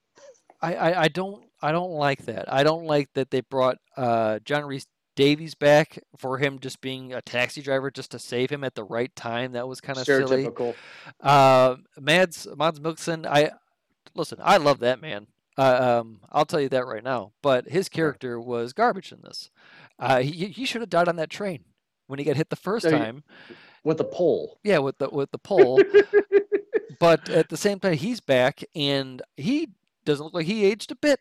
I, 0.62 0.76
I, 0.76 1.02
I 1.04 1.08
don't 1.08 1.44
I 1.62 1.72
don't 1.72 1.92
like 1.92 2.26
that. 2.26 2.52
I 2.52 2.64
don't 2.64 2.86
like 2.86 3.14
that 3.14 3.32
they 3.32 3.42
brought 3.42 3.78
uh, 3.96 4.40
John 4.40 4.66
Rhys 4.66 4.88
Davies 5.16 5.56
back 5.56 5.98
for 6.16 6.38
him 6.38 6.60
just 6.60 6.80
being 6.80 7.14
a 7.14 7.22
taxi 7.22 7.62
driver 7.62 7.90
just 7.90 8.12
to 8.12 8.20
save 8.20 8.52
him 8.52 8.64
at 8.64 8.76
the 8.76 8.84
right 8.84 9.14
time. 9.16 9.54
That 9.54 9.68
was 9.68 9.82
kind 9.82 9.98
of 9.98 10.06
silly. 10.28 10.44
Uh, 11.20 11.78
Mads 12.00 12.48
Mads 12.56 12.80
Mikkelsen, 12.80 13.26
I 13.26 13.52
listen. 14.16 14.38
I 14.42 14.58
love 14.58 14.80
that 14.80 15.02
man. 15.02 15.28
Uh, 15.58 16.00
um, 16.02 16.20
I'll 16.32 16.46
tell 16.46 16.62
you 16.62 16.70
that 16.70 16.86
right 16.86 17.04
now. 17.04 17.32
But 17.42 17.70
his 17.70 17.90
character 17.90 18.40
was 18.40 18.74
garbage 18.74 19.12
in 19.12 19.22
this. 19.24 19.50
Uh, 19.98 20.22
he 20.22 20.48
he 20.48 20.66
should 20.66 20.82
have 20.82 20.90
died 20.92 21.08
on 21.08 21.16
that 21.16 21.32
train 21.32 21.64
when 22.08 22.20
he 22.20 22.26
got 22.26 22.36
hit 22.36 22.50
the 22.50 22.56
first 22.56 22.90
time 22.90 23.24
with 23.84 23.98
the 23.98 24.04
pole. 24.04 24.60
Yeah, 24.64 24.80
with 24.80 24.98
the 24.98 25.10
with 25.10 25.32
the 25.32 25.38
pole. 25.38 25.82
but 27.00 27.30
at 27.30 27.50
the 27.50 27.58
same 27.58 27.80
time, 27.80 27.94
he's 27.94 28.20
back, 28.20 28.64
and 28.76 29.22
he 29.36 29.70
doesn't 30.06 30.24
look 30.26 30.34
like 30.34 30.46
he 30.46 30.66
aged 30.66 30.92
a 30.92 30.96
bit. 30.96 31.20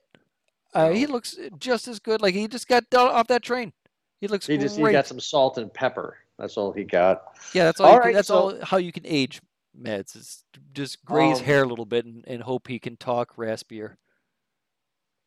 Uh, 0.74 0.90
He 0.90 1.06
looks 1.06 1.38
just 1.58 1.88
as 1.88 1.98
good. 1.98 2.20
Like 2.20 2.34
he 2.34 2.48
just 2.48 2.68
got 2.68 2.88
done 2.90 3.08
off 3.08 3.28
that 3.28 3.42
train. 3.42 3.72
He 4.20 4.28
looks 4.28 4.46
He 4.46 4.56
just 4.58 4.76
he 4.78 4.92
got 4.92 5.06
some 5.06 5.20
salt 5.20 5.58
and 5.58 5.72
pepper. 5.72 6.16
That's 6.38 6.56
all 6.56 6.72
he 6.72 6.84
got. 6.84 7.22
yeah, 7.54 7.64
that's 7.64 7.80
all. 7.80 7.92
All 7.92 8.00
can, 8.00 8.12
that's 8.12 8.28
so- 8.28 8.34
all 8.34 8.64
how 8.64 8.76
you 8.76 8.92
can 8.92 9.06
age 9.06 9.40
Mads. 9.78 10.16
Is 10.16 10.44
just 10.72 11.04
gray 11.04 11.28
his 11.30 11.38
Um, 11.40 11.44
hair 11.44 11.62
a 11.62 11.66
little 11.66 11.84
bit 11.86 12.04
and, 12.06 12.24
and 12.26 12.42
hope 12.42 12.68
he 12.68 12.78
can 12.78 12.96
talk 12.96 13.36
raspier. 13.36 13.96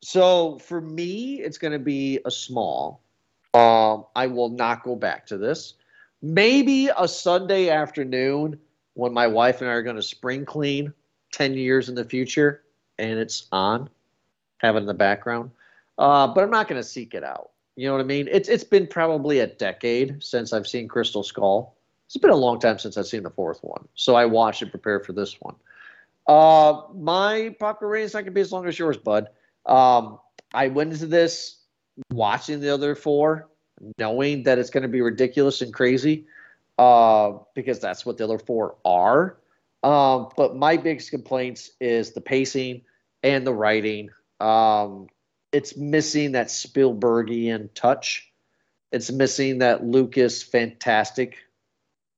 So 0.04 0.58
for 0.60 0.80
me, 0.82 1.42
it's 1.42 1.58
going 1.58 1.74
to 1.74 1.80
be 1.80 2.20
a 2.26 2.32
small. 2.32 3.04
Um, 3.54 4.06
I 4.16 4.28
will 4.28 4.50
not 4.50 4.84
go 4.84 4.96
back 4.96 5.26
to 5.28 5.38
this. 5.38 5.76
Maybe 6.22 6.90
a 6.96 7.08
Sunday 7.08 7.70
afternoon 7.70 8.60
when 8.94 9.14
my 9.14 9.28
wife 9.28 9.62
and 9.62 9.70
I 9.70 9.74
are 9.74 9.84
going 9.84 9.96
to 9.96 10.04
spring 10.04 10.46
clean 10.46 10.94
10 11.32 11.54
years 11.54 11.90
in 11.90 11.96
the 11.96 12.04
future 12.04 12.64
and 12.98 13.18
it's 13.18 13.48
on, 13.52 13.90
have 14.58 14.76
it 14.76 14.80
in 14.80 14.86
the 14.86 14.94
background. 14.94 15.52
Uh, 15.98 16.28
but 16.28 16.44
I'm 16.44 16.52
not 16.52 16.68
going 16.68 16.82
to 16.82 16.88
seek 16.88 17.14
it 17.14 17.24
out. 17.24 17.52
You 17.76 17.88
know 17.88 17.94
what 17.94 18.02
I 18.02 18.06
mean? 18.06 18.28
It's 18.30 18.50
it's 18.50 18.66
been 18.66 18.88
probably 18.88 19.40
a 19.40 19.48
decade 19.48 20.22
since 20.22 20.52
I've 20.52 20.68
seen 20.68 20.90
Crystal 20.90 21.24
Skull. 21.24 21.76
It's 22.08 22.18
been 22.18 22.30
a 22.30 22.36
long 22.36 22.60
time 22.60 22.78
since 22.78 22.98
I've 22.98 23.08
seen 23.08 23.24
the 23.24 23.30
fourth 23.30 23.60
one. 23.62 23.88
So 23.96 24.16
I 24.16 24.26
watched 24.26 24.62
and 24.62 24.70
prepared 24.70 25.06
for 25.06 25.14
this 25.14 25.40
one. 25.40 25.56
Uh, 26.28 26.82
my 26.94 27.56
popular 27.60 27.96
is 27.96 28.14
not 28.14 28.20
going 28.20 28.26
to 28.26 28.32
be 28.32 28.42
as 28.42 28.52
long 28.52 28.68
as 28.68 28.78
yours, 28.78 28.98
bud. 28.98 29.30
Um, 29.66 30.20
I 30.54 30.68
went 30.68 30.92
into 30.92 31.06
this 31.06 31.59
watching 32.12 32.60
the 32.60 32.74
other 32.74 32.96
four, 32.96 33.48
knowing 33.98 34.44
that 34.44 34.60
it's 34.60 34.70
going 34.70 34.84
to 34.84 34.90
be 34.90 35.02
ridiculous 35.02 35.62
and 35.62 35.74
crazy, 35.74 36.26
uh, 36.78 37.34
because 37.54 37.80
that's 37.80 38.06
what 38.06 38.18
the 38.18 38.24
other 38.24 38.40
four 38.40 38.76
are. 38.86 39.38
Um, 39.84 40.30
but 40.36 40.56
my 40.56 40.78
biggest 40.78 41.12
complaints 41.12 41.72
is 41.80 42.12
the 42.12 42.22
pacing 42.22 42.82
and 43.24 43.46
the 43.46 43.54
writing. 43.54 44.10
Um, 44.40 45.08
it's 45.52 45.76
missing 45.78 46.34
that 46.34 46.48
Spielbergian 46.48 47.70
touch. 47.74 48.32
It's 48.92 49.12
missing 49.12 49.60
that 49.60 49.86
Lucas 49.86 50.44
fantastic 50.44 51.38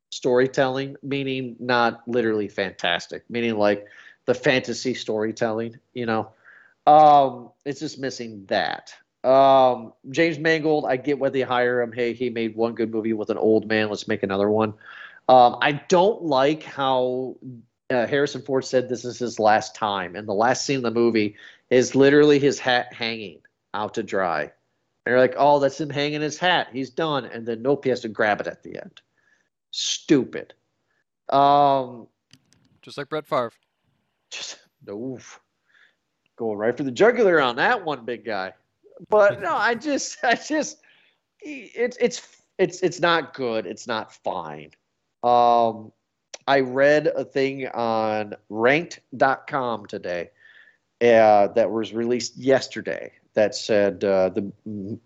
storytelling, 0.10 0.95
meaning 1.02 1.56
not 1.60 2.02
literally 2.08 2.48
fantastic, 2.48 3.24
meaning 3.30 3.58
like 3.58 3.86
the 4.26 4.34
fantasy 4.34 4.94
storytelling, 4.94 5.80
you 5.94 6.06
know. 6.06 6.32
Um, 6.88 7.52
it's 7.66 7.80
just 7.80 7.99
missing 7.99 8.45
that. 8.48 8.94
Um, 9.23 9.93
James 10.10 10.39
Mangold, 10.39 10.85
I 10.85 10.98
get 10.98 11.19
why 11.19 11.30
they 11.30 11.41
hire 11.41 11.81
him. 11.81 11.91
Hey, 11.91 12.14
he 12.14 12.30
made 12.30 12.56
one 12.56 12.73
good 12.73 12.91
movie 12.91 13.14
with 13.14 13.30
an 13.30 13.38
old 13.38 13.68
man. 13.68 13.89
Let's 13.89 14.07
make 14.07 14.23
another 14.23 14.49
one. 14.49 14.73
Um, 15.30 15.57
I 15.61 15.73
don't 15.73 16.23
like 16.23 16.64
how 16.64 17.38
uh, 17.89 18.07
Harrison 18.07 18.41
Ford 18.41 18.65
said 18.65 18.89
this 18.89 19.06
is 19.06 19.19
his 19.19 19.39
last 19.39 19.76
time, 19.76 20.15
and 20.15 20.27
the 20.27 20.34
last 20.34 20.65
scene 20.65 20.77
in 20.77 20.84
the 20.84 20.91
movie 20.91 21.35
is 21.69 21.95
literally 21.95 22.39
his 22.39 22.60
hat 22.60 22.93
hanging 22.93 23.39
out 23.73 23.93
to 23.95 24.03
dry. 24.03 24.41
And 24.41 24.52
you're 25.14 25.19
like, 25.19 25.35
oh, 25.38 25.60
that's 25.60 25.80
him 25.80 25.89
hanging 25.89 26.22
his 26.22 26.38
hat. 26.38 26.68
He's 26.73 26.89
done. 26.89 27.26
And 27.26 27.45
then 27.45 27.61
nope, 27.61 27.84
he 27.84 27.89
has 27.89 28.02
to 28.02 28.10
grab 28.10 28.41
it 28.41 28.48
at 28.48 28.64
the 28.64 28.77
end. 28.81 29.02
Stupid. 29.72 30.53
Um, 31.30 32.07
Just 32.81 32.98
like 32.98 33.10
Brett 33.10 33.26
Favre. 33.26 33.53
just 34.31 34.60
oof, 34.89 35.39
going 36.35 36.57
right 36.57 36.76
for 36.76 36.84
the 36.84 36.91
jugular 36.91 37.39
on 37.39 37.56
that 37.56 37.85
one, 37.85 38.03
big 38.03 38.26
guy. 38.26 38.53
But 39.10 39.41
no, 39.41 39.56
I 39.56 39.76
just, 39.76 40.18
I 40.23 40.36
just, 40.36 40.82
it's 41.41 41.98
it's 41.99 42.28
it's 42.57 42.82
it's 42.82 42.99
not 42.99 43.34
good. 43.34 43.65
It's 43.65 43.88
not 43.88 44.14
fine. 44.14 44.72
Um, 45.23 45.91
I 46.48 46.61
read 46.61 47.07
a 47.07 47.23
thing 47.23 47.68
on 47.68 48.36
Ranked.com 48.49 49.86
today 49.88 50.30
uh, 51.02 51.48
that 51.48 51.72
was 51.72 51.94
released 51.94 52.38
yesterday 52.38 53.11
that 53.34 53.56
said 53.56 54.03
uh, 54.03 54.30
the 54.30 54.52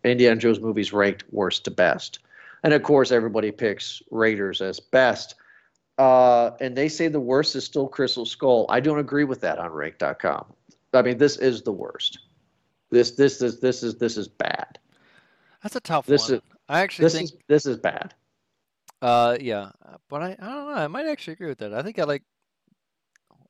Indiana 0.04 0.40
Jones 0.40 0.60
movies 0.60 0.92
ranked 0.92 1.24
worst 1.32 1.66
to 1.66 1.72
best, 1.72 2.20
and 2.64 2.74
of 2.74 2.84
course 2.84 3.12
everybody 3.12 3.52
picks 3.52 4.02
Raiders 4.12 4.62
as 4.62 4.80
best. 4.80 5.36
Uh, 5.98 6.52
and 6.60 6.76
they 6.76 6.90
say 6.90 7.08
the 7.08 7.22
worst 7.22 7.56
is 7.56 7.64
still 7.64 7.88
Crystal 7.88 8.26
Skull. 8.26 8.66
I 8.68 8.82
don't 8.82 9.00
agree 9.00 9.24
with 9.24 9.40
that 9.42 9.60
on 9.60 9.72
Rank.com. 9.72 10.46
I 10.94 11.02
mean, 11.02 11.18
this 11.18 11.38
is 11.38 11.62
the 11.62 11.72
worst. 11.72 12.20
This 12.92 13.12
this 13.12 13.42
is 13.42 13.60
this 13.60 13.84
is 13.84 13.96
this 13.98 14.18
is 14.18 14.28
bad. 14.28 14.80
That's 15.64 15.76
a 15.76 15.80
tough 15.80 16.06
This 16.06 16.30
one. 16.30 16.38
is- 16.38 16.42
I 16.68 16.80
actually 16.82 17.06
This 17.06 17.14
think. 17.14 17.26
is 17.32 17.38
this 17.48 17.66
is 17.66 17.78
bad. 17.78 18.14
Uh, 19.02 19.38
yeah, 19.40 19.72
but 20.10 20.24
I, 20.24 20.26
I 20.40 20.46
don't 20.46 20.68
know. 20.68 20.74
I 20.74 20.88
might 20.88 21.06
actually 21.06 21.34
agree 21.34 21.48
with 21.48 21.60
that. 21.60 21.74
I 21.74 21.84
think 21.84 22.00
I 22.00 22.04
like. 22.06 22.24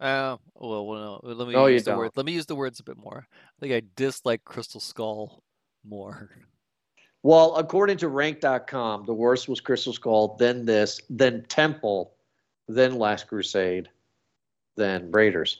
Uh, 0.01 0.35
well, 0.55 0.85
well, 0.85 1.21
no, 1.23 1.33
let 1.33 1.47
me 1.47 1.53
No, 1.53 1.67
use 1.67 1.85
the 1.85 1.91
don't. 1.91 1.99
word. 1.99 2.11
Let 2.15 2.25
me 2.25 2.33
use 2.33 2.45
the 2.45 2.55
words 2.55 2.81
a 2.81 2.83
bit 2.83 2.97
more. 2.97 3.25
I 3.31 3.55
think 3.61 3.73
I 3.73 3.81
dislike 3.95 4.43
Crystal 4.43 4.81
Skull 4.81 5.41
more. 5.87 6.29
Well, 7.23 7.55
according 7.55 7.97
to 7.99 8.09
Rank.com, 8.09 9.05
the 9.05 9.13
worst 9.13 9.47
was 9.47 9.61
Crystal 9.61 9.93
Skull, 9.93 10.35
then 10.37 10.65
this, 10.65 10.99
then 11.09 11.45
Temple, 11.47 12.13
then 12.67 12.97
Last 12.99 13.27
Crusade, 13.27 13.87
then 14.75 15.09
Raiders. 15.11 15.59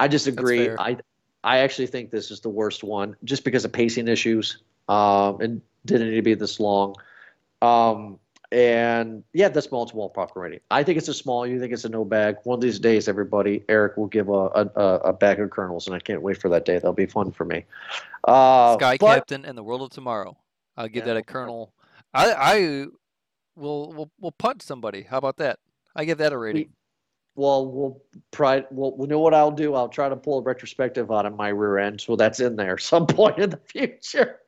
I 0.00 0.08
disagree. 0.08 0.70
I 0.70 0.96
I 1.44 1.58
actually 1.58 1.86
think 1.86 2.10
this 2.10 2.30
is 2.32 2.40
the 2.40 2.48
worst 2.48 2.82
one, 2.82 3.14
just 3.22 3.44
because 3.44 3.64
of 3.64 3.72
pacing 3.72 4.08
issues. 4.08 4.58
Um, 4.88 5.40
and 5.40 5.62
didn't 5.86 6.10
need 6.10 6.16
to 6.16 6.22
be 6.22 6.34
this 6.34 6.58
long. 6.60 6.94
Um, 7.62 8.18
and 8.52 9.24
yeah, 9.32 9.48
that's 9.48 9.70
multiple 9.72 10.08
popcorn 10.10 10.44
rating. 10.44 10.60
I 10.70 10.82
think 10.82 10.98
it's 10.98 11.08
a 11.08 11.14
small. 11.14 11.46
You 11.46 11.58
think 11.58 11.72
it's 11.72 11.84
a 11.84 11.88
no 11.88 12.04
bag. 12.04 12.36
One 12.44 12.56
of 12.56 12.60
these 12.60 12.78
days, 12.78 13.08
everybody, 13.08 13.64
Eric 13.68 13.96
will 13.96 14.06
give 14.06 14.28
a 14.28 14.32
a, 14.32 14.70
a- 15.04 15.12
bag 15.12 15.40
of 15.40 15.50
kernels, 15.50 15.86
and 15.86 15.96
I 15.96 15.98
can't 15.98 16.22
wait 16.22 16.38
for 16.38 16.48
that 16.50 16.64
day. 16.64 16.74
That'll 16.74 16.92
be 16.92 17.06
fun 17.06 17.32
for 17.32 17.44
me. 17.44 17.64
Uh, 18.24 18.74
Sky 18.74 18.96
but- 18.98 19.14
Captain 19.14 19.44
and 19.44 19.56
the 19.56 19.62
World 19.62 19.82
of 19.82 19.90
Tomorrow. 19.90 20.36
I'll 20.76 20.88
give 20.88 21.06
Yeah, 21.06 21.14
that 21.14 21.16
a 21.18 21.22
kernel. 21.22 21.72
I 22.12 22.32
I 22.32 22.86
will 23.56 23.92
will 23.92 24.10
will 24.20 24.32
punch 24.32 24.62
somebody. 24.62 25.02
How 25.02 25.18
about 25.18 25.36
that? 25.38 25.58
I 25.96 26.04
give 26.04 26.18
that 26.18 26.32
a 26.32 26.38
rating. 26.38 26.68
Well, 27.36 27.66
we'll 27.66 28.02
try. 28.32 28.64
Well, 28.70 28.94
you 29.00 29.06
know 29.06 29.18
what 29.18 29.34
I'll 29.34 29.50
do? 29.50 29.74
I'll 29.74 29.88
try 29.88 30.08
to 30.08 30.16
pull 30.16 30.38
a 30.38 30.42
retrospective 30.42 31.10
out 31.10 31.26
of 31.26 31.34
my 31.34 31.48
rear 31.48 31.78
end, 31.78 32.00
so 32.00 32.16
that's 32.16 32.40
in 32.40 32.56
there 32.56 32.78
some 32.78 33.06
point 33.06 33.38
in 33.38 33.50
the 33.50 33.56
future. 33.56 34.40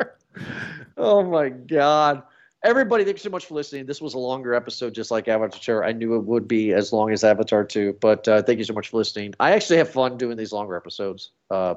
oh 0.97 1.23
my 1.23 1.49
god! 1.49 2.23
Everybody, 2.63 3.05
thanks 3.05 3.23
so 3.23 3.31
much 3.31 3.47
for 3.47 3.55
listening. 3.55 3.87
This 3.87 4.01
was 4.01 4.15
a 4.15 4.19
longer 4.19 4.55
episode, 4.55 4.95
just 4.95 5.11
like 5.11 5.29
Avatar. 5.29 5.85
I 5.85 5.93
knew 5.93 6.15
it 6.15 6.25
would 6.25 6.47
be 6.47 6.73
as 6.73 6.93
long 6.93 7.13
as 7.13 7.25
Avatar 7.25 7.65
two, 7.65 7.97
but 8.01 8.27
uh, 8.29 8.43
thank 8.43 8.59
you 8.59 8.65
so 8.65 8.75
much 8.75 8.89
for 8.89 8.99
listening. 8.99 9.35
I 9.41 9.53
actually 9.53 9.79
have 9.79 9.91
fun 9.91 10.17
doing 10.17 10.37
these 10.37 10.53
longer 10.53 10.77
episodes 10.77 11.31
uh, 11.51 11.75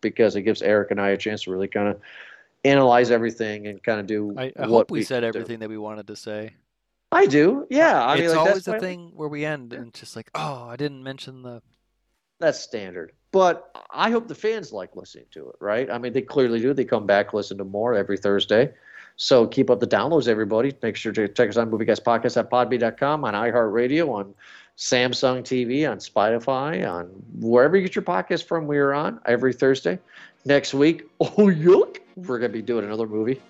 because 0.00 0.36
it 0.36 0.42
gives 0.42 0.62
Eric 0.62 0.92
and 0.92 1.00
I 1.00 1.10
a 1.10 1.16
chance 1.16 1.42
to 1.44 1.50
really 1.50 1.68
kind 1.68 1.88
of 1.88 2.00
analyze 2.64 3.10
everything 3.10 3.66
and 3.66 3.82
kind 3.82 3.98
of 3.98 4.06
do. 4.06 4.34
I, 4.38 4.52
I 4.56 4.66
hope 4.66 4.90
we 4.92 5.02
said 5.02 5.20
do. 5.20 5.26
everything 5.26 5.58
that 5.58 5.68
we 5.68 5.78
wanted 5.78 6.06
to 6.06 6.16
say. 6.16 6.54
I 7.22 7.26
do, 7.26 7.66
yeah. 7.70 8.02
Uh, 8.02 8.06
I 8.06 8.14
mean, 8.16 8.24
it's 8.24 8.34
like, 8.34 8.48
always 8.48 8.66
why- 8.66 8.78
thing 8.78 9.12
where 9.14 9.28
we 9.28 9.44
end 9.44 9.72
and 9.72 9.94
just 9.94 10.16
like, 10.16 10.30
oh, 10.34 10.66
I 10.68 10.76
didn't 10.76 11.02
mention 11.02 11.42
the. 11.42 11.62
that's 12.40 12.58
standard. 12.60 13.12
But 13.30 13.74
I 13.90 14.10
hope 14.10 14.28
the 14.28 14.34
fans 14.34 14.72
like 14.72 14.94
listening 14.94 15.26
to 15.30 15.48
it, 15.48 15.56
right? 15.60 15.90
I 15.90 15.96
mean, 15.98 16.12
they 16.12 16.20
clearly 16.20 16.60
do. 16.60 16.74
They 16.74 16.84
come 16.84 17.06
back, 17.06 17.32
listen 17.32 17.56
to 17.58 17.64
more 17.64 17.94
every 17.94 18.18
Thursday. 18.18 18.72
So 19.16 19.46
keep 19.46 19.70
up 19.70 19.80
the 19.80 19.86
downloads, 19.86 20.28
everybody. 20.28 20.74
Make 20.82 20.96
sure 20.96 21.12
to 21.12 21.28
check 21.28 21.48
us 21.48 21.56
out, 21.56 21.68
Movie 21.68 21.84
Guys 21.84 22.00
Podcast 22.00 22.36
at 22.36 22.50
podbean.com, 22.50 23.24
on 23.24 23.34
iHeartRadio, 23.34 24.08
on 24.08 24.34
Samsung 24.76 25.42
TV, 25.42 25.88
on 25.90 25.98
Spotify, 25.98 26.90
on 26.90 27.06
wherever 27.38 27.76
you 27.76 27.82
get 27.82 27.94
your 27.94 28.02
podcast 28.02 28.44
from. 28.44 28.66
We 28.66 28.78
are 28.78 28.92
on 28.92 29.20
every 29.26 29.52
Thursday. 29.52 29.98
Next 30.44 30.74
week, 30.74 31.04
oh, 31.20 31.26
yuck, 31.36 31.98
we're 32.16 32.38
going 32.38 32.50
to 32.50 32.58
be 32.58 32.62
doing 32.62 32.84
another 32.84 33.06
movie. 33.06 33.40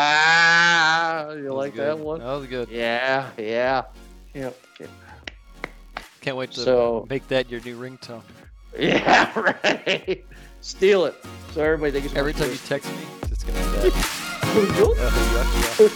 Yeah. 0.00 1.32
You 1.34 1.44
was 1.44 1.52
like 1.54 1.74
good. 1.74 1.86
that 1.86 1.98
one? 1.98 2.20
That 2.20 2.32
was 2.32 2.46
good. 2.46 2.68
Yeah, 2.68 3.28
yeah. 3.38 3.82
Yeah. 4.34 4.50
okay. 4.80 4.90
Can't 6.20 6.36
wait 6.36 6.50
to 6.52 6.60
So- 6.60 7.06
make 7.08 7.26
that 7.28 7.50
your 7.50 7.60
new 7.62 7.78
ringtone. 7.78 8.22
Yeah, 8.78 9.32
right. 9.36 10.24
Steal 10.60 11.06
it. 11.06 11.16
So 11.54 11.60
everybody, 11.64 11.90
thinks 11.90 12.04
you 12.04 12.10
so 12.14 12.20
Every 12.20 12.32
time 12.32 12.50
you 12.52 12.56
text 12.68 12.88
me, 12.88 12.98
it's 13.22 13.42
gonna 13.42 13.58
be 13.58 13.64
that. 13.90 13.92
Uh, 14.42 14.54
yuck, 15.74 15.90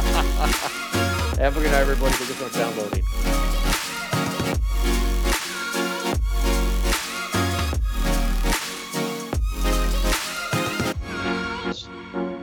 yuck. 0.00 1.38
Have 1.38 1.56
a 1.56 1.60
good 1.60 1.70
night, 1.72 1.80
everybody. 1.80 2.14
Thank 2.14 2.30
you 2.30 2.36
so 2.36 2.46
for 2.46 2.58
downloading. 2.58 3.04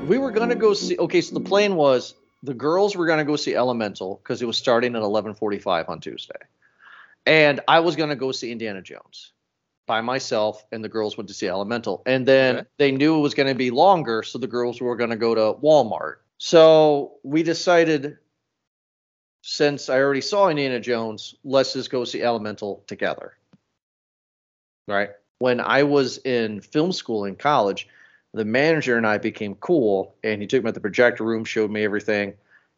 We 0.07 0.17
were 0.17 0.31
gonna 0.31 0.55
go 0.55 0.73
see. 0.73 0.97
Okay, 0.97 1.21
so 1.21 1.33
the 1.33 1.41
plan 1.41 1.75
was 1.75 2.15
the 2.43 2.53
girls 2.53 2.95
were 2.95 3.05
gonna 3.05 3.25
go 3.25 3.35
see 3.35 3.55
Elemental 3.55 4.19
because 4.23 4.41
it 4.41 4.45
was 4.45 4.57
starting 4.57 4.95
at 4.95 5.01
11:45 5.01 5.89
on 5.89 5.99
Tuesday, 5.99 6.39
and 7.25 7.59
I 7.67 7.79
was 7.81 7.95
gonna 7.95 8.15
go 8.15 8.31
see 8.31 8.51
Indiana 8.51 8.81
Jones 8.81 9.33
by 9.85 10.01
myself, 10.01 10.65
and 10.71 10.83
the 10.83 10.89
girls 10.89 11.17
went 11.17 11.27
to 11.29 11.33
see 11.33 11.47
Elemental. 11.47 12.03
And 12.05 12.25
then 12.25 12.57
Okay. 12.57 12.67
they 12.77 12.91
knew 12.91 13.17
it 13.17 13.21
was 13.21 13.33
gonna 13.33 13.55
be 13.55 13.71
longer, 13.71 14.23
so 14.23 14.37
the 14.37 14.47
girls 14.47 14.81
were 14.81 14.95
gonna 14.95 15.15
go 15.15 15.35
to 15.35 15.59
Walmart. 15.61 16.17
So 16.37 17.13
we 17.23 17.43
decided 17.43 18.17
since 19.41 19.89
I 19.89 19.99
already 19.99 20.21
saw 20.21 20.49
Indiana 20.49 20.79
Jones, 20.79 21.35
let's 21.43 21.73
just 21.73 21.89
go 21.89 22.03
see 22.03 22.21
Elemental 22.21 22.83
together. 22.87 23.37
Right? 24.87 25.11
When 25.39 25.59
I 25.61 25.83
was 25.83 26.17
in 26.19 26.61
film 26.61 26.91
school 26.91 27.25
in 27.25 27.35
college, 27.35 27.87
the 28.33 28.45
manager 28.45 28.97
and 28.97 29.07
I 29.07 29.17
became 29.17 29.55
cool, 29.55 30.15
and 30.23 30.41
he 30.41 30.47
took 30.47 30.63
me 30.63 30.69
to 30.69 30.73
the 30.73 30.79
projector 30.79 31.23
room, 31.23 31.45
showed 31.45 31.71
me 31.71 31.83
everything, 31.83 32.33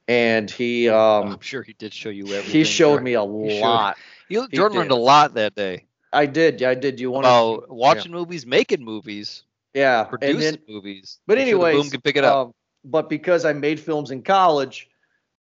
and 0.07 0.49
he 0.49 0.89
um 0.89 1.33
I'm 1.33 1.41
sure 1.41 1.63
he 1.63 1.73
did 1.73 1.93
show 1.93 2.09
you 2.09 2.25
everything. 2.25 2.51
he 2.51 2.63
showed 2.63 2.89
Jordan. 2.89 3.05
me 3.05 3.13
a 3.13 3.23
lot. 3.23 3.97
You, 4.29 4.47
Jordan 4.47 4.77
learned 4.77 4.91
a 4.91 4.95
lot 4.95 5.33
that 5.35 5.55
day 5.55 5.85
I 6.11 6.25
did, 6.25 6.61
yeah, 6.61 6.69
I 6.69 6.75
did. 6.75 6.99
You 6.99 7.11
want 7.11 7.25
about 7.25 7.69
watching 7.69 8.11
movies, 8.11 8.45
making 8.45 8.83
movies, 8.83 9.43
yeah, 9.73 10.03
producing 10.03 10.39
then 10.39 10.75
movies. 10.75 11.19
But 11.27 11.37
I'm 11.37 11.47
sure 11.47 11.59
boom 11.59 11.89
can 11.89 12.01
pick 12.01 12.15
it 12.15 12.23
up. 12.23 12.47
Um, 12.47 12.53
but 12.83 13.09
because 13.09 13.45
I 13.45 13.53
made 13.53 13.79
films 13.79 14.09
in 14.09 14.23
college, 14.23 14.89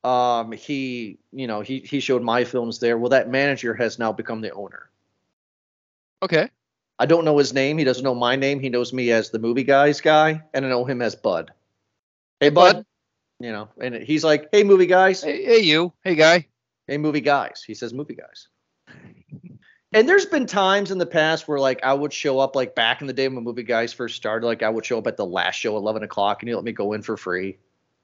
um, 0.04 0.52
he, 0.52 1.20
you 1.32 1.48
know, 1.48 1.62
he 1.62 1.80
he 1.80 2.00
showed 2.00 2.22
my 2.22 2.44
films 2.44 2.80
there. 2.80 2.98
Well, 2.98 3.10
that 3.10 3.30
manager 3.30 3.74
has 3.74 3.98
now 3.98 4.12
become 4.12 4.42
the 4.42 4.52
owner. 4.52 4.90
okay. 6.22 6.50
I 7.00 7.06
don't 7.06 7.26
know 7.26 7.38
his 7.38 7.54
name. 7.54 7.78
He 7.78 7.84
doesn't 7.84 8.04
know 8.04 8.16
my 8.16 8.36
name. 8.36 8.60
He 8.60 8.70
knows 8.70 8.92
me 8.94 9.12
as 9.12 9.30
the 9.30 9.40
movie 9.40 9.64
guys 9.64 10.02
guy, 10.02 10.42
and 10.54 10.66
I 10.66 10.70
know 10.70 10.84
him 10.86 11.02
as 11.02 11.16
Bud. 11.16 11.52
Hey, 12.40 12.50
Bud. 12.50 12.86
You 13.40 13.52
know, 13.52 13.70
and 13.80 13.94
he's 13.96 14.24
like, 14.24 14.50
"Hey, 14.52 14.64
movie 14.64 14.88
guys. 14.88 15.22
Hey, 15.22 15.44
hey, 15.46 15.60
you. 15.60 15.94
Hey, 16.04 16.16
guy. 16.16 16.48
Hey, 16.88 16.98
movie 16.98 17.22
guys." 17.22 17.64
He 17.66 17.76
says, 17.76 17.94
"Movie 17.94 18.16
guys." 18.16 18.48
And 19.94 20.08
there's 20.08 20.26
been 20.26 20.46
times 20.46 20.92
in 20.92 20.98
the 20.98 21.06
past 21.06 21.48
where 21.48 21.60
like 21.60 21.80
I 21.84 21.94
would 21.94 22.12
show 22.12 22.40
up 22.40 22.56
like 22.56 22.76
back 22.76 23.02
in 23.02 23.08
the 23.08 23.14
day 23.14 23.28
when 23.28 23.44
movie 23.44 23.64
guys 23.64 23.94
first 23.94 24.16
started, 24.16 24.46
like 24.46 24.62
I 24.64 24.70
would 24.70 24.86
show 24.86 24.98
up 24.98 25.08
at 25.08 25.18
the 25.18 25.26
last 25.26 25.56
show, 25.56 25.78
eleven 25.78 26.04
o'clock, 26.04 26.42
and 26.42 26.50
he 26.50 26.56
let 26.56 26.64
me 26.64 26.72
go 26.74 26.94
in 26.94 27.02
for 27.02 27.16
free. 27.16 27.58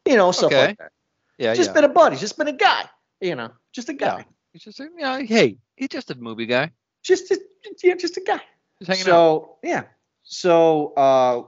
You 0.06 0.16
know, 0.16 0.32
stuff 0.32 0.52
Okay. 0.52 0.68
like 0.68 0.78
that. 0.78 0.92
Yeah, 1.38 1.54
just 1.56 1.70
yeah. 1.70 1.74
been 1.74 1.84
a 1.86 1.90
buddy, 1.90 2.16
just 2.16 2.38
been 2.38 2.48
a 2.48 2.54
guy, 2.54 2.86
you 3.20 3.36
know, 3.36 3.52
just 3.74 3.90
a 3.90 3.94
guy, 3.94 4.26
He's 4.54 4.64
just, 4.64 4.80
a- 4.80 4.90
yeah, 4.98 5.20
hey, 5.22 5.58
he's 5.76 5.90
just 5.90 6.12
a 6.12 6.16
movie 6.16 6.46
guy. 6.46 6.72
just 7.02 7.32
a, 7.32 7.40
yeah, 7.84 7.96
just 7.96 8.18
a 8.18 8.22
guy. 8.22 8.40
Hanging 8.86 9.02
out. 9.02 9.06
so 9.06 9.58
yeah, 9.64 9.84
so 10.24 10.94
uh, 10.94 11.44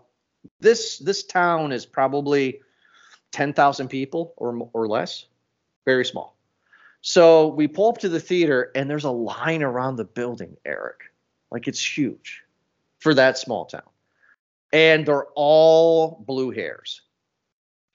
this 0.60 1.00
this 1.00 1.24
town 1.24 1.72
is 1.72 1.86
probably 1.86 2.62
ten 3.32 3.54
thousand 3.54 3.90
people 3.90 4.34
or 4.38 4.70
or 4.74 4.88
less, 4.88 5.26
very 5.86 6.06
small. 6.06 6.36
So 7.02 7.48
we 7.48 7.68
pull 7.68 7.90
up 7.90 8.00
to 8.00 8.10
the 8.10 8.20
theater 8.20 8.72
and 8.74 8.90
there's 8.90 9.04
a 9.04 9.12
line 9.12 9.62
around 9.62 9.98
the 9.98 10.06
building, 10.06 10.58
Eric, 10.66 11.02
like 11.52 11.68
it's 11.68 11.98
huge 11.98 12.44
for 13.00 13.14
that 13.14 13.38
small 13.38 13.66
town, 13.66 13.90
and 14.74 15.06
they're 15.06 15.28
all 15.36 16.24
blue 16.26 16.52
hairs. 16.52 17.02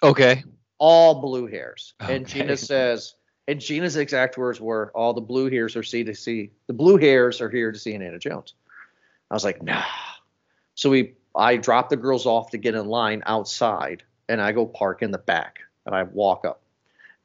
Okay. 0.02 0.44
all 0.78 1.20
blue 1.20 1.47
hairs. 1.47 1.93
And 2.01 2.27
Gina 2.27 2.57
says, 2.57 3.15
and 3.47 3.61
Gina's 3.61 3.97
exact 3.97 4.39
words 4.39 4.61
were, 4.61 4.90
all 4.94 5.12
the 5.12 5.20
blue 5.20 5.51
hairs 5.51 5.77
are 5.77 5.82
see 5.82 6.05
to 6.05 6.15
see. 6.15 6.52
The 6.69 6.73
blue 6.73 6.97
hairs 6.97 7.40
are 7.40 7.51
here 7.51 7.70
to 7.70 7.78
see 7.78 7.93
Indiana 7.93 8.19
Jones. 8.19 8.55
I 9.31 9.35
was 9.35 9.44
like, 9.44 9.62
nah. 9.62 9.85
So 10.74 10.90
we, 10.90 11.15
I 11.36 11.57
drop 11.57 11.89
the 11.89 11.97
girls 11.97 12.27
off 12.27 12.51
to 12.51 12.59
get 12.59 12.74
in 12.74 12.86
line 12.86 13.23
outside, 13.27 14.02
and 14.28 14.40
I 14.40 14.52
go 14.52 14.66
park 14.66 15.02
in 15.02 15.11
the 15.11 15.19
back, 15.19 15.59
and 15.86 15.94
I 15.94 16.02
walk 16.05 16.44
up, 16.44 16.62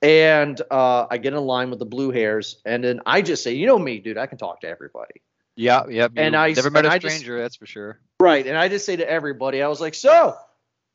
and 0.02 0.62
uh, 0.70 1.08
I 1.10 1.18
get 1.18 1.34
in 1.34 1.40
line 1.46 1.70
with 1.70 1.80
the 1.80 1.86
blue 1.86 2.12
hairs, 2.12 2.58
and 2.66 2.84
then 2.84 3.02
I 3.06 3.22
just 3.22 3.44
say, 3.44 3.54
you 3.54 3.66
know 3.66 3.80
me, 3.80 4.00
dude, 4.00 4.18
I 4.18 4.28
can 4.28 4.38
talk 4.38 4.62
to 4.62 4.68
everybody. 4.68 5.22
Yeah, 5.56 5.84
yeah. 5.90 6.10
And 6.16 6.36
I- 6.36 6.52
never 6.52 6.70
met 6.70 6.86
a 6.86 6.92
I 6.92 7.00
just- 7.00 7.16
stranger, 7.16 7.40
that's 7.40 7.56
for 7.56 7.66
sure. 7.66 8.00
Right. 8.20 8.46
And 8.46 8.58
I 8.58 8.68
just 8.70 8.86
say 8.86 8.96
to 8.98 9.10
everybody, 9.10 9.62
I 9.62 9.68
was 9.68 9.82
like, 9.82 9.94
so 9.94 10.36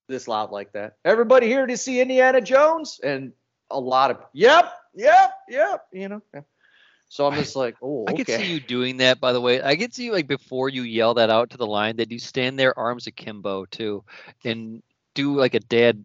this 0.09 0.27
loud 0.29 0.51
like 0.53 0.73
that. 0.73 0.97
Everybody 1.05 1.47
here 1.47 1.67
to 1.67 1.77
see 1.77 2.01
Indiana 2.01 2.41
Jones? 2.41 2.99
And 3.03 3.33
a 3.71 3.79
lot 3.79 4.11
of, 4.11 4.19
yep, 4.33 4.73
yep, 4.95 5.33
yep, 5.49 5.87
you 5.93 6.09
know. 6.09 6.23
yeah. 6.35 6.41
So 7.11 7.27
I'm 7.27 7.35
just 7.35 7.57
like, 7.57 7.75
oh, 7.83 8.05
I 8.07 8.13
okay. 8.13 8.25
could 8.25 8.41
see 8.41 8.53
you 8.53 8.61
doing 8.61 8.99
that, 8.99 9.19
by 9.21 9.33
the 9.33 9.41
way. 9.41 9.61
I 9.61 9.75
could 9.75 9.93
see 9.93 10.05
you 10.05 10.13
like 10.13 10.29
before 10.29 10.69
you 10.69 10.83
yell 10.83 11.15
that 11.15 11.29
out 11.29 11.51
to 11.51 11.57
the 11.57 11.67
line 11.67 11.97
that 11.97 12.13
you 12.13 12.21
stand 12.21 12.57
there 12.57 12.79
arms 12.79 13.09
akimbo 13.09 13.65
too, 13.65 14.05
and 14.45 14.81
do 15.15 15.35
like 15.35 15.55
a 15.55 15.61
dad 15.61 16.05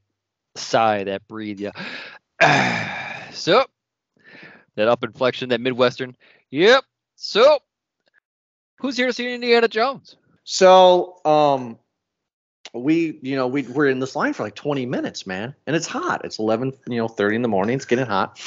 sigh 0.56 1.04
that 1.04 1.28
breathe. 1.28 1.60
Yeah. 1.60 3.30
so 3.32 3.66
that 4.74 4.88
up 4.88 5.04
inflection, 5.04 5.50
that 5.50 5.62
midwestern. 5.62 6.18
Yep. 6.50 6.84
So 7.18 7.60
who's 8.80 8.98
here 8.98 9.06
to 9.06 9.14
see 9.14 9.32
Indiana 9.32 9.68
Jones? 9.68 10.16
So, 10.44 11.24
um, 11.24 11.78
we, 12.74 13.20
you 13.22 13.36
know, 13.36 13.46
we 13.46 13.62
we're 13.62 13.90
in 13.90 14.00
this 14.00 14.16
line 14.16 14.34
for 14.34 14.42
like 14.42 14.56
20 14.56 14.88
minutes, 14.88 15.28
man, 15.28 15.54
and 15.68 15.76
it's 15.76 15.86
hot. 15.86 16.26
It's 16.26 16.40
11, 16.40 16.74
you 16.88 16.98
know, 16.98 17.08
30 17.08 17.36
in 17.36 17.42
the 17.44 17.48
morning. 17.48 17.76
It's 17.76 17.86
getting 17.86 18.08
hot, 18.08 18.42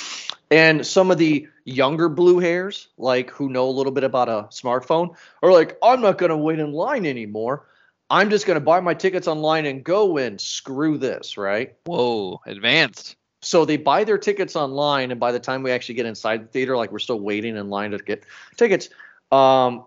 and 0.50 0.86
some 0.86 1.10
of 1.10 1.18
the 1.18 1.48
younger 1.64 2.08
blue 2.08 2.38
hairs, 2.38 2.88
like 2.96 3.30
who 3.30 3.48
know 3.48 3.68
a 3.68 3.70
little 3.70 3.92
bit 3.92 4.04
about 4.04 4.28
a 4.28 4.48
smartphone, 4.50 5.14
are 5.42 5.52
like, 5.52 5.76
I'm 5.82 6.00
not 6.00 6.18
gonna 6.18 6.36
wait 6.36 6.58
in 6.58 6.72
line 6.72 7.06
anymore. 7.06 7.66
I'm 8.10 8.30
just 8.30 8.46
gonna 8.46 8.60
buy 8.60 8.80
my 8.80 8.94
tickets 8.94 9.28
online 9.28 9.66
and 9.66 9.84
go 9.84 10.16
in. 10.16 10.38
Screw 10.38 10.96
this, 10.96 11.36
right? 11.36 11.76
Whoa, 11.84 12.40
advanced. 12.46 13.16
So 13.42 13.64
they 13.64 13.76
buy 13.76 14.04
their 14.04 14.18
tickets 14.18 14.56
online, 14.56 15.10
and 15.10 15.20
by 15.20 15.32
the 15.32 15.38
time 15.38 15.62
we 15.62 15.70
actually 15.70 15.94
get 15.94 16.06
inside 16.06 16.44
the 16.44 16.48
theater, 16.48 16.76
like 16.76 16.90
we're 16.90 16.98
still 16.98 17.20
waiting 17.20 17.56
in 17.56 17.68
line 17.68 17.92
to 17.92 17.98
get 17.98 18.24
tickets. 18.56 18.88
Um, 19.30 19.86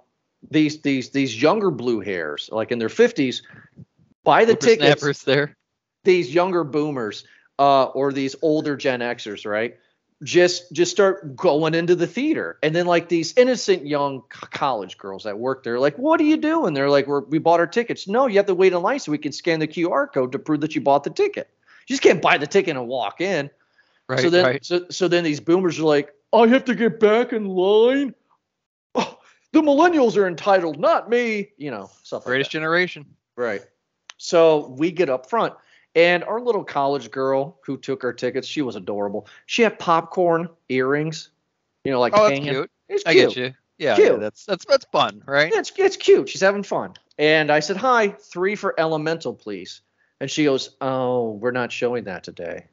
these 0.50 0.82
these 0.82 1.10
these 1.10 1.42
younger 1.42 1.72
blue 1.72 2.00
hairs, 2.00 2.50
like 2.52 2.72
in 2.72 2.80
their 2.80 2.90
fifties, 2.90 3.44
buy 4.24 4.46
the 4.46 4.56
tickets. 4.56 5.24
There. 5.24 5.56
These 6.04 6.34
younger 6.34 6.64
boomers, 6.64 7.26
uh, 7.60 7.86
or 7.86 8.14
these 8.14 8.36
older 8.42 8.76
Gen 8.76 9.02
Xers, 9.02 9.46
right? 9.46 9.78
Just 10.23 10.72
just 10.72 10.91
start 10.91 11.35
going 11.35 11.73
into 11.73 11.95
the 11.95 12.06
theater, 12.06 12.60
and 12.61 12.76
then 12.76 12.85
like 12.85 13.10
these 13.10 13.35
innocent 13.38 13.88
young 13.88 14.22
college 14.30 14.98
girls 14.99 15.23
that 15.23 15.39
work 15.39 15.64
there, 15.64 15.80
like, 15.80 15.98
what 15.98 16.22
are 16.22 16.26
you 16.26 16.38
doing? 16.38 16.76
They're 16.76 16.91
like, 16.91 17.07
We're, 17.07 17.22
we 17.22 17.39
bought 17.39 17.60
our 17.60 17.65
tickets. 17.68 18.07
No, 18.07 18.27
you 18.27 18.38
have 18.38 18.45
to 18.45 18.53
wait 18.56 18.72
in 18.73 18.81
line 18.81 18.99
so 18.99 19.11
we 19.11 19.18
can 19.18 19.31
scan 19.31 19.60
the 19.60 19.68
QR 19.68 20.11
code 20.11 20.31
to 20.34 20.39
prove 20.39 20.61
that 20.61 20.76
you 20.76 20.81
bought 20.81 21.03
the 21.03 21.10
ticket. 21.10 21.49
You 21.88 21.93
just 21.93 22.03
can't 22.03 22.22
buy 22.22 22.38
the 22.38 22.45
ticket 22.45 22.77
and 22.77 22.88
walk 22.88 23.19
in 23.19 23.49
Right, 24.11 24.19
so 24.19 24.30
then, 24.30 24.45
right. 24.45 24.65
so, 24.65 24.85
so 24.89 25.07
then 25.07 25.23
these 25.23 25.39
boomers 25.39 25.80
are 25.80 25.84
like, 25.84 26.14
I 26.34 26.45
have 26.48 26.65
to 26.65 26.76
get 26.76 26.99
back 26.99 27.31
in 27.31 27.45
line. 27.45 28.14
Oh, 28.93 29.18
the 29.53 29.61
millennials 29.61 30.18
are 30.18 30.27
entitled, 30.27 30.80
not 30.80 31.10
me. 31.10 31.52
You 31.57 31.72
know, 31.72 31.89
stuff 32.03 32.22
like 32.22 32.31
Greatest 32.31 32.49
that. 32.52 32.57
generation. 32.57 33.06
Right. 33.38 33.65
So 34.18 34.76
we 34.77 34.91
get 34.91 35.10
up 35.10 35.30
front, 35.30 35.53
and 35.95 36.23
our 36.23 36.39
little 36.39 36.63
college 36.63 37.11
girl 37.11 37.57
who 37.63 37.77
took 37.77 38.03
our 38.03 38.13
tickets, 38.13 38.47
she 38.47 38.61
was 38.61 38.76
adorable. 38.76 39.27
She 39.45 39.61
had 39.61 39.77
popcorn 39.80 40.49
earrings, 40.69 41.30
you 41.84 41.91
know, 41.91 41.99
like 41.99 42.13
Oh, 42.15 42.30
that's 42.30 42.39
cute. 42.39 42.72
It's 42.89 43.03
cute. 43.03 43.07
I 43.07 43.13
get 43.13 43.35
you. 43.35 43.53
Yeah, 43.77 43.97
yeah, 43.97 44.13
that's 44.13 44.45
that's 44.45 44.65
that's 44.65 44.85
fun, 44.91 45.23
right? 45.26 45.51
Yeah, 45.51 45.59
it's, 45.59 45.72
it's 45.76 45.97
cute. 45.97 46.30
She's 46.30 46.41
having 46.41 46.63
fun. 46.63 46.93
And 47.18 47.51
I 47.51 47.59
said, 47.61 47.77
Hi, 47.77 48.09
three 48.09 48.55
for 48.55 48.80
Elemental, 48.80 49.34
please. 49.34 49.81
And 50.19 50.30
she 50.30 50.43
goes, 50.43 50.76
Oh, 50.81 51.31
we're 51.31 51.51
not 51.51 51.72
showing 51.72 52.03
that 52.03 52.23
today. 52.23 52.68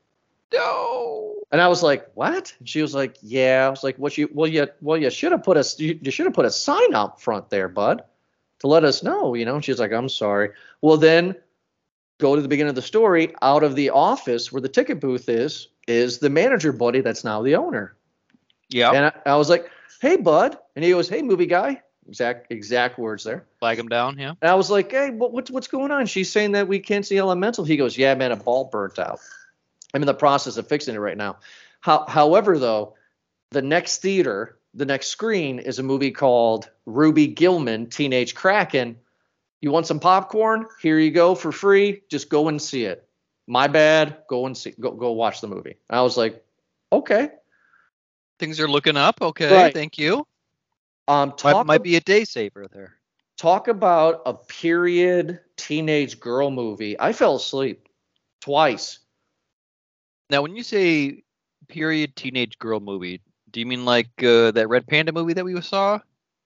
No. 0.52 1.34
And 1.50 1.60
I 1.60 1.68
was 1.68 1.82
like, 1.82 2.08
"What?" 2.14 2.54
And 2.58 2.68
she 2.68 2.82
was 2.82 2.94
like, 2.94 3.16
"Yeah." 3.22 3.66
I 3.66 3.70
was 3.70 3.82
like, 3.82 3.96
"What 3.96 4.18
you? 4.18 4.28
Well, 4.32 4.48
you 4.48 4.68
well, 4.80 4.98
you 4.98 5.10
should 5.10 5.32
have 5.32 5.42
put 5.42 5.56
a 5.56 5.64
you, 5.82 5.98
you 6.02 6.10
should 6.10 6.26
have 6.26 6.34
put 6.34 6.44
a 6.44 6.50
sign 6.50 6.94
out 6.94 7.20
front 7.20 7.48
there, 7.48 7.68
bud, 7.68 8.02
to 8.60 8.66
let 8.66 8.84
us 8.84 9.02
know." 9.02 9.34
You 9.34 9.44
know. 9.44 9.54
And 9.54 9.64
she's 9.64 9.80
like, 9.80 9.92
"I'm 9.92 10.08
sorry." 10.08 10.50
Well, 10.82 10.98
then 10.98 11.36
go 12.18 12.36
to 12.36 12.42
the 12.42 12.48
beginning 12.48 12.70
of 12.70 12.74
the 12.74 12.82
story. 12.82 13.34
Out 13.42 13.62
of 13.62 13.74
the 13.74 13.90
office 13.90 14.52
where 14.52 14.60
the 14.60 14.68
ticket 14.68 15.00
booth 15.00 15.28
is, 15.28 15.68
is 15.86 16.18
the 16.18 16.30
manager 16.30 16.72
buddy 16.72 17.00
that's 17.00 17.24
now 17.24 17.42
the 17.42 17.56
owner. 17.56 17.96
Yeah. 18.68 18.90
And 18.90 19.06
I, 19.06 19.12
I 19.32 19.36
was 19.36 19.48
like, 19.48 19.70
"Hey, 20.00 20.16
bud," 20.16 20.58
and 20.76 20.84
he 20.84 20.90
goes, 20.90 21.08
"Hey, 21.08 21.22
movie 21.22 21.46
guy." 21.46 21.82
Exact 22.06 22.50
exact 22.50 22.98
words 22.98 23.24
there. 23.24 23.44
Flag 23.58 23.78
him 23.78 23.88
down. 23.88 24.18
Yeah. 24.18 24.34
And 24.40 24.50
I 24.50 24.54
was 24.54 24.70
like, 24.70 24.90
"Hey, 24.90 25.10
what, 25.10 25.32
what's 25.32 25.50
what's 25.50 25.68
going 25.68 25.90
on?" 25.90 26.06
She's 26.06 26.30
saying 26.30 26.52
that 26.52 26.68
we 26.68 26.80
can't 26.80 27.06
see 27.06 27.18
Elemental. 27.18 27.64
He 27.64 27.76
goes, 27.76 27.96
"Yeah, 27.96 28.14
man, 28.14 28.32
a 28.32 28.36
ball 28.36 28.64
burnt 28.64 28.98
out. 28.98 29.20
I'm 29.94 30.02
in 30.02 30.06
the 30.06 30.14
process 30.14 30.56
of 30.56 30.66
fixing 30.68 30.94
it 30.94 30.98
right 30.98 31.16
now." 31.16 31.38
How, 31.80 32.06
however, 32.08 32.58
though, 32.58 32.94
the 33.50 33.62
next 33.62 34.02
theater, 34.02 34.58
the 34.74 34.84
next 34.84 35.08
screen 35.08 35.58
is 35.58 35.78
a 35.78 35.82
movie 35.82 36.10
called 36.10 36.70
Ruby 36.86 37.28
Gillman, 37.28 37.88
Teenage 37.88 38.34
Kraken. 38.34 38.96
You 39.60 39.70
want 39.72 39.86
some 39.86 40.00
popcorn? 40.00 40.66
Here 40.80 40.98
you 40.98 41.10
go 41.10 41.34
for 41.34 41.50
free. 41.50 42.02
Just 42.08 42.28
go 42.28 42.48
and 42.48 42.60
see 42.62 42.84
it. 42.84 43.08
My 43.46 43.66
bad. 43.66 44.18
Go 44.28 44.46
and 44.46 44.56
see. 44.56 44.74
Go 44.78 44.92
go 44.92 45.12
watch 45.12 45.40
the 45.40 45.48
movie. 45.48 45.76
I 45.90 46.02
was 46.02 46.16
like, 46.16 46.44
okay. 46.92 47.30
Things 48.38 48.60
are 48.60 48.68
looking 48.68 48.96
up. 48.96 49.20
Okay. 49.20 49.52
Right. 49.52 49.74
Thank 49.74 49.98
you. 49.98 50.26
Um, 51.08 51.30
Might, 51.30 51.38
talk 51.38 51.66
might 51.66 51.82
be 51.82 51.96
a 51.96 52.00
day 52.00 52.24
saver 52.24 52.68
there. 52.70 52.94
talk 53.38 53.68
about 53.68 54.22
a 54.26 54.34
period 54.34 55.40
teenage 55.56 56.20
girl 56.20 56.50
movie. 56.50 57.00
I 57.00 57.12
fell 57.12 57.36
asleep 57.36 57.88
twice. 58.42 58.98
Now, 60.30 60.42
when 60.42 60.54
you 60.54 60.62
say 60.62 61.22
period 61.68 62.14
teenage 62.14 62.58
girl 62.58 62.80
movie, 62.80 63.22
do 63.50 63.60
you 63.60 63.66
mean 63.66 63.86
like 63.86 64.10
uh, 64.22 64.50
that 64.50 64.68
Red 64.68 64.86
Panda 64.86 65.12
movie 65.12 65.32
that 65.32 65.44
we 65.44 65.58
saw? 65.62 65.98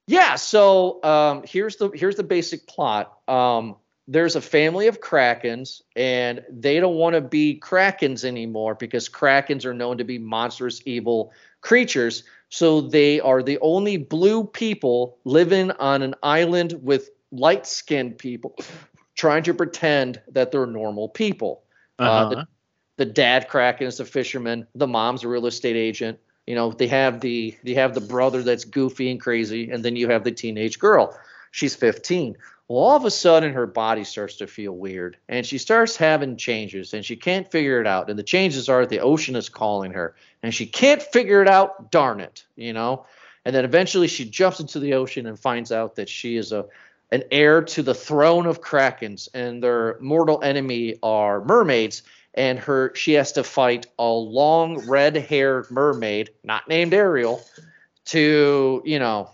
Yeah. 0.06 0.34
So 0.36 1.02
um, 1.04 1.42
here's 1.46 1.76
the 1.76 1.90
here's 1.94 2.16
the 2.16 2.24
basic 2.24 2.66
plot. 2.66 3.18
Um, 3.28 3.76
there's 4.08 4.34
a 4.34 4.40
family 4.40 4.88
of 4.88 5.00
krakens 5.00 5.80
and 5.94 6.44
they 6.50 6.80
don't 6.80 6.96
want 6.96 7.14
to 7.14 7.20
be 7.20 7.58
krakens 7.62 8.24
anymore 8.24 8.74
because 8.74 9.08
krakens 9.08 9.64
are 9.64 9.72
known 9.72 9.96
to 9.98 10.04
be 10.04 10.18
monstrous 10.18 10.82
evil 10.84 11.32
creatures 11.60 12.24
so 12.48 12.80
they 12.80 13.20
are 13.20 13.44
the 13.44 13.58
only 13.60 13.96
blue 13.96 14.44
people 14.44 15.16
living 15.24 15.70
on 15.72 16.02
an 16.02 16.16
island 16.22 16.74
with 16.82 17.10
light 17.30 17.64
skinned 17.64 18.18
people 18.18 18.56
trying 19.14 19.44
to 19.44 19.54
pretend 19.54 20.20
that 20.32 20.50
they're 20.50 20.66
normal 20.66 21.08
people 21.08 21.62
uh, 22.00 22.02
Uh-huh. 22.02 22.28
the, 22.34 22.46
the 22.96 23.04
dad 23.12 23.46
kraken 23.48 23.86
is 23.86 24.00
a 24.00 24.04
fisherman 24.04 24.66
the 24.74 24.86
mom's 24.88 25.22
a 25.22 25.28
real 25.28 25.46
estate 25.46 25.76
agent 25.76 26.18
you 26.46 26.54
know 26.54 26.70
they 26.72 26.88
have 26.88 27.20
the 27.20 27.56
they 27.64 27.74
have 27.74 27.94
the 27.94 28.00
brother 28.00 28.42
that's 28.42 28.64
goofy 28.64 29.10
and 29.10 29.20
crazy 29.20 29.70
and 29.70 29.84
then 29.84 29.96
you 29.96 30.08
have 30.08 30.24
the 30.24 30.32
teenage 30.32 30.78
girl. 30.78 31.18
She's 31.50 31.76
15 31.76 32.36
well 32.68 32.78
all 32.78 32.96
of 32.96 33.04
a 33.04 33.10
sudden 33.10 33.52
her 33.52 33.66
body 33.66 34.04
starts 34.04 34.36
to 34.36 34.46
feel 34.46 34.72
weird 34.72 35.16
and 35.28 35.44
she 35.44 35.58
starts 35.58 35.96
having 35.96 36.36
changes 36.36 36.94
and 36.94 37.04
she 37.04 37.16
can't 37.16 37.50
figure 37.50 37.80
it 37.80 37.86
out 37.86 38.08
and 38.08 38.18
the 38.18 38.22
changes 38.22 38.68
are 38.68 38.86
the 38.86 39.00
ocean 39.00 39.36
is 39.36 39.48
calling 39.48 39.92
her 39.92 40.14
and 40.42 40.54
she 40.54 40.66
can't 40.66 41.02
figure 41.02 41.42
it 41.42 41.48
out 41.48 41.90
darn 41.90 42.20
it 42.20 42.44
you 42.56 42.72
know? 42.72 43.06
And 43.44 43.54
then 43.54 43.64
eventually 43.64 44.06
she 44.06 44.24
jumps 44.24 44.60
into 44.60 44.78
the 44.78 44.94
ocean 44.94 45.26
and 45.26 45.38
finds 45.38 45.72
out 45.72 45.96
that 45.96 46.08
she 46.08 46.36
is 46.36 46.52
a 46.52 46.66
an 47.10 47.24
heir 47.30 47.60
to 47.60 47.82
the 47.82 47.94
throne 47.94 48.46
of 48.46 48.62
krakens 48.62 49.28
and 49.34 49.62
their 49.62 49.98
mortal 50.00 50.42
enemy 50.42 50.96
are 51.02 51.44
mermaids 51.44 52.02
and 52.34 52.58
her 52.58 52.94
she 52.94 53.12
has 53.12 53.32
to 53.32 53.44
fight 53.44 53.86
a 53.98 54.08
long 54.08 54.86
red-haired 54.88 55.70
mermaid 55.70 56.30
not 56.42 56.68
named 56.68 56.94
ariel 56.94 57.42
to 58.04 58.82
you 58.84 58.98
know 58.98 59.30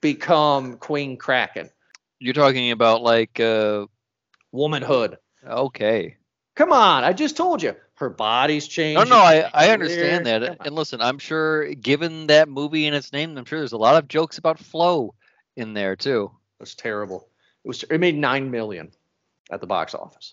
become 0.00 0.76
queen 0.78 1.16
kraken. 1.16 1.70
You're 2.18 2.34
talking 2.34 2.70
about 2.70 3.02
like 3.02 3.38
uh 3.40 3.86
womanhood. 4.52 5.18
Okay. 5.46 6.16
come 6.54 6.72
on 6.72 7.04
i 7.04 7.12
just 7.12 7.36
told 7.36 7.62
you. 7.62 7.74
Her 7.94 8.08
body's 8.08 8.66
changed 8.66 9.10
No, 9.10 9.16
no, 9.16 9.22
I, 9.22 9.50
I 9.52 9.68
understand 9.72 10.24
that. 10.24 10.64
And 10.64 10.74
listen, 10.74 11.02
I'm 11.02 11.18
sure 11.18 11.74
given 11.74 12.28
that 12.28 12.48
movie 12.48 12.86
and 12.86 12.96
its 12.96 13.12
name, 13.12 13.36
I'm 13.36 13.44
sure 13.44 13.58
there's 13.58 13.72
a 13.72 13.76
lot 13.76 13.96
of 13.96 14.08
jokes 14.08 14.38
about 14.38 14.58
flow 14.58 15.14
in 15.54 15.74
there 15.74 15.96
too. 15.96 16.30
it 16.58 16.62
was 16.62 16.74
terrible. 16.74 17.28
It 17.62 17.68
was 17.68 17.82
it 17.82 17.98
made 17.98 18.16
9 18.16 18.50
million 18.50 18.90
at 19.50 19.60
the 19.60 19.66
box 19.66 19.94
office 19.94 20.32